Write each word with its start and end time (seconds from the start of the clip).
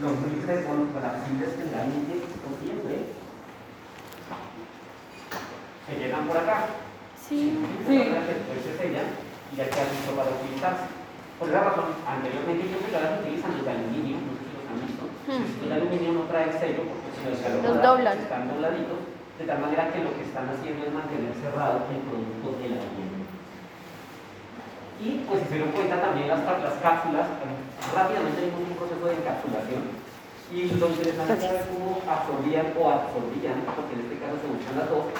los 0.00 0.12
líquidos 0.24 0.64
monoplaciles 0.68 1.50
generalmente 1.58 2.14
siempre 2.62 2.96
se 5.86 5.92
llenan 5.98 6.26
por 6.28 6.36
acá. 6.38 6.66
Sí. 7.18 7.58
Sí. 7.86 7.98
Después 7.98 8.58
se 8.64 8.72
sellan 8.78 9.06
y 9.52 9.56
ya 9.56 9.64
queda 9.68 9.84
listo 9.92 10.12
para 10.16 10.30
utilizarse. 10.30 10.86
Por 11.38 11.48
esa 11.50 11.60
razón, 11.60 11.84
anteriormente 12.06 12.70
yo 12.70 12.78
que 12.86 12.92
las 12.92 13.20
utilizan 13.20 13.56
los 13.56 13.64
de 13.66 13.70
aluminio, 13.72 14.16
no 14.22 14.32
sé 14.38 14.42
si 14.46 14.52
los 14.54 14.66
han 14.70 14.78
visto. 14.86 15.04
Hmm. 15.26 15.46
El 15.66 15.72
aluminio 15.72 16.10
no 16.12 16.22
trae 16.30 16.52
sello 16.54 16.82
porque 16.86 17.08
si 17.12 17.20
los, 17.26 17.62
Los 17.66 17.82
doblan. 17.82 18.18
están 18.18 18.46
dobladitos, 18.48 18.98
de 19.38 19.44
tal 19.44 19.58
manera 19.60 19.90
que 19.92 20.04
lo 20.06 20.14
que 20.14 20.22
están 20.22 20.48
haciendo 20.48 20.86
es 20.86 20.92
mantener 20.94 21.34
cerrado 21.34 21.82
el 21.90 21.98
producto 22.06 22.48
de 22.62 22.68
la 22.70 22.78
vivienda. 22.78 23.21
Y 25.02 25.26
pues 25.26 25.42
se 25.50 25.58
dieron 25.58 25.74
cuenta 25.74 25.98
también 25.98 26.30
las, 26.30 26.46
las 26.46 26.78
cápsulas, 26.78 27.26
rápidamente 27.90 28.38
vimos 28.46 28.70
un 28.70 28.78
proceso 28.78 29.02
de 29.02 29.18
encapsulación. 29.18 29.82
Y 30.54 30.78
lo 30.78 30.86
interesante 30.94 31.42
es 31.42 31.66
cómo 31.74 31.98
absorbían 32.06 32.70
o 32.78 32.86
absorbían, 32.86 33.66
porque 33.66 33.98
en 33.98 34.06
este 34.06 34.22
caso 34.22 34.38
se 34.38 34.46
buscan 34.46 34.78
las 34.78 34.86
dos, 34.86 35.10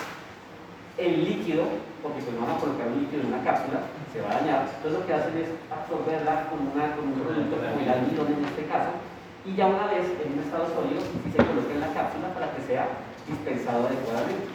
el 1.02 1.24
líquido, 1.26 1.66
porque 1.98 2.22
pues 2.22 2.30
vamos 2.38 2.54
a 2.54 2.62
colocar 2.62 2.86
un 2.94 3.02
líquido 3.02 3.26
en 3.26 3.34
una 3.34 3.42
cápsula, 3.42 3.90
se 4.14 4.22
va 4.22 4.30
a 4.30 4.38
dañar. 4.38 4.70
Entonces 4.70 4.94
lo 4.94 5.02
que 5.02 5.14
hacen 5.18 5.34
es 5.34 5.50
absorberla 5.66 6.46
con, 6.46 6.62
una, 6.62 6.94
con 6.94 7.10
un 7.10 7.18
producto 7.18 7.58
como 7.58 7.82
el 7.82 7.90
almidón 7.90 8.38
en 8.38 8.44
este 8.46 8.70
caso, 8.70 8.94
y 9.42 9.58
ya 9.58 9.66
una 9.66 9.90
vez 9.90 10.06
en 10.06 10.30
un 10.30 10.46
estado 10.46 10.70
sólido, 10.70 11.02
si 11.02 11.26
se 11.26 11.42
coloca 11.42 11.74
en 11.74 11.82
la 11.82 11.90
cápsula 11.90 12.30
para 12.30 12.54
que 12.54 12.62
sea 12.62 12.86
dispensado 13.26 13.90
adecuadamente. 13.90 14.46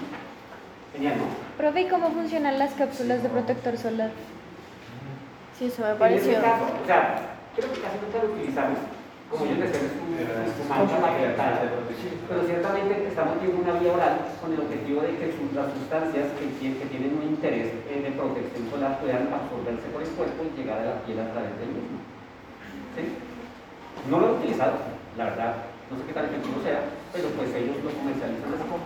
Genial, 0.96 1.20
¿no? 1.20 1.28
Profe, 1.60 1.82
¿y 1.84 1.90
cómo 1.92 2.16
funcionan 2.16 2.56
las 2.56 2.72
cápsulas 2.80 3.20
de 3.24 3.28
protector 3.28 3.76
solar? 3.76 4.12
Sí, 5.58 5.66
eso 5.66 5.82
me 5.82 5.90
En 5.92 5.98
pareció. 5.98 6.32
este 6.32 6.42
caso, 6.44 6.64
o 6.70 6.86
sea, 6.86 7.02
creo 7.56 7.68
que 7.74 7.82
casi 7.82 7.98
nunca 7.98 8.18
lo 8.22 8.30
utilizamos, 8.34 8.78
como 9.32 9.42
yo 9.50 9.56
les 9.58 9.72
decía, 9.74 9.90
es 9.90 10.70
mancha 10.70 11.00
magnetada, 11.02 11.62
pero 12.30 12.42
ciertamente 12.46 13.08
estamos 13.08 13.42
viendo 13.42 13.62
una 13.66 13.74
vía 13.82 13.94
oral 13.94 14.16
con 14.40 14.54
el 14.54 14.60
objetivo 14.62 15.02
de 15.02 15.18
que 15.18 15.34
sus- 15.34 15.54
las 15.58 15.74
sustancias 15.74 16.30
que, 16.38 16.46
tien- 16.62 16.78
que 16.78 16.86
tienen 16.94 17.18
un 17.18 17.24
interés 17.34 17.74
eh, 17.90 18.02
de 18.06 18.12
protección 18.14 18.70
solar 18.70 19.00
puedan 19.02 19.34
absorberse 19.34 19.88
por 19.90 20.02
el 20.06 20.10
cuerpo 20.14 20.46
y 20.46 20.54
llegar 20.62 20.80
a 20.80 20.86
la 20.94 20.98
piel 21.04 21.20
a 21.20 21.32
través 21.34 21.54
del 21.60 21.74
mismo. 21.74 21.98
¿Sí? 22.96 23.04
No 24.10 24.20
lo 24.22 24.26
he 24.30 24.34
utilizado, 24.38 24.78
la 25.18 25.26
verdad, 25.34 25.52
no 25.90 25.98
sé 25.98 26.04
qué 26.06 26.14
tan 26.14 26.26
efectivo 26.30 26.62
sea, 26.62 26.86
pero 27.12 27.28
pues 27.34 27.50
ellos 27.58 27.82
lo 27.84 27.90
comercializan 27.98 28.46
de 28.54 28.58
esa 28.62 28.68
forma. 28.70 28.86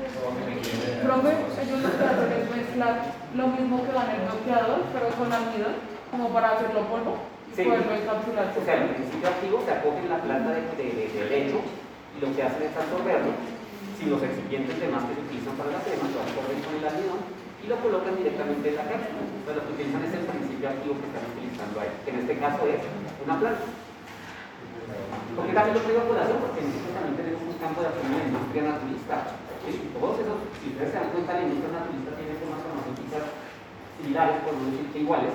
Profe, 0.00 1.32
ellos 1.60 1.78
lo 1.84 1.90
que 1.92 2.04
hacen 2.04 2.30
es 2.32 2.46
mezclar 2.56 2.94
lo 3.36 3.46
mismo 3.48 3.84
que 3.84 3.92
van 3.92 4.08
en 4.10 4.20
el 4.20 4.26
bloqueador, 4.32 4.80
pero 4.92 5.06
con 5.16 5.28
almidón, 5.32 5.76
como 6.10 6.28
para 6.32 6.56
hacerlo 6.56 6.88
polvo, 6.88 7.20
Sí. 7.52 7.62
y 7.62 7.64
poderlo 7.68 7.92
encapsular. 7.92 8.48
O 8.56 8.62
sea, 8.64 8.74
el 8.80 8.88
principio 8.96 9.28
activo 9.28 9.56
se 9.64 9.70
acoge 9.76 10.00
en 10.00 10.08
la 10.08 10.20
planta 10.24 10.50
de, 10.56 10.62
de, 10.78 10.86
de- 10.96 11.10
de 11.12 11.22
lecho 11.28 11.58
y 11.60 12.18
lo 12.24 12.28
que 12.32 12.40
hacen 12.42 12.62
es 12.64 12.72
absorberlo. 12.76 13.32
Si 13.98 14.08
los 14.08 14.22
excipientes 14.24 14.80
demás 14.80 15.04
que 15.04 15.14
se 15.18 15.22
utilizan 15.28 15.54
para 15.60 15.76
la 15.76 15.80
crema 15.84 16.08
lo 16.08 16.20
absorben 16.24 16.58
con 16.64 16.72
el 16.80 16.84
almidón 16.88 17.20
y 17.60 17.64
lo 17.68 17.76
colocan 17.84 18.16
directamente 18.16 18.64
en 18.72 18.76
la 18.80 18.86
cápsula. 18.88 19.20
Entonces 19.20 19.56
lo 19.60 19.62
que 19.68 19.72
utilizan 19.76 20.00
es 20.08 20.12
el 20.16 20.24
principio 20.24 20.66
activo 20.72 20.94
que 20.96 21.06
están 21.12 21.24
utilizando 21.36 21.74
ahí, 21.84 21.92
que 22.04 22.10
en 22.14 22.18
este 22.24 22.34
caso 22.40 22.60
es 22.64 22.80
una 23.20 23.36
planta. 23.36 23.64
Porque 25.36 25.52
también 25.52 25.74
lo 25.76 25.82
traigo 25.84 26.00
a 26.02 26.08
colación 26.08 26.38
porque 26.40 26.60
nosotros 26.64 26.92
también 26.96 27.16
tenemos 27.20 27.42
un 27.44 27.56
campo 27.60 27.78
de 27.84 27.88
acción 27.92 28.08
en 28.10 28.16
la 28.18 28.24
industria 28.30 28.62
naturista. 28.72 29.16
Todos 29.60 30.16
esos, 30.24 30.38
si 30.60 30.72
ustedes 30.72 30.90
se 30.90 30.98
dan 30.98 31.12
cuenta, 31.12 31.36
la 31.36 31.44
industria 31.44 31.76
naturista 31.76 32.10
tiene 32.16 32.32
formas 32.40 32.64
farmacéuticas 32.64 33.24
similares, 34.00 34.36
por 34.40 34.52
no 34.56 34.64
decir 34.72 34.86
que 34.92 35.00
iguales, 35.04 35.34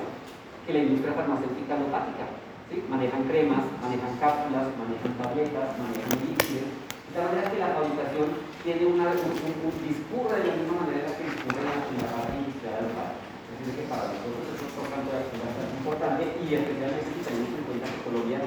que 0.66 0.74
la 0.74 0.82
industria 0.82 1.14
farmacéutica 1.14 1.72
alopática. 1.78 2.26
¿sí? 2.68 2.76
Manejan 2.90 3.24
cremas, 3.30 3.64
manejan 3.86 4.18
cápsulas, 4.18 4.66
manejan 4.82 5.14
tabletas, 5.22 5.68
manejan 5.78 6.18
líquidos. 6.26 6.70
De 6.74 7.12
tal 7.14 7.26
manera 7.32 7.48
que 7.54 7.62
la 7.62 7.72
fabricación 7.78 8.28
tiene 8.66 8.84
una, 8.90 9.08
un, 9.14 9.32
un- 9.38 9.80
discurre 9.86 10.36
de 10.42 10.48
la 10.52 10.58
misma 10.58 10.76
manera 10.84 11.08
que 11.16 11.24
discurre 11.30 11.62
la, 11.64 11.76
la 11.86 12.08
parte 12.12 12.34
industrial 12.42 12.76
alopática. 12.82 13.24
Es 13.46 13.56
decir, 13.62 13.74
que 13.78 13.86
para 13.88 14.10
nosotros 14.10 14.42
eso 14.52 14.66
es 14.68 14.76
un 14.76 14.90
campo 14.90 15.10
de 15.16 15.22
bastante 15.46 15.74
importante 15.80 16.22
y 16.44 16.48
especialmente 16.60 17.08
si 17.14 17.22
tenemos 17.24 17.54
en 17.56 17.66
cuenta 17.70 17.86
que 17.88 18.04
Colombia 18.04 18.40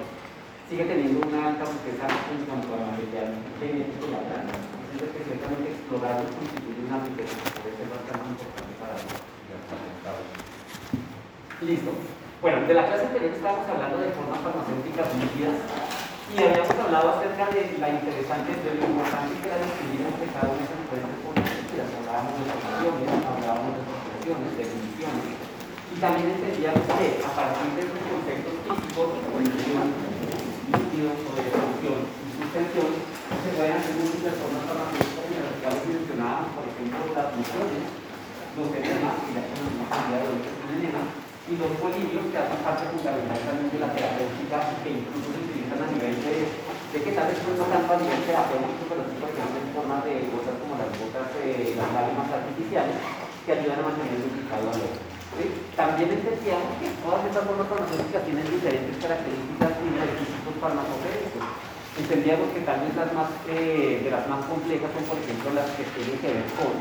sigue 0.68 0.84
teniendo 0.84 1.18
una 1.24 1.40
alta 1.54 1.64
riqueza 1.64 2.06
en 2.28 2.40
cuanto 2.44 2.68
a 2.76 2.92
material 2.92 3.30
genético 3.56 4.02
y 4.04 4.12
la 4.12 4.22
planta. 4.26 4.52
Es 4.92 5.00
decir, 5.00 5.24
que 5.32 5.70
constituye 5.96 6.84
una 6.84 7.00
riqueza 7.00 7.32
que 7.40 7.64
puede 7.64 7.72
ser 7.80 7.88
bastante 7.88 8.28
importante 8.28 8.76
para. 8.76 9.00
Listo. 11.64 11.90
Bueno, 12.44 12.68
de 12.68 12.74
la 12.76 12.86
clase 12.86 13.08
anterior 13.08 13.32
estábamos 13.32 13.66
hablando 13.66 13.96
de 13.98 14.12
formas 14.12 14.38
farmacéuticas 14.44 15.08
líquidas 15.16 15.56
y 16.28 16.36
habíamos 16.44 16.76
hablado 16.76 17.16
acerca 17.16 17.48
de 17.50 17.72
la 17.80 17.88
interesante, 17.88 18.52
de 18.52 18.78
lo 18.78 18.84
importante 18.84 19.32
que 19.40 19.48
era 19.48 19.58
distinguir 19.64 20.12
entre 20.12 20.28
cada 20.28 20.52
una 20.52 20.60
de 20.60 20.68
esas 20.68 20.76
diferentes 20.76 21.18
formas 21.24 21.48
líquidas. 21.56 21.88
Hablábamos 21.88 22.36
de 22.36 22.44
soluciones, 22.52 23.08
hablábamos 23.24 23.72
de 23.74 23.82
suspensiones, 23.88 24.50
de 24.54 24.62
emisiones 24.68 25.34
y 25.88 25.96
también 25.98 26.28
entendíamos 26.36 26.84
que 26.84 27.06
a 27.24 27.30
partir 27.32 27.68
de 27.74 27.80
esos 27.80 28.02
conceptos 28.06 28.54
físicos, 28.60 29.08
solución, 29.24 29.88
líquido, 30.68 31.10
o 31.16 31.30
de 31.32 31.48
solución 31.48 31.98
y 32.06 32.30
suspensión, 32.38 32.88
se 32.92 33.50
pueden 33.56 33.72
hacer 33.72 33.94
múltiples 33.98 34.36
formas 34.36 34.62
farmacéuticas 34.68 35.17
cuales 35.60 35.82
mencionábamos, 35.86 36.50
por 36.54 36.64
ejemplo, 36.66 36.98
las 37.14 37.28
funciones, 37.34 37.82
los 38.56 38.66
que 38.74 38.80
cantidad 38.82 40.22
de 40.24 40.36
que 40.42 40.50
son 40.54 40.70
enemas, 40.74 41.08
y 41.48 41.56
los 41.56 41.72
bolivios 41.80 42.28
que 42.28 42.36
hacen 42.36 42.60
parte 42.60 42.84
fundamental 42.92 43.40
también 43.40 43.72
de 43.72 43.80
la 43.80 43.88
terapéutica 43.96 44.56
y 44.68 44.76
que 44.84 44.90
incluso 45.00 45.32
se 45.32 45.40
utilizan 45.48 45.80
a 45.80 45.88
nivel 45.88 46.14
de, 46.20 46.34
de 46.44 46.98
que 47.00 47.12
tal 47.16 47.32
vez 47.32 47.40
no 47.40 47.64
tanto 47.72 47.88
a 47.88 48.00
nivel 48.04 48.20
terapéutico, 48.28 48.84
pero 48.84 49.02
sí 49.08 49.16
por 49.16 49.32
ejemplo 49.32 49.56
en 49.56 49.72
forma 49.72 49.96
de 50.04 50.28
cosas 50.28 50.54
como 50.60 50.76
las 50.76 50.92
gotas, 50.92 51.28
eh, 51.40 51.72
las 51.72 51.88
lágrimas 51.88 52.28
artificiales 52.28 52.96
que 53.48 53.56
ayudan 53.56 53.80
a 53.80 53.88
mantener 53.88 54.12
el 54.12 54.28
lubricado 54.28 54.64
al 54.68 54.80
ojo. 54.84 55.00
¿sí? 55.40 55.44
También 55.72 56.20
entendíamos 56.20 56.72
que 56.76 56.92
todas 57.00 57.24
estas 57.24 57.48
formas 57.48 57.68
farmacéuticas 57.72 58.28
tienen 58.28 58.44
diferentes 58.44 58.96
características 59.00 59.72
y 59.80 59.88
requisitos 59.88 60.54
farmacogénicos. 60.60 61.67
Entendíamos 61.98 62.54
que 62.54 62.62
tal 62.62 62.78
vez 62.86 62.94
las 62.94 63.10
más, 63.12 63.26
eh, 63.50 64.00
de 64.04 64.10
las 64.10 64.22
más 64.30 64.46
complejas 64.46 64.86
son, 64.94 65.02
por 65.02 65.18
ejemplo, 65.18 65.50
las 65.50 65.66
que 65.74 65.82
tienen 65.98 66.14
que 66.22 66.30
ver 66.30 66.46
con 66.54 66.78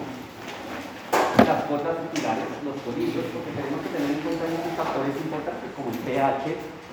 las 1.42 1.66
gotas 1.66 1.98
oculares, 1.98 2.46
los 2.62 2.78
colillos, 2.86 3.26
porque 3.34 3.50
tenemos 3.58 3.82
que 3.82 3.92
tener 3.98 4.14
en 4.14 4.22
cuenta 4.22 4.46
muchos 4.46 4.78
factores 4.78 5.18
importantes 5.18 5.68
como 5.74 5.90
el 5.90 6.00
pH, 6.06 6.46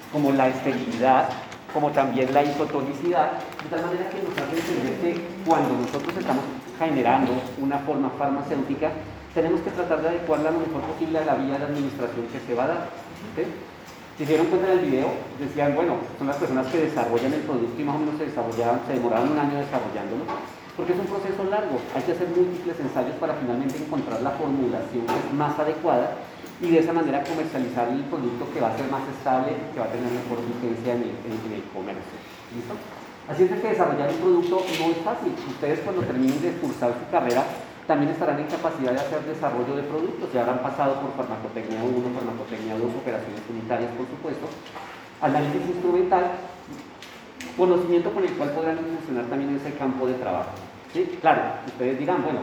como 0.08 0.32
la 0.32 0.48
esterilidad, 0.48 1.28
como 1.74 1.90
también 1.90 2.32
la 2.32 2.42
isotonicidad, 2.42 3.44
de 3.60 3.68
tal 3.68 3.82
manera 3.84 4.08
que 4.08 4.22
nos 4.24 4.32
hace 4.40 4.56
entender 4.56 4.94
que 5.04 5.10
cuando 5.44 5.74
nosotros 5.74 6.16
estamos 6.16 6.44
generando 6.78 7.32
una 7.60 7.78
forma 7.84 8.08
farmacéutica, 8.16 8.88
tenemos 9.34 9.60
que 9.60 9.70
tratar 9.70 10.00
de 10.00 10.08
adecuarla 10.08 10.50
lo 10.50 10.60
mejor 10.64 10.80
posible 10.96 11.18
a 11.18 11.24
la 11.24 11.34
vía 11.34 11.58
de 11.58 11.64
administración 11.66 12.24
que 12.32 12.40
se 12.40 12.54
va 12.54 12.64
a 12.64 12.68
dar. 12.68 12.88
Se 14.18 14.24
dieron 14.24 14.46
cuenta 14.46 14.70
en 14.72 14.78
el 14.78 14.84
video, 14.86 15.10
decían, 15.40 15.74
bueno, 15.74 15.96
son 16.18 16.28
las 16.28 16.36
personas 16.36 16.66
que 16.68 16.86
desarrollan 16.86 17.32
el 17.34 17.40
producto 17.42 17.74
y 17.80 17.84
más 17.84 17.96
o 17.96 17.98
menos 17.98 18.14
se 18.16 18.26
desarrollaban, 18.30 18.80
se 18.86 18.94
demoraron 18.94 19.32
un 19.32 19.38
año 19.38 19.58
desarrollándolo, 19.58 20.22
porque 20.78 20.92
es 20.94 20.98
un 21.02 21.06
proceso 21.10 21.42
largo, 21.50 21.82
hay 21.94 22.02
que 22.06 22.12
hacer 22.12 22.28
múltiples 22.30 22.78
ensayos 22.78 23.16
para 23.18 23.34
finalmente 23.34 23.74
encontrar 23.74 24.22
la 24.22 24.30
formulación 24.38 25.02
que 25.06 25.18
es 25.18 25.34
más 25.34 25.58
adecuada 25.58 26.14
y 26.62 26.70
de 26.70 26.78
esa 26.78 26.92
manera 26.94 27.24
comercializar 27.26 27.88
el 27.90 28.06
producto 28.06 28.46
que 28.54 28.60
va 28.62 28.70
a 28.70 28.76
ser 28.78 28.86
más 28.86 29.02
estable, 29.10 29.50
que 29.74 29.80
va 29.82 29.86
a 29.86 29.90
tener 29.90 30.06
mejor 30.06 30.38
vigencia 30.46 30.94
en 30.94 31.02
el, 31.10 31.14
en- 31.26 31.42
en 31.50 31.52
el 31.58 31.64
comercio. 31.74 32.14
¿Listo? 32.54 32.74
Así 33.26 33.50
es 33.50 33.50
que 33.50 33.66
desarrollar 33.74 34.14
un 34.14 34.20
producto 34.22 34.62
no 34.62 34.84
es 34.94 34.98
fácil. 35.02 35.34
Ustedes 35.34 35.80
cuando 35.82 36.02
terminen 36.06 36.38
de 36.40 36.52
cursar 36.62 36.94
su 36.94 37.10
carrera 37.10 37.42
también 37.86 38.12
estarán 38.12 38.40
en 38.40 38.46
capacidad 38.46 38.92
de 38.92 39.00
hacer 39.00 39.22
desarrollo 39.24 39.76
de 39.76 39.82
productos. 39.82 40.32
Ya 40.32 40.40
habrán 40.40 40.60
pasado 40.60 41.00
por 41.00 41.12
farmacotecnia 41.12 41.82
1, 41.82 42.14
farmacotecnia 42.14 42.78
2, 42.78 42.90
operaciones 42.94 43.42
unitarias, 43.50 43.90
por 43.92 44.06
supuesto, 44.06 44.46
análisis 45.20 45.62
instrumental, 45.68 46.32
conocimiento 47.56 48.10
con 48.12 48.24
el 48.24 48.32
cual 48.32 48.50
podrán 48.50 48.78
funcionar 48.78 49.24
también 49.26 49.50
en 49.50 49.56
ese 49.56 49.72
campo 49.74 50.06
de 50.06 50.14
trabajo. 50.14 50.52
¿sí? 50.92 51.18
Claro, 51.20 51.42
ustedes 51.66 51.98
dirán, 51.98 52.22
bueno, 52.22 52.40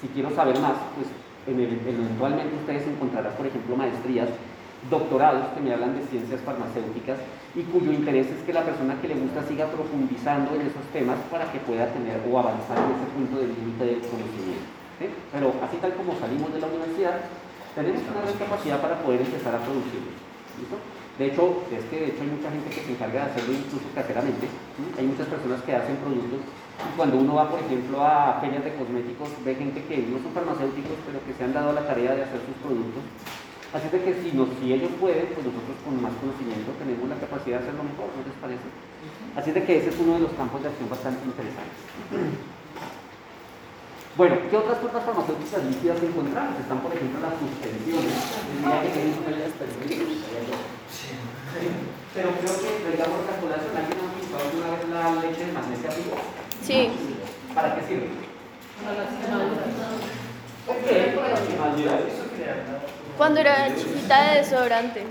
si 0.00 0.08
quiero 0.08 0.30
saber 0.34 0.58
más, 0.58 0.74
pues 0.96 1.06
eventualmente 1.46 2.56
ustedes 2.56 2.86
encontrarán, 2.86 3.32
por 3.34 3.46
ejemplo, 3.46 3.76
maestrías, 3.76 4.28
doctorados 4.90 5.46
que 5.54 5.60
me 5.60 5.72
hablan 5.72 5.94
de 5.94 6.02
ciencias 6.06 6.40
farmacéuticas 6.40 7.18
y 7.54 7.62
cuyo 7.62 7.92
interés 7.92 8.26
es 8.26 8.42
que 8.42 8.52
la 8.52 8.62
persona 8.62 8.96
que 9.00 9.08
le 9.08 9.14
gusta 9.14 9.42
siga 9.44 9.66
profundizando 9.66 10.54
en 10.54 10.62
esos 10.62 10.82
temas 10.92 11.18
para 11.30 11.50
que 11.52 11.58
pueda 11.60 11.86
tener 11.92 12.20
o 12.28 12.38
avanzar 12.38 12.78
en 12.78 12.96
ese 12.96 13.06
punto 13.14 13.38
del 13.38 13.54
límite. 13.54 14.00
¿sí? 14.02 14.11
Pero 15.42 15.58
así 15.58 15.74
tal 15.82 15.90
como 15.98 16.14
salimos 16.22 16.54
de 16.54 16.62
la 16.62 16.70
universidad, 16.70 17.18
tenemos 17.74 17.98
una 18.06 18.22
gran 18.22 18.38
capacidad 18.38 18.78
para 18.78 19.02
poder 19.02 19.26
empezar 19.26 19.50
a 19.50 19.58
producir. 19.58 19.98
¿Listo? 20.54 20.78
De 21.18 21.34
hecho, 21.34 21.66
es 21.66 21.82
que 21.90 21.98
de 21.98 22.08
hecho 22.14 22.22
hay 22.22 22.30
mucha 22.30 22.46
gente 22.46 22.70
que 22.70 22.86
se 22.86 22.94
encarga 22.94 23.26
de 23.26 23.30
hacerlo 23.34 23.50
incluso 23.58 23.90
caseramente. 23.90 24.46
¿sí? 24.46 24.82
Hay 25.02 25.06
muchas 25.10 25.26
personas 25.26 25.58
que 25.66 25.74
hacen 25.74 25.98
productos 25.98 26.46
y 26.46 26.94
cuando 26.94 27.18
uno 27.18 27.42
va, 27.42 27.50
por 27.50 27.58
ejemplo, 27.58 28.06
a 28.06 28.38
ferias 28.38 28.62
de 28.62 28.70
cosméticos, 28.78 29.34
ve 29.42 29.58
gente 29.58 29.82
que 29.82 30.06
no 30.06 30.22
son 30.22 30.30
farmacéuticos, 30.30 30.94
pero 31.10 31.18
que 31.26 31.34
se 31.34 31.42
han 31.42 31.58
dado 31.58 31.74
la 31.74 31.90
tarea 31.90 32.14
de 32.14 32.22
hacer 32.22 32.38
sus 32.46 32.54
productos 32.62 33.02
Así 33.74 33.90
de 33.90 33.98
que 33.98 34.14
si, 34.22 34.30
nos, 34.36 34.46
si 34.62 34.70
ellos 34.70 34.94
pueden, 35.00 35.26
pues 35.34 35.42
nosotros 35.42 35.74
con 35.82 35.98
más 35.98 36.14
conocimiento 36.22 36.70
tenemos 36.78 37.08
la 37.10 37.18
capacidad 37.18 37.58
de 37.58 37.66
hacerlo 37.66 37.82
mejor, 37.82 38.14
¿no 38.14 38.22
les 38.22 38.38
parece? 38.38 38.68
Así 39.34 39.50
de 39.50 39.64
que 39.64 39.82
ese 39.82 39.90
es 39.90 39.98
uno 39.98 40.22
de 40.22 40.28
los 40.28 40.32
campos 40.38 40.62
de 40.62 40.68
acción 40.68 40.86
bastante 40.86 41.24
interesantes. 41.26 41.82
Bueno, 44.16 44.36
¿qué 44.50 44.56
otras 44.56 44.78
formas 44.78 45.04
farmacéuticas 45.04 45.64
líquidas 45.64 46.02
encontramos? 46.02 46.60
Están, 46.60 46.80
por 46.80 46.92
ejemplo, 46.92 47.16
las 47.24 47.32
suspensiones. 47.40 48.12
Pero 52.14 52.28
creo 52.36 52.54
que, 52.60 52.90
digamos, 52.92 53.24
la 53.24 53.36
colación, 53.40 53.72
¿alguien 53.72 53.96
ha 53.96 54.04
utilizado 54.12 54.44
alguna 54.44 54.68
vez 54.76 54.84
la 54.92 55.02
leche 55.24 55.46
de 55.48 55.52
magnesia 55.52 55.90
viva? 55.96 56.16
Sí. 56.60 56.92
¿Para 57.54 57.74
qué 57.74 57.80
sirve? 57.88 58.08
Para 58.84 59.00
las 59.00 59.08
quemaduras. 59.16 59.72
¿Por 60.66 60.76
qué? 60.84 60.96
Para 61.16 61.28
las 61.30 61.40
quemaduras. 61.40 62.00
Cuando 63.16 63.40
era 63.40 63.74
chiquita 63.74 64.16
de 64.28 64.38
desodorante. 64.44 65.06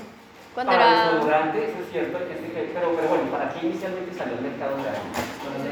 Cuando 0.54 0.71
para 0.74 0.86
era. 0.86 1.12
desodorante, 1.13 1.57
eso 1.65 1.80
es 1.81 1.92
cierto, 1.92 2.18
que 2.19 2.69
pero, 2.74 2.92
pero 2.95 3.07
bueno, 3.09 3.31
¿para 3.31 3.50
qué 3.50 3.65
inicialmente 3.65 4.13
salió 4.15 4.36
al 4.38 4.42
mercado 4.44 4.77
de 4.77 4.83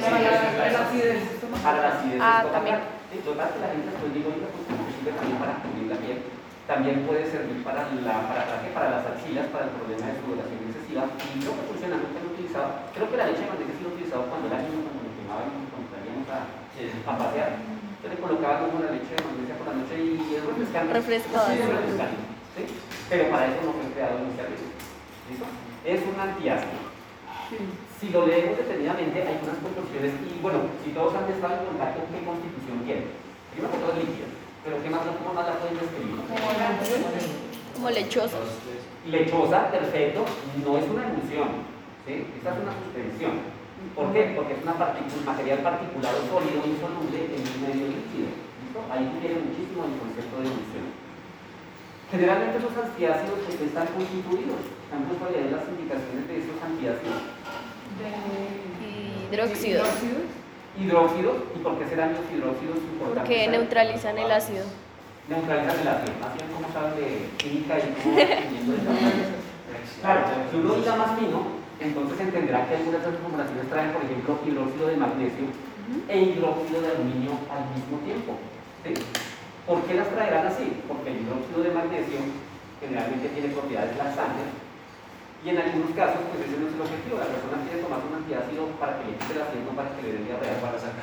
Para 0.02 0.18
la, 0.20 0.72
la 0.72 0.80
acidez. 0.88 1.22
Para 1.62 1.82
la 1.82 1.88
acidez 2.00 2.20
Ah, 2.22 2.46
también. 2.52 2.80
Sí, 3.10 3.18
total, 3.26 3.50
que 3.54 3.60
la 3.60 3.74
gente 3.74 3.90
pues 3.98 4.14
digo, 4.14 4.30
oiga, 4.30 4.48
pues 4.54 4.64
como 4.70 4.86
sirve 4.94 5.12
también 5.18 5.38
para 5.42 5.58
cubrir 5.66 5.90
la 5.90 5.98
piel, 5.98 6.20
también 6.70 7.02
puede 7.10 7.26
servir 7.26 7.66
para, 7.66 7.90
la, 7.90 8.16
para, 8.30 8.46
para, 8.46 8.62
para 8.70 8.88
las 9.02 9.06
axilas, 9.18 9.50
para 9.50 9.66
el 9.66 9.74
problema 9.74 10.06
de 10.14 10.22
sudoración 10.22 10.62
excesiva, 10.70 11.04
y 11.10 11.42
creo 11.42 11.58
que 11.58 11.66
funcionalmente 11.74 12.22
lo 12.22 12.30
he 12.30 12.34
utilizado, 12.38 12.70
creo 12.94 13.10
que 13.10 13.18
la 13.18 13.26
leche 13.34 13.42
de 13.42 13.50
magnesia 13.50 13.74
sí 13.74 13.82
lo 13.82 13.90
he 13.90 13.94
utilizado 13.98 14.22
cuando 14.30 14.46
era 14.46 14.62
niño, 14.62 14.86
cuando 14.86 15.02
me 15.02 15.12
quemaba 15.18 15.42
y 15.50 15.66
cuando 15.74 15.88
salíamos 15.90 16.28
a, 16.30 16.40
a 16.46 17.14
pasear, 17.18 17.50
yo 18.00 18.06
le 18.14 18.18
colocaba 18.22 18.56
como 18.70 18.78
la 18.86 18.94
leche 18.94 19.12
de 19.18 19.26
magnesia 19.26 19.56
por 19.58 19.66
la 19.74 19.76
noche 19.82 19.96
y 19.98 20.14
es 20.38 20.44
refrescante. 20.46 20.90
Refrescaba, 20.94 21.48
Sí, 21.50 21.54
es 21.58 21.66
sí. 21.66 21.74
refrescante, 21.74 22.22
¿sí? 22.54 22.62
Pero 23.10 23.24
para 23.34 23.44
eso 23.50 23.60
no 23.66 23.74
fue 23.74 23.86
creado 23.98 24.16
inicialmente. 24.22 24.70
¿Listo? 25.34 25.46
Es 25.82 26.00
un 26.06 26.18
antiácido. 26.22 26.80
Si 28.00 28.08
lo 28.16 28.26
leemos 28.26 28.56
detenidamente, 28.56 29.28
hay 29.28 29.44
unas 29.44 29.60
proporciones 29.60 30.16
y 30.24 30.40
bueno, 30.40 30.72
si 30.86 30.96
todos 30.96 31.12
han 31.20 31.28
estado 31.28 31.60
en 31.60 31.68
contacto, 31.68 32.00
¿qué 32.08 32.24
constitución 32.24 32.80
tiene? 32.88 33.12
Primero 33.52 33.76
que 33.76 33.82
todo 33.84 33.92
es 33.92 34.00
líquida, 34.08 34.32
pero 34.64 34.80
¿qué 34.80 34.88
más, 34.88 35.04
¿cómo 35.04 35.36
más 35.36 35.44
la 35.44 35.60
pueden 35.60 35.84
describir? 35.84 36.16
Como 37.76 37.90
lechosa. 37.92 38.40
Lechosa, 39.04 39.60
perfecto, 39.68 40.24
no 40.64 40.72
es 40.80 40.86
una 40.88 41.12
emulsión, 41.12 41.68
¿sí? 42.08 42.24
Esta 42.40 42.56
es 42.56 42.60
una 42.64 42.72
suspensión. 42.72 43.36
¿Por 43.96 44.16
qué? 44.16 44.32
Porque 44.32 44.56
es 44.56 44.64
una 44.64 44.80
partícula, 44.80 45.20
un 45.20 45.28
material 45.28 45.60
particular 45.60 46.12
o 46.16 46.24
sólido 46.24 46.60
insoluble 46.64 47.20
en 47.36 47.44
un 47.44 47.58
medio 47.68 47.86
líquido. 48.00 48.32
¿Listo? 48.32 48.80
Ahí 48.88 49.12
tiene 49.20 49.44
muchísimo 49.44 49.88
el 49.88 50.00
concepto 50.00 50.36
de 50.40 50.48
emulsión. 50.48 50.88
Generalmente 52.12 52.64
esos 52.64 52.76
antiácidos 52.80 53.44
¿de 53.44 53.52
qué 53.60 53.66
están 53.68 53.88
constituidos. 53.92 54.64
Han 54.92 55.04
puesto 55.04 55.24
a 55.28 55.32
leer 55.36 55.52
las 55.52 55.68
indicaciones 55.68 56.24
de 56.28 56.36
esos 56.42 56.58
antiácidos. 56.64 57.39
Hidróxidos. 59.32 59.88
Hidróxidos, 60.80 61.36
¿y 61.56 61.60
por 61.60 61.78
qué 61.78 61.86
serán 61.88 62.14
los 62.14 62.26
hidróxidos 62.32 62.78
importantes? 62.78 63.22
Porque 63.22 63.48
neutralizan 63.48 64.18
el 64.18 64.32
ácido. 64.32 64.66
neutralizan 65.28 65.80
el 65.80 65.88
ácido. 65.88 66.14
Así 66.24 66.38
es 66.40 66.50
como 66.50 66.68
saben 66.74 66.96
de 66.96 67.30
química 67.38 67.78
y 67.78 67.82
cómo 68.02 68.16
Claro, 70.02 70.22
si 70.50 70.58
uno 70.58 70.78
hila 70.78 70.96
más 70.96 71.20
fino, 71.20 71.40
entonces 71.80 72.20
entenderá 72.20 72.68
que 72.68 72.76
algunas 72.76 73.02
de 73.04 73.12
las 73.12 73.20
formulaciones 73.20 73.70
traen, 73.70 73.92
por 73.92 74.04
ejemplo, 74.04 74.40
hidróxido 74.48 74.88
de 74.88 74.98
magnesio 74.98 75.46
e 76.08 76.18
hidróxido 76.20 76.82
de 76.82 76.90
aluminio 76.90 77.32
al 77.52 77.64
mismo 77.76 78.00
tiempo. 78.06 78.40
¿sí? 78.84 78.94
¿Por 79.68 79.82
qué 79.84 79.94
las 79.96 80.10
traerán 80.10 80.48
así? 80.48 80.72
Porque 80.88 81.12
el 81.12 81.22
hidróxido 81.22 81.64
de 81.64 81.72
magnesio 81.72 82.20
generalmente 82.80 83.28
tiene 83.30 83.50
propiedades 83.50 83.98
laxantes 83.98 84.48
y 85.40 85.50
en 85.50 85.58
algunos 85.58 85.96
casos, 85.96 86.20
pues 86.28 86.44
ese 86.44 86.60
no 86.60 86.68
es 86.68 86.76
el 86.76 86.84
objetivo. 86.84 87.16
La 87.16 87.32
persona 87.32 87.64
quiere 87.64 87.80
tomar 87.80 88.04
un 88.04 88.20
antiácido 88.20 88.68
para 88.76 89.00
que 89.00 89.08
le 89.08 89.16
quite 89.16 89.40
el 89.40 89.44
asiento, 89.48 89.72
para 89.72 89.90
que 89.96 90.02
le 90.04 90.12
dé 90.12 90.20
diarrea, 90.28 90.60
para 90.60 90.76
sacar 90.76 91.00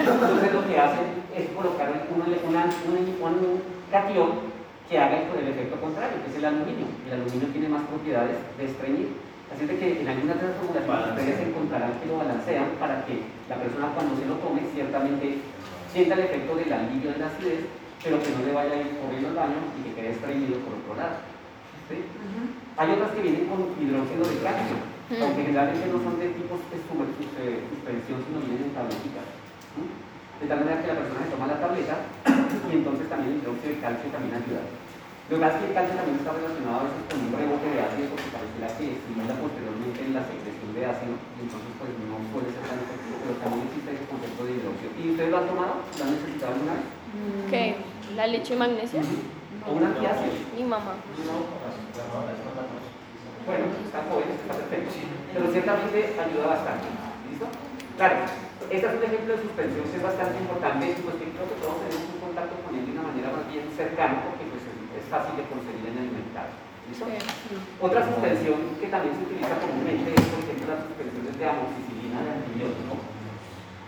Entonces 0.00 0.52
lo 0.56 0.62
que 0.64 0.76
hacen 0.80 1.06
es 1.36 1.44
colocar 1.52 1.92
un, 1.92 2.24
un, 2.24 2.32
un 2.32 3.62
catión 3.92 4.48
que 4.88 4.96
haga 4.96 5.20
el, 5.20 5.28
el 5.28 5.48
efecto 5.52 5.76
contrario, 5.76 6.24
que 6.24 6.30
es 6.32 6.36
el 6.40 6.44
aluminio. 6.48 6.88
El 7.04 7.20
aluminio 7.20 7.48
tiene 7.52 7.68
más 7.68 7.84
propiedades 7.84 8.40
de 8.56 8.64
estreñir. 8.64 9.08
Así 9.52 9.62
es 9.62 9.68
de 9.68 9.76
que 9.78 10.00
en 10.00 10.08
algunas 10.08 10.40
de 10.40 10.46
las 10.48 10.56
formulaciones 10.56 11.12
ustedes 11.12 11.48
encontrarán 11.48 12.00
que 12.00 12.06
lo 12.08 12.18
balancean 12.18 12.80
para 12.80 13.04
que 13.04 13.22
la 13.48 13.56
persona 13.60 13.92
cuando 13.94 14.16
se 14.16 14.26
lo 14.26 14.40
tome 14.40 14.64
ciertamente 14.72 15.38
sienta 15.92 16.14
el 16.14 16.26
efecto 16.26 16.56
del 16.56 16.72
alivio 16.72 17.12
de 17.12 17.18
la 17.18 17.28
acidez, 17.28 17.68
pero 18.02 18.20
que 18.24 18.30
no 18.32 18.40
le 18.40 18.52
vaya 18.52 18.72
a 18.72 18.80
ir 18.80 18.98
corriendo 18.98 19.28
el 19.28 19.36
baño 19.36 19.60
y 19.76 19.84
que 19.84 19.94
quede 19.94 20.10
estreñido 20.16 20.58
por 20.64 20.74
otro 20.80 20.96
lado. 20.96 21.20
¿sí? 21.88 22.02
Hay 22.76 22.88
otras 22.92 23.10
que 23.16 23.22
vienen 23.24 23.46
con 23.48 23.72
hidróxido 23.80 24.24
de 24.28 24.36
calcio, 24.44 24.76
Mm. 25.08 25.22
aunque 25.22 25.42
generalmente 25.48 25.86
no 25.88 25.98
son 26.02 26.18
de 26.20 26.28
tipo 26.36 26.54
de 26.58 26.76
sus- 26.82 27.70
suspensión, 27.72 28.18
sino 28.26 28.36
vienen 28.44 28.68
en 28.68 28.74
tabletitas. 28.76 29.26
¿sí? 29.72 29.80
De 30.42 30.46
tal 30.50 30.58
manera 30.60 30.82
que 30.82 30.88
la 30.92 30.98
persona 31.00 31.20
se 31.24 31.32
toma 31.32 31.46
la 31.48 31.56
tableta 31.62 31.94
y 32.68 32.72
entonces 32.76 33.08
también 33.08 33.32
el 33.32 33.40
hidróxido 33.40 33.70
de 33.72 33.80
calcio 33.80 34.06
también 34.12 34.34
ayuda. 34.36 34.64
Lo 35.26 35.32
que 35.34 35.42
pasa 35.42 35.54
es 35.56 35.60
que 35.62 35.68
el 35.72 35.76
calcio 35.78 35.94
también 35.96 36.16
está 36.20 36.30
relacionado 36.36 36.76
a 36.76 36.86
veces 36.86 37.02
con 37.08 37.18
un 37.24 37.30
rebote 37.34 37.66
de 37.72 37.80
ácido 37.82 38.06
porque 38.14 38.28
pareciera 38.36 38.68
que 38.76 38.84
estimula 38.94 39.34
posteriormente 39.40 40.00
la 40.14 40.22
secreción 40.28 40.70
de 40.76 40.82
ácido 40.86 41.14
y 41.16 41.38
entonces 41.48 41.70
pues 41.80 41.90
no 42.06 42.16
puede 42.30 42.48
ser 42.54 42.62
tan 42.68 42.78
efectivo, 42.84 43.16
pero 43.24 43.34
también 43.42 43.62
existe 43.72 43.88
ese 43.96 44.04
concepto 44.06 44.40
de 44.44 44.52
hidróxido. 44.54 44.90
¿Y 45.00 45.02
ustedes 45.16 45.30
lo 45.32 45.38
han 45.40 45.48
tomado? 45.50 45.74
¿Lo 45.82 46.00
han 46.04 46.12
necesitado 46.12 46.50
alguna 46.54 46.74
vez? 46.78 46.86
¿Qué? 47.50 47.64
¿La 48.14 48.24
leche 48.28 48.52
y 48.54 48.58
magnesia? 48.60 49.00
¿O 49.66 49.72
un 49.74 49.82
antiácido? 49.84 50.32
Mi 50.56 50.64
mamá. 50.64 50.94
Bueno, 53.46 53.64
está 53.86 54.02
joven, 54.10 54.28
está 54.34 54.54
perfecto, 54.58 54.90
pero 55.34 55.44
ciertamente 55.54 55.98
ayuda 56.18 56.46
bastante. 56.58 56.86
¿Listo? 57.30 57.46
Claro, 57.96 58.16
este 58.70 58.86
es 58.86 58.94
un 58.98 59.04
ejemplo 59.06 59.30
de 59.38 59.42
suspensión 59.46 59.84
que 59.86 59.96
es 59.96 60.02
bastante 60.02 60.36
importante 60.42 60.82
y 60.90 60.98
pues 61.06 61.14
que 61.22 61.30
creo 61.30 61.46
que 61.46 61.58
todos 61.62 61.78
tenemos 61.86 62.06
un 62.10 62.20
contacto 62.26 62.54
con 62.66 62.74
él 62.74 62.82
de 62.86 62.92
una 62.98 63.06
manera 63.06 63.30
más 63.30 63.46
bien 63.46 63.66
cercana 63.70 64.26
porque 64.26 64.44
pues, 64.50 64.62
es 64.66 65.04
fácil 65.06 65.38
de 65.38 65.46
conseguir 65.46 65.86
en 65.94 65.98
el 66.02 66.10
mercado. 66.10 66.50
¿Listo? 66.90 67.06
Otra 67.82 68.00
suspensión 68.06 68.58
que 68.82 68.86
también 68.90 69.14
se 69.14 69.22
utiliza 69.26 69.54
comúnmente 69.62 70.10
es, 70.10 70.26
por 70.30 70.38
ejemplo, 70.42 70.66
las 70.74 70.82
suspensiones 70.86 71.34
de 71.38 71.44
amoxicilina 71.46 72.18
de 72.22 72.30
antibiótico. 72.42 72.94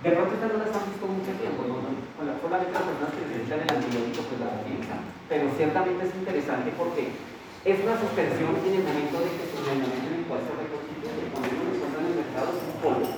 De 0.03 0.11
pronto 0.15 0.33
estas 0.39 0.51
no 0.55 0.59
las 0.63 0.71
han 0.75 0.87
visto 0.87 1.07
mucho 1.11 1.33
tiempo, 1.35 1.61
¿no? 1.67 1.77
No, 1.83 1.91
con 2.15 2.23
la- 2.31 2.39
solamente 2.39 2.75
las 2.79 2.87
personas 2.87 3.11
que 3.15 3.23
necesitan 3.27 3.59
el 3.67 3.71
antibiótico 3.75 4.21
pues 4.31 4.39
las 4.39 4.55
utilizan. 4.63 5.03
Pero 5.29 5.45
ciertamente 5.61 6.09
es 6.09 6.15
interesante 6.17 6.73
porque 6.73 7.13
es 7.69 7.77
una 7.85 8.01
suspensión 8.01 8.57
en 8.65 8.81
el 8.81 8.85
momento 8.89 9.21
de 9.21 9.29
que 9.29 9.45
el 9.45 9.77
momento 9.85 10.09
en 10.09 10.17
el 10.17 10.25
cual 10.25 10.41
se 10.41 10.57
reconstituye. 10.57 11.29
Cuando 11.29 11.53
uno 11.53 11.69
encuentra 11.69 12.01
en 12.01 12.09
el 12.09 12.17
mercado 12.25 12.49
es 12.57 12.65
un 12.65 12.77
polvo. 12.81 13.09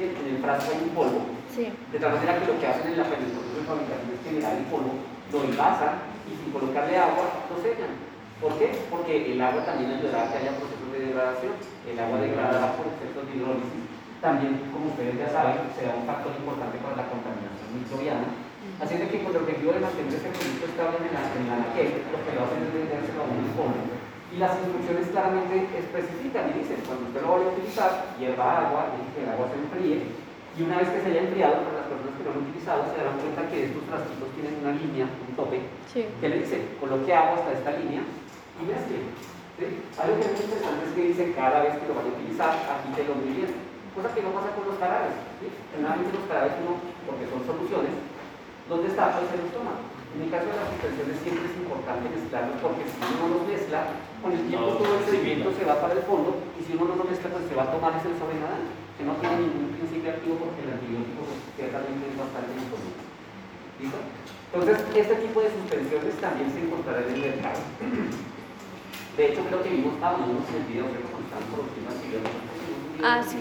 ¿sí? 0.00 0.02
En 0.08 0.26
el 0.32 0.40
frasco 0.40 0.72
hay 0.72 0.80
un 0.88 0.94
polvo. 0.96 1.20
Sí. 1.52 1.68
De 1.68 1.98
tal 2.00 2.16
manera 2.16 2.40
que 2.40 2.48
lo 2.48 2.56
que 2.56 2.66
hacen 2.72 2.88
en 2.88 2.96
la 2.96 3.04
penetración 3.04 3.52
de 3.52 3.68
fabricación 3.68 4.08
es 4.16 4.22
generar 4.24 4.56
el 4.56 4.66
polvo, 4.72 4.96
lo 5.28 5.38
envasan 5.44 6.08
y 6.24 6.32
sin 6.40 6.48
colocarle 6.56 6.96
agua 6.96 7.44
lo 7.52 7.56
sellan. 7.60 7.92
¿Por 8.40 8.56
qué? 8.56 8.72
Porque 8.88 9.34
el 9.34 9.40
agua 9.42 9.66
también 9.66 9.92
ayudará 9.92 10.24
a 10.24 10.30
que 10.32 10.38
haya 10.40 10.56
procesos 10.56 10.88
de 10.94 11.10
degradación. 11.10 11.52
El 11.84 11.98
agua 11.98 12.22
degradará 12.22 12.78
por 12.80 12.88
efectos 12.88 13.28
de 13.28 13.32
hidrólisis. 13.36 13.84
También, 14.22 14.72
como 14.72 14.94
ustedes 14.94 15.18
ya 15.20 15.28
saben, 15.28 15.68
será 15.76 15.92
un 15.98 16.06
factor 16.06 16.32
importante 16.32 16.78
para 16.78 16.96
la 16.96 17.10
contaminación 17.10 17.68
microbiana. 17.76 18.47
Así 18.78 18.94
es 18.94 19.00
de 19.00 19.08
que 19.10 19.22
con 19.26 19.34
el 19.34 19.42
objetivo 19.42 19.74
de 19.74 19.82
mantener 19.82 20.14
ese 20.14 20.30
producto 20.30 20.70
estable 20.70 21.02
en 21.02 21.10
la, 21.10 21.22
en 21.34 21.44
la 21.50 21.54
anaquel, 21.58 21.98
lo 22.14 22.18
que 22.22 22.30
lo 22.30 22.46
hacen 22.46 22.62
es 22.62 22.70
vendérselo 22.70 23.26
a 23.26 23.26
un. 23.26 23.98
Y 24.30 24.36
las 24.38 24.54
instrucciones 24.60 25.10
claramente 25.10 25.66
especifican 25.74 26.54
y 26.54 26.62
dicen, 26.62 26.78
cuando 26.86 27.10
usted 27.10 27.22
lo 27.26 27.32
vaya 27.34 27.48
a 27.50 27.54
utilizar, 27.58 27.90
hierva 28.22 28.46
agua, 28.70 28.94
deje 28.94 29.08
que 29.18 29.20
el 29.26 29.30
agua 29.34 29.50
se 29.50 29.58
enfríe, 29.58 29.98
y 30.54 30.58
una 30.62 30.78
vez 30.78 30.88
que 30.94 31.00
se 31.02 31.10
haya 31.10 31.26
enfriado, 31.26 31.64
para 31.66 31.82
las 31.82 31.88
personas 31.90 32.14
que 32.14 32.22
lo 32.22 32.30
han 32.30 32.42
utilizado, 32.46 32.80
se 32.86 32.98
darán 33.02 33.18
cuenta 33.18 33.50
que 33.50 33.58
estos 33.66 33.82
frasquitos 33.88 34.30
tienen 34.38 34.54
una 34.62 34.72
línea, 34.78 35.06
un 35.10 35.32
tope, 35.34 35.58
Sí. 35.90 36.06
que 36.22 36.28
le 36.28 36.44
dice, 36.46 36.56
coloque 36.78 37.10
agua 37.10 37.40
hasta 37.42 37.58
esta 37.58 37.72
línea 37.82 38.02
y 38.06 38.62
mezcle. 38.62 39.00
¿sí? 39.58 39.64
Algo 39.98 40.12
que 40.18 40.26
es 40.28 40.32
muy 40.38 40.44
interesante 40.44 40.82
es 40.86 40.92
que 40.94 41.02
dice, 41.14 41.24
cada 41.34 41.66
vez 41.66 41.74
que 41.82 41.88
lo 41.90 41.98
vaya 41.98 42.10
a 42.10 42.16
utilizar, 42.20 42.52
agítelo 42.54 43.18
muy 43.18 43.32
bien. 43.42 43.50
Cosa 43.96 44.14
que 44.14 44.22
no 44.22 44.30
pasa 44.30 44.54
con 44.54 44.70
los. 44.70 44.78
¿sí? 44.78 45.46
Generalmente 45.74 46.14
los 46.14 46.26
jarabes 46.30 46.54
uno, 46.62 46.78
porque 47.08 47.26
son 47.26 47.42
soluciones, 47.42 47.94
los 48.68 48.82
destapa 48.84 49.24
y 49.24 49.28
se 49.32 49.40
los 49.40 49.50
toma. 49.56 49.80
En 50.12 50.24
el 50.24 50.30
caso 50.32 50.48
de 50.48 50.56
las 50.56 50.68
suspensiones 50.72 51.16
siempre 51.20 51.44
es 51.48 51.56
importante 51.56 52.08
mezclarlos 52.08 52.56
porque 52.60 52.84
si 52.84 53.00
uno 53.00 53.24
los 53.28 53.44
mezcla, 53.48 53.80
con 54.20 54.32
el 54.32 54.44
tiempo 54.48 54.76
todo 54.76 54.92
el 54.98 55.04
sedimento 55.04 55.52
se 55.52 55.64
va 55.64 55.80
para 55.80 55.96
el 55.96 56.04
fondo 56.04 56.36
y 56.56 56.60
si 56.64 56.76
uno 56.76 56.92
no 56.92 56.96
lo 57.00 57.04
mezcla, 57.08 57.32
pues 57.32 57.48
se 57.48 57.56
va 57.56 57.64
a 57.68 57.72
tomar 57.72 57.96
ese 57.96 58.12
sobrenadante, 58.16 58.72
que 58.96 59.04
no 59.04 59.14
tiene 59.20 59.46
ningún 59.46 59.72
principio 59.76 60.10
activo 60.12 60.36
porque 60.42 60.64
el 60.64 60.74
antibiótico 60.74 61.22
pues, 61.28 61.40
ciertamente 61.56 62.02
es 62.08 62.16
bastante 62.16 62.50
insoluble. 62.56 63.04
¿Listo? 63.78 64.00
Entonces, 64.48 64.76
este 64.96 65.16
tipo 65.22 65.38
de 65.44 65.50
suspensiones 65.52 66.14
también 66.18 66.48
se 66.50 66.60
encontrará 66.64 67.04
en 67.04 67.14
el 67.14 67.20
mercado. 67.20 67.60
De 69.16 69.22
hecho, 69.28 69.44
creo 69.44 69.62
que 69.62 69.70
vimos, 69.70 69.94
ah, 70.02 70.16
vimos 70.18 70.42
en 70.48 70.56
el 70.56 70.66
video, 70.66 70.86
¿cierto? 70.88 71.08
Cuando 71.14 71.26
estaban 71.28 71.46
produciendo 71.52 71.88
antibióticos. 71.94 72.42
Ah, 73.04 73.20
sí. 73.22 73.38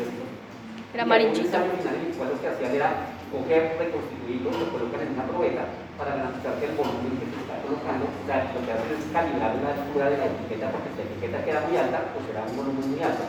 Era 0.93 1.03
el 1.03 2.13
cual 2.17 2.29
lo 2.29 2.41
que 2.41 2.47
hacían 2.47 2.75
era 2.75 3.16
coger, 3.31 3.75
reconstituirlo, 3.77 4.51
lo 4.51 4.67
colocan 4.71 5.01
en 5.01 5.13
una 5.13 5.25
probeta 5.27 5.63
para 5.97 6.15
garantizar 6.15 6.55
que 6.59 6.67
el 6.71 6.75
volumen 6.77 7.17
que 7.19 7.27
se 7.27 7.37
está 7.41 7.55
colocando, 7.65 8.05
o 8.07 8.23
sea, 8.25 8.47
lo 8.53 8.61
que 8.63 8.71
hacen 8.71 8.91
es 8.93 9.05
calibrar 9.11 9.51
la 9.59 9.69
altura 9.73 10.05
de 10.11 10.17
la 10.17 10.27
etiqueta, 10.31 10.71
porque 10.71 10.89
si 10.93 10.97
la 10.97 11.07
etiqueta 11.09 11.45
queda 11.45 11.59
muy 11.67 11.75
alta, 11.77 11.99
pues 12.13 12.23
será 12.29 12.45
un 12.45 12.55
volumen 12.55 12.85
muy 12.91 13.01
alto. 13.03 13.25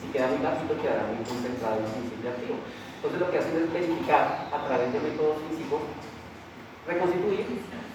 Si 0.00 0.06
queda 0.12 0.32
muy 0.32 0.40
bajito, 0.40 0.72
quedará 0.80 1.04
muy 1.08 1.20
concentrado 1.24 1.76
en 1.80 1.84
el 1.84 1.92
principio 1.92 2.30
activo. 2.30 2.56
Entonces 3.00 3.18
lo 3.20 3.28
que 3.32 3.38
hacen 3.40 3.56
es 3.56 3.68
verificar 3.72 4.24
a 4.52 4.58
través 4.68 4.88
de 4.92 5.00
métodos 5.00 5.40
físicos, 5.48 5.80
reconstituir, 6.84 7.44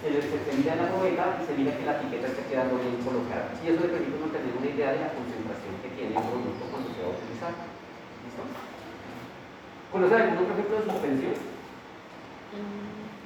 se, 0.02 0.10
se 0.22 0.52
mira 0.54 0.74
en 0.74 0.82
la 0.82 0.90
probeta 0.90 1.38
y 1.38 1.46
se 1.46 1.54
mira 1.54 1.74
que 1.74 1.86
la 1.86 1.98
etiqueta 1.98 2.26
esté 2.30 2.42
quedando 2.46 2.78
bien 2.78 2.98
colocada. 3.02 3.50
Y 3.62 3.70
eso 3.70 3.86
le 3.86 3.94
permite 3.94 4.18
uno 4.18 4.30
tener 4.30 4.52
una 4.54 4.70
idea 4.70 4.90
de 4.94 5.00
la 5.02 5.14
concentración 5.14 5.74
que 5.82 5.90
tiene 5.94 6.14
el 6.14 6.22
producto 6.22 6.62
cuando 6.70 6.90
se 6.94 7.02
va 7.02 7.10
a 7.10 7.16
utilizar. 7.18 7.54
¿Listo? 8.22 8.42
¿Conocen 9.92 10.20
algún 10.20 10.38
otro 10.38 10.52
ejemplo 10.54 10.76
de 10.76 10.84
suspensión? 10.90 11.32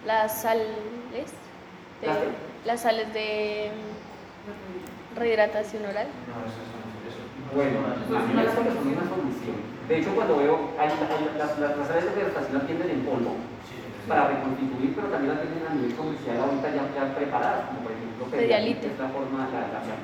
Las 0.06 0.42
sales 0.42 0.66
de, 1.12 2.06
¿Las 2.06 2.16
qué? 2.18 2.28
las 2.64 2.80
sales 2.80 3.12
de 3.14 3.70
mm, 3.70 5.18
rehidratación 5.18 5.84
oral. 5.84 6.06
Bueno, 7.54 7.78
las 8.10 8.22
primeras 8.24 8.54
son 8.54 8.66
una 8.68 9.04
solución. 9.08 9.56
De 9.88 9.98
hecho, 9.98 10.14
cuando 10.14 10.36
veo, 10.38 10.70
hay, 10.78 10.88
hay- 10.88 11.38
las, 11.38 11.58
las, 11.58 11.76
las 11.76 11.90
áreas 11.90 12.14
de 12.14 12.20
hidratación 12.20 12.54
las 12.58 12.66
tienden 12.66 12.90
en 12.90 13.00
polvo 13.02 13.34
para 14.06 14.28
reconstituir, 14.28 14.94
pero 14.94 15.08
también 15.08 15.34
las 15.34 15.42
tienen 15.42 15.66
a 15.68 15.74
nivel 15.74 15.94
comercial 15.94 16.36
ahorita 16.38 16.68
ya, 16.70 16.82
ya 16.94 17.14
preparadas, 17.14 17.66
como 17.68 17.80
por 17.80 17.92
ejemplo 17.92 18.24
Pedialite. 18.30 18.86
es 18.86 18.98
la 18.98 19.08
forma, 19.08 19.48
la, 19.50 19.60
la, 19.66 19.80
la. 19.82 19.94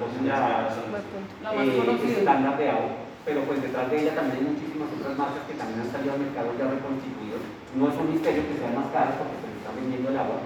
La 1.43 1.53
más 1.55 1.67
eh, 1.69 1.77
conocida. 1.79 2.19
estándar 2.19 2.59
de 2.59 2.71
agua, 2.71 2.91
pero 3.27 3.43
pues 3.43 3.59
detrás 3.59 3.91
de 3.91 4.07
ella 4.07 4.15
también 4.15 4.39
hay 4.39 4.55
muchísimas 4.55 4.87
otras 4.87 5.19
marcas 5.19 5.43
que 5.51 5.59
también 5.59 5.83
han 5.83 5.91
salido 5.91 6.15
al 6.15 6.23
mercado 6.23 6.55
ya 6.55 6.71
reconstituidos. 6.71 7.43
No 7.75 7.91
es 7.91 7.99
un 7.99 8.15
misterio 8.15 8.47
que 8.47 8.55
sean 8.55 8.79
más 8.79 8.87
caras 8.95 9.19
porque 9.19 9.43
se 9.43 9.51
les 9.51 9.59
está 9.59 9.75
vendiendo 9.75 10.15
el 10.15 10.19
agua. 10.23 10.39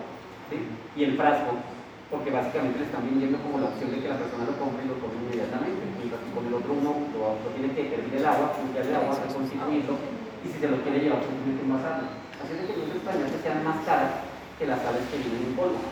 Y 0.97 1.05
el 1.05 1.15
frasco, 1.21 1.61
porque 2.09 2.33
básicamente 2.33 2.81
le 2.81 2.89
están 2.89 3.05
vendiendo 3.05 3.37
como 3.45 3.61
la 3.61 3.69
opción 3.69 3.93
de 3.93 4.01
que 4.01 4.09
la 4.09 4.17
persona 4.17 4.49
lo 4.49 4.57
compre 4.57 4.83
y 4.83 4.89
lo 4.89 4.97
tome 4.97 5.15
inmediatamente, 5.29 5.93
mientras 6.01 6.25
que 6.25 6.33
con 6.33 6.43
el 6.49 6.57
otro 6.57 6.73
uno 6.73 6.91
lo, 7.13 7.37
lo 7.37 7.49
tiene 7.53 7.69
que 7.77 8.01
hervir 8.01 8.17
el 8.17 8.27
agua, 8.27 8.57
limpiar 8.57 8.89
el 8.89 8.97
agua, 8.97 9.13
reconstituirlo, 9.29 9.95
y 10.41 10.47
si 10.49 10.57
se 10.57 10.73
lo 10.73 10.81
quiere 10.81 11.05
llevar 11.05 11.21
simplemente 11.21 11.61
envasarlo. 11.61 12.09
Así 12.41 12.51
es 12.57 12.65
que 12.65 12.75
no 12.81 12.83
es 12.89 12.97
extrañar 12.97 13.29
que 13.29 13.45
sean 13.45 13.61
más 13.61 13.79
caras 13.85 14.25
que 14.57 14.65
las 14.65 14.81
sales 14.81 15.05
que 15.13 15.21
vienen 15.21 15.53
en 15.53 15.55
polvo. 15.55 15.85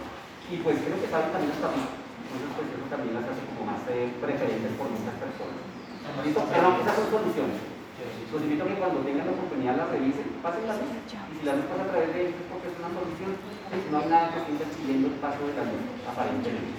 Y 0.49 0.57
pues 0.65 0.81
creo 0.81 0.97
que 0.97 1.13
saben 1.13 1.37
también 1.37 1.53
hasta 1.53 1.69
rico. 1.69 1.93
Entonces 1.93 2.49
pues 2.57 2.67
eso 2.73 2.89
también 2.89 3.13
las 3.13 3.29
hace 3.29 3.45
como 3.53 3.69
más 3.69 3.85
eh, 3.93 4.09
preferentes 4.25 4.73
por 4.81 4.89
muchas 4.89 5.17
personas. 5.21 5.68
Pero 6.17 6.67
esas 6.81 6.95
son 6.97 7.09
soluciones. 7.11 7.59
Los 8.33 8.43
invito 8.45 8.63
a 8.65 8.69
que 8.69 8.79
cuando 8.79 9.01
tengan 9.03 9.27
la 9.27 9.33
oportunidad 9.33 9.75
las 9.77 9.89
revisen, 9.91 10.29
pasen 10.45 10.69
la 10.69 10.77
luz. 10.77 10.93
Y 10.93 11.35
si 11.41 11.45
la 11.49 11.57
luz 11.57 11.67
pasa 11.67 11.83
a 11.83 11.91
través 11.91 12.13
de 12.13 12.19
ellos 12.21 12.37
es 12.37 12.47
porque 12.53 12.69
es 12.69 12.77
una. 12.79 12.93
Y 12.93 13.77
si 13.81 13.89
no 13.91 13.97
hay 13.99 14.09
nada 14.09 14.31
que 14.31 14.39
esté 14.39 14.53
interfiriendo 14.53 15.07
el 15.09 15.17
paso 15.19 15.41
de 15.49 15.55
la 15.57 15.65
luz, 15.65 15.83
aparentemente. 16.05 16.79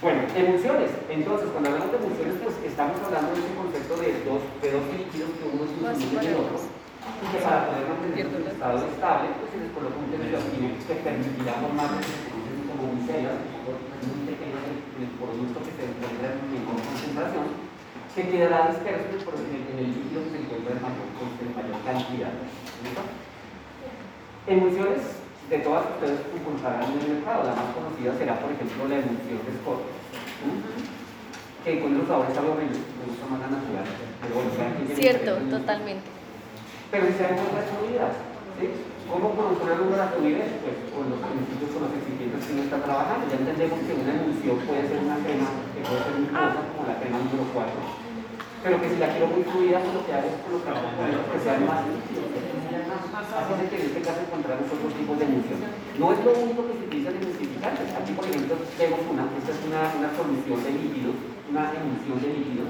Bueno, 0.00 0.20
emulsiones. 0.36 0.90
Entonces, 1.08 1.48
cuando 1.50 1.70
hablamos 1.70 1.90
de 1.90 1.98
emulsiones, 1.98 2.36
pues 2.44 2.54
estamos 2.64 2.96
hablando 3.02 3.34
de 3.34 3.40
ese 3.40 3.52
concepto 3.56 3.94
de 3.98 4.08
dos, 4.24 4.42
de 4.60 4.68
dos 4.70 4.84
líquidos 4.92 5.30
que 5.36 5.44
uno 5.48 5.64
es 5.64 5.98
en 5.98 6.18
el 6.18 6.36
otro. 6.38 6.58
Y 6.64 7.26
que 7.28 7.38
para 7.44 7.68
poder 7.68 7.84
mantener 7.88 8.26
su 8.28 8.36
estado 8.48 8.76
estable, 8.84 9.26
pues 9.36 9.48
se 9.52 9.58
les 9.60 9.70
coloca 9.72 9.96
un 9.96 10.08
tensioactivo 10.08 10.76
que 10.88 10.94
permitirá 11.04 11.52
formar 11.60 11.90
como 12.00 12.96
micelas, 12.96 13.38
muy 14.10 14.22
pequeñas 14.28 14.64
en 14.68 15.00
el 15.04 15.10
producto 15.18 15.58
que 15.64 15.72
se 15.76 15.82
encuentra 15.88 16.26
en 16.34 16.44
menor 16.52 16.78
concentración, 16.84 17.46
que 18.14 18.22
quedará 18.30 18.58
disperso 18.70 19.04
en 19.08 19.14
el, 19.18 19.22
pro- 19.24 19.40
en 19.40 19.76
el- 19.80 19.92
líquido 19.94 20.18
que 20.24 20.30
se 20.30 20.38
encuentra 20.44 20.72
en 20.76 20.82
mayor, 20.84 21.06
en 21.42 21.50
mayor 21.56 21.78
cantidad. 21.84 22.32
¿Listo? 22.84 23.02
Emulsiones 24.46 25.02
de 25.50 25.58
todas 25.64 25.84
ustedes 25.96 26.20
encontrarán 26.36 26.84
en 26.92 27.00
el 27.00 27.08
mercado. 27.20 27.44
La 27.48 27.54
más 27.56 27.68
conocida 27.72 28.12
será, 28.16 28.38
por 28.40 28.52
ejemplo, 28.52 28.88
la 28.88 28.96
emulsión 29.00 29.40
de 29.44 29.52
Scott, 29.60 29.80
¿sí? 29.84 30.48
que 31.64 31.80
con 31.80 31.96
los 31.96 32.04
sabores 32.06 32.36
horrible, 32.36 32.76
me 32.76 33.04
gusta 33.08 33.24
más 33.32 33.40
la 33.40 33.48
natural. 33.56 33.86
Pero 34.20 34.34
tiene 34.52 34.94
Cierto, 35.00 35.30
totalmente. 35.48 36.04
Pero 36.92 37.02
si 37.08 37.12
se 37.16 37.24
encuentra 37.24 37.56
las 37.64 37.68
fluidez, 37.72 38.14
¿sí? 38.60 38.66
¿Cómo 39.08 39.32
controlar 39.36 39.80
uno 39.80 39.96
la 39.96 40.08
fluidez? 40.12 40.48
Pues 40.60 40.76
con 40.92 41.08
los 41.08 41.20
principios, 41.24 41.72
con 41.72 41.80
los 41.88 41.92
excipientes 42.34 42.46
que 42.46 42.52
uno 42.52 42.62
está 42.62 42.78
trabajando. 42.82 43.22
Ya 43.30 43.36
entendemos 43.38 43.78
que 43.86 43.92
una 43.94 44.12
emulsión 44.14 44.56
puede 44.66 44.82
ser 44.88 44.98
una 44.98 45.18
crema, 45.22 45.48
que 45.74 45.80
puede 45.86 46.00
ser 46.02 46.14
muy 46.18 46.28
cosa, 46.34 46.60
como 46.74 46.82
la 46.86 46.96
crema 46.98 47.18
número 47.22 47.44
4. 47.54 48.04
Pero 48.64 48.80
que 48.80 48.88
si 48.88 48.96
la 48.96 49.08
quiero 49.12 49.26
muy 49.28 49.44
fluida, 49.44 49.76
pues 49.84 49.92
lo 49.92 50.02
que 50.08 50.12
hago 50.14 50.28
es 50.32 50.38
colocar 50.40 50.74
componentes 50.80 51.26
que 51.28 51.38
sean 51.44 51.60
más. 51.68 51.84
Así 51.84 53.50
es 53.60 53.68
que 53.70 53.76
en 53.76 53.86
este 53.92 54.00
caso 54.00 54.20
encontramos 54.24 54.66
otros 54.72 54.92
tipos 54.94 55.16
de 55.18 55.24
emulsión. 55.28 55.60
No 56.00 56.06
es 56.14 56.18
lo 56.24 56.32
único 56.32 56.64
que 56.64 56.74
se 56.80 56.84
utiliza 56.88 57.10
en 57.12 57.18
emulsificantes. 57.20 57.86
Aquí, 57.92 58.12
por 58.16 58.24
ejemplo, 58.24 58.54
vemos 58.78 59.00
una, 59.04 59.28
esta 59.36 59.52
es 59.52 59.60
una, 59.68 59.82
una 60.00 60.10
solución 60.16 60.58
de 60.64 60.70
líquidos, 60.80 61.16
una 61.50 61.70
emulsión 61.76 62.16
de 62.24 62.30
líquidos, 62.40 62.68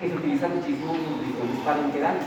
que 0.00 0.06
se 0.10 0.16
utiliza 0.18 0.46
muchísimo 0.50 0.90
en 0.98 1.02
nutriciones 1.14 1.58
parenterales. 1.62 2.26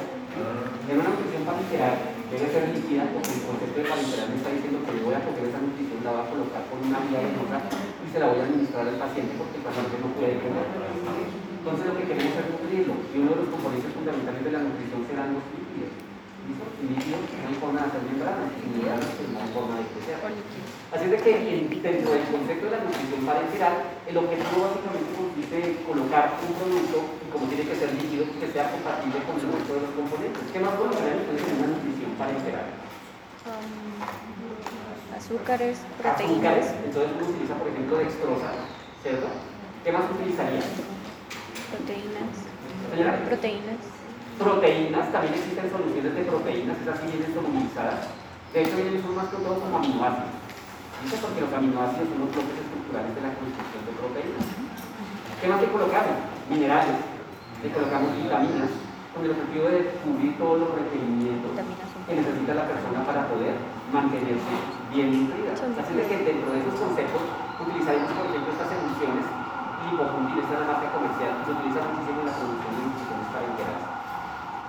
En 0.88 0.96
una 0.98 1.10
nutrición 1.12 1.44
parenteral 1.44 1.96
debe 2.34 2.48
ser 2.54 2.64
líquida 2.74 3.04
porque 3.14 3.32
el 3.38 3.44
concepto 3.46 3.78
de 3.78 3.86
parenteral 3.90 4.28
me 4.30 4.38
está 4.42 4.50
diciendo 4.54 4.78
que 4.86 4.92
yo 4.98 5.04
voy 5.06 5.16
a 5.18 5.22
coger 5.26 5.44
esa 5.50 5.62
nutrición, 5.62 6.00
la 6.04 6.12
voy 6.14 6.24
a 6.24 6.32
colocar 6.34 6.64
con 6.70 6.78
una 6.84 7.00
vía 7.06 7.20
venosa 7.24 7.58
y 8.04 8.06
se 8.10 8.18
la 8.20 8.26
voy 8.30 8.40
a 8.42 8.46
administrar 8.50 8.84
al 8.90 8.98
paciente 9.00 9.32
porque 9.38 9.58
el 9.62 9.66
paciente 9.68 9.96
no 10.02 10.08
puede 10.18 10.36
comer. 10.42 10.66
Entonces 11.64 11.84
lo 11.88 11.96
que 11.96 12.04
queremos 12.10 12.34
es 12.36 12.46
nutrirlo 12.52 12.94
y 13.08 13.16
uno 13.24 13.30
de 13.34 13.40
los 13.40 13.50
componentes 13.54 13.92
fundamentales 13.96 14.42
de 14.44 14.52
la 14.52 14.62
nutrición 14.68 15.00
serán 15.08 15.30
los 15.38 15.46
líquidos. 15.56 15.94
¿Listo? 16.44 16.66
Líquidos 16.84 17.24
no 17.40 17.46
hay 17.48 17.56
forma 17.56 17.80
de 17.80 17.88
hacer 17.88 18.04
membranas, 18.04 18.52
y 18.52 18.68
membranas 18.68 19.10
pues 19.16 19.28
no 19.32 19.38
hay 19.40 19.50
forma 19.56 19.74
de 19.80 19.86
crecer. 19.96 20.18
Así 20.92 21.04
es 21.08 21.12
de 21.16 21.20
que 21.24 21.32
en- 21.40 21.72
dentro 21.80 22.10
del 22.12 22.26
concepto 22.28 22.64
de 22.68 22.74
la 22.76 22.84
nutrición 22.84 23.22
parenteral, 23.24 23.76
el 24.12 24.16
objetivo 24.20 24.58
básicamente 24.68 25.10
consiste 25.16 25.56
en 25.64 25.74
colocar 25.88 26.26
un 26.44 26.52
producto, 26.60 26.98
como 27.32 27.48
tiene 27.48 27.64
que 27.64 27.80
ser 27.80 27.90
líquido, 27.96 28.28
que 28.44 28.48
sea 28.52 28.68
compatible 28.76 29.24
con 29.24 29.40
el 29.40 29.48
resto 29.56 29.72
de 29.72 29.82
los 29.88 29.94
componentes. 29.96 30.44
¿Qué 30.52 30.60
más 30.60 30.76
ustedes 30.76 31.48
en 31.48 31.56
una 31.64 31.68
nutrición 31.80 31.93
parenteral? 32.16 32.68
Um, 33.44 34.00
azúcares, 35.16 35.78
Azúcares, 35.78 35.78
proteínas, 36.00 36.66
entonces 36.86 37.12
uno 37.18 37.28
utiliza 37.28 37.56
por 37.56 37.68
ejemplo 37.68 37.98
dextrosa, 37.98 38.50
¿cierto? 39.04 39.28
¿Qué 39.84 39.92
más 39.92 40.04
utilizaría? 40.16 40.64
proteínas, 41.74 42.34
Señora, 42.94 43.20
proteínas. 43.26 43.82
proteínas, 44.40 45.12
también 45.12 45.34
existen 45.34 45.70
soluciones 45.70 46.14
de 46.16 46.24
proteínas, 46.24 46.78
esas 46.80 47.00
sí 47.02 47.06
vienen 47.12 47.34
solubilizadas. 47.34 48.08
De 48.54 48.62
hecho, 48.64 48.76
vienen 48.78 49.02
son 49.02 49.16
más 49.18 49.28
que 49.28 49.38
todo 49.42 49.58
como 49.60 49.78
aminoácidos. 49.78 50.34
¿Listo? 51.04 51.18
Porque 51.20 51.42
los 51.42 51.52
aminoácidos 51.54 52.08
son 52.14 52.20
los 52.24 52.32
bloques 52.32 52.58
estructurales 52.64 53.12
de 53.18 53.22
la 53.26 53.32
construcción 53.36 53.82
de 53.84 53.94
proteínas. 53.98 54.48
¿Qué 55.42 55.46
más 55.50 55.60
le 55.60 55.68
colocamos? 55.74 56.16
Minerales, 56.48 57.00
le 57.60 57.70
colocamos 57.74 58.10
vitaminas, 58.16 58.72
con 59.12 59.26
el 59.26 59.32
objetivo 59.36 59.66
de 59.68 59.80
cubrir 60.06 60.32
todos 60.38 60.58
los 60.64 60.70
requerimientos 60.78 61.52
Vitaminas 61.54 61.93
que 62.08 62.16
necesita 62.16 62.54
la 62.54 62.68
persona 62.68 63.00
para 63.06 63.28
poder 63.32 63.56
mantenerse 63.92 64.54
bien 64.92 65.08
nutrida. 65.28 65.54
Así 65.56 65.94
de 65.96 66.04
que 66.08 66.18
dentro 66.24 66.52
de 66.52 66.60
esos 66.60 66.76
conceptos 66.76 67.24
utilizaremos, 67.60 68.12
por 68.12 68.26
ejemplo, 68.28 68.52
estas 68.52 68.72
emulsiones, 68.76 69.26
lipofundir, 69.88 70.40
esta 70.44 70.54
es 70.54 70.60
la 70.64 70.70
marca 70.74 70.88
comercial, 70.92 71.32
se 71.46 71.52
utiliza 71.52 71.80
muchísimo 71.88 72.20
en 72.24 72.28
la 72.28 72.36
producción 72.36 72.72
de 72.76 72.82
nutriciones 72.88 73.28
parenterales. 73.32 73.84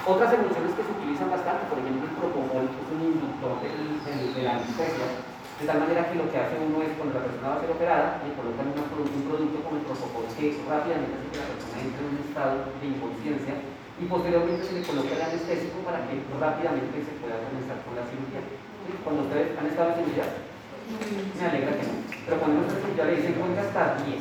Otras 0.04 0.30
emulsiones 0.36 0.72
que 0.76 0.84
se 0.84 0.92
utilizan 0.92 1.30
bastante, 1.32 1.64
por 1.70 1.78
ejemplo, 1.80 2.04
el 2.06 2.14
propofol, 2.18 2.64
que 2.70 2.80
es 2.84 2.88
un 2.92 3.00
inductor 3.02 3.52
del- 3.64 3.98
del- 4.04 4.30
de 4.36 4.42
la 4.44 4.52
anestesia, 4.60 5.06
de 5.54 5.64
tal 5.64 5.78
manera 5.80 6.02
que 6.10 6.18
lo 6.18 6.26
que 6.28 6.36
hace 6.38 6.54
uno 6.60 6.82
es 6.82 6.92
cuando 6.98 7.14
la 7.18 7.24
persona 7.24 7.48
va 7.48 7.56
a 7.56 7.62
ser 7.62 7.70
operada, 7.72 8.20
le 8.26 8.34
colocan 8.36 8.68
un 8.74 9.22
producto 9.24 9.56
como 9.64 9.76
el 9.80 9.86
propofol 9.86 10.26
que 10.36 10.60
rápidamente 10.66 11.14
hace 11.14 11.28
que 11.30 11.38
la 11.40 11.48
persona 11.50 11.76
entre 11.78 12.00
en 12.04 12.08
un 12.10 12.18
estado 12.20 12.54
de 12.82 12.84
inconsciencia 12.90 13.54
y 14.00 14.04
posteriormente 14.06 14.66
se 14.66 14.74
le 14.74 14.82
coloca 14.82 15.14
el 15.14 15.22
anestésico 15.22 15.78
para 15.86 16.02
que 16.10 16.18
rápidamente 16.34 16.98
se 16.98 17.14
pueda 17.22 17.38
comenzar 17.46 17.78
con 17.86 17.94
la 17.94 18.04
cirugía. 18.10 18.42
Cuando 19.06 19.22
ustedes 19.30 19.54
han 19.54 19.66
estado 19.70 19.88
en 19.94 19.96
cirugía, 20.02 20.26
me 21.38 21.44
alegra 21.46 21.72
que 21.78 21.86
no, 21.86 21.94
pero 22.26 22.34
cuando 22.42 22.54
uno 22.58 22.66
está 22.66 22.74
en 22.74 22.84
cirugía 22.84 23.04
le 23.06 23.16
dicen 23.22 23.34
cuenta 23.38 23.60
hasta 23.62 24.02
10. 24.02 24.18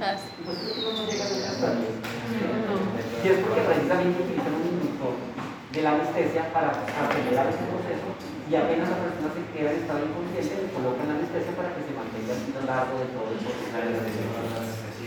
Ah, 0.00 0.16
sí. 0.18 0.28
Y 0.34 0.42
pues 0.42 0.58
no 0.58 1.04
llega 1.06 1.24
hasta 1.24 1.68
10. 1.78 1.94
Y 1.94 3.26
es 3.28 3.38
porque 3.38 3.62
precisamente 3.62 4.16
utilizan 4.18 4.54
un 4.58 4.66
inductor 4.74 5.14
de 5.14 5.80
la 5.82 5.90
anestesia 5.94 6.42
para 6.52 6.70
acelerar 6.74 7.46
ese 7.50 7.64
proceso 7.70 8.08
y 8.50 8.54
apenas 8.54 8.90
la 8.90 8.98
persona 8.98 9.30
se 9.34 9.42
queda 9.56 9.72
en 9.72 9.78
estado 9.78 10.00
inconsciente, 10.04 10.62
le 10.62 10.70
colocan 10.74 11.08
la 11.08 11.14
anestesia 11.14 11.52
para 11.56 11.70
que 11.74 11.82
se 11.86 11.92
mantenga 11.94 12.34
a 12.34 12.62
largo 12.66 12.98
de 12.98 13.06
todo 13.14 13.30
el 13.30 13.40
proceso. 13.40 13.62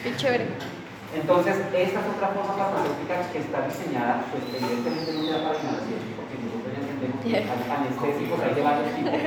Qué 0.03 0.15
chévere. 0.15 0.76
Entonces, 1.15 1.55
esta 1.55 1.99
es 2.03 2.07
otra 2.13 2.27
forma 2.35 2.53
farmacéutica 2.53 3.31
que 3.31 3.39
está 3.39 3.63
diseñada, 3.63 4.27
pues 4.29 4.43
evidentemente 4.51 5.13
no 5.13 5.21
será 5.23 5.39
para 5.47 5.59
inhalación, 5.59 5.99
porque 6.19 6.35
nosotros 6.43 6.69
ya 6.75 6.81
entendemos 6.83 7.17
que 7.23 7.31
hay 7.31 7.47
anestésicos 7.47 8.37
hay 8.43 8.53
de 8.55 8.63
varios 8.63 8.89
tipos. 8.91 9.21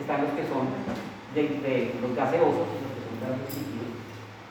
Están 0.00 0.18
los 0.24 0.32
que 0.32 0.44
son 0.48 0.64
de, 1.36 1.42
de 1.60 1.74
los 2.00 2.12
gaseosos 2.16 2.66
y 2.72 2.78
los 2.80 2.92
que 2.96 3.02
son 3.04 3.16
gases 3.20 3.48
líquidos. 3.52 3.90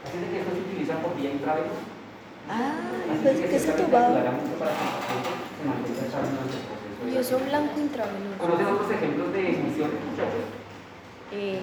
Así 0.05 0.15
de 0.21 0.27
que 0.29 0.37
esto 0.45 0.51
se 0.53 0.61
utiliza 0.61 0.93
por 1.01 1.11
vía 1.17 1.31
intravenosa. 1.33 1.83
Ah, 2.45 2.77
Así 3.09 3.21
pues 3.25 3.37
que 3.41 3.57
se 3.57 3.59
ciertamente 3.65 3.89
tubado. 3.89 4.05
ayudará 4.13 4.31
mucho 4.37 4.53
para 4.61 4.71
que 4.71 4.85
se 5.89 6.05
Yo 6.05 6.13
la 6.13 6.29
Verdoso, 7.05 7.39
blanco, 7.49 7.73
intravenoso. 7.81 8.37
¿Conocen 8.37 8.65
otros 8.67 8.91
ejemplos 8.91 9.33
de 9.33 9.41
infusiones, 9.49 9.99
muchachos? 10.05 10.45
Eh, 11.33 11.59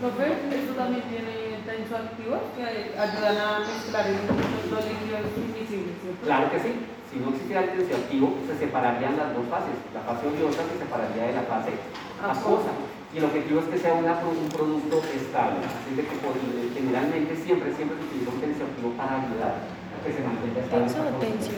Profe, 0.00 0.28
esto 0.28 0.72
también 0.76 1.02
tiene 1.08 1.56
tensoactivos 1.64 2.40
que 2.54 2.62
ayudan 3.00 3.36
a 3.40 3.64
mezclar 3.64 4.04
los 4.12 4.28
dos 4.70 4.84
líquidos 4.84 5.24
invisibles. 5.40 5.96
Claro 6.22 6.50
que 6.52 6.60
sí. 6.60 6.72
Si 7.10 7.16
no 7.22 7.30
existiera 7.32 7.64
el 7.64 7.70
tensioactivo, 7.72 8.36
se 8.46 8.58
separarían 8.60 9.16
las 9.16 9.32
dos 9.32 9.46
fases. 9.48 9.72
La 9.96 10.04
fase 10.04 10.26
oleosa 10.28 10.60
se 10.68 10.76
separaría 10.84 11.32
de 11.32 11.32
la 11.32 11.42
fase 11.48 11.72
acuosa. 12.20 12.72
Y 13.14 13.18
el 13.18 13.24
objetivo 13.24 13.60
es 13.60 13.66
que 13.72 13.78
sea 13.78 13.94
una 13.94 14.20
un 14.20 14.48
producto 14.52 15.00
estable. 15.16 15.64
Así 15.64 15.94
de 15.96 16.04
que 16.04 16.16
por- 16.20 16.36
generalmente 16.76 17.32
siempre, 17.36 17.72
siempre 17.72 17.96
se 17.96 18.04
utiliza 18.04 18.30
un 18.36 18.40
tensioactivo 18.40 18.90
para 19.00 19.22
ayudar 19.24 19.54
a 19.64 19.96
que 20.04 20.12
se 20.12 20.20
mantenga 20.20 20.60
estable. 20.60 20.84
¿Tenso 20.84 21.00
o 21.00 21.08
producción. 21.08 21.32
tensio? 21.40 21.56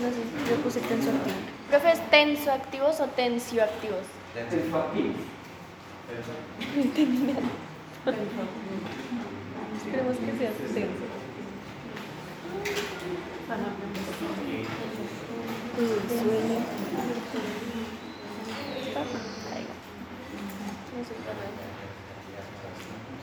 No 0.00 0.08
sé, 0.08 0.22
yo 0.48 0.56
puse 0.64 0.80
tensoactivo. 0.80 1.60
Profe, 1.72 1.92
¿es 1.92 2.10
tensoactivos 2.10 3.00
o 3.00 3.06
tensioactivos? 3.06 4.04
Tensioactivos. 4.34 5.16
No 6.76 6.82
entendí 6.82 7.32
nada. 7.32 7.40
Esperemos 9.78 10.16
que 10.18 10.32
sea 10.36 10.50
tenso. 10.74 11.06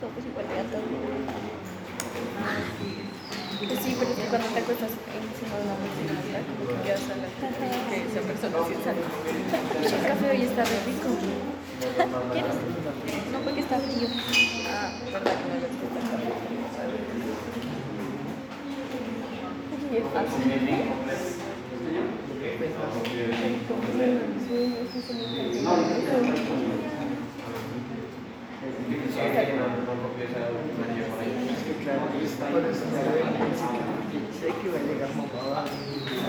Somos 0.00 0.24
igual 0.26 0.46
sí, 3.68 3.96
pero 3.98 4.16
que 4.16 4.24
cuando 4.32 4.48
te 4.48 4.60
acuestas 4.60 4.90
encima 4.90 5.54
de 5.60 5.64
una 5.68 5.76
persona, 5.76 6.16
¿verdad? 6.24 6.42
Como 6.48 6.64
que 6.64 6.76
quedas 6.80 7.04
a 7.12 7.16
la 7.20 7.28
que 7.28 8.00
esa 8.08 8.20
persona 8.24 8.56
sí 8.64 8.74
sale. 8.80 9.02
El 9.84 10.00
café 10.08 10.26
hoy 10.30 10.42
está 10.48 10.64
re 10.64 10.78
rico. 10.86 11.08
¿Quieres? 12.32 12.56
No, 13.32 13.38
porque 13.44 13.60
está 13.60 13.76
frío. 13.78 14.08
Ah, 14.70 14.96
verdad 15.12 15.34
que 15.36 15.44
no 15.44 15.54
le 15.60 15.68
gusta 15.68 15.84
el 15.84 15.92
café. 16.00 16.32
Y 19.90 19.96
es 19.96 20.06
fácil. 20.12 20.44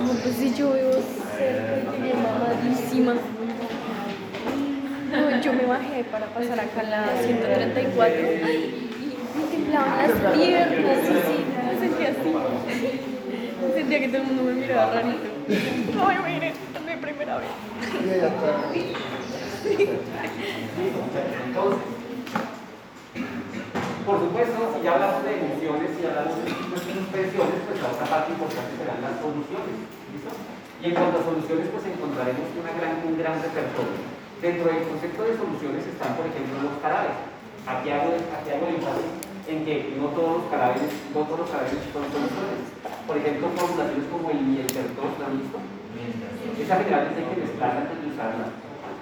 No, 0.04 0.14
pues 0.24 0.36
si 0.36 0.54
yo 0.56 0.74
vivo 0.74 0.92
cerca 1.38 1.74
y 1.78 1.80
llegué 1.92 2.14
mamadísima. 2.16 3.14
No, 5.12 5.42
yo 5.42 5.54
me 5.54 5.66
para 6.12 6.28
pasar 6.28 6.60
acá 6.60 6.82
a 6.82 6.84
la 6.84 7.08
134 7.22 8.22
y 8.22 9.18
me 9.36 9.44
temblaban 9.50 9.98
las 9.98 10.12
piernas, 10.34 10.98
sí, 11.08 11.36
sentía 11.80 12.10
así. 12.10 12.32
Sentía 13.74 14.00
que 14.00 14.08
todo 14.10 14.22
el 14.22 14.28
mundo 14.28 14.44
me 14.44 14.54
miraba 14.54 14.94
rarito. 14.94 15.30
Ay, 15.50 16.54
es 16.76 16.82
mi 16.86 16.96
primera 17.02 17.38
vez. 17.38 17.48
Por 24.06 24.20
supuesto, 24.20 24.76
si 24.76 24.84
ya 24.84 24.94
hablamos 24.94 25.24
de 25.24 25.32
emociones 25.40 25.92
y 26.02 26.06
hablamos 26.06 26.36
de 26.44 26.50
suspensiones, 26.52 27.60
pues 27.68 27.82
la 27.82 27.90
otra 27.90 28.06
parte 28.06 28.32
importante 28.34 28.78
serán 28.78 29.02
las 29.02 29.22
soluciones. 29.22 29.78
Y 30.82 30.86
en 30.86 30.94
cuanto 30.96 31.20
a 31.20 31.24
soluciones, 31.24 31.68
pues 31.72 31.86
encontraremos 31.86 32.50
una 32.60 32.74
gran, 32.74 33.06
un 33.06 33.18
gran 33.18 33.42
repertorio. 33.42 34.11
Dentro 34.42 34.74
del 34.74 34.90
concepto 34.90 35.22
de 35.22 35.38
soluciones 35.38 35.86
están, 35.86 36.18
por 36.18 36.26
ejemplo, 36.26 36.66
los 36.66 36.82
carabes. 36.82 37.14
Aquí 37.62 37.94
hago, 37.94 38.10
aquí 38.10 38.50
hago 38.50 38.66
el 38.66 38.82
énfasis 38.82 39.14
en 39.46 39.62
que 39.62 39.94
no 40.02 40.10
todos 40.18 40.42
los 40.42 40.50
carabes, 40.50 40.82
no 41.14 41.22
todos 41.30 41.46
los 41.46 41.50
carabes 41.54 41.78
son 41.94 42.10
soluciones. 42.10 42.74
Por 43.06 43.22
ejemplo, 43.22 43.54
formulaciones 43.54 44.10
como 44.10 44.34
el 44.34 44.42
mieltertos, 44.42 45.14
¿la 45.22 45.30
han 45.30 45.38
visto? 45.38 45.62
Esa 46.58 46.82
generalmente 46.82 47.22
hay 47.22 47.30
que 47.30 47.42
mezclarla 47.46 47.86
antes 47.86 48.02
de 48.02 48.08
usarla, 48.10 48.46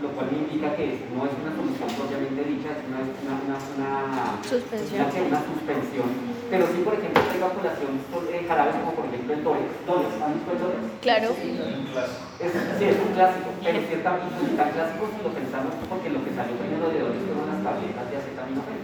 lo 0.02 0.10
cual 0.16 0.28
me 0.32 0.38
indica 0.48 0.76
que 0.80 1.04
no 1.12 1.28
es 1.28 1.34
una 1.36 1.52
solución 1.56 1.90
propiamente 1.92 2.40
dicha, 2.48 2.72
es 2.72 2.82
una, 2.88 3.00
una, 3.04 3.36
una, 3.44 3.58
una, 3.76 4.44
Suspensión. 4.44 5.04
una, 5.04 5.28
una 5.28 5.42
suspensión. 5.44 6.08
Pero 6.50 6.64
sí, 6.72 6.82
por 6.82 6.94
ejemplo, 6.98 7.22
tengo 7.30 7.46
a 7.46 7.54
colación 7.54 7.92
eh, 8.32 8.42
jarabes 8.48 8.76
como 8.82 8.92
por 8.98 9.06
ejemplo 9.06 9.32
el 9.38 9.44
Dolex. 9.44 9.70
Dolex, 9.86 10.12
¿han 10.24 10.34
visto 10.34 10.50
el 10.56 10.60
Dolex? 10.64 10.82
Claro. 11.06 11.28
Es, 11.36 12.52
sí, 12.80 12.84
es 12.90 12.98
un 12.98 13.12
clásico, 13.14 13.50
pero 13.62 13.78
ciertamente 13.86 14.58
tan 14.58 14.70
clásico 14.74 15.04
si 15.14 15.20
lo 15.22 15.30
pensamos 15.36 15.72
porque 15.86 16.10
lo 16.10 16.24
que 16.26 16.32
salió 16.34 16.56
primero 16.58 16.90
de 16.90 17.00
Dolex 17.06 17.22
fueron 17.28 17.46
las 17.54 17.62
tabletas 17.62 18.06
de 18.10 18.16
acetaminofén. 18.18 18.82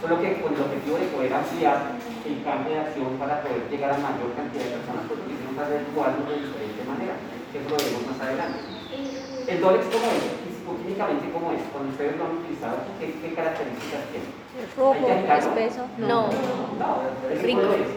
Solo 0.00 0.20
que 0.20 0.36
con 0.40 0.52
el 0.54 0.60
objetivo 0.64 0.96
de 1.00 1.08
poder 1.12 1.32
ampliar 1.32 1.78
el 2.24 2.36
campo 2.44 2.68
de 2.70 2.78
acción 2.78 3.10
para 3.20 3.40
poder 3.42 3.62
llegar 3.72 3.90
a 3.92 3.98
mayor 3.98 4.30
cantidad 4.36 4.64
de 4.64 4.76
personas, 4.80 5.04
lo 5.08 5.16
quisimos 5.28 5.56
hacer 5.60 5.80
actuarlo 5.80 6.22
de 6.28 6.36
diferente 6.44 6.82
manera, 6.88 7.14
que 7.52 7.56
eso 7.58 7.68
lo 7.68 7.76
veremos 7.76 8.02
más 8.12 8.20
adelante. 8.20 8.58
El 9.46 9.60
Dolex, 9.60 9.84
¿cómo 9.92 10.06
es? 10.08 10.24
Físico-químicamente, 10.48 11.28
¿cómo 11.32 11.52
es? 11.52 11.60
Cuando 11.72 11.90
ustedes 11.92 12.16
lo 12.16 12.24
han 12.24 12.36
utilizado, 12.40 12.76
¿qué, 12.98 13.12
qué 13.20 13.34
características 13.34 14.02
tiene? 14.08 14.28
Rojo, 14.76 15.04
espeso. 15.04 15.82
No. 15.98 16.32
No, 16.80 16.90
¿ese 17.28 17.42
Rico. 17.44 17.68
es? 17.76 17.88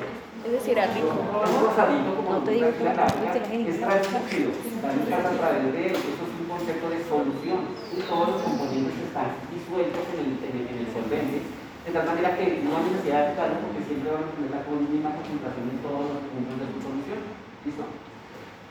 Es 0.45 0.51
decir, 0.51 0.77
era 0.77 0.88
rico. 0.91 1.12
Es 1.12 1.51
rosadito 1.60 2.10
como 2.15 2.29
No 2.31 2.39
te 2.43 2.51
digo 2.51 2.67
la 2.67 2.71
cómo 2.75 2.93
gráfica, 2.95 3.31
te 3.33 3.39
la 3.39 3.47
gente. 3.47 3.69
es 3.71 3.79
translúcido, 3.79 4.49
a 4.55 5.38
través 5.39 5.63
de 5.71 5.81
él, 5.88 5.95
eso 5.95 6.23
es 6.23 6.33
un 6.39 6.47
concepto 6.47 6.86
de 6.88 6.99
solución, 7.03 7.60
y 7.91 7.99
todos 8.07 8.27
los 8.31 8.39
componentes 8.43 8.95
están 9.07 9.29
disueltos 9.51 10.03
en 10.15 10.19
el, 10.23 10.31
en 10.47 10.53
el, 10.55 10.63
en 10.71 10.77
el 10.83 10.88
solvente, 10.91 11.38
de 11.43 11.91
tal 11.91 12.05
manera 12.07 12.36
que 12.36 12.63
no 12.63 12.69
hay 12.79 12.83
necesidad 12.91 13.19
de 13.19 13.25
agitarlo 13.27 13.55
porque 13.63 13.83
siempre 13.88 14.07
van 14.12 14.23
a 14.23 14.31
tener 14.36 14.51
la 14.51 14.91
misma 14.91 15.12
concentración 15.15 15.65
en 15.67 15.79
todos 15.83 16.03
los 16.12 16.21
puntos 16.31 16.55
de 16.60 16.67
su 16.71 16.79
solución. 16.83 17.19
¿Listo? 17.67 17.83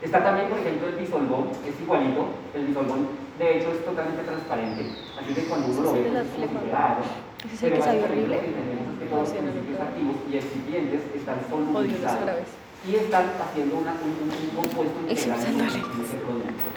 Está 0.01 0.23
también, 0.23 0.47
por 0.49 0.59
ejemplo, 0.59 0.87
el 0.89 0.95
bisolvón, 0.95 1.49
es 1.65 1.81
igualito, 1.81 2.27
el 2.53 2.67
bisolvón 2.67 3.07
de 3.39 3.57
hecho 3.57 3.71
es 3.71 3.83
totalmente 3.83 4.23
transparente, 4.23 4.93
así 5.17 5.33
que 5.33 5.43
cuando 5.45 5.67
uno 5.67 5.81
lo 5.81 5.93
ve, 5.93 5.99
es 6.01 6.13
pues, 6.13 7.53
es 7.53 7.63
el 7.63 7.69
Pero 7.69 7.75
que 7.75 7.81
sabe 7.81 8.03
horrible. 8.03 8.39
que 8.39 8.77
que 8.97 9.05
todos 9.09 9.29
los 9.29 9.37
principios 9.37 9.79
activos 9.79 10.15
y 10.29 10.37
excipientes 10.37 11.01
están 11.15 11.37
solubilizados 11.49 12.45
y 12.87 12.95
están 12.95 13.25
haciendo 13.41 13.77
una, 13.77 13.93
un, 13.93 14.49
compuesto 14.55 14.97
integral 15.01 15.39
en 15.39 15.61
Expulsándole. 15.61 16.05
ese 16.05 16.17
producto. 16.17 16.67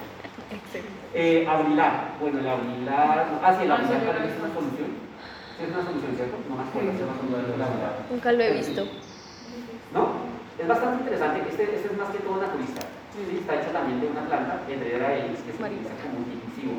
Eh, 1.13 1.47
abrilar, 1.49 2.17
bueno, 2.21 2.39
el 2.41 2.49
abrilar, 2.49 3.41
ah, 3.43 3.57
sí, 3.57 3.65
el 3.65 3.73
Ah, 3.73 3.75
abrilar 3.77 4.01
también 4.01 4.33
es 4.33 4.39
una 4.41 4.53
solución. 4.55 4.91
Sí, 5.57 5.65
es 5.65 5.71
una 5.71 5.85
solución, 5.85 6.13
¿cierto? 6.17 6.37
No 6.49 6.57
me 6.57 6.63
acuerdo 6.65 6.91
si 6.93 6.97
es 6.97 7.05
una 7.05 7.17
solución 7.21 7.53
del 7.53 7.63
abrilar. 7.63 7.93
Nunca 8.11 8.33
lo 8.33 8.43
he 8.43 8.53
visto. 8.53 8.83
¿No? 9.93 10.03
Es 10.57 10.69
bastante 10.69 11.05
interesante, 11.05 11.41
este, 11.49 11.63
este 11.65 11.89
es 11.89 11.97
más 11.97 12.11
que 12.11 12.19
todo 12.21 12.37
naturista. 12.41 13.00
Sí, 13.11 13.43
está 13.43 13.59
hecho 13.59 13.71
también 13.75 14.01
de 14.01 14.07
una 14.07 14.23
planta, 14.27 14.63
Hedera 14.71 15.15
elis, 15.19 15.43
que 15.43 15.51
se 15.51 15.63
utiliza 15.63 15.99
como 15.99 16.23
un 16.23 16.31
difusivo. 16.31 16.79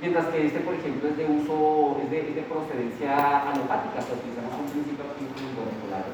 Mientras 0.00 0.26
que 0.32 0.46
este, 0.46 0.60
por 0.64 0.74
ejemplo, 0.74 1.10
es 1.10 1.16
de 1.18 1.26
uso, 1.26 2.00
es 2.02 2.08
de, 2.10 2.18
es 2.30 2.34
de 2.38 2.44
procedencia 2.48 3.50
alopática, 3.50 3.98
que 4.00 4.14
utilizamos 4.14 4.54
un 4.64 4.70
principio 4.70 5.04
activo 5.04 5.58
molecular, 5.58 6.06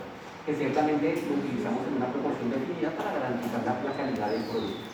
que 0.43 0.53
ciertamente 0.57 1.05
lo 1.29 1.37
utilizamos 1.39 1.87
en 1.87 2.01
una 2.01 2.09
proporción 2.09 2.49
definida 2.51 2.91
para 2.97 3.13
garantizar 3.13 3.61
la, 3.63 3.79
la 3.79 3.93
calidad 3.95 4.29
del 4.33 4.45
producto. 4.49 4.89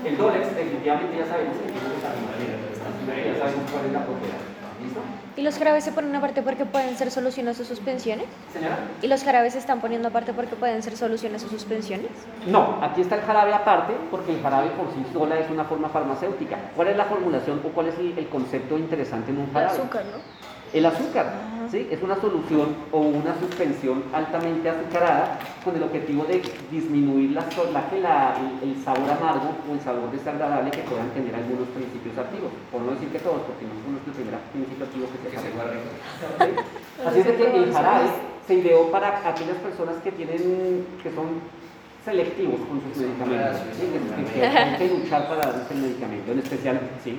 El 0.00 0.16
Dolex, 0.16 0.56
definitivamente 0.56 1.18
ya 1.18 1.26
sabemos 1.26 1.60
que 1.60 1.68
tiene 1.68 1.92
manera, 1.92 2.56
ya 2.56 3.36
sabemos 3.36 3.68
cuál 3.68 3.84
es 3.84 3.92
la 3.92 4.06
propiedad. 4.06 4.40
¿Listo? 4.80 5.00
¿Y 5.36 5.42
los 5.42 5.58
jarabes 5.58 5.82
se 5.82 5.90
ponen 5.90 6.14
aparte 6.14 6.42
porque 6.42 6.64
pueden 6.64 6.96
ser 6.96 7.10
soluciones 7.10 7.58
o 7.58 7.64
suspensiones? 7.64 8.26
Señora. 8.52 8.78
¿Y 9.02 9.08
los 9.08 9.24
jarabes 9.24 9.54
se 9.54 9.58
están 9.58 9.80
poniendo 9.80 10.06
aparte 10.08 10.32
porque 10.32 10.54
pueden 10.54 10.80
ser 10.82 10.96
soluciones 10.96 11.42
o 11.42 11.48
suspensiones? 11.48 12.06
No, 12.46 12.78
aquí 12.80 13.00
está 13.00 13.16
el 13.16 13.22
jarabe 13.22 13.52
aparte, 13.52 13.94
porque 14.12 14.32
el 14.32 14.40
jarabe 14.42 14.68
por 14.70 14.86
sí 14.94 15.04
sola 15.12 15.36
es 15.40 15.50
una 15.50 15.64
forma 15.64 15.88
farmacéutica. 15.88 16.56
¿Cuál 16.76 16.88
es 16.88 16.96
la 16.96 17.06
formulación 17.06 17.60
o 17.64 17.68
cuál 17.70 17.88
es 17.88 17.98
el, 17.98 18.16
el 18.16 18.28
concepto 18.28 18.78
interesante 18.78 19.32
en 19.32 19.38
un 19.38 19.44
El 19.46 19.52
jarabe? 19.52 19.72
azúcar, 19.72 20.02
¿no? 20.04 20.18
El 20.72 20.86
azúcar, 20.86 21.26
¿sí? 21.74 21.88
Es 21.90 22.00
una 22.02 22.14
solución 22.20 22.76
o 22.92 23.00
una 23.00 23.34
suspensión 23.38 24.04
altamente 24.12 24.70
azucarada 24.70 25.38
con 25.64 25.74
el 25.74 25.82
objetivo 25.82 26.24
de 26.24 26.40
disminuir 26.70 27.32
la, 27.32 27.42
la, 27.42 28.36
el, 28.62 28.70
el 28.70 28.84
sabor 28.84 29.10
amargo 29.10 29.50
o 29.68 29.74
el 29.74 29.80
sabor 29.80 30.10
desagradable 30.12 30.70
que 30.70 30.82
puedan 30.82 31.10
tener 31.10 31.34
algunos 31.34 31.66
principios 31.74 32.16
activos. 32.16 32.52
Por 32.70 32.82
no 32.82 32.92
decir 32.92 33.08
que 33.08 33.18
todos, 33.18 33.42
porque 33.42 33.66
no 33.66 33.74
son 33.82 33.98
nuestro 33.98 34.12
primer 34.14 34.38
principio 34.54 34.84
activo 34.86 35.06
que 35.10 35.36
se 35.36 35.50
sabe. 35.50 35.82
¿Sí? 36.38 36.50
Así 37.04 37.18
es 37.18 37.26
de 37.26 37.34
que 37.34 37.56
el 37.58 37.72
jarabe 37.72 38.06
se 38.46 38.54
ideó 38.54 38.90
para 38.92 39.28
aquellas 39.28 39.56
personas 39.58 39.96
que 40.04 40.12
tienen, 40.12 40.86
que 41.02 41.10
son 41.10 41.42
selectivos 42.04 42.60
con 42.68 42.82
sus 42.82 43.02
medicamentos, 43.02 43.60
¿sí? 43.74 43.86
que, 43.90 44.38
tienen 44.38 44.76
que 44.76 44.88
luchar 44.88 45.26
para 45.26 45.40
darles 45.40 45.70
el 45.70 45.78
medicamento, 45.78 46.32
en 46.32 46.38
especial, 46.38 46.80
sí. 47.02 47.18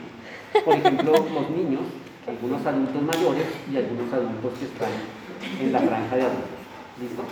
Por 0.63 0.75
ejemplo, 0.75 1.11
los 1.11 1.49
niños, 1.49 1.81
algunos 2.27 2.65
adultos 2.65 3.01
mayores 3.01 3.47
y 3.71 3.77
algunos 3.77 4.11
adultos 4.11 4.53
que 4.57 4.65
están 4.65 4.91
en 5.61 5.73
la 5.73 5.79
franja 5.79 6.15
de 6.15 6.21
adultos. 6.23 6.59
¿Listo? 6.99 7.23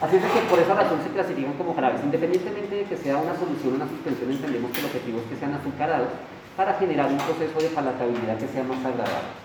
Así 0.00 0.16
es 0.16 0.22
que 0.22 0.40
por 0.48 0.58
esa 0.58 0.74
razón 0.74 0.98
se 1.02 1.10
clasifican 1.10 1.52
como 1.54 1.74
jarabes. 1.74 2.02
Independientemente 2.02 2.74
de 2.74 2.84
que 2.84 2.96
sea 2.96 3.18
una 3.18 3.36
solución 3.36 3.74
o 3.74 3.76
una 3.76 3.88
suspensión, 3.88 4.30
entendemos 4.30 4.70
que 4.72 4.80
el 4.80 4.86
objetivo 4.86 5.18
es 5.20 5.26
que 5.28 5.36
sean 5.36 5.52
azucarados 5.54 6.08
para 6.56 6.74
generar 6.74 7.10
un 7.10 7.18
proceso 7.18 7.58
de 7.60 7.68
palatabilidad 7.68 8.38
que 8.38 8.48
sea 8.48 8.64
más 8.64 8.78
agradable. 8.78 9.36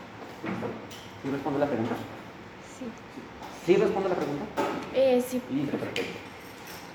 ¿Listo? 0.43 0.67
¿Sí 1.23 1.29
respondo 1.31 1.59
la 1.59 1.65
pregunta? 1.65 1.95
Sí. 2.79 2.85
¿Sí 3.65 3.75
respondo 3.75 4.09
la 4.09 4.15
pregunta? 4.15 4.45
Eh, 4.93 5.23
sí. 5.25 5.41
Listo, 5.51 5.77
perfecto. 5.77 6.19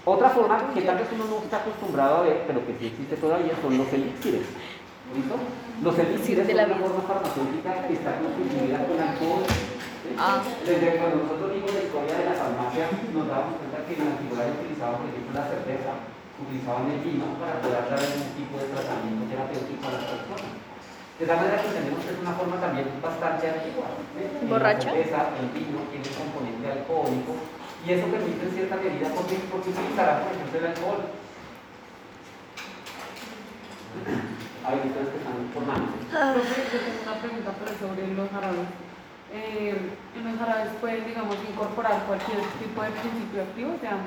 Otra 0.07 0.31
forma 0.31 0.73
que 0.73 0.81
tal 0.81 0.97
vez 0.97 1.09
uno 1.13 1.25
no 1.27 1.45
está 1.45 1.59
acostumbrado 1.59 2.17
a 2.17 2.23
ver, 2.23 2.45
pero 2.47 2.65
que 2.65 2.73
sí 2.79 2.87
existe 2.87 3.17
todavía, 3.17 3.53
son 3.61 3.77
los 3.77 3.93
elixires. 3.93 4.49
¿Listo? 5.15 5.35
Los 5.83 5.99
elixires 5.99 6.47
de 6.47 6.55
son 6.55 6.61
la 6.61 6.67
una 6.71 6.87
forma 6.87 7.03
farmacéutica 7.03 7.71
que 7.89 7.95
está 7.99 8.21
constituida 8.21 8.79
con 8.87 8.97
alcohol. 9.01 9.43
¿sí? 9.49 10.11
Ah. 10.15 10.39
Desde 10.63 11.01
cuando 11.01 11.27
nosotros 11.27 11.51
vimos 11.51 11.73
la 11.75 11.83
historia 11.83 12.15
de 12.15 12.25
la 12.31 12.37
farmacia, 12.39 12.85
nos 13.11 13.27
damos 13.27 13.59
cuenta 13.59 13.83
que 13.89 13.93
en 13.99 14.05
la 14.07 14.11
antigüedad 14.15 14.55
utilizaban, 14.55 14.97
por 15.03 15.09
ejemplo, 15.11 15.33
la 15.35 15.47
cerveza, 15.51 15.93
utilizaban 16.39 16.85
el 16.95 17.01
vino 17.03 17.27
para 17.43 17.59
poder 17.59 17.85
dar 17.91 17.99
algún 17.99 18.29
tipo 18.39 18.55
de 18.55 18.67
tratamiento 18.71 19.23
terapéutico 19.27 19.83
a 19.83 19.93
las 19.99 20.05
personas. 20.05 20.53
De 21.19 21.25
tal 21.27 21.37
manera 21.37 21.61
que 21.61 21.69
entendemos 21.69 22.01
que 22.01 22.13
es 22.15 22.21
una 22.23 22.35
forma 22.39 22.57
también 22.63 22.87
bastante 23.03 23.45
antigua. 23.51 23.87
¿sí? 24.15 24.23
¿Borracho? 24.47 24.89
La 24.89 24.95
cerveza, 24.95 25.21
el 25.43 25.49
vino, 25.53 25.79
tiene 25.91 26.09
componente 26.17 26.65
alcohólico 26.71 27.33
y 27.83 27.87
eso 27.93 28.07
permite 28.07 28.47
en 28.47 28.53
cierta 28.53 28.77
medida, 28.77 29.09
porque, 29.17 29.37
porque 29.51 29.69
utilizará, 29.75 30.23
por 30.23 30.33
ejemplo, 30.33 30.55
el 30.61 30.67
alcohol. 30.71 31.01
Que 34.71 34.87
están 34.87 35.51
formando. 35.53 35.91
Profe, 36.07 36.63
yo 36.71 36.79
tengo 36.79 37.03
una 37.03 37.19
pregunta 37.19 37.51
pero 37.59 37.75
sobre 37.75 38.07
los 38.15 38.31
jarabes. 38.31 38.71
Eh, 39.35 39.75
en 39.75 40.23
los 40.23 40.39
jarabes 40.39 40.71
pueden, 40.81 41.07
digamos, 41.07 41.35
incorporar 41.43 42.07
cualquier 42.07 42.39
tipo 42.63 42.79
de 42.79 42.91
principio 42.95 43.43
activo, 43.43 43.75
o 43.75 43.81
sea, 43.83 43.99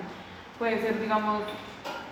puede 0.57 0.79
ser, 0.79 1.01
digamos, 1.01 1.43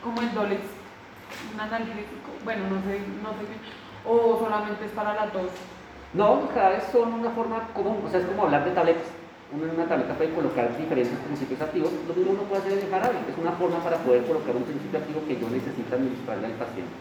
como 0.03 0.19
el 0.19 0.33
Dolex, 0.35 0.67
un 0.67 1.59
analgésico, 1.59 2.27
bueno, 2.43 2.67
no 2.67 2.83
sé, 2.83 2.99
no 3.23 3.31
sé 3.39 3.43
qué, 3.47 3.55
o 4.03 4.39
solamente 4.43 4.83
es 4.83 4.91
para 4.91 5.15
la 5.15 5.31
tos. 5.31 5.55
No, 6.11 6.51
cada 6.53 6.75
vez 6.75 6.83
son 6.91 7.13
una 7.13 7.31
forma 7.31 7.71
común, 7.71 8.03
o 8.03 8.09
sea, 8.11 8.19
es 8.19 8.25
como 8.25 8.43
hablar 8.43 8.65
de 8.65 8.71
tabletas. 8.71 9.07
Uno 9.55 9.63
en 9.63 9.79
una 9.79 9.87
tableta 9.87 10.15
puede 10.15 10.35
colocar 10.35 10.75
diferentes 10.75 11.17
principios 11.19 11.61
activos, 11.61 11.91
lo 12.07 12.13
mismo 12.13 12.31
uno 12.31 12.43
puede 12.51 12.63
hacer 12.63 12.73
en 12.79 12.83
el 12.83 12.91
jarabe, 12.91 13.15
es 13.15 13.37
una 13.39 13.51
forma 13.55 13.79
para 13.79 13.95
poder 14.03 14.27
colocar 14.27 14.55
un 14.55 14.63
principio 14.63 14.99
activo 14.99 15.23
que 15.27 15.39
yo 15.39 15.47
necesito 15.47 15.95
administrarle 15.95 16.47
al 16.47 16.59
paciente. 16.59 16.91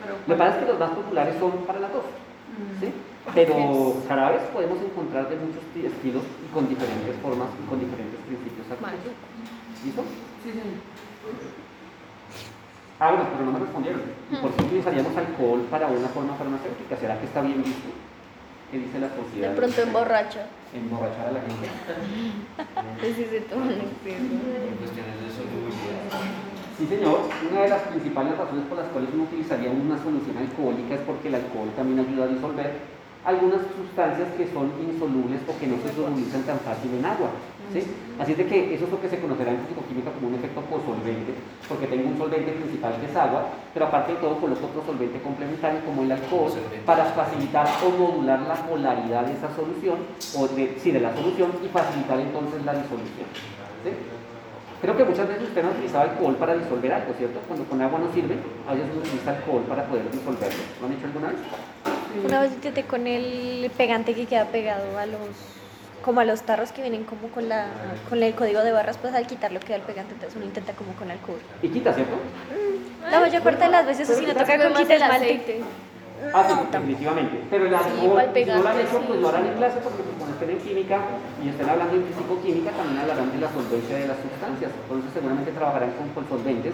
Pero, 0.00 0.14
Lo 0.26 0.34
que 0.34 0.38
pasa 0.38 0.50
es 0.58 0.64
que 0.64 0.70
los 0.72 0.78
más 0.80 0.90
populares 0.90 1.34
son 1.38 1.52
para 1.66 1.80
la 1.80 1.88
tos, 1.88 2.04
mm, 2.04 2.80
¿sí? 2.80 2.92
Pero 3.34 4.02
jarabes 4.08 4.42
podemos 4.52 4.78
encontrar 4.82 5.28
de 5.28 5.36
muchos 5.36 5.62
ti- 5.72 5.86
estilos 5.86 6.22
y 6.44 6.48
con 6.52 6.68
diferentes 6.68 7.16
formas 7.22 7.48
y 7.56 7.64
con 7.68 7.80
diferentes 7.80 8.20
principios 8.28 8.66
activos. 8.68 9.16
¿Listo? 9.84 10.02
Sí, 10.44 10.50
sí. 10.52 10.60
Ah, 13.00 13.10
bueno, 13.10 13.24
pero 13.32 13.44
no 13.46 13.52
me 13.52 13.58
respondieron. 13.60 14.02
¿Y 14.30 14.36
por 14.36 14.52
qué 14.52 14.62
utilizaríamos 14.64 15.16
alcohol 15.16 15.60
para 15.70 15.86
una 15.88 16.08
forma 16.08 16.34
farmacéutica? 16.36 16.96
¿Será 16.96 17.18
que 17.18 17.26
está 17.26 17.40
bien 17.40 17.62
visto? 17.62 17.88
¿Qué 18.70 18.78
dice 18.78 18.98
la 18.98 19.08
sociedad? 19.14 19.50
De 19.50 19.56
pronto 19.56 19.80
emborracha. 19.82 20.46
Emborrachar 20.74 21.28
a 21.28 21.32
la 21.32 21.40
gente. 21.40 21.66
Pues 23.00 23.16
sí 23.16 23.24
se 23.30 23.40
toman 23.42 23.70
en 23.72 23.78
cuestiones 24.78 25.16
de 25.20 25.28
solubilidad. 25.30 26.03
Sí, 26.76 26.86
señor. 26.86 27.30
Una 27.50 27.60
de 27.62 27.68
las 27.68 27.82
principales 27.82 28.36
razones 28.36 28.66
por 28.66 28.78
las 28.78 28.88
cuales 28.88 29.10
uno 29.14 29.24
utilizaría 29.24 29.70
una 29.70 29.94
solución 30.02 30.36
alcohólica 30.36 30.94
es 30.96 31.02
porque 31.06 31.28
el 31.28 31.36
alcohol 31.36 31.70
también 31.76 32.00
ayuda 32.02 32.24
a 32.24 32.34
disolver 32.34 32.94
algunas 33.24 33.62
sustancias 33.78 34.28
que 34.36 34.50
son 34.52 34.74
insolubles 34.82 35.40
o 35.46 35.56
que 35.56 35.70
no 35.70 35.78
se 35.80 35.94
solubilizan 35.94 36.42
tan 36.42 36.58
fácil 36.60 36.90
en 36.98 37.04
agua. 37.06 37.30
¿sí? 37.72 37.80
Así 38.18 38.32
es 38.32 38.38
de 38.38 38.46
que 38.46 38.74
eso 38.74 38.84
es 38.84 38.90
lo 38.90 39.00
que 39.00 39.08
se 39.08 39.20
conocerá 39.20 39.52
en 39.52 39.62
fisicoquímica 39.64 40.10
como 40.12 40.28
un 40.28 40.34
efecto 40.34 40.60
cosolvente, 40.66 41.32
porque 41.68 41.86
tengo 41.86 42.10
un 42.10 42.18
solvente 42.18 42.52
principal 42.52 42.98
que 43.00 43.06
es 43.06 43.16
agua, 43.16 43.48
pero 43.72 43.86
aparte 43.86 44.12
de 44.12 44.18
todo 44.18 44.36
coloco 44.36 44.66
otro 44.66 44.82
solvente 44.84 45.22
complementario 45.22 45.80
como 45.86 46.02
el 46.02 46.12
alcohol 46.12 46.52
para 46.84 47.06
facilitar 47.14 47.66
o 47.86 47.88
modular 47.96 48.42
la 48.42 48.58
polaridad 48.66 49.24
de 49.24 49.32
esa 49.32 49.48
solución, 49.54 49.98
o 50.36 50.48
de, 50.48 50.76
sí, 50.82 50.90
de 50.90 51.00
la 51.00 51.14
solución 51.14 51.54
y 51.64 51.68
facilitar 51.68 52.18
entonces 52.18 52.64
la 52.66 52.74
disolución. 52.74 53.30
¿sí? 53.86 53.90
Creo 54.84 54.98
que 54.98 55.04
muchas 55.04 55.26
veces 55.26 55.44
usted 55.44 55.62
no 55.62 55.70
utilizaba 55.70 56.04
alcohol 56.04 56.36
para 56.36 56.54
disolver 56.56 56.92
algo, 56.92 57.14
¿cierto? 57.16 57.40
Cuando 57.48 57.64
con 57.64 57.80
agua 57.80 57.98
no 58.00 58.12
sirve, 58.12 58.36
a 58.68 58.74
veces 58.74 58.90
uno 58.92 59.00
utiliza 59.00 59.30
alcohol 59.30 59.62
para 59.66 59.86
poder 59.86 60.10
disolverlo. 60.10 60.62
¿Lo 60.78 60.86
han 60.86 60.92
hecho 60.92 61.06
alguna 61.06 61.28
vez? 61.28 61.38
Una 62.22 62.40
vez 62.42 62.52
intenté 62.52 62.82
con 62.84 63.06
el 63.06 63.70
pegante 63.78 64.12
que 64.14 64.26
queda 64.26 64.44
pegado 64.44 64.98
a 64.98 65.06
los 65.06 65.20
como 66.04 66.20
a 66.20 66.26
los 66.26 66.42
tarros 66.42 66.70
que 66.72 66.82
vienen 66.82 67.04
como 67.04 67.28
con 67.28 67.48
la 67.48 67.68
con 68.10 68.22
el 68.22 68.34
código 68.34 68.60
de 68.60 68.72
barras 68.72 68.98
pues 68.98 69.14
al 69.14 69.26
quitarlo 69.26 69.58
queda 69.58 69.76
el 69.76 69.82
pegante 69.82 70.12
entonces 70.12 70.36
uno 70.36 70.44
intenta 70.44 70.74
como 70.74 70.92
con 70.92 71.10
alcohol 71.10 71.38
Y 71.62 71.68
quita, 71.70 71.94
¿cierto? 71.94 72.16
la 73.10 73.20
mayor 73.20 73.42
parte 73.42 73.64
de 73.64 73.70
las 73.70 73.86
veces 73.86 74.06
Pero 74.08 74.20
si 74.20 74.26
no 74.26 74.34
toca 74.34 74.58
con 74.58 74.74
quita 74.74 74.94
el 74.96 75.02
aceite. 75.02 75.60
Ah, 76.32 76.44
sí, 76.48 76.54
definitivamente. 76.70 77.44
Pero 77.50 77.66
el 77.66 77.74
alcohol, 77.74 78.22
si 78.34 78.44
no 78.46 78.62
lo 78.62 78.68
han 78.68 78.80
hecho, 78.80 78.98
pues 79.02 79.18
sí. 79.18 79.20
lo 79.20 79.28
harán 79.28 79.46
en 79.46 79.54
clase, 79.54 79.78
porque 79.82 80.02
pues, 80.02 80.16
cuando 80.16 80.34
estén 80.34 80.50
en 80.50 80.58
química 80.58 80.98
y 81.42 81.48
estén 81.48 81.68
hablando 81.68 81.94
en 81.94 82.04
fisicoquímica, 82.04 82.70
también 82.70 82.98
hablarán 82.98 83.32
de 83.32 83.38
la 83.38 83.50
solvencia 83.52 83.96
de 83.96 84.08
las 84.08 84.18
sustancias. 84.18 84.70
Entonces 84.82 85.10
seguramente 85.12 85.52
trabajarán 85.52 85.92
con, 85.92 86.08
con 86.10 86.28
solventes 86.28 86.72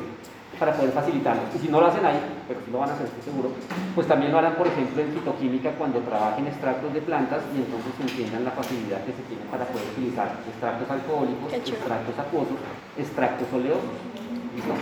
para 0.60 0.74
poder 0.74 0.92
facilitarlo. 0.92 1.42
Y 1.56 1.58
si 1.58 1.68
no 1.68 1.80
lo 1.80 1.86
hacen 1.86 2.04
ahí, 2.04 2.20
pero 2.46 2.60
si 2.60 2.70
lo 2.70 2.78
van 2.78 2.90
a 2.90 2.92
hacer, 2.92 3.06
estoy 3.06 3.22
seguro, 3.32 3.50
pues 3.94 4.06
también 4.06 4.30
lo 4.30 4.38
harán, 4.38 4.54
por 4.56 4.66
ejemplo, 4.66 5.00
en 5.00 5.12
fitoquímica 5.12 5.72
cuando 5.72 6.00
trabajen 6.00 6.46
extractos 6.46 6.92
de 6.92 7.00
plantas 7.00 7.42
y 7.56 7.64
entonces 7.64 7.92
entiendan 7.98 8.44
la 8.44 8.50
facilidad 8.50 9.00
que 9.04 9.12
se 9.12 9.22
tiene 9.24 9.42
para 9.50 9.64
poder 9.64 9.88
utilizar 9.96 10.36
extractos 10.46 10.90
alcohólicos, 10.90 11.52
extractos 11.52 12.18
acuosos, 12.18 12.56
extractos 12.98 13.48
oleosos. 13.52 13.96
¿Listo? 14.54 14.74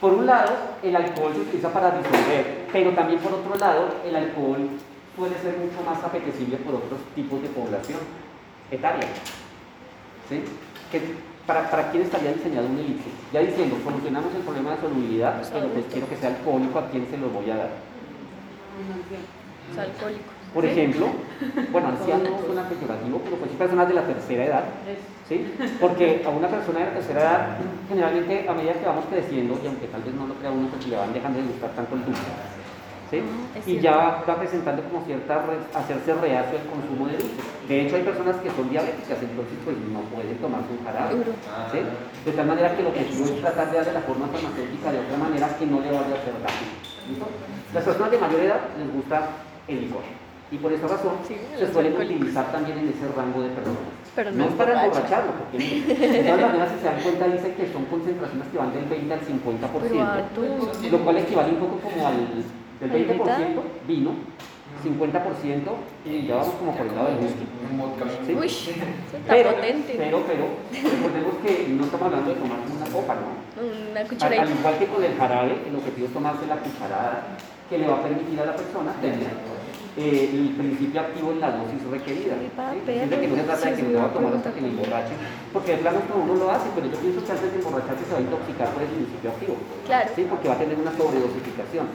Por 0.00 0.14
un 0.14 0.26
lado, 0.26 0.50
el 0.82 0.96
alcohol 0.96 1.32
se 1.34 1.40
utiliza 1.40 1.72
para 1.72 1.90
disolver, 1.90 2.66
pero 2.72 2.90
también 2.92 3.20
por 3.20 3.32
otro 3.34 3.54
lado, 3.56 3.88
el 4.04 4.16
alcohol 4.16 4.70
suele 5.16 5.36
ser 5.38 5.58
mucho 5.58 5.82
más 5.84 6.02
apetecible 6.02 6.56
por 6.58 6.76
otros 6.76 7.00
tipos 7.14 7.42
de 7.42 7.48
población 7.48 7.98
etaria. 8.70 9.06
¿Sí? 10.28 10.42
Que- 10.90 11.30
para, 11.46 11.68
¿Para 11.68 11.90
quién 11.90 12.04
estaría 12.04 12.32
diseñado 12.32 12.68
un 12.68 12.78
elixir? 12.78 13.12
Ya 13.32 13.40
diciendo, 13.40 13.76
solucionamos 13.82 14.32
el 14.34 14.42
problema 14.42 14.70
de 14.72 14.80
solubilidad, 14.82 15.42
pero 15.52 15.66
pues 15.68 15.84
quiero 15.92 16.08
que 16.08 16.16
sea 16.16 16.28
alcohólico, 16.30 16.78
¿a 16.78 16.88
quién 16.90 17.06
se 17.10 17.16
lo 17.18 17.28
voy 17.28 17.50
a 17.50 17.56
dar? 17.56 17.70
es 19.72 19.78
alcohólico 19.78 20.30
Por 20.52 20.64
ejemplo, 20.64 21.06
bueno, 21.70 21.88
anciano 21.94 22.38
suena 22.44 22.68
peyorativo, 22.68 23.20
pero 23.24 23.36
pues 23.36 23.50
sí 23.50 23.56
personas 23.56 23.88
de 23.88 23.94
la 23.94 24.02
tercera 24.02 24.44
edad, 24.44 24.64
¿sí? 25.28 25.46
Porque 25.80 26.22
a 26.26 26.28
una 26.30 26.48
persona 26.48 26.80
de 26.80 26.84
la 26.86 26.92
tercera 26.92 27.20
edad, 27.20 27.58
generalmente 27.88 28.48
a 28.48 28.52
medida 28.52 28.72
que 28.74 28.86
vamos 28.86 29.04
creciendo, 29.08 29.58
y 29.62 29.66
aunque 29.66 29.86
tal 29.86 30.02
vez 30.02 30.14
no 30.14 30.26
lo 30.26 30.34
crea 30.34 30.50
uno, 30.50 30.68
pues 30.68 30.86
le 30.88 30.96
van 30.96 31.12
dejando 31.12 31.38
de 31.38 31.46
gustar 31.46 31.70
tanto 31.70 31.94
el 31.94 32.04
dulce, 32.04 32.30
¿sí? 33.10 33.22
es 33.54 33.68
Y 33.68 33.78
ya 33.78 34.24
va 34.26 34.36
presentando 34.36 34.82
como 34.82 35.04
cierta, 35.06 35.44
hacerse 35.74 36.14
reacio 36.14 36.58
al 36.58 36.66
consumo 36.66 37.06
de 37.06 37.14
dulce. 37.14 37.42
De 37.68 37.86
hecho, 37.86 37.94
hay 37.94 38.02
personas 38.02 38.36
que 38.42 38.50
son 38.50 38.68
diabéticas, 38.68 39.22
entonces 39.22 39.54
pues 39.64 39.76
no 39.94 40.00
pueden 40.10 40.36
tomarse 40.38 40.66
un 40.74 40.82
jarabe. 40.82 41.14
¿sí? 41.70 41.78
De 42.26 42.32
tal 42.32 42.46
manera 42.46 42.74
que 42.74 42.82
lo 42.82 42.92
que 42.92 43.06
quiero 43.06 43.24
es 43.24 43.40
tratar 43.40 43.70
de 43.70 43.78
darle 43.78 43.92
la 43.92 44.00
forma 44.02 44.26
farmacéutica 44.26 44.90
de 44.90 44.98
otra 44.98 45.16
manera 45.16 45.46
que 45.56 45.66
no 45.66 45.78
le 45.78 45.94
vaya 45.94 46.10
a 46.10 46.18
hacer 46.18 46.34
daño, 46.42 46.66
¿listo? 47.06 47.26
Las 47.72 47.84
personas 47.84 48.10
de 48.10 48.18
mayor 48.18 48.40
edad 48.40 48.60
les 48.76 48.92
gusta 48.92 49.28
el 49.68 49.80
licor. 49.82 50.02
Y 50.50 50.56
por 50.58 50.72
esa 50.72 50.88
razón 50.88 51.12
Sí, 51.26 51.36
se 51.56 51.72
suelen 51.72 51.94
utilizar 51.96 52.50
también 52.50 52.78
en 52.78 52.88
ese 52.88 53.06
rango 53.16 53.40
de 53.42 53.50
personas. 53.50 53.78
Pero 54.16 54.30
no 54.32 54.36
no 54.38 54.44
es 54.46 54.52
para 54.54 54.72
emborracha. 54.72 54.86
emborracharlo, 55.22 55.32
porque 55.38 55.58
de 55.58 56.22
todas 56.26 56.40
maneras, 56.40 56.68
si 56.74 56.78
se 56.80 56.84
dan 56.86 57.00
cuenta, 57.02 57.26
dice 57.28 57.54
que 57.54 57.72
son 57.72 57.84
concentraciones 57.86 58.48
que 58.48 58.58
van 58.58 58.72
del 58.74 58.84
20 58.86 59.14
al 59.14 59.20
50%, 59.20 59.80
Pero 59.82 60.02
harto. 60.02 60.40
lo 60.90 60.98
cual 61.04 61.16
equivale 61.18 61.50
un 61.52 61.58
poco 61.60 61.76
como 61.78 62.06
al 62.06 62.16
del 62.16 62.90
¿Al 62.90 62.90
20% 62.90 63.86
vino, 63.86 64.10
50% 64.82 65.70
y 66.06 66.26
ya 66.26 66.36
vamos 66.36 66.54
como 66.58 66.74
por 66.74 66.86
el 66.86 66.94
lado 66.96 67.08
del 67.08 67.18
whisky. 67.18 67.44
¿sí? 68.26 68.34
uy 68.34 68.46
eso 68.46 68.70
está 68.70 68.86
Pero, 69.28 69.50
potente 69.54 69.94
pero, 69.98 70.22
pero, 70.26 70.44
recordemos 70.72 71.34
que 71.44 71.68
no 71.68 71.84
estamos 71.84 72.06
hablando 72.06 72.30
de 72.34 72.36
tomarse 72.40 72.72
una 72.72 72.86
copa, 72.90 73.14
¿no? 73.20 73.60
una 73.60 74.00
Al, 74.00 74.08
cucharadita 74.08 74.42
al 74.42 74.50
igual 74.58 74.78
que 74.78 74.86
con 74.86 75.04
el 75.04 75.14
jarabe, 75.16 75.54
el 75.68 75.76
objetivo 75.76 76.06
es 76.06 76.12
tomarse 76.14 76.46
la 76.46 76.56
cucharada 76.56 77.22
que 77.68 77.78
le 77.78 77.86
va 77.86 77.96
a 77.98 78.02
permitir 78.02 78.40
a 78.40 78.46
la 78.46 78.56
persona 78.56 78.92
tener 79.00 79.28
eh, 79.96 80.30
el 80.32 80.54
principio 80.54 81.00
activo 81.00 81.32
en 81.32 81.40
la 81.40 81.50
dosis 81.50 81.82
requerida. 81.90 82.34
Para 82.56 82.74
¿sí? 82.74 82.80
Que 82.86 83.28
no 83.28 83.36
se 83.36 83.42
trata 83.42 83.70
de 83.70 83.76
que 83.76 83.82
me 83.82 83.94
va 83.94 84.04
a 84.04 84.12
tomar 84.12 84.34
hasta 84.34 84.52
que 84.54 84.60
me 84.60 84.68
emborrache, 84.68 85.14
porque 85.52 85.72
de 85.72 85.78
plano 85.78 85.98
esto 85.98 86.14
uno 86.14 86.34
lo 86.34 86.50
hace, 86.50 86.68
pero 86.74 86.86
yo 86.86 86.98
pienso 86.98 87.24
que 87.24 87.32
antes 87.32 87.52
de 87.52 87.58
emborracharse 87.58 88.04
se 88.04 88.12
va 88.12 88.18
a 88.18 88.22
intoxicar 88.22 88.68
por 88.70 88.82
el 88.82 88.88
principio 88.88 89.30
activo. 89.30 89.56
claro 89.86 90.10
¿sí? 90.14 90.26
porque 90.28 90.48
va 90.48 90.54
a 90.54 90.58
tener 90.58 90.78
una 90.78 90.92
sobredosificación. 90.96 91.86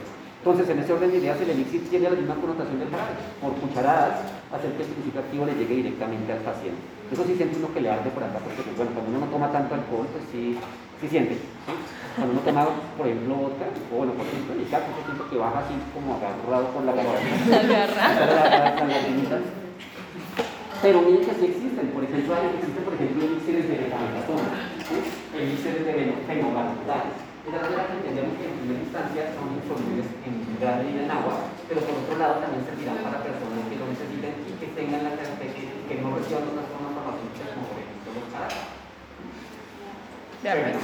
Entonces, 0.46 0.68
en 0.70 0.78
ese 0.78 0.92
orden 0.92 1.10
de 1.10 1.18
ideas, 1.18 1.40
el 1.40 1.50
elixir 1.50 1.90
tiene 1.90 2.08
la 2.08 2.14
misma 2.14 2.36
connotación 2.36 2.78
del 2.78 2.86
jarabe. 2.86 3.18
Por 3.42 3.50
cucharadas, 3.58 4.30
hacer 4.54 4.70
que 4.78 4.82
el 4.86 4.90
principio 4.94 5.20
activo 5.20 5.42
le 5.44 5.58
llegue 5.58 5.74
directamente 5.82 6.30
al 6.30 6.38
paciente. 6.38 6.78
Eso 7.10 7.24
sí 7.26 7.34
siente 7.34 7.58
uno 7.58 7.74
que 7.74 7.80
le 7.80 7.90
arde 7.90 8.10
por 8.10 8.22
acá, 8.22 8.38
porque 8.38 8.62
pues, 8.62 8.76
bueno, 8.76 8.92
cuando 8.94 9.10
uno 9.10 9.26
no 9.26 9.32
toma 9.32 9.50
tanto 9.50 9.74
alcohol, 9.74 10.06
pues 10.06 10.22
sí, 10.30 10.54
se 11.00 11.08
siente. 11.08 11.38
Cuando 12.16 12.32
uno 12.32 12.40
toma, 12.40 12.64
por 12.96 13.06
ejemplo, 13.06 13.34
vodka, 13.34 13.66
o 13.92 13.96
bueno, 13.96 14.12
por 14.16 14.24
ejemplo, 14.24 14.56
el 14.56 14.64
caso, 14.72 14.88
yo 14.88 15.04
siento 15.04 15.28
que 15.28 15.36
baja 15.36 15.58
así 15.60 15.74
como 15.92 16.16
agarrado 16.16 16.72
por 16.72 16.84
la 16.84 16.92
garganta. 16.96 17.60
Agarrado. 17.60 19.44
Pero 20.82 21.00
miren 21.02 21.24
que 21.24 21.34
sí 21.36 21.44
existen, 21.52 21.88
por 21.92 22.04
ejemplo, 22.04 22.34
hay, 22.36 22.46
existen, 22.56 22.84
por 22.84 22.94
ejemplo, 22.94 23.24
elixires 23.24 23.68
de 23.68 23.76
metanatona, 23.80 24.52
¿sí? 24.84 24.96
elixires 25.32 25.84
de 25.84 25.92
fenobarbital. 26.28 27.04
de 27.16 27.48
la 27.52 27.60
manera 27.64 27.86
que 27.88 27.96
entendemos 28.00 28.32
que 28.36 28.44
en 28.48 28.56
primera 28.60 28.80
instancia 28.84 29.22
son 29.36 29.56
insolubles 29.56 30.06
en 30.24 30.34
gran 30.60 30.84
medida 30.84 31.04
en 31.04 31.10
agua, 31.10 31.48
pero 31.68 31.80
por 31.80 31.96
otro 31.96 32.16
lado 32.20 32.34
también 32.44 32.64
servirán 32.64 33.00
para 33.02 33.24
personas 33.24 33.64
que 33.68 33.76
lo 33.80 33.88
necesiten 33.88 34.34
y 34.46 34.52
que 34.60 34.68
tengan 34.76 35.04
la 35.04 35.16
característica 35.16 35.80
que 35.88 35.96
no 35.96 36.12
reciban 36.12 36.44
otras 36.54 36.68
formas 36.68 36.92
farmacéuticas 36.92 37.48
como 37.56 37.66
por 37.72 37.78
ejemplo 37.80 38.08
los 38.20 38.28
carácteres. 38.32 38.75
Diarrea. 40.46 40.78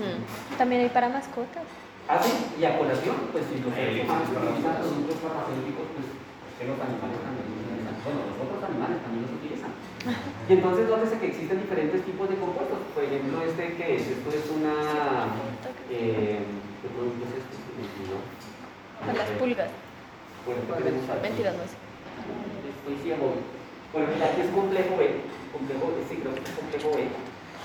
Mm. 0.00 0.56
También 0.56 0.80
hay 0.80 0.88
para 0.88 1.12
mascotas. 1.12 1.68
Así, 2.08 2.32
y 2.56 2.64
a 2.64 2.78
colación, 2.80 3.28
pues 3.28 3.44
si 3.44 3.60
los 3.60 3.68
seres 3.76 4.08
humanos 4.08 4.24
utilizan 4.32 4.80
productos 4.80 5.20
farmacéuticos, 5.20 5.84
pues 5.92 6.06
que 6.56 6.64
los 6.64 6.80
animales 6.80 7.20
también 7.20 7.44
los 7.44 7.60
utilizan. 7.60 7.92
Bueno, 8.08 8.20
los 8.24 8.38
otros 8.40 8.60
animales 8.64 8.98
también 9.04 9.28
los 9.28 9.36
utilizan. 9.36 9.72
Y 10.48 10.50
entonces, 10.56 10.88
nótese 10.88 11.20
que 11.20 11.28
existen 11.28 11.60
diferentes 11.60 12.00
tipos 12.08 12.24
de 12.24 12.40
compuestos. 12.40 12.80
Por 12.96 13.04
ejemplo, 13.04 13.36
este 13.44 13.76
que 13.76 14.00
es, 14.00 14.04
esto 14.16 14.28
es 14.32 14.48
una. 14.48 14.74
Eh, 15.92 16.40
¿Qué 16.80 16.88
producto 16.96 17.22
es 17.28 17.36
este? 17.36 17.54
No. 18.08 18.16
Para 18.96 19.12
las 19.12 19.30
pulgas. 19.36 19.68
Bueno, 20.48 20.60
¿qué 20.72 20.82
tenemos 20.88 21.04
aquí? 21.12 21.20
Mentiras, 21.20 21.54
no 21.60 21.64
sé. 21.68 21.76
Estoy 21.76 22.96
ciego. 23.04 23.36
Bueno, 23.92 24.08
aquí 24.24 24.40
es 24.40 24.50
complejo 24.56 24.96
B. 24.96 25.20
Complejo 25.52 25.84
B, 25.92 26.00
sí, 26.08 26.16
creo 26.16 26.32
que 26.32 26.40
es 26.40 26.56
complejo 26.56 26.88
B. 26.96 27.12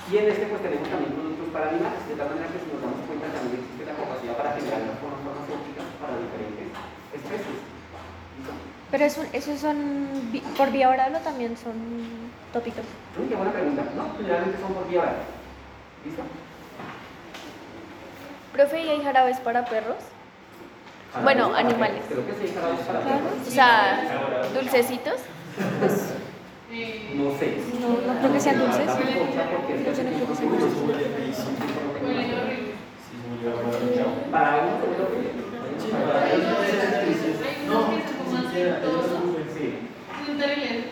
Y 0.08 0.16
en 0.16 0.24
este, 0.24 0.46
pues 0.46 0.62
tenemos 0.62 0.88
también 0.88 1.12
productos 1.12 1.37
para 1.52 1.68
animales. 1.68 2.02
De 2.08 2.14
tal 2.14 2.28
manera 2.30 2.48
que, 2.48 2.58
si 2.60 2.68
nos 2.72 2.80
damos 2.82 3.00
cuenta, 3.06 3.26
también 3.32 3.62
existe 3.62 3.84
la 3.84 3.94
capacidad 3.96 4.34
para 4.36 4.50
generar 4.56 4.80
las 4.88 4.98
formas 4.98 5.20
farmacéuticas 5.24 5.86
para 6.00 6.14
diferentes 6.18 6.68
especies. 7.14 7.58
Pero 8.90 9.04
eso, 9.04 9.22
esos 9.32 9.60
son 9.60 10.08
por 10.56 10.70
vía 10.72 10.88
oral 10.88 11.14
o 11.14 11.18
también 11.20 11.56
son 11.56 11.76
tópicos. 12.52 12.84
Uy, 13.20 13.28
qué 13.28 13.36
buena 13.36 13.52
pregunta. 13.52 13.82
No, 13.96 14.16
generalmente 14.16 14.58
son 14.60 14.72
por 14.72 14.88
vía 14.88 15.00
oral. 15.02 15.16
¿Listo? 16.04 16.22
Profe, 18.52 18.82
¿y 18.82 18.88
hay 18.88 19.02
jarabes 19.02 19.38
para 19.40 19.64
perros? 19.64 19.98
Bueno, 21.22 21.50
Para 21.50 21.60
animales. 21.60 22.02
Creo 22.08 22.26
que 22.26 22.32
sí, 22.34 22.54
jarabes 22.54 22.80
para 22.80 23.00
perros. 23.00 23.32
O 23.46 23.50
sea, 23.50 24.00
dulcecitos. 24.54 25.20
No 27.14 27.30
sé. 27.38 27.56
No, 27.80 27.88
no 27.88 28.18
creo 28.20 28.32
que 28.32 28.40
sean 28.40 28.58
dulces. 28.58 28.80
Es. 28.80 28.88
Para 34.30 34.56
sí. 39.54 39.88
Terribles. 40.38 40.84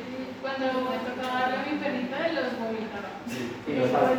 Cuando 0.42 0.66
me 0.90 0.99
tocaba 1.07 1.40
darle 1.40 1.57
a 1.57 1.66
mi 1.66 1.79
perrita, 1.79 2.16
los 2.35 2.53
lo 2.55 3.87
sabes. 3.90 4.18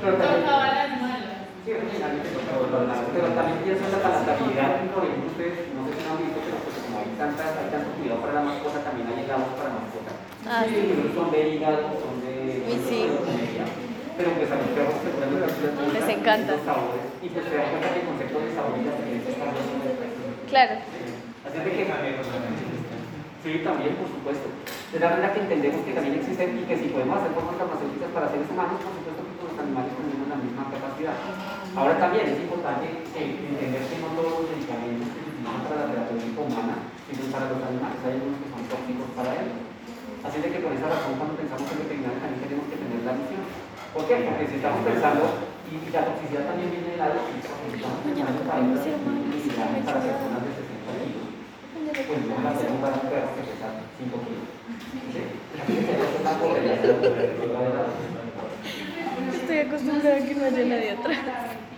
Pero 0.00 0.14
también- 0.16 0.44
Tocaba 0.44 0.66
las 0.68 0.90
malas. 1.00 1.38
Sí, 1.64 1.72
originalmente 1.72 2.28
tocaba 2.30 3.04
pero 3.12 3.28
también 3.36 3.58
pienso 3.64 3.84
en 3.84 3.92
la 3.92 3.98
palatabilidad, 3.98 4.88
por 4.92 5.04
ejemplo, 5.04 5.28
ustedes, 5.28 5.68
no 5.76 5.84
sé 5.84 5.92
si 5.96 6.04
han 6.08 6.16
visto, 6.16 6.40
pero 6.44 6.56
pues 6.64 6.76
como 6.80 6.96
hay, 7.00 7.12
tantas, 7.18 7.50
hay 7.60 7.68
tanto 7.68 7.88
cuidado 7.98 8.20
para 8.24 8.32
la 8.40 8.42
mascota, 8.48 8.78
también 8.84 9.08
hay 9.08 9.24
helados 9.24 9.52
para 9.56 9.76
mascota. 9.76 10.12
Ah, 10.46 10.64
Sí, 10.68 10.74
libros 10.76 11.12
son 11.14 11.30
de 11.32 11.40
hígado, 11.50 11.82
son 11.98 12.14
de... 12.22 12.62
Uy, 12.68 12.78
sí. 12.88 13.00
Pero 14.18 14.30
pues 14.34 14.50
a 14.50 14.56
los 14.58 14.70
perros 14.74 14.98
seguramente 15.02 15.46
les 15.46 15.74
gustan 15.74 15.94
Les 15.94 16.08
encanta. 16.18 16.52
los 16.58 16.64
sabores. 16.66 17.04
Y 17.22 17.28
pues 17.30 17.42
se 17.46 17.54
dan 17.54 17.70
cuenta 17.70 17.88
que 17.94 18.00
el 18.02 18.06
concepto 18.06 18.36
de 18.38 18.50
sabor 18.54 18.74
y 18.78 18.82
las 18.86 18.98
el 18.98 19.22
resto. 19.22 19.44
Claro. 20.50 20.74
Así 21.46 21.56
es 21.58 21.64
de 21.64 21.70
que... 21.70 21.82
Sí, 23.38 23.50
también, 23.62 23.94
por 23.94 24.08
supuesto. 24.10 24.46
De 24.90 24.98
la 24.98 25.08
manera 25.14 25.30
que 25.32 25.40
entendemos 25.46 25.84
que 25.86 25.94
también 25.94 26.18
existen 26.18 26.58
y 26.58 26.66
que 26.66 26.74
si 26.74 26.90
podemos 26.90 27.14
hacer 27.22 27.30
formas 27.36 27.54
farmacéuticas 27.54 28.10
para 28.10 28.26
seres 28.32 28.50
humanos, 28.50 28.82
por 28.82 28.92
supuesto 28.98 29.20
que 29.22 29.34
con 29.38 29.46
los 29.52 29.58
animales 29.62 29.92
tenemos 29.94 30.26
la 30.26 30.38
misma 30.42 30.64
capacidad. 30.66 31.14
Ahora 31.78 31.94
también 32.02 32.24
es 32.26 32.40
importante 32.42 32.86
eh, 33.14 33.38
entender 33.38 33.82
que 33.86 33.96
no 34.02 34.08
todos 34.18 34.32
los 34.42 34.46
medicamentos 34.50 35.12
que 35.14 35.20
se 35.22 35.30
utilizan 35.30 35.60
para 35.62 35.76
la 35.78 35.86
terapéutica 35.92 36.40
humana 36.42 36.74
sirven 37.06 37.30
para 37.30 37.46
los 37.54 37.60
animales, 37.62 37.98
hay 38.02 38.12
algunos 38.18 38.38
que 38.42 38.48
son 38.50 38.62
tóxicos 38.66 39.08
para 39.14 39.30
ellos. 39.38 39.60
Así 40.24 40.42
de 40.42 40.50
que 40.50 40.58
por 40.58 40.72
esa 40.72 40.88
razón 40.90 41.14
cuando 41.14 41.38
pensamos 41.38 41.70
en 41.70 41.78
veterinario 41.78 42.18
también 42.18 42.42
tenemos 42.42 42.66
que 42.66 42.76
tener 42.78 43.00
la 43.06 43.14
visión. 43.14 43.44
¿Por 43.94 44.02
qué? 44.06 44.14
Porque 44.26 44.50
si 44.50 44.56
estamos 44.58 44.82
pensando, 44.82 45.24
y 45.70 45.78
y 45.78 45.90
la 45.90 46.04
toxicidad 46.04 46.44
también 46.48 46.70
viene 46.74 46.90
del 46.90 46.98
lado, 46.98 47.22
si 47.28 47.38
estamos 47.38 47.62
pensando 48.02 48.40
para 48.44 48.60
para 48.66 50.00
personas 50.02 50.42
de 50.42 50.50
60 50.58 50.90
kilos, 50.98 51.28
pues 52.08 52.20
no 52.26 52.34
la 52.42 52.50
hacemos 52.50 52.78
para 52.82 52.94
un 52.98 53.06
perro 53.08 53.30
que 53.36 53.42
pesa 53.46 53.68
5 53.98 54.18
kilos. 54.26 54.46
¿Sí? 55.14 55.22
La. 56.24 56.32
Estoy 59.34 59.58
acostumbrada 59.58 60.16
a 60.16 60.24
que 60.24 60.34
no 60.34 60.44
haya 60.44 60.64
nadie 60.64 60.90
atrás. 60.92 61.18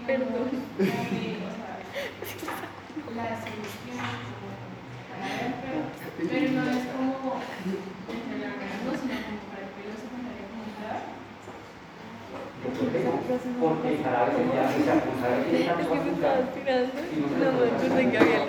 Perdón. 0.07 0.50
Pero 6.31 6.53
no 6.53 6.62
es 6.70 6.85
como 6.87 7.40
el 8.11 8.42
organismo, 8.51 8.90
sino 9.01 9.16
como 9.25 9.40
para 9.51 9.62
el 9.64 9.70
pelo 9.77 9.94
secundario 9.96 10.44
como 10.51 10.62
un 10.66 10.73
jarabe. 10.79 11.09
Porque 12.61 13.90
que 13.96 14.05
azúcar. 14.61 16.35
aspirando. 16.44 16.92
No 17.20 17.37
me 17.40 17.66
acordé 17.70 18.03
que 18.11 18.18
había. 18.18 18.40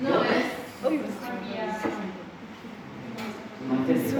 No, 0.00 0.14
es 0.24 0.46
Uy, 0.82 0.96
vía. 0.96 1.66
No 3.68 3.74
Es 3.86 4.00
es 4.00 4.06
que- 4.06 4.16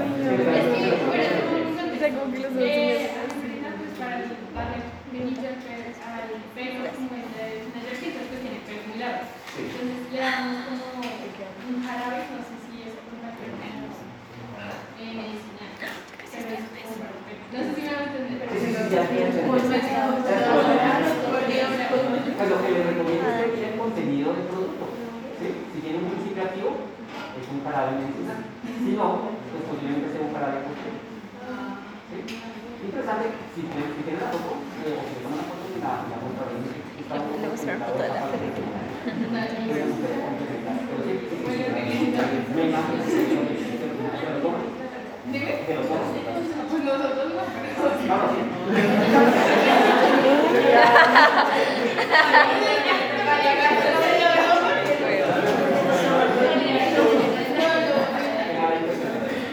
como 2.11 2.35
los 2.37 2.45
ojos 2.45 2.53
se 2.53 2.61
Eh, 2.61 3.01
me- 3.01 3.21
aspirina, 3.25 3.69
pues 3.81 3.91
para 3.99 4.15
el- 4.21 4.37
darle 4.55 4.79
brillo 5.11 5.49
al 5.49 5.57
pelo, 5.65 5.89
al 6.05 6.29
pelo, 6.55 6.81
como 6.93 7.13
el 7.17 7.29
de 7.33 7.47
Nayarquita, 7.73 8.21
que 8.29 8.37
tiene 8.45 8.59
pelo 8.69 8.83
muy 8.89 8.99
largo. 9.01 9.25
Sí. 9.57 9.61
Entonces 9.65 10.13
le 10.13 10.21
damos 10.21 10.57
como 10.69 11.01
un 11.01 11.77
jarabe, 11.81 12.19
no 12.31 12.39
sé 12.45 12.55
si 12.69 12.73
es 12.85 12.93
una 13.01 13.29
enfermedad 13.33 13.89
eh, 15.01 15.13
medicinal, 15.17 15.73
pero 15.81 15.89
es 15.89 16.69
como 16.85 17.01
para 17.01 17.17
el 17.17 17.25
pelo. 17.25 17.41
No 17.51 17.59
sé 17.65 17.71
si 17.75 17.81
me 17.81 17.91
van 17.91 18.05
a 18.05 18.13
entender. 18.13 18.45
Sí, 18.53 18.57
sí, 18.61 18.69
sí, 18.71 18.85
ya 18.93 19.01
entiendo. 19.09 19.41
Pues 19.51 19.65
me 19.65 19.81
Pues 22.41 22.49
lo 22.49 22.57
que 22.63 22.71
les 22.73 22.87
recomiendo 22.87 23.29
es 23.29 23.35
que 23.41 23.49
mire 23.57 23.69
el 23.73 23.79
contenido 23.79 24.33
del 24.33 24.47
producto. 24.47 24.85
¿sí? 25.41 25.47
Si 25.75 25.79
tiene 25.81 25.99
un 25.99 26.09
principio 26.11 26.43
activo, 26.45 26.71
es 27.39 27.47
un 27.51 27.63
jarabe 27.65 27.93
medicinal. 28.01 28.41
Si 28.65 28.91
no, 28.97 29.07
pues 29.51 29.63
posiblemente 29.69 30.11
sea 30.11 30.23
un 30.27 30.33
jarabe 30.35 30.65
coste. 30.67 30.91
¿sí? 32.11 32.19
Interesante, 32.81 33.27
si 33.55 33.61
si 33.61 34.03
tiene 34.03 34.19
la 34.21 34.33
foto, 34.33 34.57
eh, 34.83 34.97
o 34.97 35.03
si 35.05 35.13
le 35.15 35.21
toman 35.23 35.39
la 35.39 35.47
foto, 35.47 35.65
la, 35.79 36.09
la. 36.11 36.17
Le 37.11 37.47
mostraron 37.51 37.83
foto 37.87 38.03
de 38.03 38.09
la 38.09 38.25
película. 38.31 38.81
Me 42.55 42.63
imagino 42.71 43.05
que 43.05 43.11
se 43.11 43.21
lo 44.31 44.39
toman. 44.41 44.65
Que 45.31 45.75
lo 45.75 45.83
toman. 45.87 46.11
Pues 46.71 46.85
nosotros 46.85 47.29
no, 47.31 47.45
pero 47.51 48.11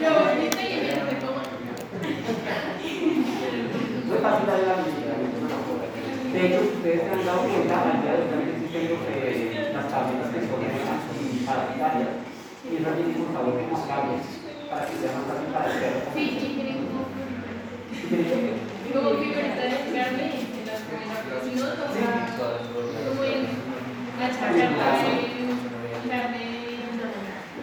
No, 0.00 0.10
no, 0.10 0.30
sí. 0.32 0.48
No 4.06 4.14
es 4.14 4.20
fácil 4.22 4.46
darle 4.46 4.66
la 4.66 4.74
visibilidad, 4.76 5.16
no 5.18 5.26
es 5.28 5.34
una 5.42 5.58
cosa. 5.66 5.84
De 6.38 6.46
hecho, 6.46 6.60
si 6.62 6.70
ustedes 6.78 7.02
se 7.02 7.10
han 7.10 7.26
dado 7.26 7.42
cuenta, 7.50 7.82
al 7.82 7.98
día 7.98 8.12
de 8.14 8.22
hoy 8.22 8.28
también 8.30 8.54
existen 8.54 8.94
los, 8.94 9.02
eh, 9.10 9.74
las 9.74 9.86
tabletas 9.90 10.30
que 10.30 10.38
son 10.46 10.62
parasitarias 11.42 12.10
y 12.62 12.76
esas 12.78 12.94
tienen 12.94 13.18
un 13.26 13.32
sabor 13.34 13.54
como 13.58 13.74
a 13.74 13.88
cable 13.90 14.22
para 14.70 14.86
que 14.86 14.94
sea 15.02 15.18
más 15.18 15.26
fácil 15.26 15.50
para 15.50 15.66
perro. 15.82 15.98
sí, 16.14 16.24
y 16.38 16.54
tienen 16.54 16.78
como 16.86 17.10
tiene 17.10 18.22
que- 18.22 18.78
como 18.86 19.10
las 19.10 20.78
Si 21.42 21.50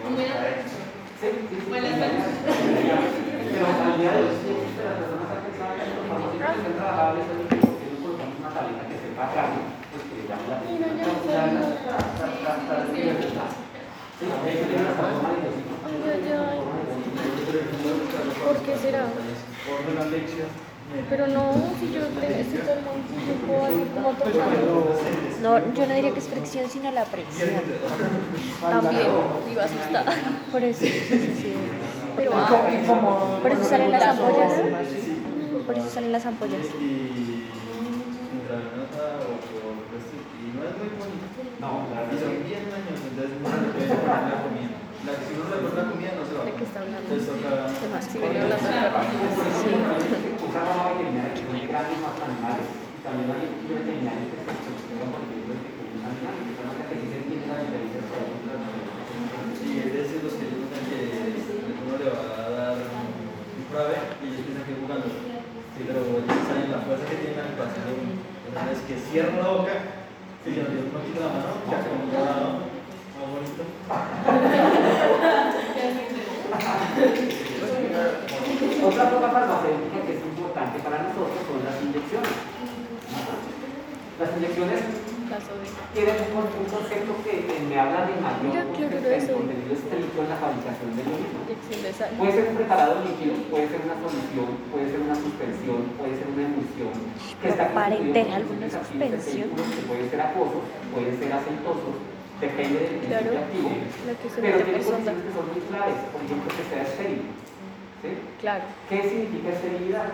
como 0.04 0.20
en 0.20 0.28
la 0.28 0.36
de. 0.36 0.68
Sí, 1.16 1.26
sí, 1.32 1.48
sí. 1.48 1.56
Buenas 1.68 1.96
tardes. 1.98 2.24
Pero 2.44 3.64
al 3.66 3.96
día 3.98 4.12
de 4.12 4.20
hoy, 4.20 4.36
existe 4.36 4.84
las 4.84 4.96
personas 5.00 5.32
han 5.32 5.40
pensado 5.48 5.72
que 5.72 5.80
los 5.80 6.56
estén 6.60 6.76
trabajables 6.76 7.24
en 7.32 7.40
que 7.48 7.75
que 8.56 8.96
pues 8.96 9.16
la. 9.36 10.26
¿Por 18.44 18.56
qué 18.58 18.76
será? 18.76 19.04
Pero 21.10 21.26
no, 21.26 21.52
si 21.80 21.92
yo 21.92 22.06
te 22.06 22.40
estoy 22.40 22.60
todo 22.60 22.74
el 22.74 23.24
tiempo 23.24 23.66
así 23.66 23.82
como 23.92 24.10
tocando. 24.12 24.94
No, 25.42 25.74
yo 25.74 25.86
no 25.86 25.94
diría 25.94 26.12
que 26.12 26.20
es 26.20 26.28
fricción, 26.28 26.70
sino 26.70 26.90
la 26.92 27.04
presión. 27.04 27.50
También, 28.60 29.08
iba 29.50 29.64
asustada. 29.64 30.14
Por 30.52 30.62
eso. 30.62 30.86
Pero 32.16 32.30
ah, 32.34 32.48
Por 33.42 33.50
eso 33.50 33.64
salen 33.64 33.90
las 33.90 34.00
Las 34.00 34.18
ampollas. 34.18 34.52
Por 35.66 35.76
eso 35.76 35.90
salen 35.90 36.12
las 36.12 36.24
ampollas. 36.24 36.66
intravenosa 38.32 39.02
o 39.20 39.36
por 39.42 39.98
esto, 39.98 40.16
y 40.38 40.56
no 40.56 40.62
es 40.64 40.72
muy 40.78 40.88
bonito. 40.96 41.45
No, 41.56 41.88
son 41.88 42.36
bien 42.44 42.68
años, 42.68 43.00
entonces 43.00 43.32
no 43.40 43.48
se 43.48 43.56
le 43.64 43.72
puede 43.72 43.88
poner 43.96 44.28
la 44.28 44.44
comida. 44.44 44.76
La, 45.08 45.12
si 45.24 45.32
uno 45.40 45.48
le 45.48 45.72
la 45.72 45.88
comida 45.88 46.12
no 46.12 46.24
se 46.28 46.36
va. 46.36 46.44
Si 46.44 46.52
que 46.52 46.68
también 53.06 53.30
hay 53.32 53.46
veterinarios 53.70 54.34
que 54.34 54.36
se 54.36 54.50
especializan 54.52 55.14
por 55.14 55.22
ejemplo 55.24 55.54
en 55.56 55.62
pequeños 55.64 56.02
animales, 56.04 56.42
que 56.44 56.58
son 56.58 56.76
que 56.76 56.96
dicen 57.06 57.24
es 57.24 57.48
la. 57.48 58.58
Sí, 59.56 59.80
decir, 59.80 60.20
los 60.26 60.36
que 60.36 60.52
piensan 60.52 60.84
que 60.90 61.00
uno 61.86 61.94
le 61.96 62.08
va 62.12 62.20
a 62.36 62.52
dar 62.52 62.76
un 62.76 63.64
frave 63.72 63.96
y 64.20 64.28
ellos 64.28 64.44
piensan 64.44 64.66
que 64.68 64.76
es 64.76 64.80
jugando. 64.84 65.08
Sí, 65.08 65.80
pero 65.88 66.04
ellos 66.04 66.42
saben 66.50 66.68
la 66.68 66.84
fuerza 66.84 67.08
que 67.08 67.16
tienen 67.16 67.40
al 67.40 67.56
pasar. 67.56 67.88
Una 67.96 68.62
vez 68.68 68.84
que 68.84 69.00
cierran 69.00 69.40
la 69.40 69.48
boca, 69.56 69.95
Otra 70.46 70.62
cosa 79.10 79.26
farmacéutica 79.28 80.06
que 80.06 80.12
es 80.12 80.22
importante 80.24 80.78
para 80.78 81.02
nosotros 81.02 81.42
son 81.48 81.64
las 81.64 81.82
inyecciones. 81.82 82.30
Las 84.20 84.36
inyecciones 84.36 84.84
Tienen 85.26 86.14
un, 86.22 86.30
con- 86.38 86.54
un 86.54 86.68
concepto 86.70 87.12
que 87.26 87.34
me 87.66 87.74
habla 87.80 88.06
de 88.06 88.14
mayor 88.22 88.62
contenido 88.70 89.10
estricto 89.10 90.18
en 90.22 90.28
la 90.30 90.38
fabricación 90.38 90.90
del 90.94 91.94
sal. 91.94 92.10
Puede 92.14 92.32
ser 92.32 92.44
un 92.50 92.56
preparado 92.56 92.94
líquido, 93.02 93.34
puede 93.50 93.66
ser 93.66 93.80
una 93.82 93.96
solución, 93.98 94.48
puede 94.70 94.86
ser 94.86 95.00
una 95.02 95.16
suspensión, 95.18 95.80
puede 95.98 96.14
ser 96.14 96.26
una 96.30 96.42
emulsión. 96.46 96.94
que 97.42 97.48
está 97.50 97.64
por 97.74 97.82
alguna 97.82 98.66
suspensión. 98.70 99.48
Que 99.50 99.82
pueden 99.90 100.06
ser 100.10 100.20
acuosos, 100.22 100.62
pueden 100.94 101.14
ser 101.18 101.30
aceitosos, 101.34 101.94
depende 102.40 102.78
del 102.86 102.94
Claro, 103.10 103.26
principio 103.26 103.42
activo. 103.42 103.70
Pero 104.46 104.56
tiene 104.62 104.78
condiciones 104.86 105.22
que 105.26 105.32
son 105.34 105.44
muy 105.50 105.62
claves, 105.66 105.98
por 106.14 106.20
ejemplo, 106.22 106.48
que 106.54 106.64
sea 106.70 106.82
estéril. 106.86 107.22
¿sí? 108.02 108.10
Claro, 108.40 108.64
¿Qué 108.88 108.98
significa 109.02 109.48
esterilidad? 109.58 110.08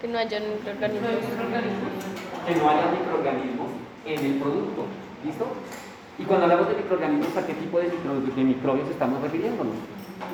que 0.00 0.08
no 0.08 0.16
haya 0.18 0.40
microorganismos. 0.40 1.24
que 2.46 2.54
no 2.56 2.64
haya 2.70 2.86
microorganismos 2.92 3.68
en 4.06 4.24
el 4.24 4.34
producto. 4.38 4.84
¿Listo? 5.24 5.46
Y 6.18 6.24
cuando 6.24 6.44
hablamos 6.46 6.68
de 6.68 6.76
microorganismos, 6.76 7.36
¿a 7.36 7.46
qué 7.46 7.54
tipo 7.54 7.78
de, 7.78 7.88
micro- 7.88 8.34
de 8.36 8.44
microbios 8.44 8.88
estamos 8.88 9.20
refiriéndonos? 9.22 9.74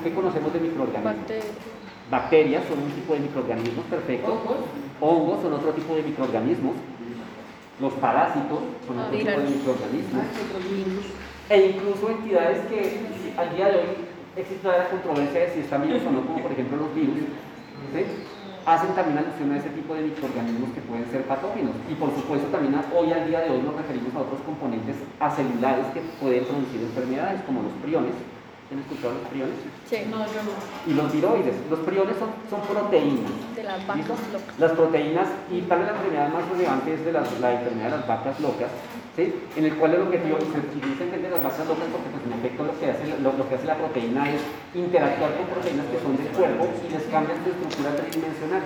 ¿Qué 0.05 0.13
conocemos 0.15 0.53
de 0.53 0.61
microorganismos? 0.61 1.17
Bacterias. 1.17 1.47
Bacterias 2.11 2.63
son 2.69 2.79
un 2.83 2.91
tipo 2.93 3.15
de 3.15 3.21
microorganismos 3.21 3.85
perfecto. 3.87 4.39
Hongos 5.01 5.43
son 5.43 5.53
otro 5.55 5.71
tipo 5.73 5.95
de 5.97 6.03
microorganismos. 6.03 6.77
Los 7.81 7.93
parásitos 7.95 8.61
son 8.87 8.99
Ah, 8.99 9.07
otro 9.09 9.19
tipo 9.19 9.31
de 9.31 9.49
microorganismos. 9.49 10.25
E 11.51 11.67
incluso 11.75 12.11
entidades 12.11 12.59
que 12.69 13.01
al 13.37 13.57
día 13.57 13.67
de 13.69 13.77
hoy 13.79 13.91
existe 14.37 14.69
la 14.69 14.89
controversia 14.89 15.41
de 15.41 15.51
si 15.55 15.61
están 15.61 15.83
vivos 15.83 16.03
o 16.07 16.11
no, 16.13 16.21
como 16.23 16.41
por 16.43 16.53
ejemplo 16.53 16.77
los 16.79 16.95
virus, 16.95 17.17
¿sí? 17.93 18.05
Hacen 18.67 18.95
también 18.95 19.19
alusión 19.19 19.53
a 19.53 19.57
ese 19.59 19.71
tipo 19.71 19.95
de 19.95 20.03
microorganismos 20.03 20.71
que 20.73 20.81
pueden 20.83 21.07
ser 21.11 21.23
patógenos. 21.25 21.75
Y 21.91 21.95
por 21.95 22.11
supuesto 22.15 22.47
también 22.49 22.75
a- 22.75 22.85
hoy 22.95 23.13
al 23.13 23.27
día 23.27 23.41
de 23.41 23.51
hoy 23.51 23.63
nos 23.63 23.75
referimos 23.75 24.15
a 24.15 24.21
otros 24.21 24.41
componentes 24.47 24.97
acelulares 25.21 25.87
que 25.95 26.01
pueden 26.21 26.45
producir 26.45 26.81
enfermedades, 26.83 27.43
como 27.45 27.63
los 27.63 27.73
priones. 27.83 28.15
¿Han 28.73 28.79
escuchado 28.79 29.13
los 29.21 29.29
priones? 29.29 29.53
Sí, 29.85 29.97
No, 30.09 30.25
yo 30.25 30.41
no. 30.49 30.57
Y 30.91 30.95
los 30.95 31.13
viroides. 31.13 31.57
Los 31.69 31.81
priones 31.81 32.17
son, 32.17 32.31
son 32.49 32.61
proteínas. 32.65 33.31
de 33.55 33.65
las 33.65 33.87
vacas 33.87 34.09
locas. 34.33 34.59
Las 34.59 34.73
proteínas, 34.73 35.29
y 35.53 35.61
tal 35.69 35.81
vez 35.81 35.89
la 35.89 35.95
enfermedad 35.97 36.29
más 36.33 36.49
relevante 36.49 36.95
es 36.95 37.05
de 37.05 37.13
las- 37.13 37.39
la 37.41 37.53
enfermedad 37.53 37.91
de 37.91 37.97
las 37.99 38.07
vacas 38.09 38.41
locas, 38.41 38.71
en 39.17 39.65
el 39.65 39.77
cual 39.77 39.93
el 39.93 40.03
objetivo, 40.09 40.39
y 40.41 40.81
dicen 40.81 41.13
que 41.13 41.29
las 41.29 41.43
vacas 41.45 41.69
locas 41.69 41.85
porque 41.93 42.09
pues, 42.09 42.25
en 42.25 42.33
efecto 42.33 42.65
lo 42.65 42.73
que, 42.81 42.89
hace, 42.89 43.05
lo, 43.21 43.29
que 43.45 43.55
hace 43.61 43.67
la 43.69 43.77
proteína 43.77 44.25
es 44.33 44.41
interactuar 44.73 45.37
con 45.37 45.53
proteínas 45.53 45.85
que 45.93 46.01
son 46.01 46.17
del 46.17 46.33
cuerpo 46.33 46.65
y 46.81 46.89
les 46.89 47.05
cambian 47.13 47.37
su 47.45 47.53
estructura 47.53 47.93
tridimensional. 47.93 48.65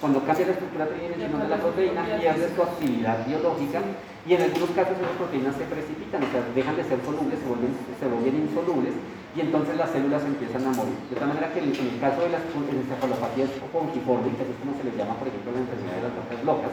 Cuando 0.00 0.20
cambia 0.24 0.52
la 0.52 0.52
estructura 0.52 0.84
tridimensional 0.84 1.40
de 1.40 1.48
la 1.48 1.60
proteína, 1.64 2.00
pierde 2.04 2.44
su 2.52 2.60
actividad 2.60 3.24
biológica 3.24 3.80
y 4.28 4.30
en 4.36 4.40
algunos 4.44 4.70
casos 4.76 5.00
esas 5.00 5.16
proteínas 5.16 5.56
se 5.56 5.64
precipitan, 5.64 6.20
o 6.24 6.28
sea, 6.28 6.44
dejan 6.52 6.76
de 6.76 6.84
ser 6.84 7.00
solubles, 7.00 7.40
se 7.40 8.04
vuelven, 8.04 8.36
insolubles 8.36 8.92
y 9.32 9.40
entonces 9.40 9.76
las 9.80 9.88
células 9.88 10.20
empiezan 10.28 10.60
a 10.68 10.76
morir. 10.76 10.96
De 11.08 11.16
tal 11.16 11.28
manera 11.32 11.48
que 11.56 11.60
en 11.64 11.72
el 11.72 12.00
caso 12.00 12.20
de 12.20 12.36
las 12.36 12.44
encefalopatías 12.52 13.48
pongiformes, 13.72 14.36
que 14.36 14.44
es 14.44 14.60
como 14.60 14.76
se 14.76 14.84
les 14.84 14.96
llama, 14.96 15.16
por 15.16 15.28
ejemplo, 15.28 15.56
la 15.56 15.64
enfermedad 15.64 15.96
de 15.96 16.04
las 16.04 16.16
vacas 16.20 16.44
locas, 16.44 16.72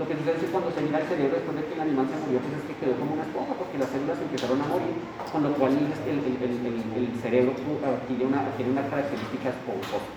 lo 0.00 0.08
que 0.08 0.16
sucede 0.16 0.40
es 0.40 0.48
que 0.48 0.48
cuando 0.48 0.72
se 0.72 0.80
mira 0.80 0.96
el 0.96 1.06
cerebro 1.12 1.36
después 1.36 1.60
de 1.60 1.64
que 1.68 1.74
el 1.76 1.84
animal 1.84 2.08
se 2.08 2.16
murió, 2.24 2.40
pues 2.40 2.56
es 2.56 2.64
que 2.64 2.80
quedó 2.80 2.96
como 2.96 3.20
una 3.20 3.28
esponja, 3.28 3.52
porque 3.52 3.76
las 3.76 3.92
células 3.92 4.16
empezaron 4.16 4.56
a 4.56 4.66
morir, 4.72 4.96
con 5.28 5.44
lo 5.44 5.52
cual 5.60 5.76
el, 5.76 7.12
cerebro 7.20 7.52
adquiere 7.52 8.24
una, 8.24 8.48
adquiere 8.48 8.72
una 8.72 8.88
característica 8.88 9.52
esponjosa. 9.52 10.08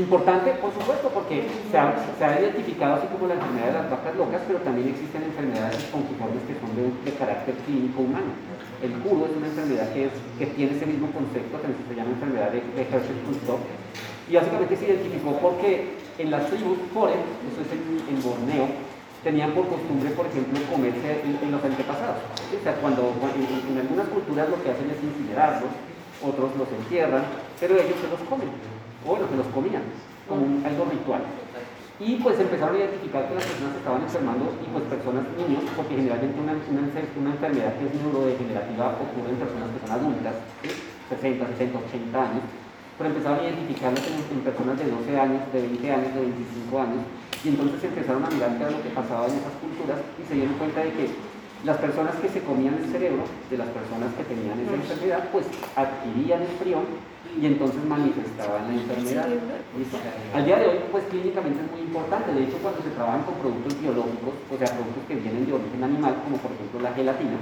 Importante, 0.00 0.48
por 0.64 0.72
supuesto, 0.72 1.12
porque 1.12 1.44
se 1.68 1.76
ha, 1.76 2.40
identificado 2.40 2.96
así 2.96 3.06
como 3.12 3.28
la 3.28 3.36
enfermedad 3.36 3.68
de 3.68 3.76
las 3.84 3.90
vacas 3.92 4.16
locas, 4.16 4.40
pero 4.48 4.64
también 4.64 4.88
existen 4.88 5.28
enfermedades 5.28 5.76
espongiformes 5.76 6.40
que 6.48 6.56
son 6.56 6.72
de, 6.72 7.12
carácter 7.20 7.52
clínico 7.68 8.00
humano. 8.00 8.32
El 8.80 8.96
curo 9.04 9.28
es 9.28 9.36
una 9.36 9.44
enfermedad 9.44 9.92
que, 9.92 10.08
tiene 10.56 10.72
ese 10.72 10.88
mismo 10.88 11.12
concepto, 11.12 11.60
que 11.60 11.68
se 11.68 11.92
llama 11.92 12.16
enfermedad 12.16 12.48
de, 12.48 12.64
de 12.64 12.82
Hershey-Kunsthoff, 12.88 13.60
y 14.24 14.40
básicamente 14.40 14.76
se 14.76 14.88
identificó 14.88 15.36
porque 15.36 16.07
en 16.18 16.30
las 16.30 16.46
tribus 16.50 16.78
Kore, 16.92 17.14
eso 17.14 17.62
es 17.62 17.70
en, 17.70 18.18
Borneo, 18.22 18.66
tenían 19.22 19.52
por 19.54 19.68
costumbre, 19.68 20.10
por 20.10 20.26
ejemplo, 20.26 20.58
comerse 20.70 21.22
en, 21.22 21.50
los 21.50 21.62
antepasados. 21.62 22.18
O 22.50 22.62
sea, 22.62 22.74
cuando 22.82 23.14
en, 23.14 23.78
algunas 23.78 24.08
culturas 24.08 24.50
lo 24.50 24.58
que 24.62 24.70
hacen 24.70 24.90
es 24.90 24.98
incinerarlos, 24.98 25.70
otros 26.18 26.50
los 26.58 26.68
entierran, 26.74 27.22
pero 27.62 27.78
ellos 27.78 27.98
se 28.02 28.10
los 28.10 28.18
comen, 28.26 28.50
o 29.06 29.14
bueno, 29.14 29.30
se 29.30 29.38
los 29.38 29.46
comían, 29.54 29.86
como 30.26 30.42
algo 30.66 30.90
ritual. 30.90 31.22
Y 31.98 32.14
pues 32.22 32.38
empezaron 32.38 32.74
a 32.74 32.78
identificar 32.78 33.26
que 33.26 33.34
las 33.34 33.46
personas 33.46 33.74
estaban 33.78 34.02
enfermando, 34.02 34.54
y 34.58 34.66
pues 34.70 34.84
personas, 34.90 35.22
niños, 35.38 35.62
porque 35.74 35.94
generalmente 35.98 36.38
una 36.38 36.54
enfermedad 36.54 37.74
que 37.78 37.86
es 37.86 37.94
neurodegenerativa 37.94 38.98
ocurre 38.98 39.30
en 39.34 39.38
personas 39.38 39.70
que 39.70 39.82
son 39.86 39.90
adultas, 39.94 40.34
¿sí? 40.62 40.70
60, 41.10 41.46
60, 41.58 41.78
80 41.78 42.14
años, 42.14 42.44
pero 42.98 43.10
empezaron 43.10 43.38
a 43.38 43.44
identificarlas 43.46 44.02
en, 44.04 44.18
en 44.18 44.44
personas 44.44 44.76
de 44.76 44.90
12 44.90 45.20
años, 45.20 45.40
de 45.52 45.62
20 45.62 45.92
años, 45.92 46.14
de 46.14 46.20
25 46.20 46.80
años, 46.82 47.02
y 47.44 47.48
entonces 47.48 47.84
empezaron 47.84 48.24
a 48.24 48.30
mirar 48.30 48.58
qué 48.58 48.62
era 48.66 48.72
lo 48.74 48.82
que 48.82 48.90
pasaba 48.90 49.26
en 49.30 49.38
esas 49.38 49.54
culturas 49.62 49.98
y 50.18 50.26
se 50.26 50.34
dieron 50.34 50.54
cuenta 50.58 50.82
de 50.82 50.90
que 50.92 51.06
las 51.64 51.78
personas 51.78 52.14
que 52.16 52.28
se 52.28 52.42
comían 52.42 52.74
el 52.74 52.86
cerebro 52.90 53.24
de 53.50 53.58
las 53.58 53.68
personas 53.68 54.14
que 54.14 54.22
tenían 54.24 54.58
esa 54.60 54.74
enfermedad, 54.74 55.28
pues 55.32 55.46
adquirían 55.74 56.42
el 56.42 56.54
prión 56.58 56.84
y 57.34 57.46
entonces 57.46 57.82
manifestaban 57.84 58.68
la 58.68 58.74
enfermedad. 58.74 59.26
Al 60.34 60.44
día 60.44 60.58
de 60.58 60.66
hoy, 60.66 60.78
pues 60.90 61.04
clínicamente 61.10 61.60
es 61.62 61.70
muy 61.70 61.80
importante. 61.80 62.32
De 62.32 62.44
hecho, 62.44 62.58
cuando 62.62 62.82
se 62.82 62.90
trabajan 62.90 63.22
con 63.22 63.34
productos 63.42 63.80
biológicos, 63.80 64.34
o 64.50 64.56
sea, 64.56 64.70
productos 64.70 65.02
que 65.06 65.14
vienen 65.16 65.46
de 65.46 65.52
origen 65.52 65.82
animal, 65.82 66.14
como 66.24 66.36
por 66.38 66.52
ejemplo 66.52 66.80
la 66.80 66.94
gelatina, 66.94 67.38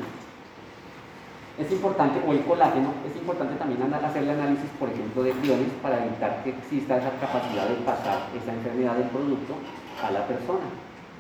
es 1.59 1.73
importante, 1.73 2.21
o 2.27 2.33
el 2.33 2.45
colágeno, 2.45 2.93
es 3.09 3.17
importante 3.17 3.57
también 3.57 3.81
hacer 3.83 4.23
el 4.23 4.31
análisis, 4.31 4.69
por 4.79 4.91
ejemplo, 4.91 5.23
de 5.23 5.33
priones 5.33 5.69
para 5.81 6.05
evitar 6.05 6.45
que 6.45 6.51
exista 6.51 6.99
esa 6.99 7.11
capacidad 7.19 7.67
de 7.67 7.77
pasar 7.77 8.29
esa 8.37 8.53
enfermedad 8.53 8.97
del 8.97 9.09
producto 9.09 9.55
a 10.05 10.11
la 10.11 10.27
persona. 10.27 10.69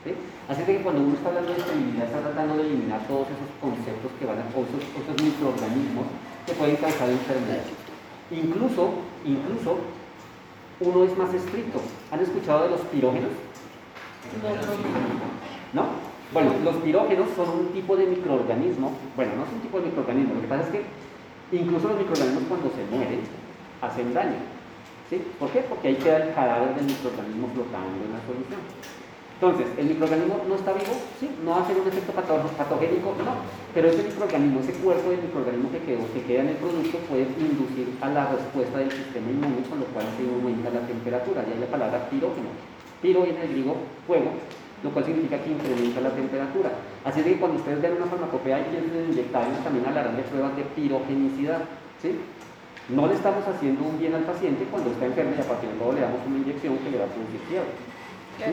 ¿sí? 0.04 0.12
Así 0.48 0.62
que 0.64 0.82
cuando 0.82 1.02
uno 1.02 1.14
está 1.14 1.30
hablando 1.30 1.52
de 1.52 1.58
esterilidad, 1.58 2.04
está 2.04 2.20
tratando 2.20 2.56
de 2.56 2.68
eliminar 2.68 3.00
todos 3.08 3.28
esos 3.32 3.48
conceptos 3.60 4.12
que 4.20 4.26
van 4.26 4.38
a, 4.38 4.44
o 4.52 4.60
esos, 4.60 5.16
microorganismos 5.24 6.06
que 6.44 6.52
pueden 6.52 6.76
causar 6.76 7.08
enfermedad. 7.08 7.64
Incluso, 8.30 8.92
incluso, 9.24 9.78
uno 10.80 11.04
es 11.04 11.16
más 11.16 11.32
estricto. 11.32 11.80
¿Han 12.12 12.20
escuchado 12.20 12.64
de 12.64 12.70
los 12.76 12.80
pirógenos? 12.92 13.32
¿No? 15.72 16.15
Bueno, 16.36 16.52
los 16.64 16.76
pirógenos 16.84 17.28
son 17.34 17.48
un 17.48 17.66
tipo 17.72 17.96
de 17.96 18.04
microorganismo, 18.12 18.92
bueno, 19.16 19.32
no 19.40 19.44
es 19.48 19.52
un 19.56 19.60
tipo 19.64 19.80
de 19.80 19.86
microorganismo, 19.88 20.34
lo 20.34 20.42
que 20.44 20.52
pasa 20.52 20.64
es 20.64 20.68
que 20.68 20.82
incluso 21.56 21.88
los 21.88 21.96
microorganismos 21.96 22.44
cuando 22.44 22.68
se 22.76 22.84
mueren 22.92 23.20
hacen 23.80 24.12
daño. 24.12 24.36
¿Sí? 25.08 25.16
¿Por 25.40 25.48
qué? 25.48 25.64
Porque 25.64 25.88
ahí 25.88 25.94
queda 25.96 26.28
el 26.28 26.34
cadáver 26.36 26.76
del 26.76 26.84
microorganismo 26.92 27.48
flotando 27.56 28.04
en 28.04 28.12
la 28.12 28.20
solución. 28.28 28.60
Entonces, 29.40 29.64
¿el 29.80 29.86
microorganismo 29.96 30.36
no 30.44 30.54
está 30.60 30.76
vivo? 30.76 30.92
Sí, 31.16 31.24
no 31.40 31.56
hace 31.56 31.72
un 31.72 31.88
efecto 31.88 32.12
pato- 32.12 32.52
patogénico, 32.52 33.16
no. 33.16 33.32
Pero 33.72 33.88
ese 33.88 34.02
microorganismo, 34.04 34.60
ese 34.60 34.76
cuerpo 34.84 35.08
del 35.08 35.24
microorganismo 35.24 35.72
que, 35.72 35.80
quedó, 35.88 36.04
que 36.12 36.20
queda 36.20 36.40
en 36.44 36.48
el 36.52 36.60
producto 36.60 37.00
puede 37.08 37.24
inducir 37.32 37.96
a 38.04 38.12
la 38.12 38.28
respuesta 38.28 38.76
del 38.76 38.92
sistema 38.92 39.24
inmune, 39.32 39.64
con 39.72 39.80
lo 39.80 39.88
cual 39.96 40.04
se 40.12 40.24
aumenta 40.28 40.68
la 40.68 40.84
temperatura. 40.84 41.48
Y 41.48 41.56
hay 41.56 41.60
la 41.64 41.72
palabra 41.72 42.12
pirógeno. 42.12 42.52
Piro 43.00 43.24
viene 43.24 43.40
del 43.40 43.52
griego 43.56 43.76
fuego, 44.04 44.36
lo 44.82 44.90
cual 44.90 45.04
significa 45.04 45.38
que 45.38 45.52
incrementa 45.52 46.00
la 46.00 46.10
temperatura. 46.10 46.70
Así 47.04 47.20
es 47.20 47.26
que 47.26 47.38
cuando 47.38 47.58
ustedes 47.58 47.80
ven 47.80 47.96
una 47.96 48.06
farmacopea 48.06 48.60
y 48.60 48.64
piensen 48.70 48.92
en 48.96 49.12
inyectarles, 49.12 49.64
también 49.64 49.86
hablarán 49.86 50.16
de 50.16 50.22
pruebas 50.22 50.56
de 50.56 50.62
pirogenicidad. 50.76 51.62
¿sí? 52.00 52.18
No 52.88 53.06
le 53.06 53.14
estamos 53.14 53.46
haciendo 53.48 53.84
un 53.84 53.98
bien 53.98 54.14
al 54.14 54.22
paciente 54.22 54.64
cuando 54.70 54.90
está 54.90 55.06
enfermo 55.06 55.32
y 55.36 55.40
a 55.40 55.48
partir 55.48 55.70
de 55.70 55.76
luego 55.76 55.92
le 55.92 56.00
damos 56.00 56.20
una 56.26 56.38
inyección 56.38 56.78
que 56.78 56.90
le 56.90 56.98
va 56.98 57.04
a 57.04 57.12
producir 57.14 57.40
fiebre. 57.48 57.72
¿sí? 58.38 58.52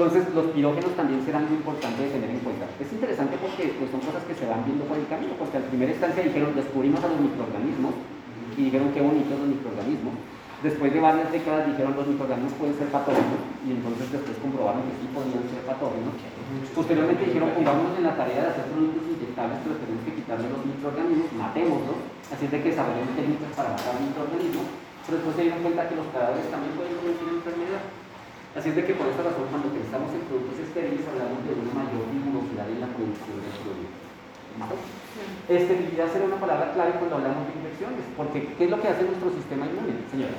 Entonces, 0.00 0.32
los 0.32 0.46
pirógenos 0.56 0.96
también 0.96 1.20
serán 1.26 1.44
muy 1.44 1.60
importantes 1.60 2.00
de 2.00 2.08
tener 2.08 2.30
en 2.30 2.40
cuenta. 2.40 2.64
Es 2.80 2.88
interesante 2.90 3.36
porque 3.36 3.68
pues, 3.76 3.90
son 3.92 4.00
cosas 4.00 4.24
que 4.24 4.32
se 4.32 4.48
van 4.48 4.64
viendo 4.64 4.88
por 4.88 4.96
el 4.96 5.06
camino, 5.06 5.36
porque 5.36 5.60
al 5.60 5.68
primera 5.68 5.92
instancia 5.92 6.24
dijeron, 6.24 6.56
descubrimos 6.56 7.04
a 7.04 7.08
los 7.08 7.20
microorganismos, 7.20 7.92
y 8.56 8.64
dijeron 8.64 8.92
qué 8.92 9.00
bonitos 9.00 9.38
los 9.38 9.48
microorganismos. 9.48 10.14
Después 10.60 10.92
de 10.92 11.00
varias 11.00 11.32
décadas 11.32 11.72
dijeron 11.72 11.96
los 11.96 12.04
microorganismos 12.04 12.52
pueden 12.60 12.76
ser 12.76 12.92
patógenos, 12.92 13.40
y 13.64 13.72
entonces 13.80 14.12
después 14.12 14.36
comprobaron 14.44 14.84
que 14.84 15.00
sí 15.00 15.08
podían 15.08 15.48
ser 15.48 15.64
patógenos. 15.64 16.12
Posteriormente 16.76 17.24
dijeron, 17.24 17.56
pongámonos 17.56 17.96
en 17.96 18.04
la 18.04 18.12
tarea 18.12 18.44
de 18.44 18.50
hacer 18.52 18.68
productos 18.68 19.08
inyectables, 19.08 19.56
pero 19.64 19.80
tenemos 19.80 20.04
que 20.04 20.20
quitarle 20.20 20.52
los 20.52 20.60
microorganismos, 20.68 21.32
matémoslos, 21.32 21.98
así 22.28 22.44
es 22.44 22.52
de 22.52 22.60
que 22.60 22.76
desarrollemos 22.76 23.16
técnicas 23.16 23.56
para 23.56 23.72
matar 23.72 23.96
microorganismos, 24.04 24.68
pero 25.08 25.16
después 25.16 25.32
se 25.32 25.42
dieron 25.48 25.64
cuenta 25.64 25.88
que 25.88 25.96
los 25.96 26.08
cadáveres 26.12 26.52
también 26.52 26.76
pueden 26.76 26.92
producir 27.00 27.28
enfermedad. 27.40 27.82
Así 28.52 28.68
es 28.68 28.76
de 28.76 28.84
que 28.84 28.94
por 29.00 29.06
esta 29.08 29.22
razón, 29.24 29.48
cuando 29.48 29.72
pensamos 29.72 30.12
en 30.12 30.28
productos 30.28 30.60
estériles, 30.60 31.08
hablamos 31.08 31.40
de 31.40 31.56
una 31.56 31.72
mayor 31.72 32.04
rigurosidad 32.12 32.68
en 32.68 32.84
la 32.84 32.90
producción 32.92 33.38
del 33.40 33.56
producto. 33.64 33.89
Esterilidad 35.48 36.12
será 36.12 36.24
una 36.26 36.36
palabra 36.36 36.72
clave 36.72 36.92
cuando 36.98 37.16
hablamos 37.16 37.46
de 37.46 37.54
infecciones, 37.54 38.04
porque 38.16 38.54
¿qué 38.56 38.64
es 38.64 38.70
lo 38.70 38.80
que 38.80 38.88
hace 38.88 39.02
nuestro 39.04 39.30
sistema 39.30 39.66
inmune, 39.66 39.94
señora? 40.10 40.34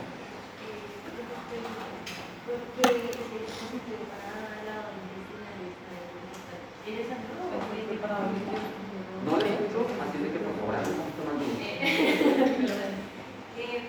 No 9.26 9.38
le 9.38 9.53
escucho, 9.53 9.93
así 10.01 10.18
de 10.18 10.32
que 10.32 10.39
por 10.39 10.55
favor 10.55 10.76
hable 10.76 10.89
un 10.89 10.97
poquito 10.97 11.22
más 11.28 11.36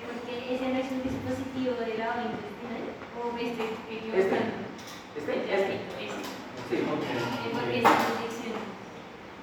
porque 0.07 0.55
ese 0.55 0.67
no 0.69 0.79
es 0.79 0.91
un 0.93 1.03
dispositivo 1.03 1.73
de 1.81 1.99
lavado 1.99 2.23
intestinal 2.29 2.83
o 3.17 3.35
este 3.39 3.65
que 3.89 3.97
yo 4.07 4.13
Este. 4.15 4.39
Este, 5.17 5.35
este. 5.55 5.81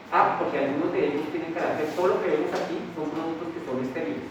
Ah, 0.09 0.41
porque 0.41 0.57
algunos 0.57 0.89
de 0.89 1.05
ellos 1.05 1.29
tienen 1.29 1.53
carácter, 1.53 1.85
todo 1.93 2.17
lo 2.17 2.21
que 2.25 2.33
vemos 2.33 2.49
aquí 2.49 2.81
son 2.97 3.13
productos 3.13 3.53
que 3.53 3.61
son 3.61 3.77
estériles. 3.85 4.25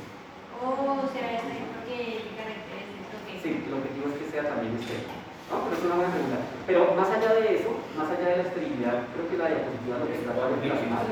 o 0.58 1.06
será 1.14 1.38
porque 1.38 2.26
qué 2.26 2.34
carácter 2.34 2.82
es 2.82 2.98
esto 2.98 3.16
que 3.22 3.38
Sí, 3.38 3.62
el 3.62 3.78
objetivo 3.78 4.10
es 4.10 4.18
que 4.18 4.26
sea 4.26 4.42
también 4.50 4.74
estéril. 4.74 5.06
No, 5.48 5.54
pero 5.62 5.78
es 5.78 5.84
una 5.86 6.02
buena 6.02 6.10
pregunta. 6.10 6.38
Pero 6.66 6.80
más 6.98 7.08
allá 7.14 7.30
de 7.38 7.62
eso, 7.62 7.70
más 7.94 8.10
allá 8.10 8.26
de 8.26 8.36
la 8.42 8.46
esterilidad, 8.50 9.06
creo 9.14 9.24
que 9.30 9.38
la 9.38 9.54
diapositiva 9.54 10.02
lo 10.02 10.06
que 10.10 10.18
trata 10.26 10.50
de 10.50 10.58
plasmar 10.66 11.06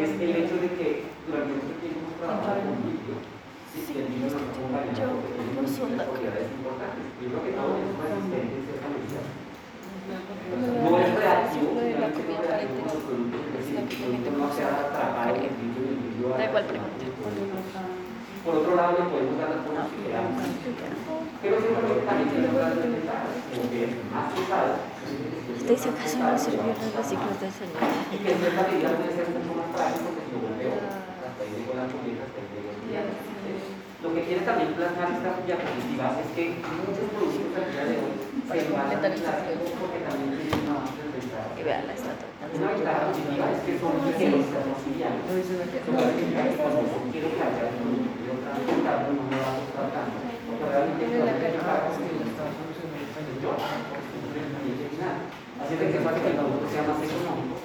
es 0.00 0.10
el 0.16 0.32
hecho 0.32 0.56
de 0.64 0.68
que 0.80 0.88
durante 1.28 1.52
mucho 1.52 1.76
tiempo 1.84 2.00
hemos 2.00 2.16
trabajado 2.16 2.72
con 2.72 2.88
vidrio. 2.88 3.20
Sí, 3.68 3.84
y 3.84 4.00
el 4.00 4.08
vidrio 4.16 4.32
nos 4.32 4.40
en 4.40 4.96
Yo, 4.96 5.06
porque 5.12 5.36
tiene 5.36 5.60
muchas 5.60 6.08
propiedades 6.08 6.48
importantes. 6.56 7.04
Primero 7.20 7.44
que 7.44 7.52
todo, 7.52 7.76
es 7.76 7.84
resistente 8.00 8.56
en 8.56 8.64
cierta 8.64 8.88
medida. 8.88 9.20
No 10.06 10.98
es 10.98 11.14
reactivo, 11.14 11.74
no 11.74 11.80
es 11.80 11.96
no 14.36 14.52
se 14.54 14.62
ha 14.62 14.70
atrapado 14.86 15.34
en 15.34 15.42
el 15.42 15.50
vidrio 15.58 16.36
Da 16.36 16.44
igual, 16.44 16.64
pregunta. 16.64 17.04
Por 18.46 18.54
otro 18.62 18.76
lado, 18.76 18.94
le 18.94 19.10
podemos 19.10 19.38
dar 19.42 19.50
las 19.50 19.66
formas 19.66 19.90
que 19.90 20.06
queramos. 20.06 20.38
Pero 21.42 21.54
siempre 21.58 22.06
también 22.06 22.30
desventajas, 22.30 23.34
como 23.50 23.66
que 23.66 23.78
es 23.84 23.92
más 24.06 24.30
pesado. 24.30 24.78
Hasta 24.86 25.74
si 25.74 25.88
acaso 25.90 26.16
no 26.22 26.38
sirvieron 26.38 26.78
los 26.78 27.10
de. 27.10 27.16
Y 27.16 28.16
que 28.22 28.30
en 28.30 28.38
cierta 28.38 28.62
medida 28.70 28.94
puede 28.94 29.12
ser 29.18 29.26
mucho 29.34 29.50
más 29.58 29.68
frágil 29.74 29.98
porque 30.06 30.30
lo 30.30 30.38
golpeo, 30.46 30.78
hasta 30.78 31.40
ahí 31.42 31.50
llegó 31.58 31.74
la 31.74 31.90
comida, 31.90 32.22
hasta 32.22 32.38
ahí 32.38 32.48
llegó 32.54 32.70
el 32.70 32.80
día. 32.86 33.02
Lo 33.98 34.08
que 34.14 34.22
quiere 34.22 34.42
también 34.46 34.70
plasmar 34.78 35.10
esta 35.10 35.30
diapositiva 35.42 36.06
es 36.22 36.28
que 36.38 36.44
muchos 36.62 37.06
productos 37.10 37.50
amplia 38.46 38.62
desventaja. 39.10 39.42
Y 41.58 41.62
vean 41.62 41.86
la 41.86 41.94
estatua. 41.94 42.28
Una 42.54 42.72
ventaja 42.72 43.08
positiva 43.08 43.50
es 43.50 43.60
que 43.66 43.72
el 43.72 43.80
para 56.06 56.16
producto 56.16 56.68
sea 56.70 56.82
más 56.86 57.02
económico. 57.02 57.56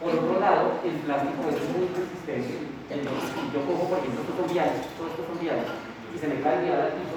Por 0.00 0.14
otro 0.14 0.40
lado, 0.40 0.80
el 0.82 0.96
plástico 1.04 1.44
es 1.52 1.62
muy 1.76 1.86
resistente. 1.92 2.72
Entonces, 2.90 3.30
yo 3.52 3.60
cojo, 3.68 3.84
por 3.88 3.98
ejemplo, 3.98 4.20
estos 4.24 4.36
son 4.36 4.48
viales, 4.52 4.82
todos 4.96 5.10
estos 5.12 5.26
son 5.28 5.38
viales, 5.38 5.68
y 6.12 6.18
se 6.20 6.28
me 6.28 6.36
cae 6.44 6.68
el 6.68 6.76
al 6.76 6.92
piso, 6.92 7.16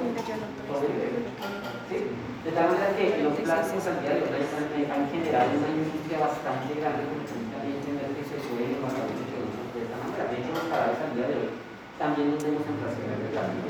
¿Sí? 1.86 1.98
De 2.46 2.52
tal 2.52 2.66
manera 2.72 2.96
que 2.96 3.22
los 3.22 3.36
plásticos 3.44 3.88
al 3.92 4.00
día 4.02 4.16
de 4.16 4.22
hoy 4.24 4.32
han 4.32 4.90
han 4.90 5.06
generado 5.12 5.50
una 5.52 5.70
industria 5.70 6.18
bastante 6.24 6.72
grande 6.80 7.04
porque 7.12 7.28
también 7.52 7.78
entender 7.78 8.10
que 8.16 8.24
se 8.24 8.38
puede 8.48 8.80
muchos 8.80 9.28
productos 9.30 9.66
de 9.76 9.82
esta 9.86 9.98
manera. 10.00 10.24
De 10.30 10.36
hecho, 10.40 10.52
los 10.56 10.68
cadáveres 10.70 11.02
al 11.04 11.14
día 11.14 11.28
de 11.30 11.36
hoy 11.36 11.52
también 12.00 12.28
los 12.32 12.42
vemos 12.42 12.64
en 12.66 12.78
frasqueras 12.80 13.20
de 13.20 13.28
plástico. 13.34 13.70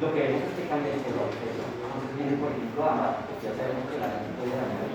Lo 0.00 0.08
que 0.16 0.20
vemos 0.20 0.42
es 0.48 0.52
que 0.56 0.64
cambia 0.66 0.96
el 0.96 1.04
color. 1.04 1.28
Entonces 1.30 2.14
viene, 2.16 2.34
por 2.40 2.50
ejemplo, 2.50 2.80
ámbar, 2.88 3.12
porque 3.28 3.44
ya 3.46 3.52
sabemos 3.52 3.84
que 3.86 3.96
la 4.00 4.08
lana 4.08 4.32
puede 4.36 4.54
dañar 4.56 4.90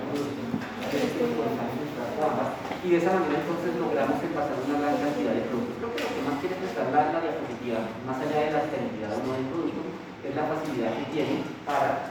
Y 2.16 2.88
de 2.88 2.96
esa 2.96 3.12
manera 3.12 3.44
entonces 3.44 3.76
logramos 3.76 4.16
envasar 4.24 4.56
una 4.56 4.80
gran 4.80 4.96
cantidad 4.96 5.36
de 5.36 5.44
productos. 5.52 5.76
Creo 5.76 5.92
que 5.92 6.00
lo 6.00 6.08
que 6.16 6.24
más 6.24 6.40
quiere 6.40 6.56
prestar 6.56 6.88
la, 6.88 7.12
la 7.12 7.20
diapositiva, 7.20 7.92
más 8.08 8.16
allá 8.16 8.40
de 8.40 8.56
la 8.56 8.64
esterilidad 8.64 9.12
o 9.12 9.20
no 9.20 9.36
del 9.36 9.52
producto, 9.52 9.84
es 10.24 10.32
la 10.32 10.48
facilidad 10.48 10.96
que 10.96 11.12
tiene 11.12 11.44
para 11.68 12.08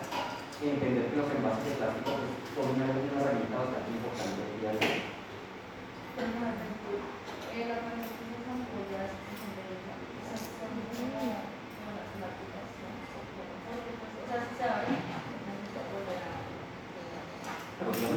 entender 0.61 1.09
que 1.09 1.17
los 1.17 1.25
envases 1.25 1.65
de 1.65 1.81
plástico 1.81 2.21
pues, 2.21 2.53
son 2.53 2.77
una, 2.77 2.85
una 2.85 3.17
herramienta 3.17 3.65
bastante 3.65 3.89
importante 3.97 4.45
del 4.45 4.61
día 4.61 4.77
hoy. 4.77 5.01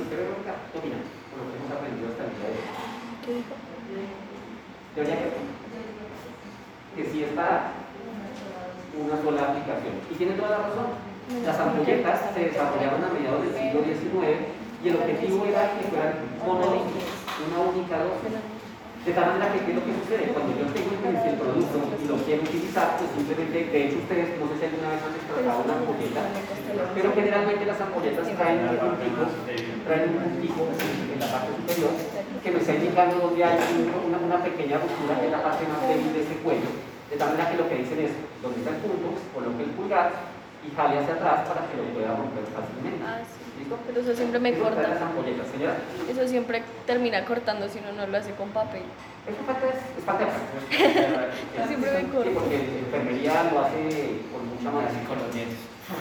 Pero 0.08 0.38
lo 1.38 1.46
que 1.46 1.56
hemos 1.56 1.70
aprendido 1.70 2.10
hasta 2.10 2.26
el 2.26 2.32
día 2.34 2.48
de 2.50 2.58
hoy. 2.58 2.68
¿Qué 3.22 3.30
dijo? 3.38 3.54
Teoría 4.94 5.16
que, 5.22 5.30
que 6.96 7.02
sí 7.10 7.22
es 7.22 7.32
para 7.38 7.78
una 8.98 9.16
sola 9.22 9.54
aplicación. 9.54 9.94
Y 10.10 10.14
tiene 10.14 10.34
toda 10.34 10.50
la 10.50 10.58
razón. 10.66 10.98
Las 11.44 11.60
ampolletas 11.60 12.34
se 12.34 12.40
desarrollaron 12.50 13.04
a 13.04 13.12
mediados 13.12 13.42
del 13.44 13.54
siglo 13.54 13.84
XIX 13.84 14.58
y 14.82 14.88
el 14.88 14.96
objetivo 14.96 15.44
era 15.44 15.76
que 15.76 15.86
fueran 15.92 16.14
monolíticas, 16.40 17.20
una 17.46 17.58
única 17.68 17.98
dosis. 17.98 18.32
De 19.08 19.14
tal 19.16 19.24
manera 19.32 19.48
que, 19.56 19.64
¿qué 19.64 19.70
es 19.72 19.76
lo 19.80 19.84
que 19.88 19.94
sucede? 20.04 20.24
Cuando 20.36 20.52
yo 20.52 20.68
tengo 20.68 20.92
el 21.00 21.40
producto 21.40 21.76
y 21.96 22.04
lo 22.12 22.16
quiero 22.28 22.42
utilizar, 22.44 23.00
pues 23.00 23.08
simplemente, 23.16 23.56
de 23.72 23.78
hecho 23.88 23.96
ustedes, 24.04 24.36
no 24.36 24.44
sé 24.52 24.54
si 24.60 24.64
alguna 24.68 24.88
vez 24.92 25.00
han 25.00 25.14
descargado 25.16 25.58
una 25.64 25.74
ampolleta, 25.80 26.22
pero 26.92 27.08
generalmente 27.16 27.64
las 27.64 27.80
ampolletas 27.80 28.28
traen 28.36 28.68
un 28.68 28.76
puntico, 28.76 29.22
traen 29.88 30.12
un 30.12 30.18
puntico 30.28 30.60
en 30.68 31.18
la 31.24 31.28
parte 31.32 31.50
superior 31.56 31.92
que 32.44 32.50
me 32.52 32.58
está 32.60 32.72
indicando 32.76 33.14
donde 33.16 33.40
hay 33.48 33.56
un- 33.80 34.12
una, 34.28 34.38
pequeña 34.44 34.76
ruptura 34.76 35.14
es 35.24 35.30
la 35.32 35.40
parte 35.42 35.64
más 35.72 35.80
débil 35.88 36.12
de 36.12 36.20
ese 36.28 36.36
cuello. 36.44 36.68
De 37.08 37.16
tal 37.16 37.32
manera 37.32 37.48
que 37.48 37.56
lo 37.56 37.64
que 37.68 37.80
dicen 37.80 37.98
es, 38.04 38.12
donde 38.44 38.60
está 38.60 38.76
el 38.76 38.80
punto, 38.84 39.08
coloque 39.32 39.64
el 39.64 39.72
pulgar 39.72 40.12
y 40.60 40.68
jale 40.76 41.00
hacia 41.00 41.16
atrás 41.16 41.48
para 41.48 41.64
que 41.64 41.80
lo 41.80 41.84
pueda 41.96 42.12
romper 42.12 42.44
fácilmente. 42.52 43.00
Sí. 43.58 43.66
Pero 43.86 44.00
eso 44.00 44.14
siempre 44.14 44.38
me 44.40 44.54
corta. 44.58 44.86
Eso 46.10 46.28
siempre 46.28 46.62
termina 46.86 47.24
cortando 47.24 47.68
si 47.68 47.78
uno 47.80 47.92
no 47.92 48.06
lo 48.06 48.16
hace 48.16 48.32
con 48.32 48.50
papel. 48.50 48.82
Eso 49.26 49.42
parte 49.44 49.66
es, 49.68 49.76
es 49.98 50.04
parte. 50.08 50.24
Siempre 51.68 51.90
me 51.92 52.00
Sí, 52.00 52.06
corta. 52.08 52.30
porque 52.32 52.56
la 52.56 52.78
enfermería 52.80 53.50
lo 53.52 53.60
hace 53.60 54.24
con 54.32 54.40
mucha 54.48 54.70
más 54.72 54.88
con 55.04 55.18
los 55.20 55.34
dientes. 55.34 55.58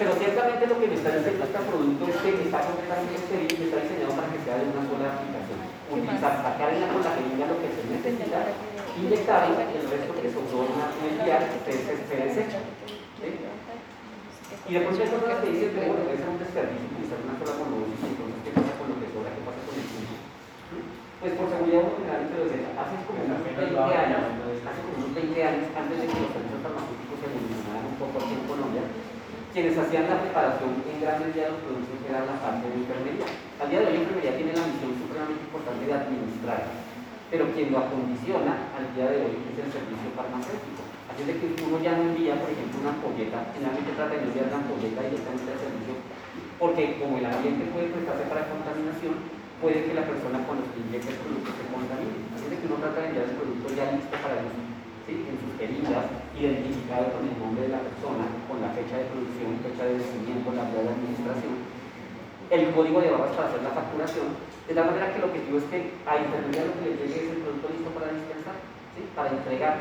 Pero 0.00 0.10
ciertamente 0.20 0.66
lo 0.66 0.80
que 0.80 0.86
me 0.88 0.94
está 1.00 1.10
diciendo 1.16 1.44
este 1.44 1.58
producto 1.64 2.02
es 2.08 2.16
que 2.20 2.30
está 2.44 2.60
completamente 2.60 3.14
estéril 3.16 3.52
y 3.56 3.62
está 3.68 3.76
diseñado 3.80 4.12
para 4.16 4.28
que 4.32 4.40
sea 4.44 4.56
de 4.60 4.64
una 4.72 4.84
sola 4.84 5.06
aplicación. 5.16 5.60
Utilizar, 5.90 6.32
sacar 6.44 6.68
en 6.72 6.80
la 6.80 6.88
con 6.92 7.02
la 7.04 7.12
jeringa 7.16 7.44
lo 7.48 7.56
que 7.60 7.68
se 7.72 7.82
necesita, 7.88 8.38
inyectar 9.00 9.42
y 9.48 9.52
el 9.80 9.84
resto 9.88 10.12
que 10.16 10.28
sobró 10.28 10.64
en 10.64 10.76
una 10.76 10.88
se, 11.64 11.72
se 11.72 12.16
desecha. 12.20 12.60
Y 14.68 14.70
de 14.74 14.80
pronto 14.84 15.00
hay 15.02 15.10
cosas 15.10 15.40
que 15.40 15.50
dicen, 15.50 15.70
pero 15.74 15.86
bueno, 15.90 16.04
debe 16.04 16.20
ser 16.20 16.30
un 16.30 16.42
desperdicio 16.42 16.90
utilizar 16.90 17.18
una 17.24 17.36
sola 17.40 17.54
monodosis, 17.58 18.00
entonces 18.00 18.38
¿qué 18.44 18.50
pasa 18.52 18.72
con 18.76 18.86
lo 18.92 18.96
que 19.00 19.08
sobra? 19.10 19.30
¿Qué 19.32 19.42
pasa 19.42 19.60
con 19.64 19.74
el 19.74 19.86
punto? 19.90 20.14
Pues 21.20 21.32
por 21.36 21.46
seguridad 21.50 21.80
vamos 21.84 21.96
a 21.96 22.00
general 22.00 22.20
entre 22.24 22.38
los 22.40 22.48
hace 22.80 22.96
como 23.04 23.20
unos 23.20 23.40
20 23.44 23.60
años, 23.76 24.20
hace 24.64 24.80
como 24.80 24.96
unos 25.00 25.12
20 25.12 25.36
años 25.36 25.64
antes 25.76 25.96
de 26.00 26.04
que 26.08 26.16
los 26.20 26.32
servicios 26.32 26.62
farmacéuticos 26.64 27.16
se 27.20 27.26
evolucionaran 27.28 27.84
un 27.92 27.98
poco 28.00 28.14
aquí 28.20 28.32
en 28.36 28.44
Colombia, 28.48 28.84
quienes 29.52 29.74
hacían 29.74 30.06
la 30.06 30.22
preparación 30.22 30.70
en 30.86 30.96
gran 31.02 31.16
medida 31.20 31.44
de 31.44 31.52
los 31.52 31.62
productos 31.66 31.98
eran 32.06 32.24
la 32.30 32.36
parte 32.40 32.64
de 32.70 32.76
enfermería. 32.80 33.28
Al 33.60 33.68
día 33.68 33.80
de 33.82 33.86
hoy 33.90 33.96
enfermería 34.00 34.38
tiene 34.38 34.54
la 34.54 34.64
misión 34.64 34.94
supremamente 34.96 35.44
importante 35.44 35.82
de 35.84 35.94
administrar, 35.98 36.62
pero 37.28 37.42
quien 37.52 37.68
lo 37.74 37.78
acondiciona 37.82 38.70
al 38.72 38.86
día 38.94 39.06
de 39.10 39.18
hoy 39.26 39.34
es 39.50 39.56
el 39.60 39.68
servicio 39.68 40.08
farmacéutico. 40.14 40.79
Es 41.20 41.26
de 41.28 41.36
que 41.36 41.52
uno 41.68 41.76
ya 41.84 42.00
no 42.00 42.08
envía, 42.08 42.40
por 42.40 42.48
ejemplo, 42.48 42.80
una 42.80 42.96
ampolleta, 42.96 43.52
generalmente 43.52 43.92
trata 43.92 44.16
de 44.16 44.24
enviar 44.24 44.48
una 44.48 44.64
ampolleta 44.64 45.04
directamente 45.04 45.52
al 45.52 45.60
servicio 45.60 45.94
porque 46.60 47.00
como 47.00 47.16
el 47.16 47.24
ambiente 47.24 47.72
puede 47.72 47.88
prestarse 47.88 48.28
para 48.28 48.52
contaminación, 48.52 49.16
puede 49.64 49.88
que 49.88 49.96
la 49.96 50.04
persona 50.04 50.44
cuando 50.44 50.68
se 50.68 50.84
inyecte 50.84 51.16
el 51.16 51.20
producto 51.24 51.56
se 51.56 51.64
contamine. 51.72 52.20
Así 52.36 52.52
es 52.52 52.60
que 52.60 52.68
uno 52.68 52.84
trata 52.84 53.00
de 53.00 53.08
enviar 53.08 53.32
el 53.32 53.36
producto 53.40 53.66
ya 53.72 53.96
listo 53.96 54.12
para 54.20 54.44
uso, 54.44 54.60
en 55.08 55.36
sus 55.40 55.56
heridas, 55.56 56.06
identificado 56.36 57.16
con 57.16 57.24
el 57.24 57.34
nombre 57.40 57.64
de 57.64 57.72
la 57.72 57.80
persona, 57.80 58.28
con 58.44 58.60
la 58.60 58.70
fecha 58.76 59.00
de 59.00 59.08
producción, 59.08 59.56
fecha 59.64 59.88
de 59.88 59.98
vencimiento, 60.04 60.52
la 60.52 60.68
de 60.68 60.84
administración, 60.84 61.64
el 62.52 62.70
código 62.76 63.00
de 63.00 63.10
barras 63.10 63.34
para 63.34 63.48
hacer 63.48 63.64
la 63.64 63.74
facturación, 63.74 64.28
de 64.68 64.76
tal 64.76 64.86
manera 64.86 65.10
que 65.10 65.18
el 65.18 65.28
objetivo 65.32 65.58
es 65.58 65.66
que 65.72 65.96
a 66.04 66.12
intermediar 66.20 66.68
lo 66.68 66.76
que 66.76 66.92
le 66.92 67.08
llegue 67.08 67.24
es 67.24 67.32
el 67.34 67.42
producto 67.42 67.72
listo 67.72 67.90
para 67.96 68.12
dispensar, 68.12 68.56
¿sí? 68.94 69.00
para 69.16 69.32
entregar. 69.32 69.76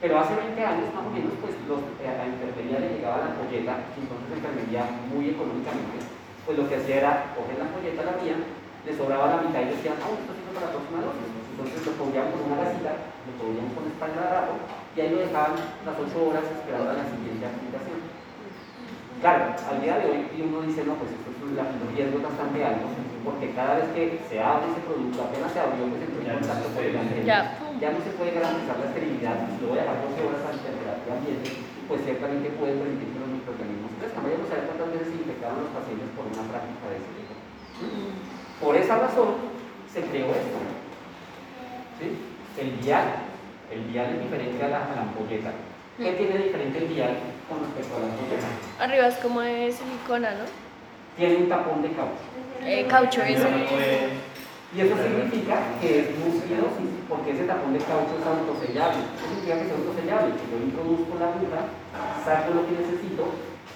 Pero 0.00 0.20
hace 0.20 0.36
20 0.36 0.60
años 0.60 0.92
más 0.92 1.08
o 1.08 1.10
menos, 1.10 1.32
pues 1.40 1.56
los, 1.64 1.80
eh, 2.04 2.12
a 2.12 2.28
intermediar 2.28 2.84
le 2.84 3.00
llegaba 3.00 3.32
la 3.32 3.36
polleta, 3.40 3.80
y 3.96 4.04
entonces 4.04 4.28
intermedia 4.28 4.84
muy 5.08 5.32
económicamente, 5.32 6.04
pues 6.44 6.54
lo 6.58 6.68
que 6.68 6.76
hacía 6.76 7.00
era 7.00 7.32
coger 7.32 7.56
la 7.56 7.72
polleta, 7.72 8.04
la 8.04 8.20
mía, 8.20 8.36
le 8.36 8.92
sobraba 8.92 9.34
la 9.34 9.42
mitad 9.42 9.64
y 9.64 9.72
decían, 9.72 9.96
ah, 9.98 10.12
esto 10.12 10.30
sirve 10.36 10.52
para 10.52 10.68
la 10.68 10.74
próxima 10.76 11.00
dosis. 11.00 11.32
Entonces 11.56 11.80
lo 11.88 11.92
cubrían 11.96 12.28
con 12.28 12.44
una 12.44 12.60
gasita, 12.60 12.92
lo 13.24 13.32
cubrían 13.40 13.72
con 13.72 13.88
espaldarato 13.88 14.52
y 14.92 15.00
ahí 15.00 15.10
lo 15.10 15.24
dejaban 15.24 15.56
las 15.56 15.96
8 15.96 16.12
horas 16.12 16.44
esperando 16.44 16.92
a 16.92 17.00
la 17.00 17.06
siguiente 17.08 17.48
aplicación. 17.48 17.98
Claro, 19.24 19.56
al 19.56 19.80
día 19.80 19.96
de 19.96 20.04
hoy 20.12 20.20
uno 20.44 20.60
dice, 20.68 20.84
no, 20.84 21.00
pues 21.00 21.08
esto 21.16 21.32
es 21.32 21.40
un 21.40 21.56
riesgo 21.56 22.20
bastante 22.20 22.60
alto, 22.60 22.86
porque 23.24 23.56
cada 23.56 23.80
vez 23.80 23.88
que 23.96 24.20
se 24.28 24.36
abre 24.38 24.68
ese 24.70 24.84
producto, 24.84 25.24
apenas 25.24 25.50
se 25.50 25.60
abrió, 25.60 25.88
pues 25.88 26.04
entró 26.04 26.20
en 26.20 26.36
contacto 26.36 26.68
con 26.76 26.84
el. 26.84 27.26
Ya. 27.80 27.88
Ya 27.88 27.90
no 27.92 28.00
se 28.04 28.10
puede 28.16 28.32
garantizar 28.32 28.78
la 28.80 28.86
esterilidad, 28.88 29.36
si 29.52 29.60
lo 29.62 29.68
voy 29.68 29.78
a 29.78 29.82
dejar 29.84 30.00
12 30.00 30.26
horas 30.26 30.42
a 30.44 30.50
temperatura 30.56 31.12
ambiente, 31.16 31.50
pues 31.88 32.00
ciertamente 32.02 32.50
puede 32.56 32.72
permitir 32.80 33.08
que 33.12 33.20
los 33.20 33.30
microorganismos 33.30 33.90
crezcan. 34.00 34.24
Vayamos 34.24 34.48
a 34.50 34.54
ver 34.56 34.64
cuántas 34.66 34.88
veces 34.96 35.08
se 35.12 35.18
infectaron 35.20 35.58
los 35.60 35.72
pacientes 35.76 36.08
por 36.16 36.24
una 36.26 36.44
práctica 36.48 36.84
de 36.88 36.96
ese 36.98 37.10
tipo. 37.14 37.34
Por 38.64 38.72
esa 38.76 38.94
razón 38.98 39.28
se 39.92 40.00
creó 40.08 40.32
esto. 40.32 40.58
¿Sí? 42.00 42.06
El 42.56 42.70
vial. 42.80 43.06
El 43.70 43.82
vial 43.92 44.06
es 44.16 44.22
diferente 44.24 44.58
a 44.64 44.68
la, 44.68 44.80
a 44.86 44.94
la 44.96 45.02
ampolleta. 45.02 45.52
¿Qué 45.98 46.12
tiene 46.12 46.38
diferente 46.38 46.78
el 46.78 46.88
vial 46.88 47.12
con 47.48 47.60
respecto 47.60 47.96
a 47.96 48.00
la 48.00 48.06
ampolleta? 48.12 48.48
Arriba 48.80 49.06
es 49.08 49.16
como 49.16 49.40
de 49.40 49.72
silicona, 49.72 50.30
¿no? 50.32 50.44
Tiene 51.16 51.36
un 51.36 51.48
tapón 51.48 51.82
de 51.82 51.92
caucho. 51.92 52.24
Eh, 52.64 52.86
caucho, 52.88 53.22
eso. 53.22 53.48
Y 54.76 54.80
eso 54.82 54.92
significa 54.92 55.56
que 55.80 55.88
es 56.00 56.06
mucidosis, 56.20 56.92
porque 57.08 57.32
ese 57.32 57.48
tapón 57.48 57.72
de 57.72 57.80
caucho 57.80 58.12
es 58.12 58.26
autosellable. 58.28 59.08
Eso 59.16 59.24
significa 59.24 59.56
que 59.56 59.64
es 59.64 59.72
autosellable, 59.72 60.36
yo 60.36 60.56
introduzco 60.60 61.16
la 61.16 61.32
aguja, 61.32 61.60
saco 62.20 62.52
lo 62.52 62.60
que 62.68 62.84
necesito, 62.84 63.24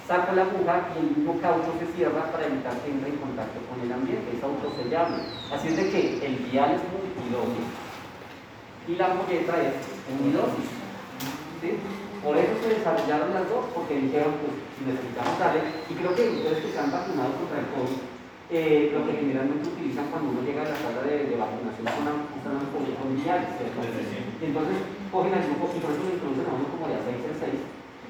saco 0.05 0.37
la 0.37 0.45
aguja 0.45 0.93
y 0.93 0.99
el 1.01 1.17
mismo 1.17 1.41
caucho 1.41 1.73
se 1.81 1.89
cierra 1.97 2.29
para 2.29 2.45
evitar 2.45 2.77
que 2.85 2.93
entre 2.93 3.09
en 3.09 3.17
contacto 3.17 3.65
con 3.73 3.81
el 3.81 3.89
ambiente, 3.89 4.29
es 4.29 4.45
autosellable. 4.45 5.25
Así 5.49 5.73
es 5.73 5.77
de 5.81 5.89
que 5.89 6.21
el 6.21 6.37
vial 6.53 6.77
es 6.77 6.85
multidosis 6.93 7.65
y 8.85 8.93
la 9.01 9.17
ampolleta 9.17 9.57
es 9.57 9.81
unidosis. 10.05 10.69
¿sí? 11.65 11.81
Por 12.21 12.37
eso 12.37 12.53
se 12.61 12.77
desarrollaron 12.77 13.33
las 13.33 13.49
dos, 13.49 13.65
porque 13.73 13.97
dijeron, 13.97 14.37
pues 14.45 14.53
necesitamos 14.85 15.33
darle, 15.41 15.65
y 15.89 15.95
creo 15.97 16.13
que 16.13 16.29
ustedes 16.29 16.61
que 16.61 16.69
están 16.69 16.93
vacunados 16.93 17.33
contra 17.41 17.65
el 17.65 17.73
COVID, 17.73 18.20
eh, 18.51 18.91
lo 18.93 19.07
que 19.07 19.15
generalmente 19.15 19.69
utilizan 19.71 20.11
cuando 20.11 20.35
uno 20.35 20.43
llega 20.43 20.63
a 20.67 20.71
la 20.71 20.77
sala 20.77 21.07
de, 21.07 21.31
de 21.31 21.37
vacunación 21.39 21.87
son 21.87 23.11
¿cierto? 23.57 23.81
Y 23.81 24.45
entonces 24.45 24.77
cogen 25.15 25.35
al 25.35 25.45
grupo 25.47 25.71
y 25.71 25.79
por 25.79 25.91
eso 25.95 26.03
lo 26.03 26.13
introducen 26.19 26.47
a 26.51 26.53
uno 26.59 26.67
como 26.75 26.85
de 26.91 26.99
a 26.99 27.03
6 27.07 27.15
en 27.31 27.37
6, 27.39 27.55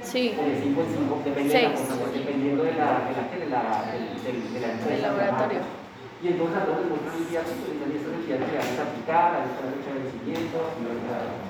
Sí. 0.01 0.33
o 0.33 0.41
de 0.49 0.57
5 0.65 0.81
en 0.81 0.89
5, 0.97 1.13
depende 1.29 1.53
de 1.53 1.61
la 1.61 1.69
Seis. 1.69 1.77
cosa, 1.77 1.95
pues, 2.01 2.13
dependiendo 2.17 2.65
de 2.65 2.73
la, 2.73 3.05
de 3.05 3.13
la, 3.53 3.65
de 3.93 4.01
de 4.33 4.59
empresa. 4.81 5.13
Laboratorio. 5.13 5.61
Y 6.21 6.27
entonces 6.33 6.57
a 6.57 6.65
todos 6.65 6.81
les 6.81 6.89
muestran 6.89 7.17
un 7.21 7.27
día, 7.29 7.41
y 7.45 7.97
estas 8.01 8.13
entidades 8.17 8.45
que 8.49 8.57
van 8.61 8.73
a 8.81 8.85
aplicar, 8.89 9.29
a 9.37 9.41
fecha 9.45 9.91
de 9.93 10.01
vencimiento, 10.05 10.57
y 10.73 10.83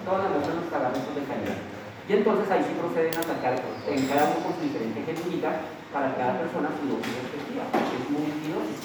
todas 0.03 0.21
las 0.27 0.31
muestran 0.35 0.57
los 0.63 0.69
parámetros 0.71 1.15
de 1.15 1.23
calidad. 1.31 1.59
Y 2.07 2.11
entonces 2.19 2.47
ahí 2.51 2.63
sí 2.67 2.75
proceden 2.75 3.15
a 3.15 3.23
sacar 3.23 3.55
en 3.55 4.01
cada 4.11 4.23
uno 4.35 4.39
con 4.43 4.53
su 4.59 4.63
diferente 4.67 4.99
genética 5.07 5.63
para 5.95 6.11
cada 6.19 6.43
persona 6.43 6.75
su 6.75 6.91
dosis 6.91 7.15
es 7.59 8.07
multidosis. 8.11 8.81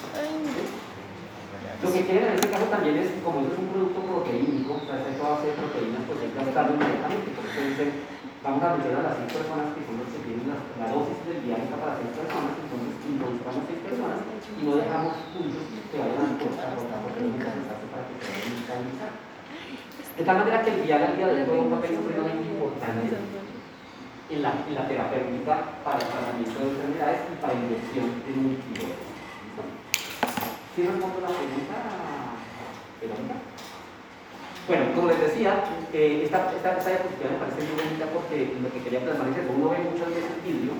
Lo 1.83 1.89
que 1.93 2.01
quieren 2.07 2.33
en 2.33 2.35
este 2.39 2.49
caso 2.49 2.65
también 2.65 2.97
es, 2.97 3.09
como 3.21 3.45
esto 3.45 3.53
es 3.53 3.59
un 3.61 3.69
producto 3.69 3.99
proteínico, 4.01 4.79
o 4.79 4.85
sea, 4.87 4.97
está 4.97 5.11
hecho 5.11 5.27
a 5.27 5.43
de 5.43 5.53
proteínas, 5.53 6.01
pues 6.07 6.17
hay 6.23 6.31
que 6.33 6.39
gastarlo 6.39 6.73
inmediatamente. 6.73 7.35
Por 7.35 7.45
eso 7.45 7.61
dicen, 7.61 7.89
vamos 8.41 8.63
a 8.63 8.77
meter 8.79 8.95
a 8.95 9.05
las 9.05 9.21
6 9.21 9.37
personas 9.37 9.67
que 9.75 9.85
son 9.85 9.95
los 10.01 10.09
que 10.09 10.23
tienen 10.25 10.49
la, 10.49 10.57
la 10.81 10.87
dosis 10.89 11.19
del 11.29 11.45
día 11.45 11.61
está 11.61 11.77
para 11.77 11.99
6 11.99 12.09
personas, 12.15 12.53
entonces 12.57 12.93
introduzcamos 13.05 13.61
6 13.69 13.85
personas 13.85 14.19
y 14.25 14.61
no 14.65 14.73
dejamos 14.81 15.13
puntos 15.29 15.65
que 15.91 15.97
vayan 15.99 16.25
a 16.25 16.37
cortar, 16.41 16.73
no 16.73 16.81
necesariamente 16.81 17.85
para 17.91 18.03
que 18.09 18.15
se 18.17 18.65
vayan 18.65 18.97
a. 19.05 19.09
De 20.15 20.23
tal 20.23 20.37
manera 20.41 20.63
que 20.63 20.71
el 20.71 20.81
vial 20.87 21.03
al 21.03 21.17
día 21.19 21.27
de 21.27 21.43
hoy 21.43 21.59
un 21.59 21.73
papel 21.75 21.91
supremamente 21.91 22.49
importante 22.49 23.44
en 24.29 24.41
la, 24.41 24.51
en 24.67 24.75
terapéutica 24.87 25.81
para 25.83 25.99
el 25.99 26.07
tratamiento 26.07 26.59
de 26.59 26.69
enfermedades 26.69 27.19
y 27.29 27.35
para 27.41 27.53
inyección 27.53 28.07
de 28.25 28.31
multidosis. 28.41 29.05
¿Sí 30.75 30.81
respondo 30.83 31.21
la 31.21 31.31
pregunta? 31.31 31.77
Bueno, 34.67 34.83
como 34.95 35.07
les 35.07 35.21
decía, 35.21 35.61
eh, 35.93 36.25
esta, 36.25 36.49
esta, 36.51 36.73
esta 36.73 36.89
diapositiva 36.89 37.37
me 37.37 37.37
parece 37.37 37.69
muy 37.69 37.85
bonita 37.85 38.05
porque 38.09 38.49
lo 38.57 38.69
que 38.73 38.81
quería 38.81 39.05
plasmar 39.05 39.29
es 39.29 39.45
que 39.45 39.53
uno 39.53 39.69
ve 39.69 39.77
muchas 39.85 40.09
veces 40.09 40.41
vidrio, 40.41 40.73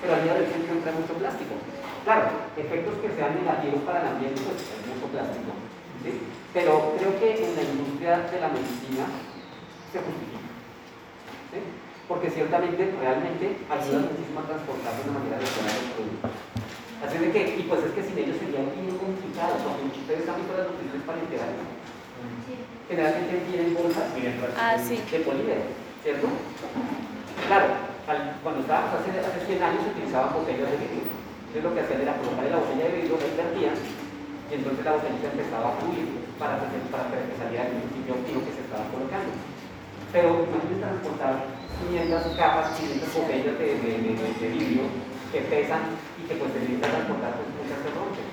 pero 0.00 0.16
al 0.16 0.24
día 0.24 0.32
de 0.32 0.40
hoy 0.40 0.48
se 0.48 0.56
encuentra 0.56 0.96
mucho 0.96 1.12
plástico. 1.12 1.60
Claro, 2.08 2.24
efectos 2.56 2.96
que 3.04 3.12
sean 3.12 3.36
negativos 3.36 3.84
para 3.84 4.00
el 4.00 4.16
ambiente, 4.16 4.40
pues 4.48 4.64
hay 4.72 4.80
mucho 4.88 5.12
plástico. 5.12 5.52
¿sí? 6.00 6.24
Pero 6.56 6.96
creo 6.96 7.12
que 7.20 7.28
en 7.36 7.52
la 7.52 7.62
industria 7.68 8.24
de 8.32 8.40
la 8.40 8.48
medicina 8.48 9.04
se 9.92 10.00
justifica. 10.00 10.47
Porque 12.08 12.30
ciertamente, 12.32 12.88
realmente, 12.98 13.60
ayuda 13.68 14.00
muchísimo 14.08 14.40
a 14.40 14.48
transportar 14.48 14.96
de 14.96 15.02
una 15.04 15.18
manera 15.20 15.36
racional 15.36 15.76
el 15.76 15.92
producto. 15.92 16.28
Así 17.04 17.16
de 17.20 17.28
que, 17.30 17.40
y 17.60 17.62
pues 17.68 17.84
es 17.84 17.92
que 17.92 18.02
sin 18.02 18.16
ellos 18.18 18.40
sería 18.40 18.64
muy 18.64 18.96
complicado, 18.96 19.60
porque 19.60 19.92
ustedes 19.92 20.24
saben 20.24 20.48
todas 20.48 20.64
las 20.66 20.72
nutriciones 20.72 21.04
parenterales. 21.04 21.60
Generalmente 22.88 23.34
tienen 23.52 23.76
bolsas 23.76 24.08
Ah, 24.56 24.74
sí. 24.80 24.96
de 25.04 25.20
polímero, 25.20 25.68
¿cierto? 26.02 26.26
Claro, 27.46 27.68
al- 28.08 28.40
cuando 28.40 28.64
estábamos 28.64 28.96
hace, 28.96 29.12
hace 29.20 29.40
100 29.44 29.60
años 29.60 29.84
se 29.84 29.92
utilizaban 29.92 30.32
botellas 30.32 30.72
de 30.72 30.80
vidrio. 30.80 31.04
Entonces 31.04 31.60
lo 31.68 31.72
que 31.76 31.80
hacían 31.84 32.00
era 32.08 32.16
colocar 32.16 32.44
en 32.48 32.52
la 32.56 32.60
botella 32.64 32.84
de 32.88 32.94
vidrio, 32.96 33.20
la 33.20 33.28
invertían, 33.28 33.76
y 34.48 34.52
entonces 34.56 34.80
la 34.80 34.96
botellita 34.96 35.28
empezaba 35.28 35.66
a 35.68 35.76
fluir 35.84 36.06
para, 36.40 36.56
que- 36.72 36.88
para 36.88 37.04
que 37.12 37.36
saliera 37.36 37.68
el 37.68 37.76
principio 37.84 38.16
óptimo 38.16 38.40
que 38.48 38.56
se 38.56 38.64
estaba 38.64 38.88
colocando. 38.88 39.30
Pero 40.08 40.28
imagínense 40.48 40.80
transportar 40.80 41.34
500 41.78 42.36
cajas, 42.36 42.66
500 42.78 43.14
botellas 43.14 43.54
de, 43.58 43.66
de, 43.78 43.90
de, 44.02 44.10
de- 44.18 44.36
de 44.40 44.48
vidrio 44.52 44.84
que 45.32 45.40
pesan 45.46 45.94
y 46.18 46.22
que 46.26 46.34
pues 46.40 46.50
necesitan 46.54 46.90
transportar 46.90 47.32
pues 47.36 47.48
muchas 47.54 47.78
se 47.84 47.90
rompen. 47.94 48.26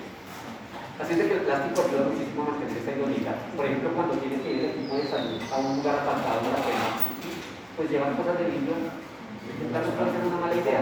Así 0.96 1.12
es 1.12 1.18
de 1.20 1.26
que 1.28 1.36
el 1.36 1.44
plástico 1.44 1.76
ayuda 1.84 2.08
muchísimo 2.08 2.40
a 2.42 2.46
mantener 2.56 2.72
esa 2.80 2.92
idoneidad. 2.96 3.36
Por 3.52 3.64
ejemplo, 3.68 3.88
cuando 3.92 4.16
tienes 4.16 4.40
que 4.40 4.48
ir 4.48 4.60
el 4.64 4.70
equipo 4.72 4.96
de 4.96 5.04
salud 5.06 5.36
a 5.52 5.56
un 5.60 5.76
lugar 5.76 5.96
apartado 6.00 6.40
de 6.40 6.50
la 6.56 6.60
pena, 6.64 6.88
pues 7.76 7.86
llevar 7.92 8.16
cosas 8.16 8.36
de 8.40 8.44
vidrio, 8.48 8.76
intentar 8.80 9.82
no 9.84 9.92
puede 9.92 10.10
ser 10.16 10.22
una 10.24 10.40
mala 10.40 10.56
idea. 10.56 10.80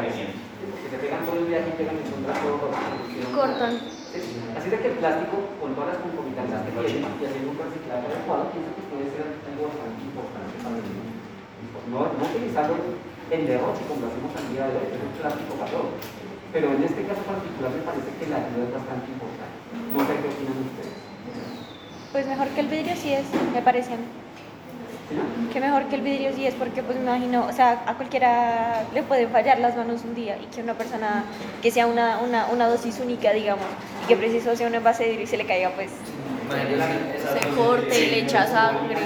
Porque 0.65 0.89
se 0.89 0.99
pegan 1.03 1.27
todo 1.27 1.37
el 1.43 1.51
viaje 1.51 1.67
y 1.69 1.77
pegan 1.77 1.99
en 1.99 2.07
contra 2.09 2.33
todo 2.41 2.57
Cortan. 2.63 3.75
Sí. 4.15 4.23
Así 4.55 4.67
es 4.71 4.73
de 4.73 4.79
que 4.79 4.91
el 4.95 4.99
plástico, 5.03 5.37
con 5.59 5.75
todas 5.75 5.89
las 5.93 6.01
concomitantes 6.07 6.63
que 6.63 6.71
tiene, 6.95 7.03
y 7.19 7.25
haciendo 7.27 7.51
un 7.51 7.59
reciclaje 7.59 8.07
adecuado, 8.07 8.43
pienso 8.55 8.71
que 8.79 8.83
puede 8.87 9.07
ser 9.19 9.27
algo 9.51 9.63
bastante 9.67 10.01
importante 10.07 10.55
para 10.63 10.79
el 10.79 10.87
mundo. 10.95 11.14
No, 11.91 11.99
no 12.01 12.23
utilizarlo 12.25 12.77
en 13.31 13.47
derroche 13.47 13.83
como 13.89 14.01
lo 14.03 14.07
hacemos 14.09 14.31
al 14.37 14.47
día 14.53 14.67
de 14.69 14.77
hoy, 14.79 14.87
que 14.89 14.97
es 14.97 15.03
un 15.03 15.15
plástico 15.21 15.55
para 15.55 15.71
todo. 15.71 15.89
Pero 16.53 16.73
en 16.73 16.85
este 16.85 17.03
caso 17.03 17.21
particular 17.23 17.71
me 17.73 17.83
parece 17.83 18.11
que 18.19 18.27
la 18.31 18.37
ayuda 18.37 18.65
es 18.69 18.73
bastante 18.73 19.07
importante. 19.11 19.57
No 19.93 20.01
sé 20.07 20.13
qué 20.23 20.29
opinan 20.29 20.59
ustedes. 20.65 20.97
Pues 22.13 22.27
mejor 22.27 22.49
que 22.49 22.61
el 22.61 22.69
vidrio 22.69 22.95
sí 22.97 23.13
es, 23.13 23.27
me 23.53 23.61
parece 23.61 23.95
a 23.95 23.97
mí. 23.97 24.07
¿Sí, 25.09 25.17
no? 25.17 25.53
Que 25.53 25.61
mejor 25.61 25.85
que 25.87 25.97
el 25.97 26.03
vidrio 26.03 26.33
sí 26.33 26.47
es 26.47 26.55
porque 26.55 26.83
pues 26.83 26.97
me 26.97 27.03
imagino, 27.03 27.45
o 27.47 27.53
sea, 27.53 27.83
a 27.87 27.95
cualquiera 27.95 28.85
le 28.95 29.03
pueden 29.03 29.29
fallar 29.31 29.59
las 29.59 29.77
manos 29.77 30.03
un 30.05 30.15
día 30.15 30.39
y 30.41 30.47
que 30.47 30.63
una 30.63 30.75
persona 30.75 31.25
que 31.61 31.71
sea 31.71 31.87
una, 31.87 32.21
una, 32.21 32.47
una 32.47 32.69
dosis 32.69 33.01
única, 33.01 33.33
digamos, 33.33 33.67
y 34.05 34.07
que 34.07 34.17
preciso 34.17 34.55
sea 34.57 34.69
un 34.69 34.75
envase 34.77 35.03
de 35.03 35.09
vidrio 35.11 35.25
y 35.25 35.27
se 35.27 35.37
le 35.37 35.45
caiga, 35.45 35.71
pues 35.71 35.91
Se 35.91 37.49
corte 37.49 38.01
y 38.01 38.11
le 38.11 38.19
echa 38.21 38.47
sangre. 38.47 38.97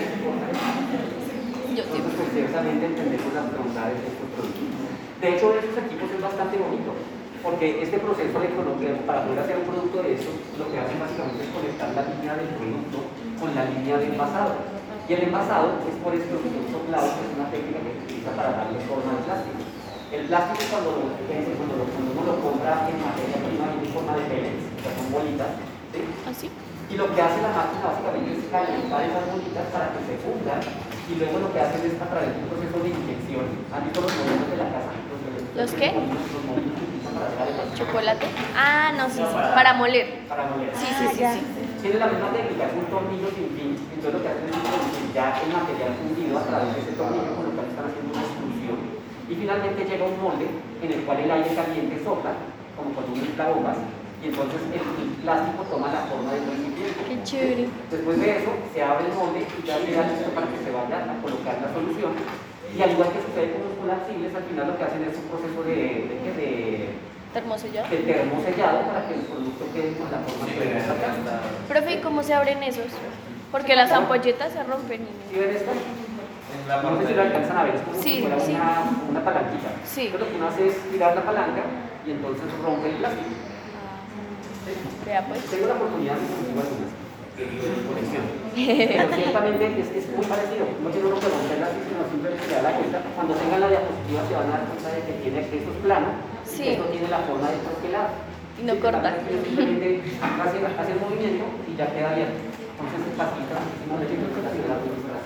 Yo 1.75 1.83
sí. 1.85 1.91
Entonces, 1.95 2.15
pues, 2.17 2.28
ciertamente 2.39 2.87
entendemos 2.87 3.35
las 3.35 3.47
bondades 3.51 3.99
de 3.99 4.07
estos 4.15 4.29
productos. 4.31 4.79
De 5.19 5.27
hecho, 5.35 5.47
estos 5.59 5.75
equipos 5.83 6.07
es 6.15 6.23
bastante 6.23 6.55
bonito, 6.63 6.95
porque 7.43 7.83
este 7.83 7.99
proceso 7.99 8.35
electronómico, 8.39 9.03
para 9.03 9.27
poder 9.27 9.43
hacer 9.43 9.59
un 9.59 9.67
producto 9.67 9.99
de 10.07 10.15
eso, 10.15 10.31
lo 10.55 10.71
que 10.71 10.79
hacen 10.79 11.03
básicamente 11.03 11.43
es 11.43 11.51
conectar 11.51 11.91
la 11.99 12.07
línea 12.07 12.39
del 12.39 12.51
producto 12.55 12.99
con 13.43 13.51
la 13.59 13.67
línea 13.67 13.99
de 13.99 14.07
envasado. 14.15 14.55
Y 15.09 15.11
el 15.19 15.23
envasado 15.27 15.83
es 15.89 15.97
por 16.05 16.13
eso 16.15 16.31
que 16.39 16.47
un 16.53 16.69
soplado, 16.71 17.09
que 17.17 17.23
es 17.27 17.33
una 17.35 17.49
técnica 17.51 17.81
que 17.83 17.91
se 17.97 18.01
utiliza 18.07 18.31
para 18.39 18.51
darle 18.55 18.79
forma 18.87 19.11
al 19.19 19.23
plástico. 19.27 19.59
El 20.15 20.23
plástico 20.31 20.63
cuando, 20.71 20.91
lo- 20.95 21.11
cuando, 21.19 21.75
uno 22.15 22.23
lo 22.29 22.37
compra 22.39 22.87
en 22.87 22.97
materia 23.03 23.39
prima 23.43 23.67
viene 23.75 23.91
con 23.93 25.07
bolitas, 25.11 25.51
¿sí? 25.93 26.01
¿Así? 26.29 26.47
Y 26.89 26.97
lo 26.97 27.05
que 27.15 27.21
hace 27.21 27.43
la 27.45 27.53
máquina 27.53 27.93
básicamente 27.93 28.33
es 28.33 28.49
calentar 28.49 29.05
esas 29.05 29.25
bolitas 29.29 29.67
para 29.69 29.93
que 29.93 30.01
se 30.09 30.17
fundan 30.25 30.61
y 31.09 31.15
luego 31.21 31.37
lo 31.45 31.53
que 31.53 31.61
hacen 31.61 31.85
es 31.85 32.01
a 32.01 32.09
través 32.09 32.33
de 32.33 32.41
un 32.41 32.49
proceso 32.49 32.77
de 32.81 32.89
inyección. 32.89 33.45
¿Han 33.73 33.85
visto 33.85 34.01
los 34.01 34.13
modelos 34.17 34.49
de 34.49 34.57
la 34.57 34.69
casa? 34.73 34.93
¿Los 35.53 35.71
qué? 35.77 35.89
Los 35.93 36.45
molinos 36.49 36.73
que 36.81 36.85
utilizan 36.89 37.13
para 37.13 37.29
hacer 37.29 37.41
arepas. 37.45 37.77
¿Chocolate? 37.77 38.27
Ah, 38.57 38.93
no, 38.97 39.05
sí, 39.13 39.21
sí. 39.21 39.37
Para 39.53 39.73
moler. 39.77 40.25
Para 40.33 40.49
moler. 40.49 40.73
Sí, 40.73 40.89
sí, 40.89 41.07
sí, 41.13 41.25
sí. 41.29 41.41
Tiene 41.85 41.97
la 42.01 42.09
misma 42.09 42.33
técnica, 42.33 42.73
es 42.73 42.77
un 42.77 42.89
tornillo 42.89 43.29
sin 43.37 43.49
fin. 43.53 43.71
Entonces 43.77 44.13
lo 44.17 44.21
que 44.25 44.29
hacen 44.33 44.49
es 44.49 45.13
ya 45.13 45.27
el 45.45 45.51
material 45.53 45.93
fundido 45.93 46.33
a 46.41 46.45
través 46.49 46.69
de 46.73 46.81
ese 46.89 46.93
tornillo 46.97 47.37
con 47.37 47.45
lo 47.49 47.53
cual 47.53 47.69
están 47.69 47.85
haciendo 47.85 48.09
una 48.17 48.25
extrusión. 48.25 48.79
Y 49.29 49.35
finalmente 49.37 49.85
llega 49.85 50.09
un 50.09 50.17
molde 50.25 50.49
en 50.49 50.89
el 50.89 51.01
cual 51.05 51.21
el 51.21 51.31
aire 51.37 51.53
caliente 51.53 52.01
sopla, 52.01 52.33
como 52.77 52.97
cuando 52.97 53.13
uno 53.13 53.29
infla 53.29 53.53
bombas, 53.53 53.77
y 54.23 54.25
entonces 54.29 54.61
el, 54.75 54.83
el 54.83 55.11
plástico 55.23 55.63
toma 55.71 55.89
la 55.95 56.03
forma 56.11 56.33
del 56.35 56.45
recipiente. 56.51 57.01
Qué 57.09 57.17
chévere. 57.23 57.65
Después 57.91 58.17
de 58.21 58.29
eso, 58.39 58.51
se 58.75 58.83
abre 58.83 59.07
el 59.07 59.15
molde 59.15 59.47
y 59.47 59.61
ya 59.67 59.79
queda 59.79 60.03
listo 60.11 60.31
para 60.35 60.47
que 60.51 60.59
se 60.59 60.71
vaya 60.75 60.97
a 61.07 61.23
colocar 61.23 61.55
la 61.63 61.69
solución. 61.73 62.13
Y 62.69 62.83
al 62.83 62.91
igual 62.93 63.09
que 63.15 63.23
sucede 63.25 63.53
con 63.57 63.63
los 63.65 63.75
colapsibles, 63.81 64.35
al 64.35 64.45
final 64.45 64.65
lo 64.69 64.75
que 64.77 64.85
hacen 64.85 65.03
es 65.07 65.17
un 65.17 65.27
proceso 65.33 65.59
de, 65.65 65.75
de, 65.75 66.15
de, 66.21 66.31
de, 66.37 66.89
¿Termosellado? 67.33 67.87
de 67.89 67.97
termosellado 67.99 68.79
para 68.89 69.07
que 69.09 69.15
el 69.15 69.21
producto 69.25 69.65
quede 69.73 69.93
con 69.97 70.11
la 70.11 70.19
forma 70.21 70.45
que 70.53 70.61
debe 70.61 70.81
sacar. 70.81 71.13
Profe, 71.69 71.95
¿y 71.95 72.01
cómo 72.01 72.23
se 72.23 72.35
abren 72.35 72.63
esos? 72.63 72.91
Porque 73.53 73.75
las 73.77 73.91
ampolletas 73.93 74.53
se 74.53 74.63
rompen. 74.65 75.03
y- 75.03 75.33
¿Sí 75.33 75.39
ven 75.41 75.51
esto? 75.57 75.71
En 75.73 76.69
la 76.69 76.83
No 76.83 77.01
sé 77.01 77.07
si 77.07 77.15
lo 77.15 77.23
alcanzan 77.23 77.57
a 77.57 77.63
ver, 77.65 77.75
es 77.77 77.81
como 77.83 78.03
Sí, 78.03 78.15
si 78.17 78.21
fuera 78.23 78.41
sí. 78.41 78.53
una, 78.53 78.83
una 79.11 79.25
palanquita. 79.25 79.69
Sí. 79.87 80.07
Entonces 80.07 80.21
lo 80.21 80.29
que 80.29 80.37
uno 80.37 80.49
hace 80.49 80.67
es 80.69 80.77
tirar 80.93 81.15
la 81.17 81.23
palanca 81.25 81.63
y 82.07 82.11
entonces 82.11 82.45
rompe 82.65 82.89
el 82.91 82.97
plástico. 82.97 83.29
Pues. 84.69 85.41
Tengo 85.51 85.67
la 85.69 85.75
oportunidad 85.75 86.15
de. 86.15 86.29
Pero 87.39 89.15
ciertamente 89.15 89.65
es, 89.81 89.89
es 89.95 90.07
muy 90.11 90.27
parecido. 90.27 90.67
No 90.83 90.91
tiene 90.91 91.07
uno 91.07 91.21
que 91.23 91.29
romperlas, 91.31 91.71
sino 91.87 92.03
simplemente 92.11 92.45
se 92.47 92.55
da 92.59 92.63
la 92.63 92.73
cuenta. 92.77 92.99
Cuando 93.15 93.35
tengan 93.39 93.61
la 93.63 93.69
diapositiva 93.71 94.21
se 94.27 94.35
van 94.35 94.49
a 94.49 94.51
dar 94.59 94.65
cuenta 94.67 94.89
de 94.91 95.01
que 95.07 95.13
tiene 95.23 95.39
esto 95.47 95.55
es 95.57 95.79
plano, 95.87 96.09
Sí. 96.45 96.63
y 96.65 96.69
esto 96.75 96.85
tiene 96.91 97.09
la 97.09 97.21
forma 97.23 97.47
de 97.51 97.59
troquelado. 97.63 98.11
Y 98.59 98.63
no 98.67 98.75
corta. 98.83 99.15
Simplemente 99.23 100.03
hace, 100.19 100.57
hace 100.67 100.93
el 100.93 101.01
movimiento 101.01 101.45
y 101.71 101.77
ya 101.79 101.87
queda 101.95 102.11
abierto. 102.11 102.43
Entonces 102.79 103.15
facilita 103.15 103.59
muchísimo 103.87 104.27
la 104.43 104.51
administración. 104.51 105.18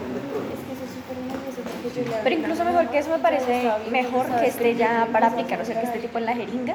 Pero 2.25 2.35
incluso 2.37 2.65
mejor 2.65 2.89
que 2.89 2.99
eso 2.99 3.11
me 3.11 3.19
parece 3.19 3.71
mejor 3.91 4.27
que 4.41 4.47
esté 4.47 4.75
ya 4.77 5.09
para 5.13 5.29
aplicar, 5.29 5.61
o 5.61 5.65
sea, 5.65 5.79
que 5.81 5.87
esté 5.87 5.99
tipo 5.99 6.19
en 6.19 6.27
la 6.27 6.35
jeringa 6.35 6.75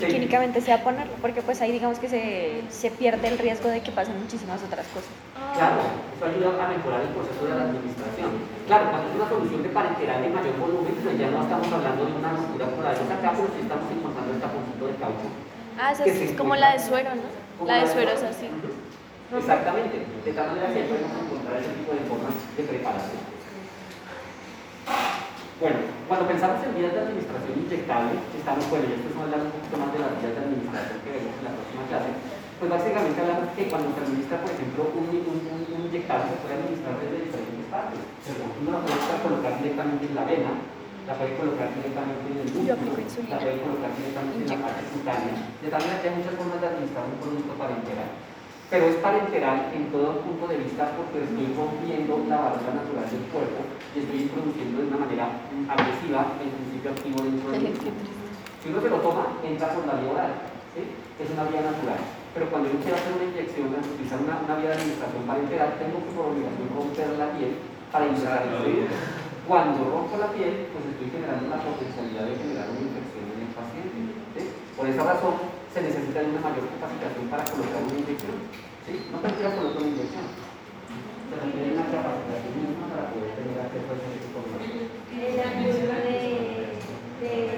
y 0.00 0.04
Sí. 0.10 0.16
únicamente 0.16 0.60
sea 0.60 0.82
ponerlo, 0.82 1.12
porque 1.20 1.42
pues 1.42 1.60
ahí 1.60 1.70
digamos 1.72 1.98
que 1.98 2.08
se, 2.08 2.62
se 2.70 2.90
pierde 2.90 3.28
el 3.28 3.38
riesgo 3.38 3.68
de 3.68 3.80
que 3.82 3.92
pasen 3.92 4.18
muchísimas 4.20 4.62
otras 4.64 4.86
cosas. 4.88 5.08
Claro, 5.54 5.80
eso 6.16 6.24
ayuda 6.24 6.64
a 6.64 6.68
mejorar 6.68 7.00
el 7.02 7.08
proceso 7.14 7.44
de 7.44 7.54
la 7.54 7.64
administración. 7.70 8.30
Claro, 8.66 8.90
cuando 8.90 9.08
es 9.08 9.14
una 9.16 9.28
solución 9.28 9.62
de 9.62 9.68
parenteral 9.70 10.22
de 10.22 10.28
mayor 10.28 10.56
volumen, 10.58 10.94
pues 11.02 11.18
ya 11.18 11.30
no 11.30 11.42
estamos 11.42 11.68
hablando 11.72 12.04
de 12.06 12.12
una 12.12 12.30
ruptura 12.32 12.66
por 12.66 12.84
ahí 12.86 12.96
acá, 12.96 13.30
pero 13.36 13.48
sí 13.54 13.60
estamos 13.62 13.86
encontrando 13.92 14.30
el 14.34 14.40
taponcito 14.40 14.84
de 14.86 14.94
caucho. 14.96 15.26
Ah, 15.78 15.92
esa 15.92 16.04
Que 16.04 16.12
sí 16.12 16.18
se 16.18 16.24
es 16.24 16.30
como 16.32 16.54
encuentra- 16.56 16.68
la 16.68 16.74
de 16.74 16.80
suero, 16.82 17.10
¿no? 17.14 17.66
La 17.66 17.74
de 17.84 17.86
suero 17.92 18.10
es 18.10 18.22
así. 18.24 18.48
Exactamente. 19.26 19.96
De 20.24 20.32
tal 20.32 20.46
manera 20.48 20.68
que 20.72 20.80
podemos 20.88 21.12
encontrar 21.20 21.60
ese 21.60 21.72
tipo 21.76 21.92
de 21.92 22.02
formas 22.08 22.34
de 22.56 22.62
preparación. 22.62 23.35
Bueno, 25.56 25.80
cuando 26.04 26.28
pensamos 26.28 26.60
en 26.68 26.76
vías 26.76 26.92
de 26.92 27.00
administración 27.00 27.56
inyectable, 27.56 28.12
estamos, 28.36 28.60
bueno, 28.68 28.92
y 28.92 29.00
esto 29.00 29.08
es 29.08 29.16
hablar 29.16 29.40
un 29.40 29.52
poquito 29.56 29.76
más 29.80 29.88
de 29.88 30.04
las 30.04 30.12
vías 30.20 30.36
de 30.36 30.42
administración 30.44 31.00
que 31.00 31.10
veremos 31.16 31.32
en 31.40 31.44
la 31.48 31.56
próxima 31.56 31.82
clase, 31.88 32.10
pues 32.60 32.68
básicamente 32.68 33.16
hablamos 33.24 33.48
que 33.56 33.64
cuando 33.72 33.88
se 33.96 34.00
administra, 34.04 34.36
por 34.44 34.52
ejemplo, 34.52 34.80
un, 34.92 35.08
un, 35.16 35.40
un, 35.48 35.60
un 35.64 35.80
inyectable 35.88 36.28
se 36.28 36.40
puede 36.44 36.60
administrar 36.60 37.00
desde 37.00 37.24
diferentes 37.24 37.66
partes. 37.72 38.00
Uno 38.36 38.68
la 38.68 38.84
puede 38.84 39.24
colocar 39.24 39.52
directamente 39.56 40.04
en 40.04 40.14
la 40.16 40.24
vena, 40.28 40.52
la 41.08 41.14
puede 41.16 41.32
colocar 41.40 41.68
directamente 41.72 42.26
en 42.28 42.36
el 42.36 42.48
músculo, 42.52 43.00
la 43.32 43.36
puede 43.40 43.56
colocar 43.64 43.90
directamente 43.96 44.40
en 44.44 44.50
la 44.52 44.60
parte 44.60 44.82
cutánea. 44.92 45.34
De 45.40 45.68
tal 45.72 45.80
manera 45.80 46.00
que 46.04 46.08
hay 46.12 46.16
muchas 46.20 46.36
formas 46.36 46.60
de 46.60 46.68
administrar 46.68 47.04
un 47.08 47.16
producto 47.16 47.52
parenteral. 47.56 48.10
Pero 48.66 48.86
es 48.86 48.96
parenteral 48.98 49.70
en 49.70 49.86
todo 49.94 50.18
punto 50.26 50.48
de 50.50 50.58
vista 50.58 50.90
porque 50.98 51.22
estoy 51.22 51.54
rompiendo 51.54 52.18
la 52.26 52.50
barrera 52.50 52.82
natural 52.82 53.06
del 53.06 53.30
cuerpo 53.30 53.62
y 53.94 54.02
estoy 54.02 54.26
introduciendo 54.26 54.82
de 54.82 54.88
una 54.90 55.06
manera 55.06 55.38
agresiva 55.70 56.34
el 56.42 56.50
principio 56.50 56.90
activo 56.90 57.22
dentro 57.22 57.46
del 57.54 57.62
músculo. 57.70 57.94
Si 58.58 58.66
uno 58.74 58.82
se 58.82 58.90
lo 58.90 58.98
toma, 58.98 59.38
entra 59.46 59.70
por 59.70 59.86
la 59.86 60.02
vía 60.02 60.10
oral, 60.10 60.32
¿sí? 60.74 60.82
es 60.82 61.30
una 61.30 61.46
vía 61.46 61.62
natural. 61.62 62.02
Pero 62.34 62.50
cuando 62.50 62.66
yo 62.66 62.82
quiero 62.82 62.98
hacer 62.98 63.14
una 63.14 63.30
inyección, 63.30 63.70
utilizar 63.70 64.18
una, 64.18 64.42
una 64.42 64.58
vía 64.58 64.74
de 64.74 64.78
administración 64.82 65.22
parenteral, 65.30 65.78
tengo 65.78 66.02
que 66.02 66.10
por 66.10 66.34
obligación 66.34 66.66
romper 66.74 67.08
la 67.22 67.30
piel 67.38 67.62
para 67.94 68.10
ingresar 68.10 68.50
el 68.50 68.50
fluido. 68.50 68.90
Cuando 69.46 69.78
rompo 69.86 70.18
la 70.18 70.34
piel, 70.34 70.74
pues 70.74 70.90
estoy 70.90 71.06
generando 71.06 71.46
la 71.54 71.62
potencialidad 71.62 72.26
de 72.26 72.34
generar 72.34 72.66
una 72.66 72.82
infección 72.82 73.30
en 73.30 73.46
el 73.46 73.50
paciente. 73.54 73.96
¿sí? 74.34 74.42
Por 74.74 74.90
esa 74.90 75.06
razón, 75.06 75.38
se 75.76 75.82
necesita 75.82 76.24
una 76.24 76.40
mayor 76.40 76.64
capacitación 76.72 77.28
para 77.28 77.44
colocar 77.44 77.84
una 77.84 78.00
inyección. 78.00 78.48
¿sí? 78.88 78.96
No 79.12 79.20
cualquiera 79.20 79.52
coloca 79.52 79.76
una 79.76 79.92
inyección. 79.92 80.24
Se 81.28 81.36
requiere 81.36 81.76
una 81.76 81.84
capacitación 81.92 82.52
misma 82.64 82.88
para 82.96 83.12
poder 83.12 83.36
tener 83.36 83.60
acceso 83.60 83.92
a 83.92 84.00
ese 84.00 84.24
tipo 84.24 84.40
de. 84.40 84.56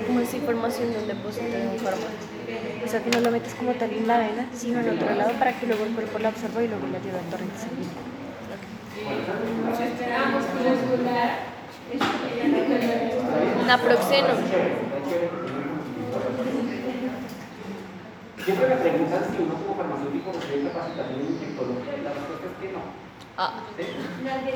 Como 0.02 0.18
esa 0.18 0.36
información 0.36 0.90
de 0.90 0.98
un 0.98 1.06
depósito 1.06 1.46
de 1.46 1.68
un 1.70 1.78
fármaco. 1.78 2.18
O 2.82 2.88
sea, 2.90 2.98
que 3.04 3.10
no 3.10 3.20
lo 3.20 3.30
metes 3.30 3.54
como 3.54 3.70
tal 3.78 3.90
en 3.92 4.06
la 4.08 4.18
vena, 4.18 4.50
sino 4.50 4.80
en 4.80 4.98
otro 4.98 5.14
lado 5.14 5.32
para 5.38 5.52
que 5.54 5.66
luego 5.66 5.84
el 5.84 5.94
cuerpo 5.94 6.18
lo 6.18 6.26
absorba 6.26 6.62
y 6.64 6.66
luego 6.66 6.86
le 6.90 6.96
ayude 6.98 7.18
al 7.22 7.30
torrente 7.30 7.54
sanguíneo. 7.54 8.02
Naproxeno. 13.66 14.87
Siempre 18.48 18.64
me 18.66 18.76
preguntan 18.76 19.24
si 19.28 19.42
uno 19.42 19.56
como 19.60 19.74
farmacéutico 19.76 20.32
requiere 20.32 20.70
capacitación 20.72 21.20
en 21.20 21.28
y 21.28 22.00
la 22.00 22.16
respuesta 22.16 22.48
es 22.48 22.56
que 22.56 22.72
no. 22.72 22.80
Ah, 23.36 23.60
¿sí? 23.76 23.84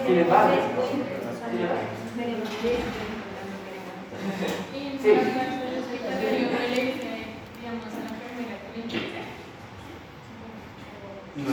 Sin 0.06 0.16
embargo, 0.16 0.56
sí, 0.56 0.96
no 0.96 1.04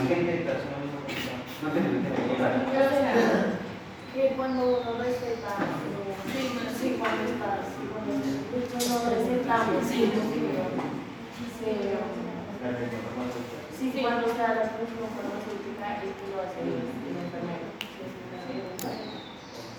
entendí, 0.00 0.32
no 0.32 0.40
entendí, 1.68 2.00
no. 2.00 2.08
Que 4.14 4.32
cuando 4.34 4.80
uno 4.80 4.96
receta, 4.96 5.52
sí, 6.32 6.56
sí, 6.80 6.96
cuando 6.98 7.22
estás, 7.28 7.68
cuando 8.72 9.12
recetamos, 9.14 9.84
sí, 9.84 9.92
sí, 9.92 10.08
sí, 11.60 11.68
cuando 12.60 14.28
se 14.28 14.36
da 14.36 14.52
la 14.52 14.68
expresión 14.68 15.08
farmacéutica, 15.16 15.96
es 15.96 16.12
que 16.12 16.28
lo 16.28 16.44
hace 16.44 16.60
el 16.60 16.84
enfermero. 17.16 17.72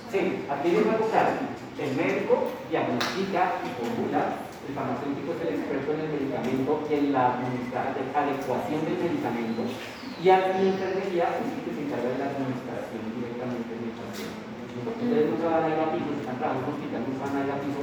Sí, 0.09 0.49
aquí 0.49 0.67
de 0.73 0.81
nuevo 0.81 1.05
claro, 1.13 1.37
el 1.77 1.91
médico 1.93 2.49
diagnostica 2.73 3.61
y 3.61 3.69
formula, 3.77 4.49
el 4.65 4.73
farmacéutico 4.73 5.29
es 5.37 5.41
el 5.45 5.61
experto 5.61 5.93
en 5.93 6.01
el 6.01 6.09
medicamento 6.09 6.81
y 6.89 6.93
en 6.97 7.13
la 7.13 7.37
adecuación 7.37 8.81
del 8.89 8.97
medicamento, 8.97 9.61
y 10.17 10.25
aquí 10.25 10.65
en 10.65 10.73
enfermería 10.73 11.37
es 11.37 11.53
el 11.53 11.61
que 11.61 11.71
se 11.77 11.81
encarga 11.85 12.09
de 12.09 12.17
la 12.17 12.33
administración 12.33 13.13
directamente 13.13 13.77
del 13.77 13.93
paciente. 13.93 14.41
Ustedes 14.81 15.29
no 15.29 15.37
se 15.37 15.45
van 15.45 15.63
a 15.63 15.69
ir 15.69 15.77
a 15.77 15.93
piso, 15.93 16.09
si 16.17 16.25
están 16.25 16.41
trabajando 16.41 16.65
en 16.65 16.73
un 16.73 16.73
hospital, 16.81 17.01
no 17.05 17.13
se 17.13 17.21
van 17.21 17.37
a 17.37 17.45
ir 17.45 17.51
a 17.53 17.61
piso 17.61 17.81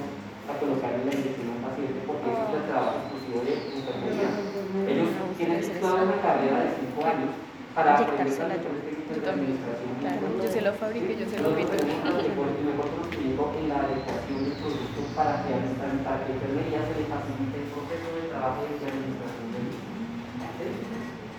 a 0.49 0.53
colocarle 0.59 1.05
la 1.07 1.15
inyección 1.15 1.47
a 1.47 1.55
un 1.55 1.63
paciente 1.63 1.99
porque 2.09 2.27
ese 2.35 2.43
es 2.43 2.55
el 2.59 2.67
trabajo 2.67 2.99
exclusivo 2.99 3.39
de 3.47 3.53
enfermería. 3.79 4.58
Ellos 4.69 5.09
tienen 5.37 5.61
toda 5.81 6.03
una 6.05 6.19
carrera 6.21 6.59
de 6.64 6.71
5 6.77 7.01
años 7.09 7.31
para 7.75 7.95
aprender 7.97 8.27
las 8.27 8.59
diferentes 8.59 8.85
técnicas 8.85 9.23
de 9.23 9.31
administración. 9.31 9.91
claro. 10.03 10.21
Yo 10.43 10.49
se 10.51 10.61
lo 10.61 10.73
fabrico 10.77 11.09
y 11.09 11.16
yo 11.16 11.27
se 11.31 11.39
lo 11.41 11.49
tenemos 11.57 11.73
el 11.73 12.64
mejor 12.69 12.87
conocimiento 12.93 13.43
en 13.57 13.64
la 13.71 13.77
adecuación 13.87 14.39
del 14.45 14.55
producto 14.61 15.01
para 15.16 15.33
que 15.47 15.49
a 15.55 15.59
esta 15.62 15.87
para 16.05 16.19
que 16.27 16.31
a 16.31 16.35
enfermería 16.37 16.81
se 16.85 16.95
le 17.01 17.05
facilite 17.09 17.57
el 17.64 17.69
proceso 17.73 18.09
de 18.19 18.23
trabajo 18.29 18.61
y 18.69 18.73
de 18.77 18.87
administración 18.93 19.47
del 19.57 19.62
mismo. 19.73 19.87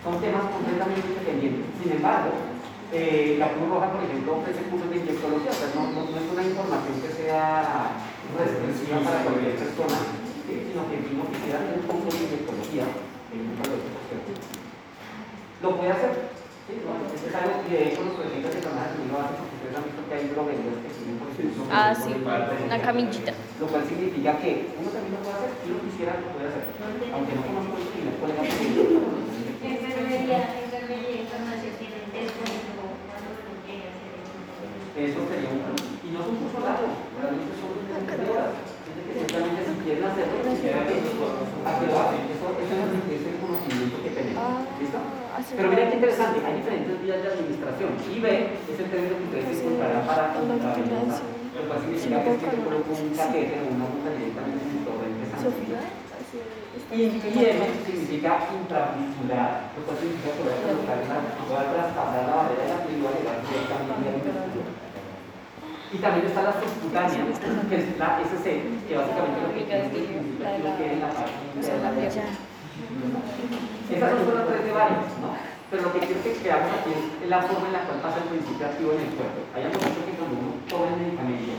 Son 0.00 0.14
temas 0.18 0.44
completamente 0.48 1.04
independientes. 1.12 1.64
Sin 1.76 1.90
embargo, 1.92 2.32
eh, 2.90 3.36
la 3.38 3.52
Cruz 3.52 3.68
Roja, 3.68 3.92
por 3.92 4.02
ejemplo, 4.02 4.40
ofrece 4.40 4.64
cursos 4.72 4.88
de 4.90 4.96
inyectología, 4.96 5.52
o 5.52 5.58
sea, 5.60 5.68
no, 5.76 5.82
no- 5.92 6.08
no 6.08 6.16
es 6.16 6.26
una 6.32 6.42
información 6.42 6.96
que 7.04 7.10
sea 7.20 8.00
restrictiva 8.34 8.98
para 9.04 9.22
cualquier 9.28 9.54
persona, 9.60 9.98
sino 10.48 10.80
que 10.88 10.96
si 11.04 11.08
uno 11.14 11.28
quisiera 11.30 11.60
hacer 11.62 11.78
un 11.78 11.86
curso 11.86 12.08
de 12.16 12.24
inyectología, 12.26 12.86
lo 13.40 13.80
lo 15.60 15.76
puede 15.76 15.92
hacer. 15.92 16.12
es 16.70 17.34
algo 17.34 17.54
que 17.68 17.74
de 17.76 17.84
hecho 17.92 18.04
los 18.04 18.14
colegios 18.14 18.54
de 18.54 18.62
farmacia 18.62 18.92
también 18.96 19.12
lo 19.12 19.20
hacen 19.20 19.36
porque 19.40 19.56
ustedes 19.60 19.76
han 19.76 19.84
visto 19.84 20.00
que 20.08 20.14
hay 20.14 20.24
que 20.24 20.90
tienen 20.96 21.16
por 21.20 21.28
ejemplo 21.28 21.60
Ah, 21.68 21.92
sí, 21.94 22.10
una 22.16 22.78
camillita. 22.80 23.32
Lo 23.60 23.66
cual 23.68 23.84
significa 23.84 24.38
que 24.40 24.72
uno 24.80 24.88
también 24.88 25.12
lo 25.16 25.20
puede 25.20 25.36
hacer, 25.36 25.50
si 25.60 25.66
uno 25.68 25.80
quisiera 25.84 26.12
lo 26.20 26.28
puede 26.32 26.48
hacer. 26.48 26.64
Aunque 27.12 27.32
no 27.36 27.42
conozco 27.44 27.74
el 27.76 27.88
primer 27.92 28.14
colega 28.20 28.40
que 28.44 28.56
lo 28.72 29.20
Enfermería, 29.60 30.40
enfermería 30.56 31.12
y 31.20 31.28
farmacia 31.28 31.70
tienen 31.76 32.08
descuento 32.16 32.72
cuando 32.80 33.28
uno 33.36 33.52
quiere 33.68 33.92
hacer 33.92 35.04
eso. 35.04 35.20
Sería 35.28 35.52
un 35.52 35.60
Y 36.00 36.08
no 36.16 36.18
es 36.24 36.28
un 36.32 36.36
curso 36.40 36.58
largo, 36.64 36.88
realmente 37.20 37.52
son 37.60 37.70
de 37.84 38.26
horas. 38.32 38.56
Gente 38.88 39.00
que 39.04 39.12
simplemente 39.20 39.60
si 39.68 39.79
quieren 39.90 40.06
hacerlo, 40.06 40.38
a 40.38 41.70
que 41.74 41.86
lo. 41.90 41.98
Eso, 42.30 42.46
es 42.54 43.22
el 43.26 43.36
conocimiento 43.42 43.96
que 44.06 44.10
tenemos. 44.14 44.62
¿Listo? 44.78 44.98
Pero 45.56 45.66
mira 45.70 45.90
qué 45.90 45.94
interesante, 45.98 46.36
hay 46.46 46.54
diferentes 46.62 46.94
vías 47.02 47.22
de 47.22 47.28
administración. 47.34 47.90
IB 48.06 48.26
es 48.70 48.78
el 48.78 48.86
término 48.86 49.14
que 49.18 49.26
ustedes 49.26 49.58
encontrarán 49.58 50.06
para 50.06 50.30
intravenosa, 50.38 51.26
lo 51.26 51.62
cual 51.66 51.78
significa 51.82 52.22
que 52.22 52.30
es 52.30 52.38
que 52.38 52.50
te 52.54 52.60
coloco 52.62 52.90
un 52.94 53.10
catéter 53.18 53.58
o 53.58 53.74
una 53.74 53.84
aguja 53.90 54.10
directamente 54.14 54.62
en 54.62 54.70
el 54.70 55.30
sanguíneo. 55.42 55.82
Y 56.90 57.02
IM 57.02 57.18
significa 57.86 58.46
intramuscular, 58.46 59.74
lo 59.74 59.80
cual 59.82 59.96
significa 59.98 60.30
poder 60.38 60.58
colocar 60.62 60.98
la 61.02 61.18
poder 61.34 61.66
traspasar 61.74 62.22
la 62.30 62.34
barrera 62.34 62.62
de 62.62 62.70
la 62.70 62.78
piel 62.86 62.98
y 62.98 63.02
va 63.02 63.10
a 63.10 63.16
llegar 63.18 63.36
directamente 63.42 64.30
al. 64.30 64.69
Y 65.92 65.98
también 65.98 66.26
está 66.26 66.42
la 66.42 66.52
subcutánea, 66.52 67.26
que 67.68 67.76
es 67.76 67.98
la 67.98 68.20
SC, 68.22 68.62
que 68.86 68.96
básicamente 68.96 69.42
lo 69.42 69.50
que 69.52 69.66
tiene 69.66 69.80
es 69.80 69.86
activo 69.86 70.76
que 70.78 70.86
es 70.86 70.92
en 70.92 71.00
la 71.00 71.10
parte 71.10 71.34
de 71.58 71.82
la 71.82 71.90
piel. 71.90 72.30
Esas 73.90 74.10
son 74.10 74.24
solo 74.24 74.44
tres 74.46 74.64
de 74.64 74.72
varios, 74.72 75.10
¿no? 75.18 75.34
Pero 75.70 75.82
lo 75.82 75.92
que 75.92 75.98
quiero 76.00 76.22
que 76.22 76.38
veamos 76.42 76.70
aquí 76.78 76.90
es 76.94 77.28
la 77.28 77.42
forma 77.42 77.66
en 77.66 77.72
la 77.74 77.82
cual 77.86 77.98
pasa 78.02 78.18
el 78.22 78.30
principio 78.30 78.66
activo 78.66 78.92
en 78.94 79.00
el 79.02 79.14
cuerpo. 79.18 79.38
Hayamos 79.54 79.78
dicho 79.78 80.02
que 80.06 80.14
cuando 80.14 80.34
uno 80.38 80.50
toma 80.70 80.94
el 80.94 80.98
medicamento, 81.02 81.58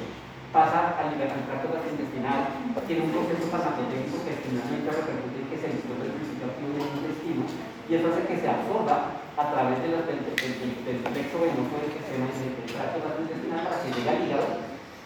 pasa 0.51 0.99
al 0.99 1.15
tracto 1.15 1.71
gastrointestinal, 1.71 2.75
tiene 2.87 3.07
un 3.07 3.15
proceso 3.15 3.47
farmacotécnico 3.47 4.19
que 4.27 4.35
finalmente 4.43 4.91
repercute 4.91 5.37
en 5.39 5.47
que 5.47 5.57
se 5.63 5.71
disuelve 5.71 6.11
el 6.11 6.15
principio 6.19 6.45
activo 6.51 6.71
en 6.75 6.83
el 6.83 6.95
intestino 6.99 7.43
y 7.87 7.91
eso 7.95 8.07
hace 8.11 8.27
que 8.27 8.39
se 8.39 8.47
absorba 8.51 9.23
a 9.39 9.43
través 9.47 9.79
del, 9.79 9.95
del, 10.03 10.19
del, 10.27 10.71
del 10.83 10.99
plexo 11.07 11.37
venoso 11.39 11.75
del 11.79 11.95
sistema 11.95 12.27
del 12.27 12.67
tracto 12.67 12.97
gastrointestinal 12.99 13.63
para 13.63 13.79
que 13.79 13.91
llegue 13.95 14.11
al 14.11 14.23
hígado, 14.27 14.47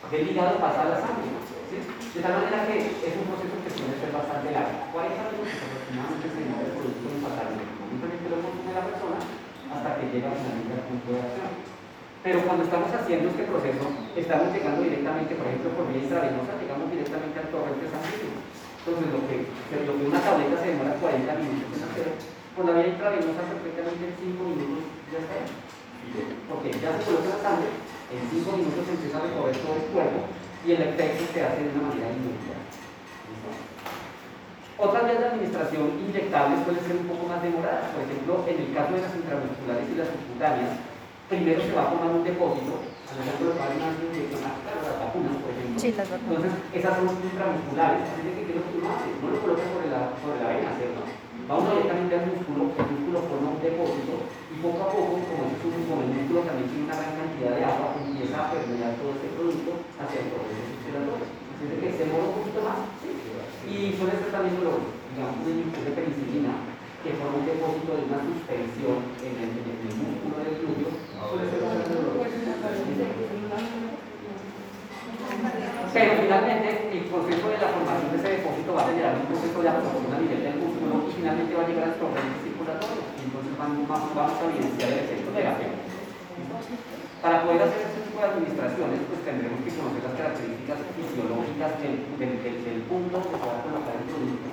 del 0.09 0.25
hígado 0.29 0.53
pasa 0.57 0.81
a 0.81 0.91
la 0.93 0.97
sangre. 0.97 1.29
De 1.75 2.21
tal 2.23 2.31
manera 2.31 2.65
que 2.65 2.77
es 2.79 3.13
un 3.19 3.27
proceso 3.27 3.59
que 3.59 3.69
suele 3.69 3.99
ser 3.99 4.15
bastante 4.15 4.47
largo. 4.55 4.87
40 4.95 5.35
minutos 5.35 5.59
aproximadamente 5.59 6.31
se 6.31 6.39
demora 6.39 6.63
el 6.63 6.77
producto 6.79 7.05
en 7.11 7.15
el 7.19 7.75
momento 7.75 8.05
en 8.07 8.13
el 8.15 8.19
que 8.23 8.31
lo 8.31 8.39
consume 8.39 8.71
la 8.71 8.87
persona 8.87 9.19
hasta 9.19 9.89
que 9.99 10.09
llega 10.15 10.31
finalmente 10.31 10.71
al 10.71 10.87
punto 10.87 11.07
de 11.11 11.19
acción. 11.19 11.74
Pero 12.25 12.41
cuando 12.41 12.65
estamos 12.65 12.89
haciendo 12.89 13.29
este 13.29 13.45
proceso, 13.45 13.85
estamos 14.17 14.49
llegando 14.49 14.81
directamente, 14.81 15.37
por 15.37 15.45
ejemplo, 15.45 15.69
por 15.77 15.85
vía 15.93 16.01
intravenosa, 16.09 16.57
llegamos 16.57 16.89
directamente 16.89 17.37
al 17.37 17.53
torrente 17.53 17.85
sanguíneo. 17.85 18.41
Entonces, 18.81 19.07
lo 19.13 19.21
que, 19.29 19.35
lo 19.85 19.93
que 19.93 20.05
una 20.09 20.17
tableta 20.25 20.57
se 20.57 20.73
demora 20.73 20.97
40 20.97 21.21
minutos 21.37 21.69
en 21.77 21.85
hacer, 21.85 22.09
por 22.57 22.65
la 22.65 22.81
vía 22.81 22.97
intravenosa 22.97 23.45
perfectamente 23.45 24.09
en 24.09 24.41
5 24.41 24.41
minutos 24.41 24.89
ya 25.13 25.21
está. 25.21 25.37
Porque 26.49 26.73
ya 26.73 26.97
se 26.97 27.05
coloca 27.05 27.29
la 27.29 27.41
sangre, 27.45 27.69
en 28.09 28.21
5 28.25 28.57
minutos 28.57 28.81
se 28.89 28.93
empieza 28.97 29.21
a 29.21 29.25
recorrer 29.29 29.57
todo 29.61 29.77
el 29.77 29.85
cuerpo 29.93 30.19
y 30.65 30.67
el 30.73 30.81
efecto 30.81 31.21
se 31.29 31.39
hace 31.45 31.61
de 31.61 31.77
una 31.77 31.93
manera 31.93 32.09
inmediata. 32.09 32.57
Otras 34.81 35.01
vías 35.05 35.21
de 35.21 35.29
administración 35.29 35.93
inyectables 36.09 36.65
pueden 36.65 36.81
ser 36.89 36.97
un 37.05 37.05
poco 37.05 37.29
más 37.29 37.37
demoradas. 37.45 37.93
Por 37.93 38.01
ejemplo, 38.01 38.41
en 38.49 38.57
el 38.65 38.69
caso 38.73 38.97
de 38.97 39.05
las 39.05 39.13
intramusculares 39.13 39.85
y 39.93 39.95
las 39.95 40.09
subcutáneas, 40.09 40.73
primero 41.29 41.61
se 41.61 41.73
va 41.73 41.81
a 41.83 41.91
formar 41.91 42.11
un 42.13 42.23
depósito, 42.23 42.85
a 42.85 43.13
lo 43.17 43.21
mejor 43.25 43.41
lo 43.47 43.53
una 43.57 43.89
inyección 43.95 44.41
las 44.45 44.97
vacunas, 45.01 45.35
por 45.41 45.49
ejemplo. 45.49 45.77
Sí, 45.81 45.89
las 45.97 46.09
vacunas. 46.09 46.35
Entonces, 46.35 46.53
esas 46.75 46.93
son 46.93 47.07
intramusculares. 47.15 48.01
Así 48.05 48.21
que, 48.21 48.41
¿qué 48.45 48.51
es 48.53 48.57
lo 48.59 48.63
que 48.65 48.77
uno 48.77 48.87
hace? 48.93 49.09
No 49.23 49.27
lo 49.33 49.37
coloca 49.41 49.63
sobre 49.65 49.87
la, 49.89 50.01
sobre 50.21 50.37
la 50.43 50.49
vena, 50.53 50.71
¿cierto? 50.77 51.01
Va 51.45 51.61
uno 51.61 51.71
directamente 51.77 52.13
al 52.17 52.25
músculo, 52.29 52.61
el 52.73 52.89
músculo 52.89 53.17
forma 53.29 53.53
un 53.53 53.61
depósito 53.61 54.13
y 54.49 54.55
poco 54.65 54.79
a 54.81 54.89
poco, 54.89 55.13
como, 55.29 55.41
es 55.45 55.61
un, 55.61 55.85
como 55.85 56.01
el 56.01 56.11
músculo 56.17 56.39
también 56.41 56.69
tiene 56.69 56.85
una 56.89 56.97
gran 56.97 57.13
cantidad 57.21 57.53
de 57.53 57.63
agua, 57.65 57.93
empieza 58.01 58.37
a 58.41 58.49
permear 58.49 58.97
todo 58.97 59.13
este 59.13 59.29
producto 59.37 59.71
hacia 60.01 60.25
el 60.25 60.29
proceso 60.33 60.63
circulatorio. 60.73 61.27
Así 61.53 61.63
que 61.69 61.87
se 61.93 62.01
demora 62.09 62.29
un 62.29 62.35
poquito 62.41 62.59
más. 62.65 62.79
¿sí? 62.99 63.09
Y 63.65 63.93
suele 63.93 64.17
ser 64.17 64.33
también 64.33 64.57
lo, 64.61 64.89
digamos, 65.13 65.41
de 65.45 65.91
penicilina 65.93 66.74
que 67.05 67.13
forma 67.21 67.37
un 67.37 67.45
depósito 67.45 67.93
de 67.93 68.09
una 68.09 68.17
suspensión 68.17 68.97
en 69.21 69.33
el, 69.37 69.53
en 69.61 69.77
el 69.77 69.93
músculo 69.93 70.41
del 70.41 70.57
glúteo. 70.57 70.89
Suele 70.89 71.45
ser 71.53 71.61
bastante 71.61 71.93
doloroso. 72.01 72.33
Pero 75.93 76.11
finalmente 76.17 76.67
el 76.97 77.05
proceso 77.05 77.45
de 77.45 77.57
la 77.61 77.69
formación 77.69 78.09
de 78.09 78.17
ese 78.17 78.41
depósito 78.41 78.73
va 78.73 78.81
a 78.81 78.89
generar 78.89 79.21
un 79.21 79.29
proceso 79.29 79.57
de 79.61 79.69
absorción 79.69 80.11
a 80.17 80.19
nivel 80.19 80.41
del 80.41 80.57
músculo 80.57 81.05
y 81.05 81.13
finalmente 81.13 81.53
va 81.53 81.61
a 81.61 81.69
llegar 81.69 81.85
al 81.93 82.01
torrente 82.01 82.41
circulatorio. 82.41 83.03
Y 83.05 83.21
entonces 83.29 83.53
vamos, 83.53 83.85
vamos 83.85 84.41
a 84.41 84.49
evidenciar 84.49 84.89
el 84.89 85.05
efecto 85.05 85.29
terapéutico. 85.29 85.85
Para 87.21 87.45
poder 87.45 87.69
hacer 87.69 87.81
este 87.85 88.01
tipo 88.01 88.17
de 88.17 88.27
administraciones, 88.33 88.99
pues 89.05 89.21
tendremos 89.21 89.61
que 89.61 89.77
conocer 89.77 90.01
las 90.09 90.17
características 90.17 90.77
fisiológicas 90.97 91.71
del, 91.85 91.95
del, 92.17 92.33
del, 92.41 92.57
del 92.65 92.79
punto 92.89 93.21
que 93.29 93.37
se 93.37 93.45
va 93.45 93.61
a 93.61 93.65
colocar 93.65 93.93
el 93.93 94.09
producto. 94.09 94.49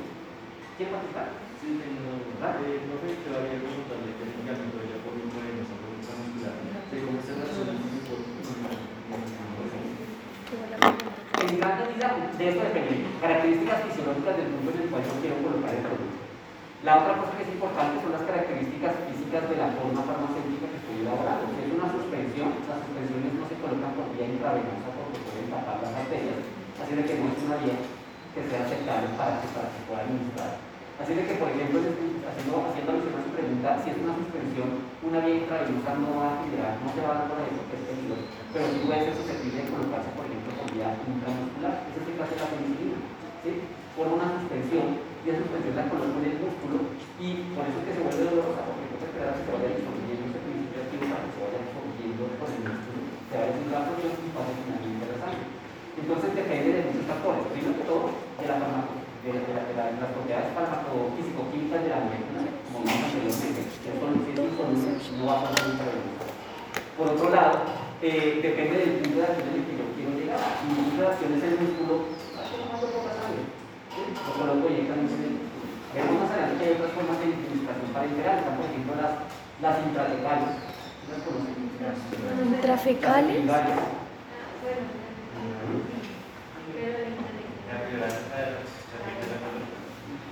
¿Quién 0.77 0.89
va 0.93 1.01
a 1.01 1.09
estar? 1.09 1.29
Sí, 1.63 1.79
tengo. 1.79 2.19
Eh, 2.19 2.83
no 2.91 2.99
sé, 2.99 3.23
te 3.23 3.31
daría 3.31 3.63
preguntarle 3.63 4.19
técnicamente, 4.19 4.83
ya 4.83 4.99
por 5.07 5.15
un 5.15 5.31
pregunta 5.31 6.11
muscular, 6.11 6.59
de 6.59 6.97
cómo 7.07 7.23
se 7.23 7.39
relaciona 7.39 7.79
el 7.79 8.03
En 11.39 11.53
gran 11.63 11.79
medida, 11.79 12.19
de 12.19 12.45
esto 12.51 12.67
depende. 12.67 13.07
Características 13.23 13.79
fisiológicas 13.87 14.43
del 14.43 14.51
punto 14.59 14.75
en 14.75 14.83
el 14.83 14.91
cual 14.91 15.07
yo 15.07 15.15
quiero 15.23 15.39
colocar 15.39 15.71
el 15.71 15.87
producto. 15.87 16.19
La 16.83 16.99
otra 16.99 17.15
cosa 17.23 17.39
que 17.39 17.47
es 17.47 17.55
importante 17.55 18.03
son 18.03 18.11
las 18.11 18.27
características 18.27 18.99
físicas 19.07 19.47
de 19.47 19.63
la 19.63 19.71
forma 19.79 20.03
farmacéutica 20.03 20.67
que 20.67 20.83
estoy 20.83 21.07
elaborando. 21.07 21.47
Si 21.47 21.63
es 21.63 21.71
una 21.79 21.95
suspensión, 21.95 22.59
las 22.67 22.83
suspensiones 22.91 23.39
no 23.39 23.47
se 23.47 23.55
colocan 23.63 23.95
por 23.95 24.11
vía 24.19 24.35
intravenosa 24.35 24.91
porque 24.99 25.23
pueden 25.31 25.47
tapar 25.47 25.79
las 25.79 25.95
arterias, 25.95 26.43
así 26.83 26.91
de 26.99 27.07
que 27.07 27.23
no 27.23 27.31
es 27.31 27.39
una 27.47 27.63
vía 27.63 27.79
que 28.35 28.51
sea 28.51 28.67
aceptable 28.67 29.15
para 29.15 29.39
que, 29.39 29.47
para 29.55 29.71
que 29.71 29.87
pueda 29.87 30.03
administrar. 30.11 30.62
Así 31.03 31.19
de 31.19 31.27
que, 31.27 31.35
por 31.35 31.51
ejemplo, 31.51 31.83
haciendo, 31.83 32.63
haciendo 32.63 32.95
a 32.95 33.27
su 33.27 33.35
pregunta, 33.35 33.75
si 33.83 33.91
es 33.91 33.99
una 34.07 34.15
suspensión, 34.23 34.87
una 35.03 35.19
vía 35.19 35.43
intravenosa 35.43 35.99
no 35.99 36.15
va 36.15 36.31
a 36.31 36.41
generar, 36.47 36.79
no 36.79 36.95
se 36.95 37.03
va 37.03 37.11
a 37.11 37.19
dar 37.19 37.27
por 37.27 37.43
ahí 37.43 37.51
porque 37.59 37.75
es 37.75 37.91
peligroso, 37.91 38.23
pero 38.55 38.71
sí 38.71 38.79
puede 38.87 39.11
ser 39.11 39.15
susceptible 39.19 39.67
de 39.67 39.71
colocarse, 39.75 40.15
por 40.15 40.31
ejemplo, 40.31 40.63
por 40.63 40.71
vía 40.71 40.95
intramuscular. 40.95 41.75
Ese 41.91 41.99
es 41.99 42.07
el 42.07 42.19
caso 42.23 42.33
de 42.39 42.43
la 42.47 42.53
penicilina. 42.55 42.99
¿sí? 43.43 43.51
Por 43.99 44.07
una 44.15 44.27
suspensión, 44.31 44.87
y 44.95 45.25
esa 45.27 45.43
suspensión 45.43 45.75
la 45.75 45.91
coloco 45.91 46.17
en 46.23 46.29
el 46.31 46.39
músculo, 46.39 46.77
y 47.19 47.29
por 47.51 47.67
eso 47.67 47.79
es 47.83 47.85
que 47.91 47.95
se 47.99 48.05
vuelve 48.07 48.23
dolorosa, 48.23 48.63
porque 48.63 48.87
no 48.87 48.97
se 49.03 49.07
espera 49.11 49.35
que 49.35 49.43
se 49.43 49.51
vaya 49.59 49.75
disolviendo 49.75 50.23
ese 50.31 50.39
principio 50.39 50.87
activo 50.87 51.05
para 51.11 51.23
que 51.27 51.35
se 51.35 51.43
vaya 51.43 51.67
disolviendo 51.67 52.23
por 52.39 52.47
el 52.47 52.63
músculo, 52.63 52.99
se 53.27 53.35
vaya 53.35 53.51
haciendo 53.51 53.75
la 53.75 53.87
presión 53.91 54.15
y 54.23 54.29
pase 54.31 54.53
finalmente 54.55 55.03
a 55.03 55.11
la 55.11 55.19
sangre. 55.19 55.47
Entonces 55.99 56.31
depende 56.31 56.69
de 56.79 56.87
muchos 56.87 57.11
factores. 57.11 57.43
Primero 57.51 57.75
que 57.75 57.91
todo, 57.91 58.07
de 58.39 58.47
la 58.47 58.59
de, 59.23 59.31
de, 59.31 59.39
de, 59.39 59.55
de, 59.55 60.03
las 60.03 60.11
propiedades 60.11 60.51
farmacofísico-químicas 60.51 61.79
de 61.83 61.91
la 61.95 62.03
molécula, 62.03 62.43
como 62.67 62.83
vimos 62.83 63.07
anteriormente. 63.07 63.63
Es 63.63 63.95
un 64.03 65.19
no 65.19 65.27
va 65.27 65.35
a 65.39 65.43
pasar 65.47 65.63
nunca 65.69 65.85
Por 66.99 67.07
otro 67.15 67.31
lado, 67.31 67.55
eh, 68.03 68.41
depende 68.43 68.79
del 68.83 68.99
punto 68.99 69.19
de 69.19 69.27
acción 69.27 69.47
en 69.47 69.55
el 69.63 69.67
que 69.67 69.79
yo 69.79 69.87
quiero 69.95 70.11
llegar. 70.19 70.43
Si 70.59 70.67
mi 70.67 70.75
punto 70.91 71.03
de 71.03 71.07
acción 71.07 71.31
es 71.39 71.43
el 71.43 71.55
músculo, 71.63 71.95
tomando 72.35 72.87
poca 72.91 73.15
sangre. 73.15 73.47
Lo 73.95 74.33
coloco 74.35 74.67
directamente 74.67 75.15
en 75.15 75.23
el 75.23 75.39
músculo. 75.39 75.71
Veremos 75.95 76.19
más 76.19 76.31
adelante 76.35 76.59
que 76.59 76.67
hay 76.67 76.75
otras 76.75 76.93
formas 76.99 77.17
de 77.23 77.27
administración 77.31 77.89
parenteral, 77.95 78.39
están 78.43 78.57
por 78.59 78.67
ejemplo 78.67 78.93
las, 78.99 79.13
las 79.63 79.77
intrafecales. 79.87 80.51
¿Las 81.07 81.23
conocen? 81.23 81.63
¿Intrafecales? 82.59 83.39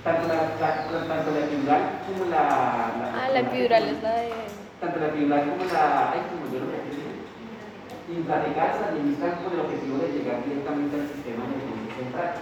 Tanto 0.03 0.27
la, 0.27 0.35
la, 0.57 0.69
tanto 1.07 1.29
la 1.31 1.39
epidural 1.45 1.81
como 2.07 2.25
la, 2.31 2.41
la 2.97 3.05
Ah, 3.13 3.29
la 3.31 3.39
epidural 3.39 3.83
es 3.89 4.01
la 4.01 4.13
de... 4.17 4.29
tanto 4.81 4.97
la 4.99 5.07
epidural 5.13 5.41
como 5.45 5.63
la 5.71 6.11
ay 6.11 6.21
como 6.31 6.49
yo 6.51 6.57
lo 6.65 6.71
intratecal 8.11 8.69
se 8.75 8.83
administran 8.91 9.39
con 9.45 9.53
el 9.53 9.59
objetivo 9.61 9.95
de 10.03 10.07
llegar 10.11 10.43
directamente 10.43 10.99
al 10.99 11.07
sistema 11.07 11.47
nervioso 11.47 11.85
central. 11.95 12.33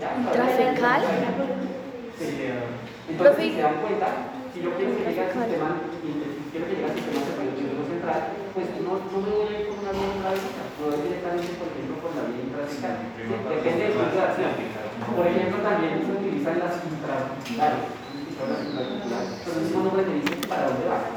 ¿Ya? 0.00 0.08
¿Intrafecal? 0.16 1.00
Sí. 2.16 2.48
entonces 3.10 3.36
si 3.44 3.52
se 3.52 3.60
dan 3.60 3.76
cuenta 3.84 4.06
si 4.54 4.58
yo 4.62 4.70
quiero 4.78 4.90
que 4.96 5.02
llegue 5.04 5.20
al 5.20 5.32
sistema 5.34 5.68
si 6.00 6.08
quiero 6.50 6.64
que 6.66 6.72
llegue 6.72 6.86
al 6.88 6.94
sistema 6.96 7.20
nervioso 7.44 7.82
central 7.92 8.20
pues 8.54 8.66
no, 8.80 8.92
no 9.10 9.16
me 9.20 9.30
voy 9.36 9.46
a 9.52 9.60
ir 9.60 9.66
por 9.68 9.76
una 9.84 9.92
vía 9.92 10.08
intravenosa 10.16 10.62
lo 10.80 10.82
voy 10.88 10.98
directamente 11.02 11.50
por 11.60 11.66
ejemplo 11.70 11.94
por 12.00 12.10
la 12.16 12.22
vía 12.30 12.42
intratecal 12.46 12.94
depende 13.52 13.84
de 13.90 14.22
acción 14.22 14.52
por 15.16 15.26
ejemplo 15.26 15.58
también 15.62 16.04
se 16.04 16.12
utilizan 16.12 16.58
las 16.58 16.80
intraarticulares 16.84 17.98
pero 18.38 19.58
el 19.58 19.62
mismo 19.66 19.82
nombre 19.82 20.06
dice 20.06 20.46
para 20.46 20.70
dónde 20.70 20.86
va. 20.86 21.10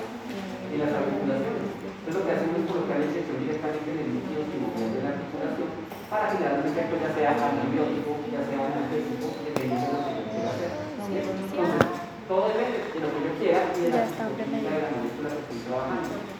En 0.73 0.79
las 0.79 0.89
articulaciones. 0.89 1.69
Entonces 2.01 2.15
lo 2.17 2.25
que 2.25 2.31
hacemos 2.33 2.57
es 2.57 2.65
colocar 2.65 2.97
la 2.97 3.05
inyección 3.05 3.37
directamente 3.45 3.91
en 3.91 3.99
el 4.01 4.09
líquido 4.17 4.41
timoral 4.49 4.89
de 4.89 5.03
la 5.05 5.11
articulación 5.13 5.69
para 6.09 6.31
generar 6.31 6.59
un 6.59 6.65
efecto 6.65 6.95
ya 6.97 7.11
sea 7.13 7.31
antibiótico, 7.37 8.09
ya 8.31 8.41
sea 8.41 8.59
analgésico, 8.71 9.25
dependiendo 9.45 9.85
de 9.85 9.93
lo 9.93 10.01
que 10.01 10.17
yo 10.17 10.23
quiera 10.31 10.49
hacer. 10.49 10.71
Entonces, 11.11 11.83
todo 12.25 12.41
depende 12.49 12.77
de 12.89 12.99
lo 13.03 13.09
que 13.13 13.19
yo 13.21 13.31
quiera 13.37 13.59
y 13.75 13.79
de 13.85 13.89
la 13.91 14.01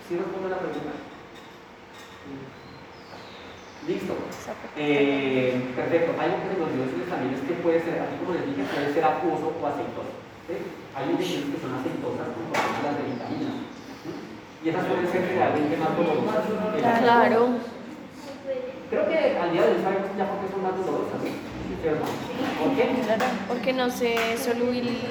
¿Sí 0.07 0.11
respondo 0.17 0.49
la 0.49 0.59
pregunta? 0.59 0.93
Listo. 3.87 4.13
Eh, 4.77 5.73
perfecto. 5.75 6.13
Nos 6.13 6.69
dio 6.73 6.85
decirles 6.85 7.09
también 7.09 7.33
es 7.33 7.41
que 7.41 7.53
puede 7.65 7.81
ser, 7.81 7.97
así 7.97 8.15
como 8.21 8.37
les 8.37 8.45
dije, 8.45 8.61
puede 8.69 8.93
ser 8.93 9.03
acuoso 9.05 9.53
o 9.57 9.61
aceitoso. 9.65 10.13
¿sí? 10.45 10.55
Hay 10.93 11.09
ingredientes 11.09 11.49
que 11.49 11.61
son 11.61 11.73
aceitosas, 11.73 12.29
como 12.29 12.53
por 12.53 12.61
ejemplo 12.61 12.85
las 12.85 12.97
de 13.01 13.05
vitaminas. 13.09 13.57
¿sí? 14.05 14.09
Y 14.61 14.65
esas 14.69 14.85
pueden 14.85 15.07
ser 15.09 15.21
generalmente 15.25 15.77
más 15.81 15.91
dolorosas. 15.97 16.43
Claro. 17.01 17.41
Creo 18.91 19.03
que 19.09 19.19
al 19.39 19.49
día 19.49 19.61
de 19.65 19.71
hoy 19.73 19.81
sabemos 19.81 20.13
ya 20.13 20.29
por 20.29 20.37
qué 20.45 20.47
son 20.53 20.61
más 20.61 20.75
dolorosas. 20.77 21.21
¿cierto? 21.81 22.05
¿Por 22.05 22.69
qué? 22.77 22.85
Claro, 23.01 23.25
porque 23.47 23.73
no 23.73 23.89
se 23.89 24.37
solubiliza. 24.37 25.09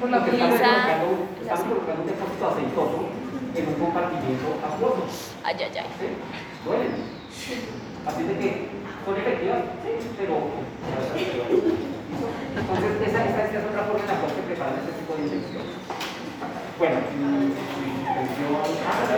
Porque 0.00 0.30
estamos 0.30 0.58
colocando, 0.58 1.06
estamos 1.42 1.64
colocando 1.68 2.02
un 2.02 2.08
depósito 2.08 2.48
aceitoso 2.48 2.98
en 3.54 3.68
un 3.68 3.74
compartimiento 3.74 4.48
acuoso. 4.66 5.02
Ay, 5.44 5.56
ay, 5.60 5.70
ay. 5.78 5.86
¿sí? 6.00 6.06
Duelen. 6.64 7.89
Así 8.06 8.22
de 8.24 8.34
que 8.38 8.68
son 9.04 9.16
efectivas, 9.16 9.60
sí, 9.84 9.92
pero. 10.18 10.34
Entonces, 12.50 12.90
esa, 13.06 13.24
esa, 13.24 13.44
esa 13.44 13.58
es 13.58 13.64
otra 13.64 13.84
forma 13.84 14.00
en 14.00 14.10
la 14.10 14.20
cual 14.20 14.32
se 14.34 14.42
preparan 14.42 14.74
este 14.80 14.92
tipo 14.98 15.14
de 15.16 15.22
infección. 15.22 15.64
Bueno, 16.78 16.96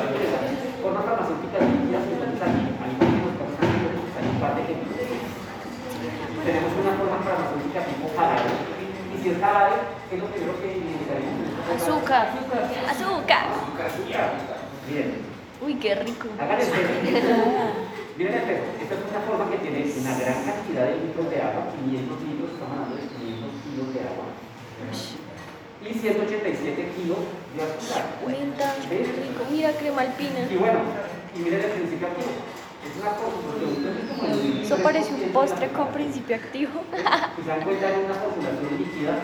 empresa. 0.03 0.39
Formas 0.83 1.05
farmacéuticas 1.05 1.62
líquidas, 1.62 2.03
aquí, 2.43 2.62
ahí 2.83 2.95
tenemos 2.99 3.39
cosas 3.39 3.55
antibióticas, 3.62 4.18
hay 4.18 4.26
un 4.26 4.41
par 4.43 4.53
de 4.57 4.62
ejemplos. 4.62 4.99
Tenemos 6.43 6.72
una 6.74 6.93
forma 6.99 7.18
farmacéutica 7.22 7.80
tipo 7.87 8.07
jarabe. 8.18 8.51
Y 9.14 9.22
si 9.22 9.28
es 9.30 9.39
jarabe, 9.39 9.76
¿qué 10.11 10.16
es 10.16 10.22
lo 10.22 10.26
primero 10.26 10.59
que 10.59 10.66
necesitaremos? 10.83 11.47
Azúcar. 11.70 12.35
Azúcar. 12.91 13.47
Azúcar. 13.87 14.30
Bien. 14.89 15.22
Uy, 15.61 15.74
qué 15.76 15.95
rico. 15.95 16.26
Hagan 16.41 16.59
el. 16.61 16.66
Miren 18.22 18.38
el. 18.38 18.62
Esta 18.78 18.94
es 18.94 19.02
una 19.10 19.18
forma 19.26 19.50
que 19.50 19.58
tiene 19.66 19.82
una 19.82 20.14
gran 20.14 20.38
cantidad 20.46 20.86
de 20.86 20.94
litros 21.02 21.26
de 21.26 21.42
agua, 21.42 21.74
500 21.74 22.22
litros, 22.22 22.54
estamos 22.54 22.70
hablando 22.78 22.94
de 22.94 23.02
500 23.18 23.50
kilos 23.66 23.86
de 23.90 24.00
agua. 24.06 24.26
Y 25.82 25.90
187 25.90 26.94
kilos 26.94 27.18
de 27.58 27.60
azúcar. 27.66 28.22
Mira, 29.50 29.70
crema 29.74 30.02
alpina. 30.06 30.38
Y 30.46 30.54
bueno, 30.54 30.78
y 31.34 31.38
miren 31.42 31.66
el 31.66 31.72
principio 31.82 32.06
activo. 32.14 32.30
Es 32.86 32.94
una 33.02 33.10
como 33.18 33.42
el- 33.58 34.62
Eso 34.62 34.76
parece 34.78 35.10
un 35.18 35.26
postre 35.34 35.66
con 35.74 35.88
principio 35.90 36.36
activo. 36.38 36.78
Si 37.34 37.42
se 37.42 37.48
dan 37.50 37.62
cuenta 37.66 37.90
en 37.90 38.06
una 38.06 38.14
formulación 38.22 38.70
líquida, 38.78 39.18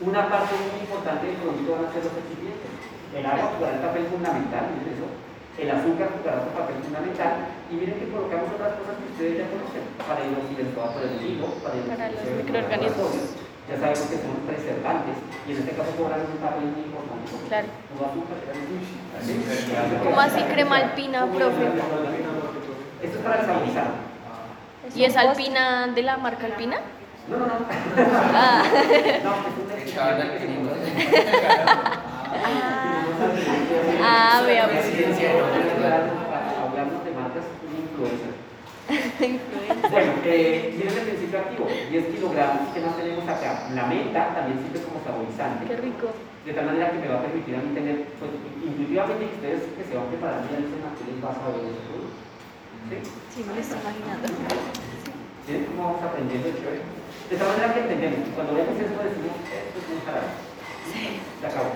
una 0.00 0.22
parte 0.32 0.56
muy 0.64 0.80
importante 0.88 1.26
del 1.28 1.36
producto 1.44 1.76
van 1.76 1.84
a 1.84 1.92
ser 1.92 2.08
los 2.08 2.16
excipientes. 2.16 2.72
El 3.12 3.26
agua 3.26 3.52
jugará 3.52 3.76
un 3.76 3.84
papel 3.84 4.04
fundamental, 4.08 4.64
miren 4.80 4.96
eso. 4.96 5.28
El 5.60 5.70
azúcar 5.70 6.08
jugará 6.16 6.40
un 6.40 6.56
papel 6.56 6.80
fundamental. 6.80 7.52
Y 7.68 7.74
miren 7.76 8.00
que 8.00 8.08
colocamos 8.08 8.48
otras 8.56 8.80
cosas 8.80 8.96
que 8.96 9.12
ustedes 9.12 9.44
ya 9.44 9.46
conocen. 9.52 9.84
Para 10.00 10.24
el 10.24 10.32
oxidentado 10.40 10.88
por 10.96 11.04
el 11.04 11.20
hilo, 11.20 11.52
para, 11.60 11.76
el 11.76 11.84
Para 11.84 12.08
los 12.08 12.24
microorganismos. 12.24 13.36
Ya 13.68 13.76
sabemos 13.76 14.08
que 14.08 14.16
son 14.24 14.40
preservantes. 14.48 15.16
Y 15.44 15.52
en 15.52 15.58
este 15.60 15.76
caso 15.76 15.92
cobran 16.00 16.24
un 16.24 16.40
papel 16.40 16.64
muy 16.64 16.88
importante. 16.88 17.28
Claro. 17.52 17.68
Puro 17.92 18.08
azúcar, 18.08 18.40
¿sí? 19.20 19.36
¿Cómo 20.00 20.20
así 20.20 20.40
crema 20.48 20.76
alpina, 20.80 21.28
profe? 21.28 21.64
Esto 23.04 23.18
es 23.20 23.24
para 23.24 23.40
el 23.40 23.46
saborizado. 23.46 23.92
¿Y 24.96 25.04
es 25.04 25.16
alpina 25.16 25.88
de 25.88 26.02
la 26.02 26.16
marca 26.16 26.46
alpina? 26.46 26.80
No, 27.28 27.36
no, 27.36 27.46
no. 27.46 27.66
Ah. 28.32 28.64
No, 29.24 29.32
es 29.44 30.40
un 30.40 30.60
Ah, 34.02 34.42
vea, 34.46 34.68
pues. 34.68 34.86
Hablamos 36.60 37.04
de 37.04 37.10
marcas 37.12 37.44
influencers. 37.80 38.38
Bueno, 39.90 40.12
eh, 40.24 40.74
miren 40.76 40.98
el 40.98 41.04
principio 41.06 41.38
activo, 41.38 41.66
10 41.68 42.06
kilogramos, 42.10 42.74
¿qué 42.74 42.80
más 42.80 42.96
tenemos 42.96 43.22
acá? 43.28 43.68
La 43.74 43.86
menta 43.86 44.34
también 44.34 44.58
sirve 44.66 44.82
como 44.82 44.98
saborizante, 45.04 45.62
Qué 45.68 45.76
rico. 45.78 46.10
de 46.42 46.52
tal 46.54 46.66
manera 46.66 46.90
que 46.90 46.98
me 46.98 47.06
va 47.06 47.20
a 47.20 47.22
permitir 47.22 47.54
a 47.54 47.62
mí 47.62 47.70
tener, 47.70 48.02
pues, 48.18 48.30
intuitivamente 48.66 49.30
que 49.30 49.34
ustedes 49.38 49.62
que 49.78 49.84
se 49.86 49.94
van 49.94 50.10
preparando 50.10 50.50
ya 50.50 50.58
dicen 50.58 50.82
a 50.82 50.90
qué 50.98 51.04
les 51.06 51.18
va 51.22 51.30
a 51.30 51.38
saber 51.38 51.70
ese 51.70 51.82
producto. 51.86 52.18
¿Sí? 52.90 52.96
Sí, 53.30 53.38
me 53.46 53.54
lo 53.54 53.60
estoy 53.62 53.78
imaginando. 53.78 54.26
¿Miren 55.46 55.62
cómo 55.70 55.80
vamos 55.86 56.02
aprendiendo 56.02 56.46
el? 56.50 56.58
De 57.30 57.34
tal 57.38 57.46
manera 57.46 57.70
que 57.70 57.80
entendemos, 57.86 58.26
cuando 58.34 58.58
vemos 58.58 58.74
esto 58.74 58.98
decimos, 59.06 59.38
esto 59.38 59.76
es 59.78 59.86
un 59.86 60.02
jarabe. 60.02 60.49
Se 60.90 61.46
acabó. 61.46 61.70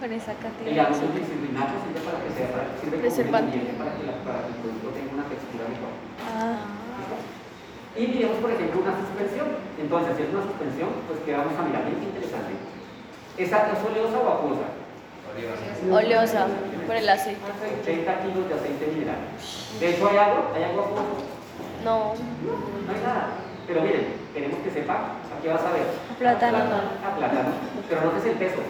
Con 0.00 0.12
esa 0.12 0.32
El 0.32 0.38
cantidad. 0.38 0.90
ácido 0.90 1.08
glicirrinato 1.16 1.74
sirve 1.80 2.00
para 2.04 2.18
que 2.20 2.30
sea, 2.36 2.48
para, 2.52 2.64
sirve 2.76 2.96
como 2.98 3.02
Preservante. 3.08 3.56
para 3.78 3.90
que, 3.96 4.02
la- 4.04 4.20
para 4.26 4.38
que 4.44 4.48
el 4.52 4.58
producto 4.60 4.88
tenga 4.92 5.10
una 5.16 5.26
textura 5.32 5.64
mejor. 5.72 5.92
Ah, 6.28 6.60
Y 7.96 8.02
miremos, 8.10 8.36
por 8.42 8.50
ejemplo, 8.50 8.82
una 8.82 8.94
suspensión. 9.00 9.48
Entonces, 9.80 10.10
si 10.18 10.22
es 10.26 10.30
una 10.34 10.42
suspensión, 10.44 10.90
pues 11.06 11.18
que 11.24 11.32
vamos 11.32 11.54
a 11.56 11.62
mirar, 11.62 11.86
bien 11.86 12.02
interesante. 12.02 12.52
¿Esa 13.38 13.70
es 13.72 13.80
oleosa 13.86 14.18
o 14.18 14.28
acuosa? 14.34 14.66
oleosa 15.90 16.46
por 16.86 16.96
el 16.96 17.08
aceite. 17.08 17.40
80 17.82 18.20
kilos 18.22 18.48
de 18.48 18.54
aceite 18.54 18.86
mineral. 18.92 19.18
De 19.80 19.86
hecho, 19.90 20.08
¿hay 20.10 20.16
agua? 20.18 20.52
¿Hay 20.54 20.62
agua 20.64 20.84
acuosa? 20.84 21.02
No, 21.84 22.14
No 22.14 22.92
hay 22.92 23.00
nada. 23.02 23.28
Pero 23.66 23.80
miren, 23.82 24.06
queremos 24.34 24.58
que 24.60 24.70
sepa, 24.70 25.16
¿a 25.24 25.42
qué 25.42 25.48
vas 25.48 25.64
a 25.64 25.72
ver? 25.72 25.86
plátano. 26.18 26.58
A 26.58 27.16
plátano. 27.16 27.50
Pero 27.88 28.00
no 28.00 28.16
es 28.18 28.24
el 28.26 28.36
peso. 28.36 28.60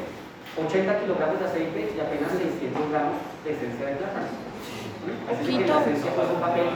80 0.57 1.01
kilogramos 1.01 1.40
de 1.40 1.47
aceite 1.47 1.92
y 1.97 2.01
apenas 2.01 2.30
600 2.30 2.90
gramos 2.90 3.18
de 3.42 3.53
esencia 3.53 3.86
de 3.86 3.97
plátano. 3.97 4.28
Así 5.28 5.59
que 5.59 5.66
la 5.66 5.80
esencia 5.80 6.12
juega 6.14 6.32
un 6.32 6.40
papel 6.40 6.68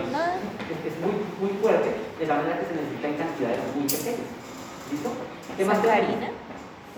es, 0.68 1.00
muy, 1.00 1.14
muy 1.40 1.56
fuerte, 1.62 1.94
de 2.18 2.26
la 2.26 2.34
manera 2.36 2.58
que 2.58 2.66
se 2.66 2.74
necesita 2.74 3.08
en 3.08 3.16
cantidades 3.16 3.58
muy 3.74 3.86
pequeñas. 3.86 4.28
¿Listo? 4.90 5.10
¿Qué 5.56 5.64
más? 5.64 5.78
Sacarina. 5.78 6.28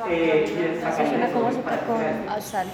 Eh, 0.08 0.80
sacarina 0.80 1.30
con 1.30 2.42
sal. 2.42 2.66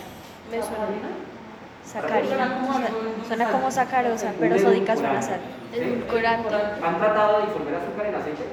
Sacarina. 1.97 2.61
como 2.61 3.24
Suena 3.26 3.51
como 3.51 3.70
sacarosa, 3.70 4.32
pero 4.38 4.55
Un 4.55 4.61
sódica 4.61 4.94
suena 4.97 5.18
a 5.18 5.22
sal. 5.22 5.40
Edulcorante. 5.72 6.55
¿Han 6.84 6.99
tratado 6.99 7.40
de 7.40 7.47
disolver 7.47 7.74
azúcar 7.74 8.07
en 8.07 8.14
aceite? 8.14 8.44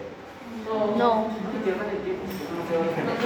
No. 0.97 1.27
Va 1.67 1.83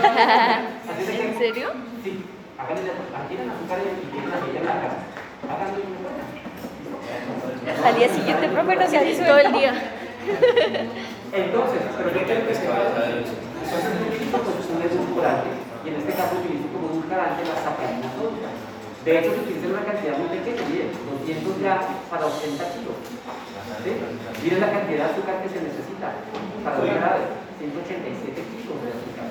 a 0.07 0.59
¿En 1.24 1.38
serio? 1.38 1.70
Sí, 2.03 2.26
háganle, 2.57 2.91
tienen 3.30 3.49
azúcar 3.51 3.78
y 3.78 4.11
tienen 4.11 4.34
aceite 4.34 4.57
en 4.57 4.65
la 4.65 4.74
casa. 4.82 5.05
Al 7.86 7.95
día 7.95 8.09
siguiente, 8.09 8.49
profe, 8.49 8.76
no 8.76 8.88
se 8.88 8.97
ha 8.97 9.03
disuelto 9.03 9.34
todo 9.34 9.45
el 9.45 9.53
día. 9.53 9.74
Entonces, 11.32 11.82
pero 11.95 12.09
yo 12.09 12.26
quiero 12.26 12.47
que 12.47 12.55
se 12.55 12.65
Entonces 12.65 12.82
yo 13.99 14.07
utilizo 14.07 14.38
pues, 14.38 14.65
un 14.74 14.82
edulcorante 14.82 15.49
y 15.86 15.89
en 15.89 15.95
este 15.95 16.13
caso 16.13 16.36
utilizo 16.41 16.68
como 16.74 16.89
edulcorante 16.89 17.43
la 17.45 17.55
sacarina 17.61 18.09
sódica. 18.18 18.66
De 19.08 19.16
hecho, 19.24 19.32
se 19.32 19.39
utiliza 19.39 19.66
en 19.68 19.72
una 19.72 19.88
cantidad 19.88 20.20
muy 20.20 20.28
pequeña, 20.36 20.68
miren, 20.68 20.91
200 20.91 21.64
gramos 21.64 21.95
para 22.12 22.28
80 22.28 22.60
kilos. 22.76 22.95
¿Sí? 23.80 23.91
Miren 24.43 24.60
la 24.60 24.72
cantidad 24.76 24.99
de 24.99 25.10
azúcar 25.16 25.36
que 25.39 25.47
se 25.47 25.64
necesita 25.64 26.12
para 26.60 26.76
un 26.84 26.91
grave, 26.91 27.24
187 27.55 28.36
kilos 28.36 28.78
de 28.84 28.89
azúcar. 28.91 29.28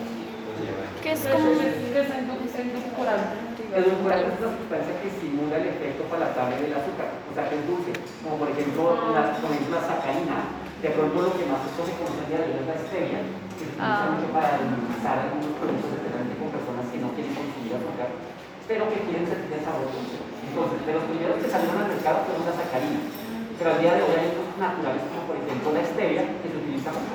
Que 1.04 1.10
es 1.12 1.20
¿Qué 1.20 1.28
como. 1.28 1.52
es 1.60 2.56
edulcorante? 2.56 3.36
Es 3.76 3.84
una 4.40 4.56
sustancia 4.56 4.96
que 4.96 5.08
estimula 5.12 5.60
el 5.60 5.68
efecto 5.76 6.08
palatable 6.08 6.56
del 6.56 6.72
azúcar, 6.72 7.12
o 7.28 7.32
sea 7.36 7.44
que 7.44 7.60
es 7.60 7.64
dulce, 7.68 7.92
como 8.24 8.40
por 8.40 8.48
ejemplo 8.48 9.12
la, 9.12 9.36
por 9.36 9.52
ejemplo, 9.52 9.76
la 9.76 9.84
sacarina, 9.84 10.56
de 10.80 10.88
pronto 10.96 11.16
lo 11.20 11.30
que 11.36 11.44
más 11.44 11.60
se 11.68 11.84
el 11.84 12.24
de 12.32 12.34
hoy 12.40 12.48
es 12.48 12.64
la 12.64 12.76
stevia, 12.80 13.20
que 13.60 13.64
se 13.68 13.76
utiliza 13.76 13.84
Ah. 13.84 14.08
mucho 14.16 14.32
para 14.32 14.56
endulzar 14.56 15.16
algunos 15.28 15.52
productos, 15.60 16.00
especialmente 16.00 16.34
con 16.40 16.48
personas 16.48 16.84
que 16.88 16.96
no 17.04 17.12
quieren 17.12 17.36
consumir 17.36 17.76
azúcar, 17.76 18.08
pero 18.68 18.88
que 18.90 18.98
quieren 19.06 19.26
sentir 19.26 19.52
el 19.58 19.62
sabor 19.64 19.86
dulce. 19.90 20.18
Entonces, 20.46 20.78
de 20.86 20.92
los 20.96 21.04
primeros 21.10 21.36
que 21.42 21.48
salieron 21.50 21.78
al 21.78 21.88
mercado 21.92 22.24
fueron 22.26 22.44
la 22.48 22.54
sacarina, 22.56 23.00
pero 23.58 23.66
al 23.72 23.78
día 23.80 23.92
de 23.96 24.02
hoy 24.02 24.14
hay 24.16 24.28
otros 24.32 24.56
naturales 24.58 25.02
como 25.10 25.22
por 25.30 25.36
ejemplo 25.36 25.66
la 25.72 25.82
stevia, 25.84 26.22
que 26.40 26.48
se 26.48 26.56
utiliza 26.56 26.90
mucho. 26.96 27.14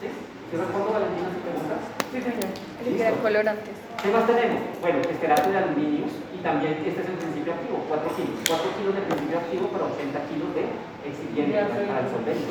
¿Sí? 0.00 0.08
¿Sí 0.08 0.52
respondo, 0.56 0.88
Valentina, 0.94 1.26
a 1.28 1.34
su 1.34 1.40
pregunta? 1.44 1.74
Sí, 2.12 2.18
señor. 2.24 3.18
Colorantes. 3.20 3.74
¿Qué 4.00 4.08
más 4.14 4.24
tenemos? 4.30 4.62
Bueno, 4.80 4.98
esterato 5.02 5.50
de 5.50 5.58
aluminio 5.58 6.06
y 6.32 6.38
también 6.40 6.78
este 6.86 7.02
es 7.02 7.08
el 7.10 7.18
principio 7.18 7.52
activo, 7.52 7.82
4 7.90 8.08
kilos. 8.16 8.38
4 8.46 8.70
kilos 8.78 8.94
de 8.94 9.02
principio 9.10 9.36
activo 9.42 9.64
para 9.74 9.84
80 9.90 10.18
kilos 10.30 10.48
de 10.54 10.62
excipiente 11.04 11.58
para 11.58 12.00
el 12.06 12.08
solvente. 12.08 12.48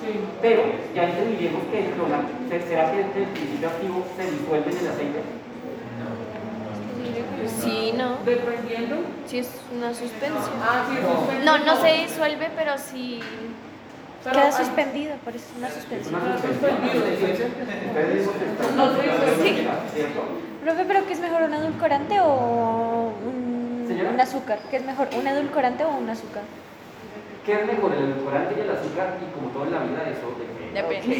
Sí. 0.00 0.10
Pero 0.40 0.62
ya 0.94 1.02
entendiremos 1.10 1.62
que 1.68 1.78
el 1.84 1.88
clona- 1.98 2.24
¿se- 2.48 2.62
¿será 2.64 2.92
que 2.94 3.00
el 3.02 3.10
principio 3.10 3.66
activo 3.68 4.06
se 4.16 4.22
disuelve 4.30 4.70
en 4.70 4.78
el 4.78 4.88
aceite? 4.88 5.20
Sí, 7.62 7.92
no. 7.96 8.16
Dependiendo. 8.24 8.96
Sí, 9.26 9.38
es 9.38 9.50
una 9.76 9.92
suspensión. 9.94 10.54
Ah, 10.62 10.84
sí, 10.88 10.96
suspenso. 10.96 11.44
No, 11.44 11.58
no 11.64 11.76
se 11.80 11.92
disuelve, 12.02 12.48
pero 12.56 12.72
sí. 12.78 13.20
Pero 14.22 14.36
Queda 14.36 14.46
hay- 14.46 14.52
suspendido, 14.52 15.14
por 15.24 15.36
eso 15.36 15.44
es 15.52 15.58
una 15.58 15.68
Es 15.68 15.74
suspensión. 15.74 16.14
una 16.22 16.38
suspensión. 16.38 17.50
No. 18.76 18.90
Profe, 20.62 20.84
¿pero 20.86 21.06
qué 21.06 21.12
es 21.12 21.20
mejor, 21.20 21.42
un 21.42 21.52
edulcorante 21.54 22.20
o 22.20 23.12
un 23.26 24.20
azúcar. 24.20 24.58
¿Qué 24.70 24.76
es 24.78 24.84
mejor, 24.84 25.08
un 25.18 25.26
edulcorante 25.26 25.84
o 25.84 25.90
un 25.90 26.08
azúcar? 26.08 26.42
¿Qué 27.44 27.52
es 27.60 27.66
mejor, 27.66 27.92
el 27.92 28.04
edulcorante 28.04 28.54
y 28.56 28.60
el 28.62 28.70
azúcar? 28.70 29.18
Y 29.20 29.26
como 29.34 29.50
todo 29.52 29.64
en 29.64 29.72
la 29.72 29.80
vida, 29.80 30.08
eso 30.08 30.32
depende. 30.40 30.72
Depende. 30.72 31.14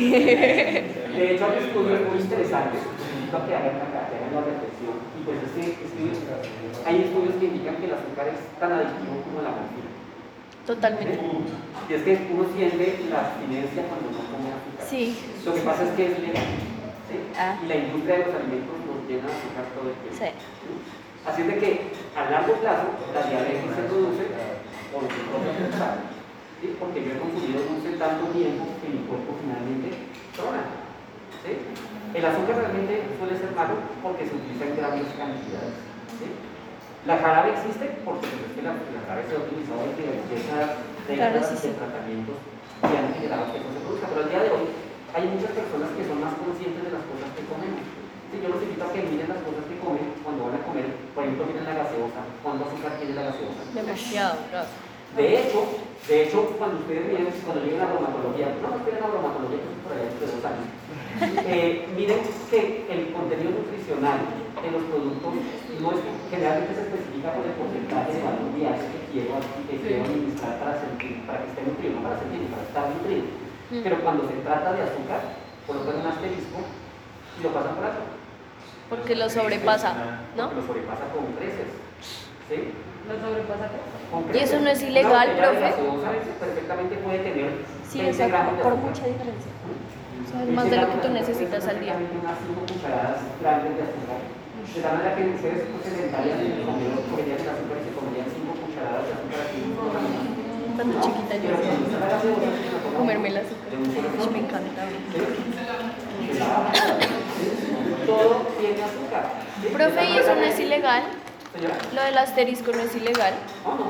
De 1.14 1.34
hecho, 1.34 1.44
hay 1.44 1.58
estudios 1.68 2.00
muy 2.08 2.18
interesantes, 2.20 2.80
invito 3.20 3.36
a 3.36 3.44
que 3.46 3.54
hagan, 3.54 3.76
a 3.76 4.08
que 4.08 4.16
hagan 4.16 4.32
la 4.32 4.40
reflexión, 4.48 4.96
pues 5.24 5.40
este 5.40 5.72
estudio, 5.80 6.12
hay 6.84 6.96
estudios 7.08 7.34
que 7.40 7.46
indican 7.46 7.76
que 7.76 7.86
el 7.88 7.94
azúcar 7.96 8.28
es 8.28 8.40
tan 8.60 8.72
adictivo 8.72 9.24
como 9.24 9.40
la 9.40 9.56
morfina. 9.56 9.90
Totalmente. 10.68 11.20
Y 11.88 11.92
es 11.92 12.02
que 12.02 12.28
uno 12.32 12.44
siente 12.52 13.04
la 13.08 13.32
abstinencia 13.32 13.88
cuando 13.88 14.12
no 14.12 14.20
come 14.28 14.48
azúcar. 14.52 14.84
Sí. 14.84 15.16
Lo 15.44 15.54
que 15.54 15.60
pasa 15.60 15.84
es 15.84 15.92
que 15.96 16.04
es 16.12 16.18
legal. 16.20 16.48
¿sí? 17.08 17.16
Ah. 17.36 17.56
Y 17.60 17.68
la 17.68 17.76
industria 17.76 18.16
de 18.20 18.24
los 18.28 18.34
alimentos 18.36 18.76
nos 18.84 19.00
llena 19.08 19.28
de 19.28 19.36
azúcar 19.36 19.64
todo 19.76 19.88
el 19.92 19.96
tiempo. 20.04 20.16
Sí. 20.20 20.30
Así 21.24 21.40
es 21.40 21.48
de 21.48 21.56
que 21.56 21.70
a 22.16 22.22
largo 22.28 22.52
plazo 22.60 22.88
la 23.16 23.22
diabetes 23.24 23.76
se 23.76 23.82
produce 23.88 24.24
por 24.92 25.08
su 25.08 25.20
propia 25.28 25.52
culpa. 25.56 25.88
¿sí? 26.60 26.76
Porque 26.76 27.00
yo 27.00 27.16
he 27.16 27.18
consumido 27.20 27.64
dulce 27.64 27.96
tanto 27.96 28.28
tiempo 28.32 28.64
que 28.80 28.88
mi 28.92 29.04
cuerpo 29.08 29.36
finalmente 29.40 29.88
trona. 30.36 30.64
¿sí? 31.44 31.60
El 32.14 32.22
azúcar 32.22 32.62
realmente 32.62 33.10
suele 33.18 33.34
ser 33.34 33.50
malo 33.58 33.74
porque 33.98 34.22
se 34.22 34.38
utiliza 34.38 34.70
en 34.70 34.78
grandes 34.78 35.10
cantidades. 35.18 35.74
¿sí? 36.14 36.30
La 37.10 37.18
jarabe 37.18 37.58
existe 37.58 37.90
porque 38.06 38.30
es 38.30 38.54
que 38.54 38.62
la, 38.62 38.78
la 38.78 39.02
jarabe 39.02 39.26
se 39.26 39.34
ha 39.34 39.42
utilizado 39.42 39.82
décadas 39.90 41.50
sí, 41.50 41.56
sí. 41.58 41.68
de 41.68 41.74
tratamientos 41.74 42.38
que 42.86 42.94
han 42.94 43.10
generado 43.18 43.50
que 43.50 43.58
eso 43.58 43.70
se 43.74 43.82
produzca. 43.82 44.06
Pero 44.14 44.22
al 44.22 44.30
día 44.30 44.42
de 44.46 44.50
hoy 44.54 44.64
hay 45.10 45.24
muchas 45.26 45.52
personas 45.58 45.90
que 45.90 46.06
son 46.06 46.22
más 46.22 46.34
conscientes 46.38 46.86
de 46.86 46.94
las 46.94 47.02
cosas 47.02 47.28
que 47.34 47.42
comemos. 47.50 47.82
Sí, 48.30 48.38
yo 48.38 48.48
los 48.50 48.62
invito 48.62 48.82
a 48.86 48.94
que 48.94 49.02
miren 49.10 49.30
las 49.34 49.42
cosas 49.42 49.64
que 49.66 49.76
comen 49.82 50.06
cuando 50.22 50.54
van 50.54 50.58
a 50.58 50.62
comer. 50.62 50.86
Por 51.18 51.22
ejemplo, 51.26 51.50
miren 51.50 51.66
la 51.66 51.82
gaseosa. 51.82 52.22
¿Cuánto 52.46 52.62
azúcar 52.70 52.94
tiene 53.02 53.18
la 53.18 53.26
gaseosa? 53.26 53.62
Demasiado. 53.74 54.38
gas. 54.54 54.70
De 55.16 55.40
hecho, 55.40 55.66
de 56.08 56.22
hecho, 56.24 56.52
cuando 56.58 56.80
ustedes 56.80 57.06
miren, 57.06 57.32
cuando 57.46 57.64
lleguen 57.64 57.80
a 57.80 57.86
bromatología, 57.86 58.52
no 58.60 58.76
esperen 58.76 59.04
a 59.04 59.08
bromatología, 59.08 59.62
que 59.62 59.72
es 59.72 59.80
por 59.80 59.92
allá 59.94 60.10
de 60.10 60.26
dos 60.26 60.44
años, 60.44 60.68
eh, 61.48 61.86
miren 61.96 62.20
que 62.50 62.84
el 62.90 63.12
contenido 63.14 63.56
nutricional 63.56 64.20
de 64.58 64.68
los 64.68 64.82
productos 64.84 65.32
no 65.80 65.88
es 65.92 66.00
generalmente 66.28 66.74
se 66.74 66.82
especifica 66.90 67.32
por 67.32 67.46
el 67.46 67.54
porcentaje 67.56 68.10
de 68.10 68.20
valor 68.20 68.48
diario 68.52 68.84
que 68.90 69.00
quiero, 69.12 69.38
que 69.70 69.76
quiero 69.80 70.04
administrar 70.04 70.58
para, 70.58 70.76
sentir, 70.82 71.22
para 71.24 71.40
que 71.40 71.48
esté 71.54 71.60
nutrido, 71.62 71.92
no 71.96 72.02
para 72.04 72.18
sentir, 72.18 72.42
para 72.50 72.64
estar 72.68 72.84
nutrido. 72.90 73.24
Pero 73.70 73.96
cuando 74.04 74.28
se 74.28 74.36
trata 74.44 74.76
de 74.76 74.82
azúcar, 74.82 75.20
colocan 75.66 76.04
un 76.04 76.06
asterisco 76.06 76.58
y 77.38 77.42
lo 77.42 77.48
pasan 77.54 77.74
por 77.80 77.84
alto. 77.84 78.04
Porque 78.90 79.16
lo 79.16 79.30
sobrepasa, 79.30 80.20
¿no? 80.36 80.52
Porque 80.52 80.60
lo 80.60 80.66
sobrepasa 80.66 81.04
con 81.14 81.32
creces. 81.40 81.70
¿Sí? 82.50 82.76
¿Lo 83.08 83.14
sobrepasa 83.16 83.72
qué? 83.72 83.80
Con 83.80 84.03
¿Y 84.32 84.38
eso 84.38 84.60
no 84.60 84.68
es 84.70 84.82
ilegal, 84.82 85.36
profe? 85.36 85.74
Perfectamente 86.40 86.96
puede 86.96 87.18
tener 87.18 87.50
Sí, 87.88 87.98
20 87.98 88.10
o 88.10 88.16
sea, 88.16 88.28
gramos 88.28 88.56
de 88.56 88.62
por 88.62 88.74
mucha 88.76 89.06
diferencia. 89.06 89.50
O 89.54 90.30
sea, 90.30 90.42
es 90.42 90.50
más 90.50 90.70
de 90.70 90.76
lo 90.76 90.90
que 90.90 90.96
tú 90.98 91.08
necesitas 91.12 91.66
al 91.68 91.80
día. 91.80 91.94
Unas 91.94 92.38
5 92.46 92.60
cucharadas 92.66 93.20
grandes 93.40 93.72
de 94.74 94.80
tal 94.80 94.96
manera 94.96 95.14
que 95.14 95.28
ustedes 95.30 95.68
se 95.84 95.90
sentarían 95.94 96.40
en 96.40 96.52
el 96.52 96.62
comedor, 96.66 97.04
comerían 97.08 97.38
el 97.38 97.48
azúcar 97.48 97.78
y 97.78 97.84
se 97.86 97.92
comerían 97.94 98.26
5 98.26 98.54
cucharadas 98.66 99.06
de 99.06 99.12
azúcar 99.14 99.38
así. 99.46 99.60
Cuando 100.74 101.00
chiquita 101.00 101.36
yo 101.36 101.50
la 101.54 101.58
la 102.10 102.98
comerme 102.98 103.28
el 103.28 103.36
azúcar. 103.36 103.70
me 104.32 104.38
encanta. 104.38 104.82
Todo 108.06 108.34
tiene 108.58 108.82
azúcar. 108.82 109.24
Profe, 109.72 110.04
¿y 110.10 110.18
eso 110.18 110.34
no 110.34 110.42
es 110.42 110.58
ilegal? 110.58 111.02
Señora, 111.54 111.76
Lo 111.94 112.02
del 112.02 112.18
asterisco 112.18 112.72
no 112.72 112.80
es 112.82 112.94
ilegal. 112.96 113.34
no, 113.64 113.74
no. 113.78 113.86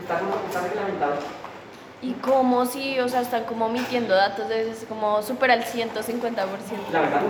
Está, 0.00 0.18
como- 0.20 0.36
está 0.48 0.60
reglamentado. 0.62 1.14
¿Y 2.02 2.14
cómo 2.24 2.64
si, 2.64 2.98
o 3.00 3.08
sea, 3.08 3.20
están 3.20 3.44
como 3.44 3.66
omitiendo 3.66 4.14
datos 4.16 4.48
de 4.48 4.70
es 4.70 4.86
como 4.88 5.20
supera 5.20 5.52
el 5.52 5.64
150%? 5.64 6.88
La 6.92 7.00
verdad 7.04 7.20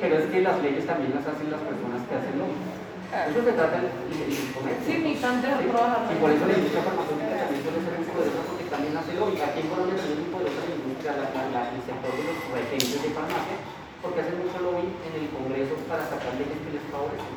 pero 0.00 0.18
es 0.18 0.26
que 0.26 0.40
las 0.42 0.58
leyes 0.60 0.84
también 0.86 1.14
las 1.14 1.22
hacen 1.22 1.46
las 1.46 1.60
personas 1.62 2.02
que 2.10 2.14
hacen 2.18 2.34
lo 2.34 2.50
Eso 2.50 3.38
se 3.46 3.52
trata 3.54 3.76
de 3.78 3.86
de 3.86 4.50
comercio. 4.50 4.82
Sí, 4.82 4.98
ni 4.98 5.14
tanto 5.22 5.46
de 5.46 5.70
trabajar. 5.70 6.10
Y 6.10 6.16
por 6.18 6.30
eso 6.34 6.42
la 6.42 6.54
industria 6.58 6.82
farmacéutica 6.82 7.34
también 7.38 7.62
suele 7.62 7.80
ser 7.86 7.94
poderosa 8.10 8.42
porque 8.50 8.64
también 8.66 8.92
hace 8.98 9.12
lobby. 9.14 9.36
Aquí 9.38 9.58
en 9.62 9.68
Colombia 9.70 9.94
también 9.94 10.18
es 10.18 10.22
muy 10.26 10.32
poderosa 10.34 10.60
la 10.66 10.74
industria, 10.74 11.12
la, 11.22 11.26
la, 11.30 11.42
la- 11.54 11.68
el 11.70 11.82
sector 11.86 12.10
de 12.18 12.22
los 12.26 12.36
regentes 12.50 12.98
de 13.06 13.10
farmacia, 13.14 13.56
porque 14.02 14.18
hacen 14.26 14.36
mucho 14.42 14.58
lobby 14.58 14.90
en 15.06 15.12
el 15.22 15.26
Congreso 15.30 15.74
para 15.86 16.02
sacar 16.02 16.34
leyes 16.34 16.58
que 16.66 16.70
les 16.74 16.84
favorecen. 16.90 17.36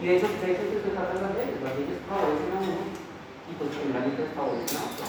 Y 0.00 0.06
de 0.06 0.16
hecho, 0.16 0.26
ustedes 0.26 0.56
que 0.58 0.80
se 0.80 0.92
tratan 0.96 1.22
las 1.22 1.34
leyes, 1.36 1.60
las 1.60 1.74
leyes 1.76 2.00
favorecen 2.08 2.50
a 2.52 2.58
uno 2.60 2.82
y 3.48 3.52
pues 3.58 3.68
generalmente 3.74 4.32
favorecen 4.32 4.76
a 4.78 4.84
otro. 4.88 5.06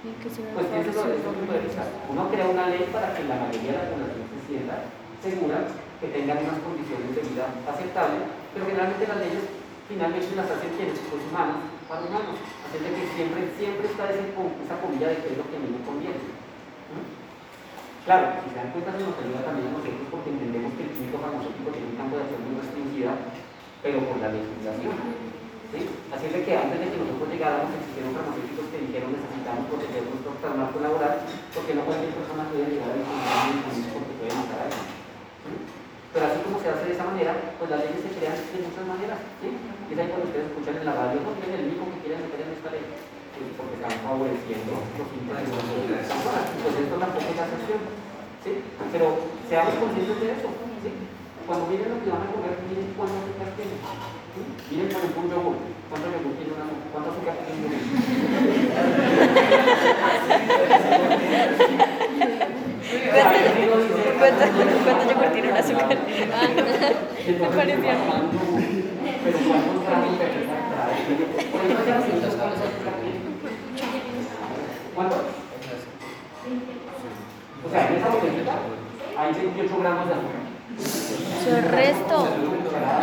Pues 0.00 0.32
lo 0.32 0.70
piensen 0.72 0.94
favorece. 0.96 0.96
sobre 0.96 1.14
eso 1.20 1.30
puede 1.44 1.66
estar. 1.68 1.88
Uno 2.08 2.22
crea 2.32 2.48
una 2.48 2.72
ley 2.72 2.88
para 2.88 3.12
que 3.12 3.28
la 3.28 3.36
mayoría 3.36 3.72
de 3.76 3.80
la 3.84 3.90
población 3.92 4.24
se 4.32 4.40
sienta 4.48 4.74
segura, 5.20 5.68
que 6.00 6.08
tengan 6.08 6.40
unas 6.40 6.64
condiciones 6.64 7.12
de 7.12 7.22
vida 7.28 7.52
aceptables, 7.68 8.24
pero 8.56 8.64
generalmente 8.64 9.04
las 9.04 9.20
leyes 9.20 9.44
finalmente 9.84 10.32
las 10.32 10.48
hacen 10.48 10.72
quienes, 10.72 10.96
los 11.12 11.20
humanos, 11.28 11.68
para 11.84 12.08
humanos. 12.08 12.40
De 12.72 12.78
que 12.78 13.04
siempre, 13.12 13.50
siempre 13.58 13.90
está 13.90 14.08
ese, 14.08 14.32
esa 14.32 14.80
comilla 14.80 15.12
de 15.12 15.20
qué 15.20 15.34
es 15.34 15.38
lo 15.38 15.44
que 15.50 15.58
a 15.58 15.60
mí 15.60 15.68
me 15.68 15.84
conviene. 15.84 16.22
¿Mm? 16.94 17.19
Claro, 18.10 18.42
si 18.42 18.50
se 18.50 18.58
dan 18.58 18.74
cuenta, 18.74 18.90
eso 18.90 19.06
nos 19.06 19.22
ayuda 19.22 19.46
también 19.46 19.70
a 19.70 19.78
nosotros 19.78 20.10
porque 20.10 20.34
entendemos 20.34 20.74
que 20.74 20.82
el 20.82 20.90
químico 20.98 21.22
farmacéutico 21.22 21.70
tiene 21.70 21.94
un 21.94 21.98
campo 22.02 22.18
de 22.18 22.26
acción 22.26 22.42
muy 22.42 22.58
restringida, 22.58 23.12
pero 23.86 24.02
por 24.02 24.18
la 24.18 24.34
legislación. 24.34 24.94
¿sí? 25.70 25.78
Así 26.10 26.24
es 26.26 26.34
de 26.34 26.42
que 26.42 26.58
antes 26.58 26.78
de 26.82 26.90
que 26.90 26.98
nosotros 27.06 27.30
llegáramos 27.30 27.70
existieron 27.70 28.18
farmacéuticos 28.18 28.66
que 28.66 28.82
dijeron 28.82 29.14
necesitamos 29.14 29.62
proteger 29.70 30.02
nuestro 30.10 30.50
marco 30.58 30.78
laboral 30.82 31.14
porque 31.54 31.70
no 31.78 31.86
cualquier 31.86 32.10
persona 32.18 32.50
puede 32.50 32.66
llegar 32.66 32.90
a 32.90 32.98
medicamento 32.98 33.94
porque 33.94 34.14
puede 34.18 34.34
matar 34.34 34.58
a 34.58 34.64
alguien. 34.66 34.86
¿sí? 35.46 35.52
Pero 36.10 36.24
así 36.26 36.38
como 36.42 36.56
se 36.58 36.66
hace 36.66 36.90
de 36.90 36.94
esa 36.98 37.06
manera, 37.06 37.32
pues 37.62 37.70
las 37.70 37.78
leyes 37.78 38.02
se 38.02 38.10
crean 38.18 38.34
de 38.34 38.58
muchas 38.58 38.86
maneras. 38.90 39.22
¿sí? 39.38 39.54
Es 39.54 39.94
ahí 39.94 40.10
cuando 40.10 40.26
ustedes 40.26 40.50
escuchan 40.50 40.82
en 40.82 40.86
la 40.90 40.98
radio, 40.98 41.22
no 41.22 41.38
tienen 41.38 41.62
el 41.62 41.78
único 41.78 41.86
que 41.94 42.02
quieren 42.02 42.26
meter 42.26 42.42
en 42.42 42.58
esta 42.58 42.74
ley, 42.74 42.82
porque 43.56 43.80
están 43.80 43.96
favoreciendo 44.04 44.72
los 44.96 45.08
intereses 45.16 45.56
de 45.56 45.96
las 45.96 46.04
personas. 46.04 46.44
Pues 46.60 46.74
esto 46.76 46.96
tampoco 47.00 47.28
es 47.30 47.36
la 47.40 47.46
excepción. 47.48 47.80
¿sí? 48.44 48.52
Pero 48.92 49.06
seamos 49.48 49.74
conscientes 49.80 50.20
de 50.20 50.28
eso. 50.36 50.48
¿sí? 50.84 50.90
Cuando 51.46 51.66
miren 51.66 51.88
lo 51.90 51.98
que 52.04 52.10
van 52.12 52.28
a 52.28 52.32
comer, 52.32 52.54
miren 52.68 52.92
cuánto 52.96 53.16
azúcar 53.24 53.50
tiene. 53.56 53.76
¿sí? 53.80 54.40
Miren, 54.70 54.88
por 54.92 55.00
ejemplo, 55.00 55.20
un 55.24 55.30
yogur. 55.32 55.56
¿Cuánto 55.88 56.06
yogur 56.12 56.34
tiene 56.38 56.52
una 56.54 56.68
¿Cuánto 56.92 57.08
azúcar 57.10 57.34
tiene 57.40 57.64
un? 57.64 57.72
¿Cuánto, 64.20 64.44
yogur 65.10 65.32
tiene 65.32 65.48
un 65.50 65.56
azúcar? 65.56 65.96
Me 65.96 67.48
pareció. 67.48 67.92
Pero 69.22 69.38
cuántos 69.38 69.84
gramos 69.84 70.18
de 70.18 70.24
azúcar 70.24 70.60
trae. 70.70 70.96
Por 71.50 71.60
gramos 71.86 72.08
de 72.08 72.26
azúcar 72.26 73.09
¿Cuánto? 75.00 75.16
O 77.66 77.70
sea, 77.70 77.88
en 77.88 77.94
esa 77.96 78.08
botellita 78.10 78.52
hay 79.16 79.32
28 79.32 79.78
gramos 79.80 80.06
de 80.08 80.12
azúcar. 80.12 80.40
Es 81.58 81.70
resto. 81.70 82.28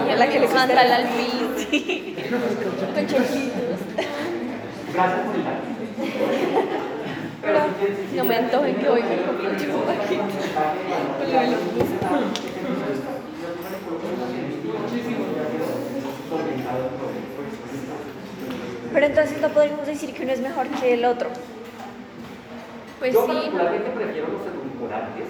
Y 0.06 0.12
A 0.12 0.16
la 0.16 0.30
que 0.30 0.40
le 0.40 0.48
manda 0.48 0.80
el- 0.84 0.92
al 0.92 1.08
choquitos. 3.08 3.80
Gracias 4.94 5.20
por 5.26 5.36
el. 5.36 5.44
Pero 7.42 7.60
no 8.16 8.24
me 8.26 8.36
antojen 8.36 8.76
que 8.76 8.90
hoy 8.90 9.02
me 9.02 9.18
compro 9.26 9.50
un. 9.50 9.58
Pero 18.94 19.06
entonces 19.06 19.42
no 19.42 19.50
podríamos 19.50 19.86
decir 19.86 20.14
que 20.14 20.24
uno 20.24 20.32
es 20.34 20.42
mejor 20.42 20.68
que 20.68 20.94
el 20.94 21.06
otro. 21.06 21.30
Pues 23.00 23.14
Yo 23.14 23.22
sí. 23.26 23.28
particularmente 23.34 23.90
prefiero 23.92 24.28
los 24.34 24.42
edulcorantes 24.42 25.28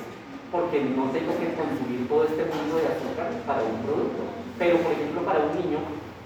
porque 0.51 0.79
no 0.95 1.11
tengo 1.11 1.33
que 1.35 1.51
consumir 1.59 2.07
todo 2.07 2.23
este 2.23 2.43
mundo 2.47 2.79
de 2.79 2.87
azúcar 2.87 3.27
para 3.43 3.61
un 3.67 3.83
producto. 3.83 4.23
Pero, 4.57 4.79
por 4.79 4.91
ejemplo, 4.95 5.21
para 5.27 5.39
un 5.43 5.51
niño, 5.59 5.79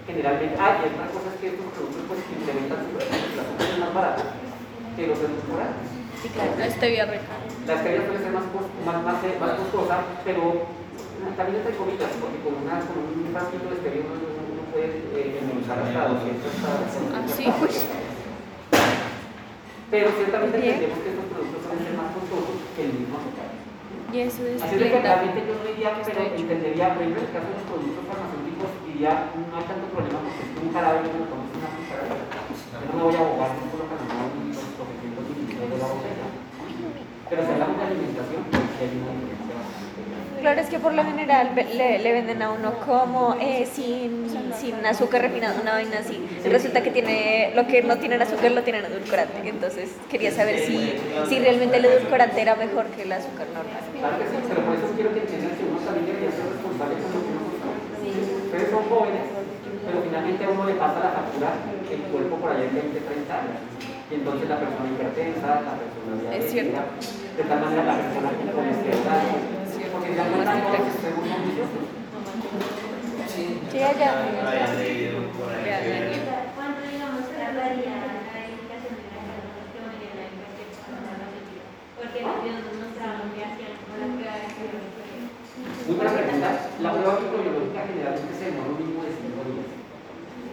generalmente, 0.06 0.54
ah, 0.56 0.78
y 0.78 0.86
otra 0.94 1.10
cosa 1.10 1.28
es 1.34 1.36
que 1.42 1.46
estos 1.52 1.66
productos 1.74 2.02
pues 2.06 2.20
incrementan 2.30 2.86
su 2.86 2.94
el 3.02 3.10
azúcar 3.42 3.66
es 3.66 3.78
más 3.82 3.92
barato 3.92 4.22
que 4.94 5.02
los 5.10 5.18
edulcorantes. 5.18 5.88
Sí, 6.22 6.28
claro. 6.30 6.52
La 6.54 6.70
stevia. 6.70 7.02
La 7.10 7.74
stevia 7.82 8.02
suele 8.06 8.20
ser 8.22 8.30
más, 8.32 8.46
más, 8.86 8.98
más, 9.02 9.18
más 9.42 9.52
costosa, 9.58 9.96
pero 10.22 10.70
también 11.34 11.58
entre 11.58 11.74
comillas, 11.74 12.10
porque 12.22 12.38
con, 12.46 12.54
una, 12.62 12.78
con 12.86 13.02
un 13.02 13.26
frasquito 13.34 13.66
de 13.74 13.76
stevia 13.82 14.02
uno, 14.06 14.62
puede 14.70 15.02
eh, 15.18 15.42
hasta 15.42 16.06
200 16.14 16.46
hasta 16.46 16.70
Ah, 17.18 17.26
sí. 17.26 17.44
200. 17.50 18.01
Pero 19.92 20.08
ciertamente 20.16 20.56
entendemos 20.56 21.04
que 21.04 21.10
estos 21.12 21.28
productos 21.28 21.60
suelen 21.68 21.84
ser 21.84 21.92
más 22.00 22.16
costosos 22.16 22.56
que 22.72 22.80
el 22.88 22.96
mismo 22.96 23.12
azúcar. 23.20 23.52
Y 24.08 24.24
eso 24.24 24.40
es 24.48 24.56
Así 24.64 24.80
que 24.80 24.88
realmente 24.88 25.44
yo 25.44 25.52
no 25.52 25.64
diría, 25.68 25.92
pero 26.00 26.32
entendería, 26.32 26.96
por 26.96 27.04
ejemplo, 27.04 27.20
en 27.20 27.28
el 27.28 27.34
caso 27.36 27.48
de 27.52 27.60
los 27.60 27.68
productos 27.68 28.00
farmacéuticos, 28.08 28.72
diría, 28.88 29.28
no 29.36 29.52
hay 29.52 29.66
tanto 29.68 29.92
problema 29.92 30.24
porque 30.24 30.48
es 30.48 30.64
un 30.64 30.72
jarabe 30.72 31.04
que 31.04 31.12
me 31.12 31.28
tomes 31.28 31.52
una 31.52 31.68
cucharada. 31.76 32.08
Yo 32.08 32.88
no 32.88 32.92
me 32.96 33.04
voy 33.04 33.16
a 33.16 33.20
abogar 33.20 33.52
por 33.52 33.68
colocando 33.68 34.04
los 34.08 34.56
700 34.56 35.28
mililitros 35.28 35.68
de 35.68 35.76
la 35.76 35.88
botella. 35.92 36.26
Pero 37.28 37.40
si 37.44 37.50
hablamos 37.52 37.76
de 37.76 37.84
alimentación, 37.84 38.40
pues 38.48 38.64
sí 38.72 38.80
hay 38.80 38.96
una 38.96 39.12
diferencia. 39.12 39.41
Claro, 40.42 40.60
es 40.60 40.66
que 40.66 40.80
por 40.80 40.92
lo 40.92 41.04
general 41.04 41.54
le, 41.54 42.00
le 42.00 42.12
venden 42.12 42.42
a 42.42 42.50
uno 42.50 42.72
como 42.84 43.36
eh, 43.40 43.64
sin, 43.72 44.26
sin 44.58 44.74
azúcar 44.84 45.22
refinado, 45.22 45.62
una 45.62 45.74
vaina 45.74 46.00
así. 46.00 46.18
Resulta 46.44 46.82
que 46.82 46.90
tiene 46.90 47.52
lo 47.54 47.64
que 47.68 47.80
no 47.82 47.96
tiene 47.98 48.16
en 48.16 48.22
azúcar 48.22 48.50
lo 48.50 48.62
tienen 48.64 48.84
edulcorante. 48.84 49.38
Entonces 49.48 49.90
quería 50.10 50.32
saber 50.32 50.58
si, 50.58 50.98
si 51.28 51.38
realmente 51.38 51.76
el 51.76 51.84
edulcorante 51.84 52.42
era 52.42 52.56
mejor 52.56 52.86
que 52.86 53.02
el 53.02 53.12
azúcar 53.12 53.46
normal. 53.54 53.86
Pero 53.94 54.66
por 54.66 54.74
eso 54.74 54.90
quiero 54.96 55.14
que 55.14 55.20
entiendan 55.20 55.54
que 55.54 55.62
uno 55.62 55.78
también 55.78 56.06
debería 56.10 56.30
ser 56.34 56.44
responsable 56.50 56.94
con 56.98 57.10
lo 57.14 57.20
que 57.22 57.30
uno 57.38 57.46
consume. 57.46 58.42
Ustedes 58.42 58.70
son 58.74 58.82
jóvenes, 58.90 59.24
pero 59.86 60.02
finalmente 60.02 60.42
a 60.44 60.48
uno 60.50 60.66
le 60.66 60.74
pasa 60.74 60.98
la 61.06 61.10
factura 61.22 61.54
el 61.86 62.02
cuerpo 62.10 62.34
por 62.42 62.50
allá 62.50 62.66
en 62.66 62.74
20, 62.74 62.98
30 62.98 63.30
años. 63.30 63.58
Y 64.10 64.14
entonces 64.18 64.48
la 64.50 64.58
persona 64.58 64.90
hipertensa, 64.90 65.46
la 65.62 65.74
persona 65.78 66.34
Es 66.34 66.50
cierto. 66.50 66.74
diabética, 66.82 67.38
de 67.38 67.42
tal 67.46 67.60
manera 67.62 67.84
la 67.86 67.94
persona 67.94 68.28
con 68.50 68.66
porque 69.92 70.16
ya 70.16 70.24
no 70.24 70.36
están 70.40 70.62
todos 70.62 70.78
los 70.78 70.88
extremos 70.88 71.28
son 71.28 71.44
viciosos. 71.44 71.84
Sí, 73.28 73.78
allá. 73.78 74.10
Ya, 74.32 75.76
Daniel. 75.78 76.22
¿Cuánto, 76.56 76.80
digamos, 76.80 77.22
tardaría 77.32 77.94
la 78.00 78.08
de 78.12 78.24
la? 78.24 78.72
Porque 82.02 82.50
nos 82.52 82.76
mostraban 82.76 83.32
que 83.32 83.40
hacían 83.44 83.72
con 83.88 83.96
la 84.00 84.06
prueba 84.12 84.36
de. 84.36 84.48
Muy 85.86 85.96
buena 85.96 86.12
pregunta. 86.12 86.48
La 86.80 86.90
prueba 86.92 87.20
microbiológica 87.20 87.80
generalmente 87.86 88.34
se 88.34 88.44
demora 88.46 88.68
un 88.70 88.78
mínimo 88.78 89.02
de 89.02 89.12
5 89.12 89.44
días. 89.48 89.68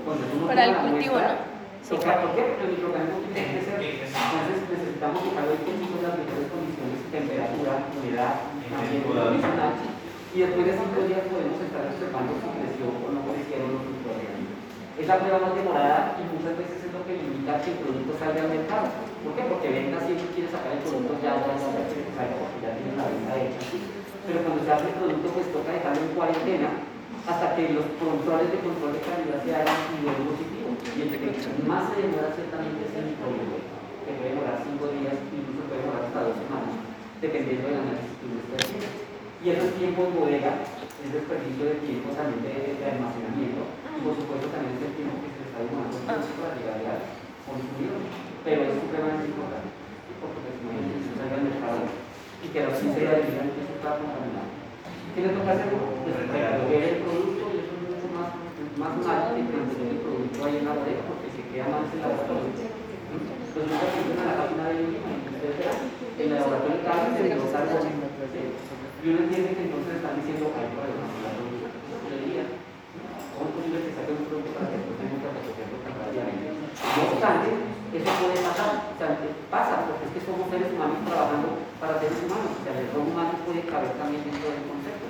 Cuando 0.06 0.24
uno 0.36 0.48
Para 0.48 0.66
el 0.66 0.76
cultivo, 0.76 1.16
muestra, 1.16 1.34
¿no? 1.34 1.49
O 1.90 1.98
sea, 1.98 2.22
¿por 2.22 2.38
qué? 2.38 2.54
Porque 2.54 2.70
el 2.70 2.74
microorganismo 2.78 3.18
tiene 3.34 3.50
que 3.50 3.66
ser. 3.66 3.82
Entonces 3.82 4.62
necesitamos 4.70 5.26
el 5.26 5.58
cultivo 5.66 5.98
en 5.98 6.06
las 6.06 6.22
mejores 6.22 6.48
condiciones, 6.54 7.02
temperatura, 7.10 7.74
humedad, 7.98 8.46
ambiente 8.70 9.10
condicional. 9.10 9.74
Y 10.30 10.38
después 10.46 10.70
de 10.70 10.74
5 10.78 10.86
días 11.10 11.26
podemos 11.34 11.58
estar 11.58 11.90
observando 11.90 12.38
si 12.38 12.46
creció 12.46 12.86
o 12.94 13.10
no 13.10 13.26
crecieron 13.26 13.74
los 13.74 13.90
microorganismos. 13.90 14.54
Es 15.02 15.06
la 15.10 15.18
prueba 15.18 15.42
más 15.42 15.54
demorada 15.58 16.14
y 16.22 16.30
muchas 16.30 16.54
veces 16.62 16.78
es 16.78 16.92
lo 16.94 17.02
que 17.10 17.18
limita 17.18 17.58
que 17.58 17.74
el 17.74 17.82
producto 17.82 18.12
salga 18.22 18.38
al 18.38 18.54
mercado. 18.54 18.86
¿Por 19.26 19.34
qué? 19.34 19.42
Porque 19.50 19.74
venda 19.74 19.98
siempre 20.06 20.30
quiere 20.38 20.54
sacar 20.54 20.78
el 20.78 20.86
producto 20.86 21.18
ya, 21.26 21.42
ya, 21.42 21.58
ya, 21.58 21.70
ya 21.74 21.90
ya 21.90 22.70
tiene 22.78 22.94
la 23.02 23.10
venta 23.10 23.34
hecha. 23.34 23.62
Pero 24.30 24.38
cuando 24.46 24.62
se 24.62 24.70
hace 24.70 24.94
el 24.94 24.98
producto, 25.02 25.28
pues 25.34 25.50
toca 25.50 25.74
dejarlo 25.74 26.06
en 26.06 26.14
cuarentena 26.14 26.70
hasta 27.26 27.58
que 27.58 27.74
los 27.74 27.90
controles 27.98 28.54
de 28.54 28.62
control 28.62 28.94
de 28.94 29.02
calidad 29.02 29.42
se 29.42 29.50
hagan 29.58 29.74
a 29.74 29.90
nivel 29.98 30.59
Y 30.70 31.02
el 31.02 31.10
que 31.10 31.34
más 31.66 31.90
se 31.90 32.06
demora 32.06 32.30
ciertamente 32.38 32.86
es 32.86 32.94
el 32.94 33.10
microbiológico, 33.10 33.78
que 34.06 34.14
puede 34.18 34.30
demorar 34.38 34.62
5 34.62 34.78
días, 35.02 35.18
incluso 35.34 35.66
puede 35.66 35.82
demorar 35.82 36.06
hasta 36.06 36.30
2 36.30 36.46
semanas, 36.46 36.74
dependiendo 37.18 37.66
del 37.66 37.82
análisis 37.82 38.14
que 38.20 38.26
uno 38.30 38.38
esté 38.46 38.56
haciendo. 38.62 38.90
Y 39.40 39.46
eso 39.50 39.64
es 39.66 39.74
tiempo 39.82 40.00
en 40.06 40.14
bodega, 40.14 40.54
es 41.02 41.10
desperdicio 41.10 41.64
de 41.74 41.82
tiempo 41.82 42.14
también 42.14 42.44
de, 42.46 42.78
de 42.78 42.86
almacenamiento, 42.86 43.66
y 43.66 44.00
por 44.06 44.14
supuesto 44.14 44.46
también 44.54 44.78
es 44.78 44.84
el 44.86 44.94
tiempo 45.00 45.16
que 45.26 45.32
se 45.34 45.44
está 45.50 45.58
demorando 45.66 45.98
para 46.06 46.54
llegar 46.60 46.78
al 46.86 47.02
consumidor. 47.48 48.02
Pero 48.46 48.60
es 48.70 48.74
supremamente 48.78 49.26
importante, 49.32 49.74
porque 50.22 50.40
pues, 50.44 50.56
no 50.64 50.70
hay 50.70 50.86
que 50.86 51.18
salga 51.18 51.36
al 51.40 51.48
mercado 51.50 51.82
y 52.40 52.48
que 52.54 52.60
a 52.62 52.68
los 52.72 52.78
15 52.78 53.00
días 53.00 53.26
digan 53.26 53.52
que 53.52 53.62
eso 53.66 53.74
está 53.74 54.00
contaminado. 54.00 54.48
¿Qué 55.12 55.20
le 55.26 55.34
toca 55.34 55.52
hacer? 55.52 55.74
Pues 55.76 56.14
revolver 56.14 56.84
el 56.84 57.04
producto 57.04 57.44
y 57.52 57.56
eso 57.60 57.74
es 57.74 57.84
mucho 57.84 58.08
más, 58.16 58.30
más 58.80 58.94
mal 59.04 59.36
que 59.36 59.44
ahí 60.38 60.62
en 60.62 60.66
la 60.70 60.78
bodega 60.78 61.02
porque 61.10 61.34
se 61.34 61.42
queda 61.50 61.66
mal 61.74 61.90
ese 61.90 61.98
laboratorio. 61.98 62.54
Entonces 62.54 63.66
muchas 63.66 63.90
veces 63.90 64.14
en 64.14 64.30
la 64.30 64.38
página 64.38 64.64
de 64.70 64.76
Lima, 64.86 65.10
ustedes 65.26 65.58
verán, 65.58 65.80
el 65.90 66.30
laboratorio 66.30 66.78
vez 66.86 67.12
se 67.18 67.24
desglosa 67.26 67.58
algo, 67.66 67.78
¿sí? 67.82 68.42
y 69.00 69.06
uno 69.10 69.20
entiende 69.26 69.56
que 69.58 69.66
entonces 69.66 69.98
están 69.98 70.20
diciendo 70.22 70.54
hay 70.54 70.70
problemas 70.70 71.10
con 71.10 71.22
la. 71.26 71.32
No 71.34 72.16
diría, 72.20 72.46
¿cómo 73.34 73.50
es 73.50 73.54
posible 73.58 73.78
que 73.86 73.96
saque 73.96 74.12
un 74.14 74.28
producto 74.30 74.52
para 74.54 74.70
que 74.70 74.78
después 74.78 74.98
tenga 75.00 75.18
que 75.18 75.30
recogerlo 75.34 75.78
temporalmente? 75.82 76.48
No 76.60 77.02
obstante, 77.10 77.48
eso 77.90 78.12
puede 78.22 78.38
pasar, 78.46 78.72
o 78.92 78.96
sea, 79.02 79.10
pasa, 79.50 79.76
porque 79.90 80.06
es 80.06 80.14
que 80.14 80.26
somos 80.28 80.46
seres 80.54 80.70
humanos 80.70 81.02
trabajando 81.10 81.48
para 81.82 81.98
seres 81.98 82.22
humanos, 82.22 82.54
o 82.54 82.62
sea, 82.62 82.78
el 82.78 82.86
error 82.86 83.02
humano 83.02 83.34
puede 83.48 83.66
caber 83.66 83.98
también 83.98 84.22
dentro 84.30 84.46
del 84.52 84.68
concepto. 84.70 85.08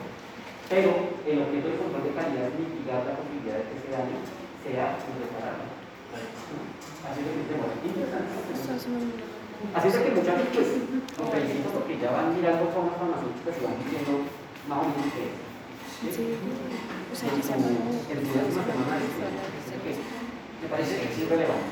Pero 0.70 0.89
el 1.26 1.38
objeto 1.43 1.65
del 1.65 1.82
control 1.82 2.03
de 2.05 2.13
calidad 2.13 2.45
es 2.45 2.55
mitigar 2.61 3.01
la 3.03 3.17
posibilidad 3.17 3.57
de 3.57 3.65
que 3.67 3.76
ese 3.82 3.89
daño 3.89 4.17
sea 4.64 4.97
irreparable. 4.99 5.66
Así 7.05 7.20
es 7.20 7.32
que 7.32 7.43
tenemos 7.47 7.72
interesante. 7.80 8.34
Así 9.76 9.88
es 9.88 9.95
que 9.95 10.12
muchachos, 10.16 10.47
pues, 10.55 10.68
los 11.20 11.30
felicito 11.30 11.68
porque 11.76 11.99
ya 11.99 12.12
van 12.16 12.32
mirando 12.32 12.72
formas 12.72 12.95
farmacéuticas 12.95 13.60
y 13.60 13.64
van 13.68 13.76
diciendo 13.84 14.24
más 14.72 14.80
o 14.80 14.86
menos 14.88 15.12
qué 15.12 15.24
es. 15.28 15.36
Me 20.60 20.68
parece 20.68 20.95
que 20.95 21.07
es 21.12 21.20
irrelevante. 21.20 21.72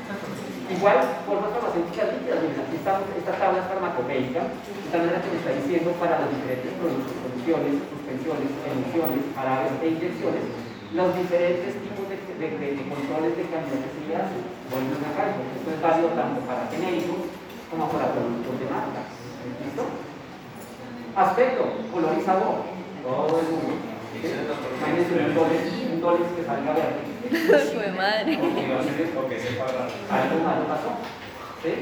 Igual, 0.68 1.00
formas 1.24 1.48
farmacéuticas 1.48 2.12
líquidas, 2.12 2.44
aquí 2.44 2.76
está 2.76 3.00
esta 3.00 3.32
tabla 3.40 3.64
es 3.64 3.68
farmacopeica, 3.72 4.52
esta 4.52 4.98
manera 5.00 5.24
que 5.24 5.32
me 5.32 5.40
está 5.40 5.56
diciendo 5.56 5.96
para 5.96 6.20
los 6.20 6.28
diferentes 6.28 6.76
productos, 6.76 7.16
soluciones, 7.24 7.88
suspensiones, 7.88 8.52
emulsiones, 8.68 9.32
jarabes 9.32 9.72
e 9.80 9.86
inyecciones, 9.96 10.44
los 10.92 11.08
diferentes 11.16 11.72
tipos 11.80 11.97
de, 12.38 12.46
de, 12.50 12.66
de- 12.76 12.88
controles 12.88 13.36
de 13.36 13.42
calidad 13.50 13.80
que 13.82 13.90
se 13.94 14.00
le 14.08 14.14
hacen. 14.16 14.42
Volvemos 14.70 15.02
acá, 15.10 15.22
esto 15.34 15.68
es 15.74 15.80
válido 15.82 16.08
tanto 16.14 16.38
para 16.46 16.62
genéricos 16.70 17.20
como 17.70 17.84
para 17.90 18.12
productos 18.12 18.54
de 18.60 18.66
marca. 18.70 19.00
¿Listo? 19.64 19.84
Aspecto, 21.16 21.62
color 21.92 22.14
y 22.18 22.22
sabor. 22.22 22.56
Todo 23.02 23.40
el 23.40 23.46
mundo. 23.48 23.74
Imagínense 24.18 25.12
un 25.14 25.30
dólar, 25.34 25.62
un 25.92 26.00
dólar 26.00 26.28
que 26.34 26.42
salga 26.44 26.72
verde. 26.74 27.02
Fue 27.74 27.88
madre. 27.92 28.32
algo 28.34 28.50
malo 30.44 30.62
pasó. 30.66 30.90
¿sí? 31.62 31.72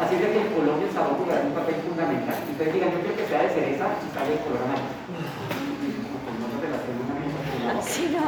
Así 0.00 0.14
que 0.16 0.26
el 0.40 0.48
color 0.56 0.76
y 0.80 0.82
el 0.88 0.92
sabor 0.94 1.14
jugarán 1.18 1.46
un 1.48 1.54
papel 1.54 1.74
fundamental. 1.86 2.36
Ustedes 2.50 2.72
digan, 2.74 2.90
yo 2.92 2.98
quiero 3.00 3.16
que 3.16 3.26
sea 3.26 3.42
de 3.42 3.50
cereza 3.50 3.86
y 4.02 4.04
sale 4.14 4.32
el 4.34 4.38
color 4.40 4.60
amarillo. 4.64 4.94
Pues 6.24 6.36
no 6.40 6.46
se 6.48 6.56
relaciona 6.64 7.00
una 7.04 7.16
cosa 7.24 7.38
con 7.44 7.58
la 7.66 7.72
otra. 7.78 7.84
Sí, 7.84 8.04
no. 8.12 8.24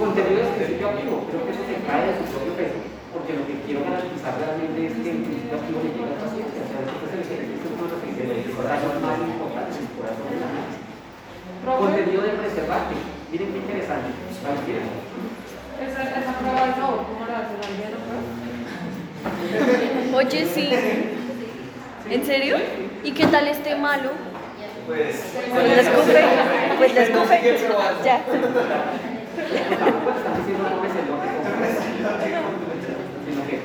Contenido 0.00 0.40
de 0.48 0.56
principio 0.56 0.88
activo, 0.88 1.28
creo 1.28 1.44
que 1.44 1.52
eso 1.52 1.60
se 1.68 1.76
cae 1.84 2.08
de 2.08 2.16
su 2.16 2.24
propio 2.32 2.56
peso, 2.56 2.80
porque 3.12 3.36
lo 3.36 3.44
que 3.44 3.60
quiero 3.68 3.84
garantizar 3.84 4.32
realmente 4.40 4.88
es 4.88 4.96
que 4.96 5.10
el 5.12 5.28
principio 5.28 5.60
activo 5.60 5.84
le 5.84 5.92
llegue 5.92 6.08
al 6.08 6.24
paciente. 6.24 6.56
O 6.56 6.64
sea, 6.72 6.80
este 6.88 7.20
es 7.20 7.28
el 7.36 7.52
es 7.52 7.60
uno 7.68 7.84
de 7.84 7.92
los 7.92 8.00
ingredientes 8.08 8.56
más 8.56 9.20
importantes 9.20 9.76
del 9.76 9.92
corazón 9.92 10.24
de 10.32 10.40
la 10.40 10.48
mente. 10.56 10.80
Contenido 11.68 12.24
de 12.24 12.32
preservante. 12.32 12.96
Miren 13.28 13.52
qué 13.52 13.60
interesante. 13.60 14.08
¿Vale? 14.40 14.64
¿Quieren? 14.64 14.88
Esa, 15.84 16.00
esa 16.00 16.32
prueba 16.32 16.64
de 16.64 16.72
sabor, 16.80 17.04
¿cómo 17.04 17.22
la 17.28 17.44
hacen? 17.44 17.60
¿Alguien 17.60 17.92
prueba? 18.00 18.24
Oye, 20.16 20.40
sí. 20.48 20.64
¿En 22.08 22.24
serio? 22.24 22.56
¿Y 23.04 23.12
qué 23.12 23.26
tal 23.28 23.44
este 23.52 23.76
malo? 23.76 24.16
Pues, 24.88 25.44
Pues 25.52 25.76
la 25.76 25.82
escupe. 25.84 26.24
Pues 26.80 26.94
la 26.96 27.02
escupe. 27.04 27.36
Ya. 28.00 28.24
Están 29.54 29.94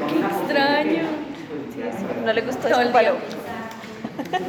Extraño. 0.10 1.03
No 2.26 2.34
le 2.34 2.41
gustó 2.41 2.68
Todo 2.68 2.82
el 2.82 2.88
escupar. 2.88 3.03
día. 3.03 3.14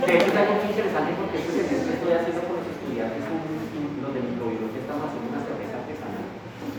De 0.07 0.15
hecho, 0.17 0.27
es 0.27 0.37
algo 0.37 0.55
muy 0.55 0.69
interesante 0.71 1.13
porque 1.19 1.39
este 1.39 1.53
semestre 1.69 1.95
estoy 1.95 2.13
haciendo 2.15 2.41
con 2.47 2.57
los 2.57 2.67
estudiantes 2.71 3.23
los 3.27 4.15
de 4.15 4.21
microbiología 4.23 4.73
que 4.73 4.81
estamos 4.81 5.05
haciendo 5.11 5.27
una 5.35 5.43
cerveza 5.45 5.75
artesanal. 5.83 6.25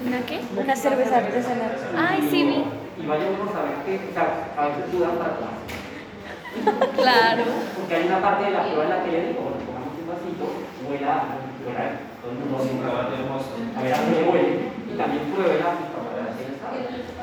¿Una 0.08 0.20
qué? 0.26 0.38
Una 0.56 0.76
cerveza 0.76 1.16
artesanal. 1.18 1.72
Ay, 1.98 2.20
sí 2.32 2.40
vi. 2.48 2.60
Y 2.98 3.06
vaya 3.06 3.26
uno 3.30 3.46
a 3.50 3.54
saber 3.54 3.76
que, 3.86 3.94
o 4.10 4.14
sea, 4.16 4.26
a 4.58 4.62
veces 4.74 4.86
dudan 4.92 5.14
para 5.20 5.36
tomar. 5.38 5.58
Claro. 6.98 7.44
Porque 7.78 7.94
hay 7.96 8.08
una 8.08 8.20
parte 8.22 8.46
de 8.46 8.52
la 8.52 8.64
prueba 8.66 8.84
en 8.84 8.90
la 8.90 9.04
que 9.04 9.12
le 9.12 9.28
digo, 9.30 9.42
bueno, 9.46 9.62
pongamos 9.62 9.94
un 9.94 10.08
vasito, 10.10 10.46
huela, 10.90 11.38
huela, 11.62 11.86
todo 12.28 12.64
el 12.64 12.72
mundo 12.72 12.88
a 12.88 13.82
ver 13.82 13.94
a 13.94 14.00
qué 14.04 14.12
le 14.12 14.24
huele, 14.28 14.54
y 14.90 14.98
también 14.98 15.24
pruébela 15.32 15.70
pues, 15.80 15.90
para 15.96 16.10
ver 16.18 16.26
a 16.28 16.36
qué 16.36 16.44
le 16.50 16.56
sabe. 16.60 16.80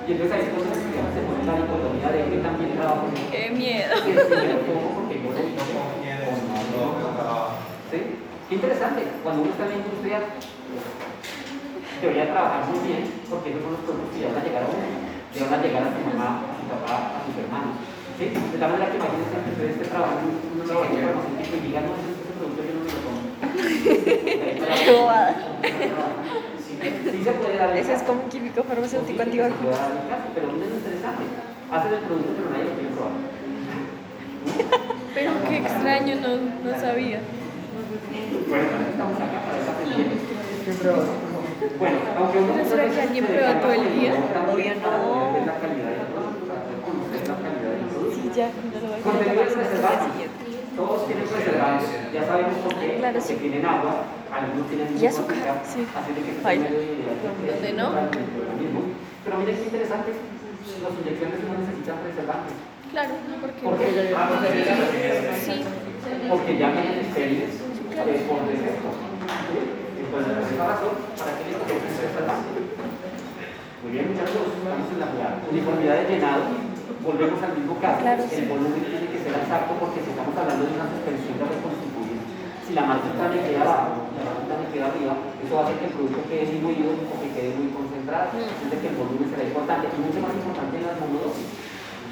Y 0.07 0.13
entonces 0.13 0.37
estudiantes 0.45 1.13
se 1.13 1.21
ponen 1.25 1.47
la 1.49 1.57
dicotomía 1.61 2.09
de 2.13 2.21
que 2.31 2.39
también 2.45 2.77
trabajo 2.77 3.09
Qué 3.33 3.51
miedo. 3.51 3.95
que 4.05 4.13
porque 4.15 5.17
yo 5.21 5.29
no. 5.33 5.45
¿Sí? 7.91 7.99
Qué 8.49 8.55
interesante, 8.55 9.01
cuando 9.23 9.43
uno 9.43 9.51
está 9.51 9.65
en 9.65 9.71
la 9.71 9.77
industria, 9.81 10.19
debería 12.01 12.33
trabajar 12.33 12.61
muy 12.69 12.81
bien, 12.85 13.03
porque 13.29 13.51
esos 13.51 13.63
son 13.63 13.73
los 13.73 13.81
productos 13.85 14.13
que 14.13 14.21
ya 14.21 14.29
van 14.29 14.41
a 14.41 14.45
llegar 14.45 14.63
a 14.65 14.69
uno, 14.69 14.85
ya 15.33 15.45
van 15.49 15.61
a 15.61 15.63
llegar 15.65 15.83
a 15.85 15.93
su 15.93 16.01
mamá, 16.05 16.29
a 16.45 16.55
su 16.61 16.65
papá, 16.69 16.97
a 17.17 17.25
sus 17.25 17.37
hermanos. 17.41 17.77
¿Sí? 18.15 18.31
De 18.31 18.59
tal 18.61 18.71
manera 18.71 18.93
que 18.93 18.99
imagínense 19.01 19.35
que 19.43 19.53
ustedes 19.57 19.73
estén 19.75 19.91
trabajando 19.91 20.29
en 20.31 20.61
un 20.61 20.69
laboratorio 20.69 21.09
farmacéutico 21.09 21.57
y 21.57 21.67
digan, 21.67 21.85
no, 21.89 21.95
este. 21.99 22.24
Qué 24.85 24.93
bobada. 24.93 25.35
Ese 27.75 27.93
es 27.95 28.03
como 28.03 28.23
un 28.23 28.29
químico 28.29 28.63
farmacéutico 28.63 29.19
caso, 29.19 29.35
Pero 30.35 30.53
no 30.53 30.65
es 30.65 30.73
interesante. 30.73 31.25
Hacen 31.71 31.95
el 31.95 32.01
producto, 32.01 32.33
pero 32.37 32.51
nadie 32.51 32.65
lo 32.65 32.75
quiere 32.75 32.91
probar. 32.95 33.13
Pero 35.15 35.33
qué 35.49 35.57
extraño, 35.59 36.15
no, 36.17 36.71
no 36.71 36.79
sabía. 36.79 37.21
Bueno, 38.49 38.69
estamos 38.91 39.17
acá, 39.17 39.41
para. 39.45 39.65
Bueno, 41.79 41.97
aunque 42.19 42.39
uno 42.39 42.53
¿Pero 42.55 42.69
será 42.69 42.89
que 42.89 43.01
alguien 43.01 43.27
prueba 43.27 43.61
todo 43.61 43.73
el 43.73 44.01
día? 44.01 44.13
Obvio 44.53 44.75
no. 44.77 45.35
Sí, 48.15 48.31
ya, 48.35 48.49
no 48.49 48.81
lo 48.81 48.87
voy 48.89 49.01
a 49.41 49.47
hacer. 49.47 50.44
Todos 50.77 51.07
tienen 51.07 51.25
preservantes, 51.27 51.89
ya 52.13 52.27
sabemos 52.27 52.55
por 52.67 52.75
qué, 52.75 52.99
Claro, 52.99 53.15
porque 53.15 53.35
sí. 53.35 53.41
tienen 53.41 53.65
agua, 53.65 53.95
algunos 54.35 54.67
tienen 54.69 54.89
Y 54.99 55.07
azúcar, 55.07 55.37
sí. 55.63 55.87
así 55.87 56.11
de 56.13 56.23
que 56.27 56.33
¿dónde 56.43 57.73
no? 57.79 57.91
Pero 59.25 59.39
miren 59.39 59.57
qué 59.57 59.65
interesante, 59.65 60.11
las 60.83 60.93
inyecciones 60.99 61.39
no 61.47 61.55
necesitan 61.63 61.97
preservantes. 62.03 62.55
Claro, 62.91 63.15
porque... 63.41 63.63
¿Por 63.63 63.79
qué? 63.79 63.87
Sí, 65.47 65.63
Porque 66.29 66.59
ya 66.59 66.69
vienen 66.71 66.99
estériles 67.07 67.55
eh, 67.55 68.27
por 68.29 68.43
defecto. 68.51 68.89
Entonces, 68.91 70.35
por 70.35 70.53
esa 70.53 70.65
razón, 70.75 70.95
¿para 71.19 71.31
qué 71.39 71.43
le 71.49 71.55
colocan 71.55 71.91
preservantes? 71.95 72.55
Muy 73.83 73.91
bien, 73.95 74.05
muchachos, 74.11 74.43
estamos 74.59 74.91
en 74.91 74.99
la. 75.01 75.09
Uniformidad 75.51 75.97
de 76.03 76.09
llenado, 76.09 76.43
volvemos 77.05 77.39
al 77.43 77.53
mismo 77.59 77.79
caso. 77.81 78.01
Claro, 78.01 78.23
el 78.27 78.45
volumen 78.49 78.83
tiene 78.85 79.07
que 79.13 79.14
ser 79.25 79.41
exacto 79.41 79.73
porque 79.81 80.05
si 80.05 80.13
estamos 80.13 80.37
hablando 80.37 80.69
de 80.69 80.77
una 80.77 80.85
suspensión 80.93 81.41
de 81.41 81.49
reconstituir, 81.49 82.21
si 82.69 82.77
la 82.77 82.85
máquina 82.85 83.33
me 83.33 83.41
queda 83.41 83.65
abajo, 83.65 84.13
la 84.13 84.37
máquina 84.37 84.55
me 84.61 84.69
queda 84.69 84.87
arriba, 84.93 85.13
eso 85.41 85.53
va 85.57 85.61
a 85.61 85.65
hacer 85.65 85.81
que 85.81 85.89
el 85.89 85.95
producto 85.97 86.21
quede 86.29 86.45
diluido 86.53 86.93
o 86.93 87.15
que 87.25 87.33
quede 87.33 87.57
muy 87.57 87.73
concentrado. 87.73 88.37
Es 88.37 88.69
de 88.69 88.77
que 88.77 88.89
el 88.93 88.97
volumen 89.01 89.29
será 89.33 89.49
importante 89.49 89.89
y 89.89 89.99
mucho 90.05 90.21
más 90.21 90.33
importante 90.37 90.77
en 90.77 90.85
las 90.85 91.01
monodosis. 91.01 91.49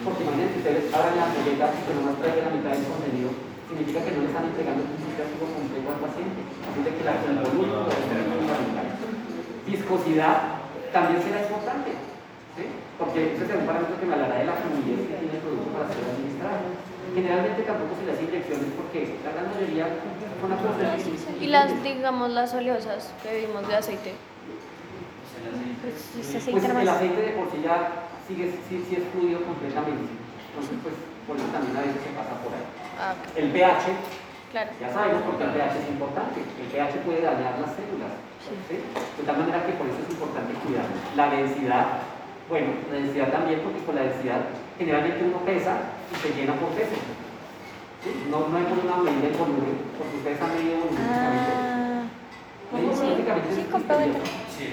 Porque 0.02 0.24
imagínense 0.24 0.60
ustedes 0.64 0.88
abran 0.88 1.14
la 1.20 1.28
ampolletas 1.28 1.72
y 1.76 1.80
que 1.84 1.92
nomás 1.94 2.16
traigan 2.16 2.48
la 2.48 2.56
mitad 2.56 2.72
del 2.74 2.88
contenido, 2.88 3.28
significa 3.68 4.00
que 4.02 4.12
no 4.16 4.20
le 4.24 4.28
están 4.32 4.44
entregando 4.48 4.80
un 4.82 5.12
activo 5.12 5.46
completo 5.52 5.88
al 5.92 6.00
paciente. 6.00 6.40
Así 6.64 6.80
de 6.80 6.90
que 6.96 7.02
la, 7.04 7.12
el 7.22 7.38
volumen 7.44 7.92
ser 7.92 8.24
fundamental. 8.24 8.88
Viscosidad 9.68 10.36
también 10.96 11.20
será 11.20 11.44
importante. 11.44 11.92
¿sí? 12.56 12.64
Porque 12.98 13.36
ese 13.36 13.44
es 13.46 13.56
un 13.56 13.68
parámetro 13.68 13.96
que 14.00 14.08
me 14.08 14.16
hablará 14.16 14.36
de 14.42 14.48
la 14.48 14.56
fluidez 14.58 15.06
que 15.08 15.16
tiene 15.16 15.36
el 15.38 15.44
producto 15.44 15.70
para 15.72 15.88
ser 15.88 16.02
administrado. 16.02 16.81
Generalmente 17.14 17.62
tampoco 17.62 17.92
se 18.00 18.06
le 18.06 18.12
hace 18.12 18.24
inyecciones 18.24 18.68
porque 18.76 19.16
la 19.24 19.30
gran 19.32 19.46
mayoría 19.52 19.86
son 20.40 20.52
apropiadas. 20.52 21.00
y 21.40 21.46
las, 21.46 21.82
digamos, 21.82 22.30
las 22.30 22.54
oleosas 22.54 23.12
que 23.22 23.46
vimos 23.46 23.68
de 23.68 23.76
aceite. 23.76 24.12
Pues 25.82 25.94
Pues 26.14 26.36
aceite 26.36 26.80
el 26.82 26.88
aceite 26.88 27.20
de 27.20 27.32
por 27.36 27.50
sí 27.50 27.58
ya 27.62 28.08
sigue, 28.26 28.54
sí, 28.68 28.84
sí 28.88 28.96
es 28.96 29.04
fluido 29.12 29.42
completamente. 29.44 30.08
Entonces, 30.48 30.78
pues 30.82 30.94
por 31.26 31.36
eso 31.36 31.46
también 31.52 31.76
a 31.76 31.80
veces 31.84 32.00
se 32.00 32.12
pasa 32.16 32.32
por 32.40 32.54
ahí. 32.54 32.64
Ah, 32.96 33.12
El 33.36 33.50
pH, 33.50 33.92
claro. 34.52 34.70
ya 34.80 34.88
sabemos 34.92 35.22
porque 35.26 35.44
el 35.44 35.52
pH 35.52 35.74
es 35.82 35.88
importante. 35.90 36.38
El 36.40 36.68
pH 36.70 36.92
puede 37.04 37.20
dañar 37.22 37.58
las 37.60 37.74
células. 37.76 38.14
¿sí? 38.68 38.78
De 38.78 39.22
tal 39.26 39.36
manera 39.36 39.66
que 39.66 39.72
por 39.74 39.86
eso 39.90 40.00
es 40.00 40.10
importante 40.14 40.54
cuidar. 40.64 40.86
La 41.16 41.28
densidad, 41.28 41.86
bueno, 42.48 42.72
la 42.88 42.96
densidad 43.02 43.28
también 43.32 43.60
porque 43.60 43.82
con 43.84 43.94
la 43.96 44.02
densidad 44.08 44.40
generalmente 44.78 45.24
uno 45.24 45.38
pesa 45.44 45.98
y 46.12 46.16
se 46.20 46.28
llena 46.36 46.54
por 46.60 46.70
peso. 46.76 46.96
¿sí? 48.04 48.10
No, 48.30 48.48
no 48.48 48.54
hay 48.56 48.64
por 48.68 48.78
una 48.84 48.96
medida 49.00 49.28
de 49.32 49.36
volumen, 49.36 49.76
porque 49.96 50.16
ustedes 50.20 50.38
han 50.42 50.52
medido 50.54 50.76
volumétricamente. 50.84 51.52
Ah, 51.56 52.02
Medido 52.72 52.92
sí, 52.92 53.00
volumétricamente 53.00 53.48
sí, 53.54 53.60
es 53.60 53.68
con 53.72 53.80
distinto. 53.82 54.24
¿sí? 54.52 54.66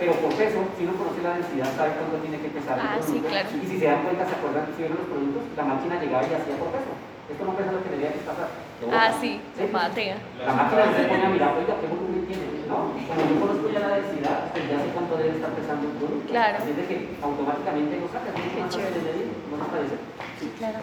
Pero 0.00 0.12
por 0.16 0.32
peso, 0.32 0.58
si 0.76 0.80
uno 0.88 0.94
conoce 0.96 1.20
la 1.20 1.36
densidad, 1.36 1.68
sabe 1.76 1.92
cuándo 2.00 2.16
tiene 2.24 2.40
que 2.40 2.48
pesar 2.48 2.78
el 2.80 2.86
Ah, 2.88 2.96
sí, 3.00 3.20
producto. 3.20 3.28
claro. 3.28 3.48
Y 3.52 3.66
si 3.68 3.76
se 3.78 3.84
dan 3.84 4.00
cuenta, 4.02 4.24
¿se 4.24 4.34
acuerdan? 4.34 4.64
Si 4.72 4.80
vieron 4.80 4.96
los 4.96 5.08
productos, 5.12 5.42
la 5.56 5.64
máquina 5.68 5.94
llegaba 6.00 6.24
y 6.24 6.32
hacía 6.40 6.56
por 6.56 6.72
peso. 6.72 6.92
Esto 7.28 7.42
no 7.44 7.52
pesa 7.52 7.70
lo 7.72 7.80
que 7.84 7.90
debería 7.92 8.12
que 8.16 8.24
pasar. 8.24 8.48
Ah, 8.88 9.12
bota. 9.12 9.20
sí, 9.20 9.40
mate. 9.72 10.14
La 10.40 10.52
máquina 10.54 10.84
se 10.96 11.04
pone 11.04 11.24
a 11.26 11.28
mirar, 11.28 11.52
oiga, 11.58 11.74
¿qué 11.80 11.86
volumen 11.86 12.24
tiene? 12.26 12.46
¿No? 12.64 12.96
Como 12.96 13.20
yo 13.28 13.34
conozco 13.40 13.66
ya 13.68 13.80
la 13.84 13.96
densidad, 14.00 14.38
pues 14.52 14.64
ya 14.70 14.78
sé 14.80 14.88
cuánto 14.94 15.16
debe 15.20 15.36
estar 15.36 15.50
pesando 15.52 15.84
el 15.90 15.94
producto. 16.00 16.28
Claro. 16.32 16.56
Así 16.56 16.70
es 16.70 16.76
de 16.80 16.84
que 16.88 16.96
automáticamente 17.20 17.92
lo 18.00 18.08
saca. 18.08 18.30
Es 18.32 18.40
mucho 18.40 18.60
más 18.64 18.70
chévere. 18.72 18.88
fácil 18.88 19.04
de 19.04 19.10
medir, 19.12 19.28
¿no 19.50 19.54
les 19.60 19.68
parece? 19.68 19.96
sí, 20.40 20.46
claro. 20.56 20.80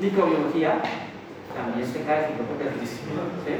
Microbiología, 0.00 0.80
también 1.52 1.84
se 1.84 2.00
cae 2.08 2.32
su 2.32 2.40
propio 2.40 2.56
perfil, 2.56 2.88
¿sí? 2.88 3.52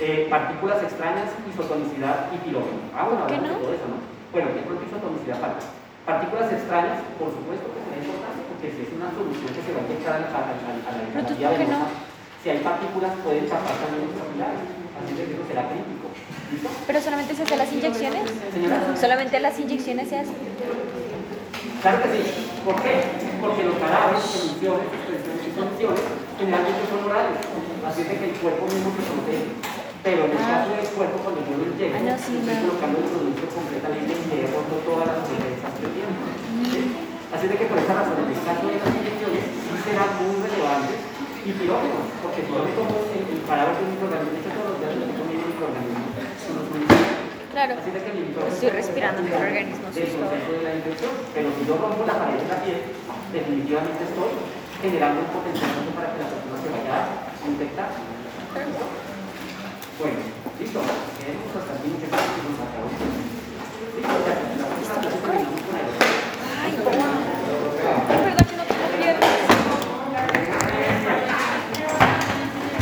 Eh, 0.00 0.26
partículas 0.32 0.80
extrañas, 0.82 1.28
isotonicidad 1.44 2.32
y 2.32 2.36
pirógeno. 2.40 2.80
Ah, 2.96 3.04
bueno, 3.04 3.28
¿Por 3.28 3.28
qué 3.28 3.36
hablamos 3.36 3.52
de 3.52 3.60
no? 3.60 3.64
todo 3.68 3.74
eso, 3.76 3.86
¿no? 3.92 3.98
Bueno, 4.32 4.48
¿qué 4.56 4.60
pronto 4.64 4.82
isotonicidad 4.88 5.36
falta? 5.44 5.68
Partículas 6.08 6.48
extrañas, 6.48 7.04
por 7.20 7.28
supuesto 7.28 7.68
que 7.68 7.80
será 7.84 7.96
importante, 8.00 8.40
porque 8.48 8.66
si 8.72 8.80
es 8.88 8.90
una 8.96 9.12
solución 9.12 9.50
que 9.52 9.60
se 9.60 9.70
va 9.76 9.78
a 9.78 9.86
inyectar 9.86 10.12
a 10.16 10.20
la, 10.24 10.28
a 10.32 10.90
la, 10.96 11.84
si 12.42 12.50
hay 12.50 12.58
partículas 12.58 13.12
pueden 13.22 13.46
tapar 13.48 13.74
también 13.78 14.10
los 14.10 14.14
capilares, 14.18 14.66
así 14.98 15.12
de 15.14 15.22
que 15.26 15.32
eso 15.38 15.44
será 15.46 15.62
crítico. 15.70 16.06
¿Listo? 16.50 16.68
Pero 16.86 16.98
solamente 17.00 17.34
se 17.34 17.42
hacen 17.42 17.58
las 17.58 17.72
inyecciones. 17.72 18.22
Señora. 18.52 18.78
Solamente 18.98 19.40
las 19.40 19.54
inyecciones 19.58 20.08
se 20.08 20.18
hacen. 20.18 20.36
Claro 21.82 21.98
que 22.02 22.08
sí. 22.12 22.22
¿Por 22.66 22.76
qué? 22.82 22.94
Porque 23.42 23.62
los 23.64 23.76
cadáveres, 23.78 24.22
soluciones, 24.22 24.86
expresiones 24.86 25.42
y 25.42 25.50
soluciones 25.54 26.02
generalmente 26.38 26.82
son 26.90 27.00
orales. 27.10 27.38
Así 27.86 28.02
es 28.02 28.08
de 28.10 28.14
que 28.18 28.26
el 28.30 28.36
cuerpo 28.38 28.62
mismo 28.70 28.90
se 28.94 29.02
protege. 29.02 29.46
Pero 30.02 30.20
en 30.26 30.34
el 30.34 30.42
caso 30.42 30.70
del 30.74 30.88
cuerpo, 30.98 31.16
cuando 31.22 31.40
yo 31.46 31.54
lo 31.62 31.64
inyecto, 31.74 31.94
Ah, 31.94 32.06
no, 32.10 32.14
sí, 32.18 32.32
estoy 32.42 32.58
no. 32.58 32.62
colocando 32.74 32.96
el 33.02 33.06
producto 33.06 33.44
completamente 33.54 34.10
y 34.18 34.24
le 34.34 34.46
roto 34.50 34.74
todas 34.82 35.06
las 35.14 35.18
defensas 35.30 35.72
que 35.78 35.86
tiene. 35.94 36.14
¿sí? 36.74 36.80
Así 37.30 37.42
es 37.46 37.50
de 37.54 37.56
que 37.58 37.66
por 37.70 37.78
esa 37.78 37.94
razón, 38.02 38.18
en 38.18 38.30
el 38.34 38.42
caso 38.42 38.62
de 38.66 38.76
las 38.82 38.90
inyecciones, 38.98 39.42
sí 39.46 39.74
será 39.86 40.04
muy 40.18 40.42
relevante 40.42 40.94
y 41.42 41.50
pirógeno, 41.58 42.06
porque 42.22 42.46
pirógeno 42.46 42.86
es 43.02 43.10
el, 43.18 43.26
el 43.34 43.42
parador 43.42 43.74
de 43.74 43.82
un 43.82 43.90
microorganismo. 43.98 44.46
De 44.46 44.54
todos 44.54 44.68
los 44.70 44.78
días 44.78 44.94
me 44.94 45.10
comen 45.18 45.42
microorganismos. 45.42 46.14
Claro, 47.50 47.74
estoy 47.82 48.70
respirando 48.70 49.26
microorganismos. 49.26 49.90
Del 49.90 50.06
proceso 50.22 50.50
de 50.54 50.62
la 50.62 50.72
infección, 50.78 51.10
pero 51.34 51.50
si 51.58 51.66
yo 51.66 51.74
rompo 51.82 52.06
la 52.06 52.14
pared 52.14 52.38
de 52.38 52.46
la 52.46 52.62
piel, 52.62 52.94
definitivamente 53.34 54.06
estoy 54.06 54.38
generando 54.86 55.18
un 55.26 55.30
potencial 55.34 55.82
para 55.98 56.14
que 56.14 56.22
la 56.22 56.30
persona 56.30 56.56
se 56.62 56.68
vaya 56.78 57.10
a 57.10 57.44
infectar. 57.50 57.90
Bueno, 59.98 60.18
listo. 60.62 60.78
Queremos 61.18 61.50
hasta 61.58 61.72
aquí 61.74 61.90
que 61.90 62.06
nos 62.06 62.58
acabó. 62.62 62.86
Listo, 63.98 64.14
ya, 64.30 64.34
la 64.62 64.66
próxima 64.70 64.94
clase 65.02 65.18
terminamos 65.26 65.58
con 65.66 65.74
el. 65.74 65.90
Ay, 66.62 66.70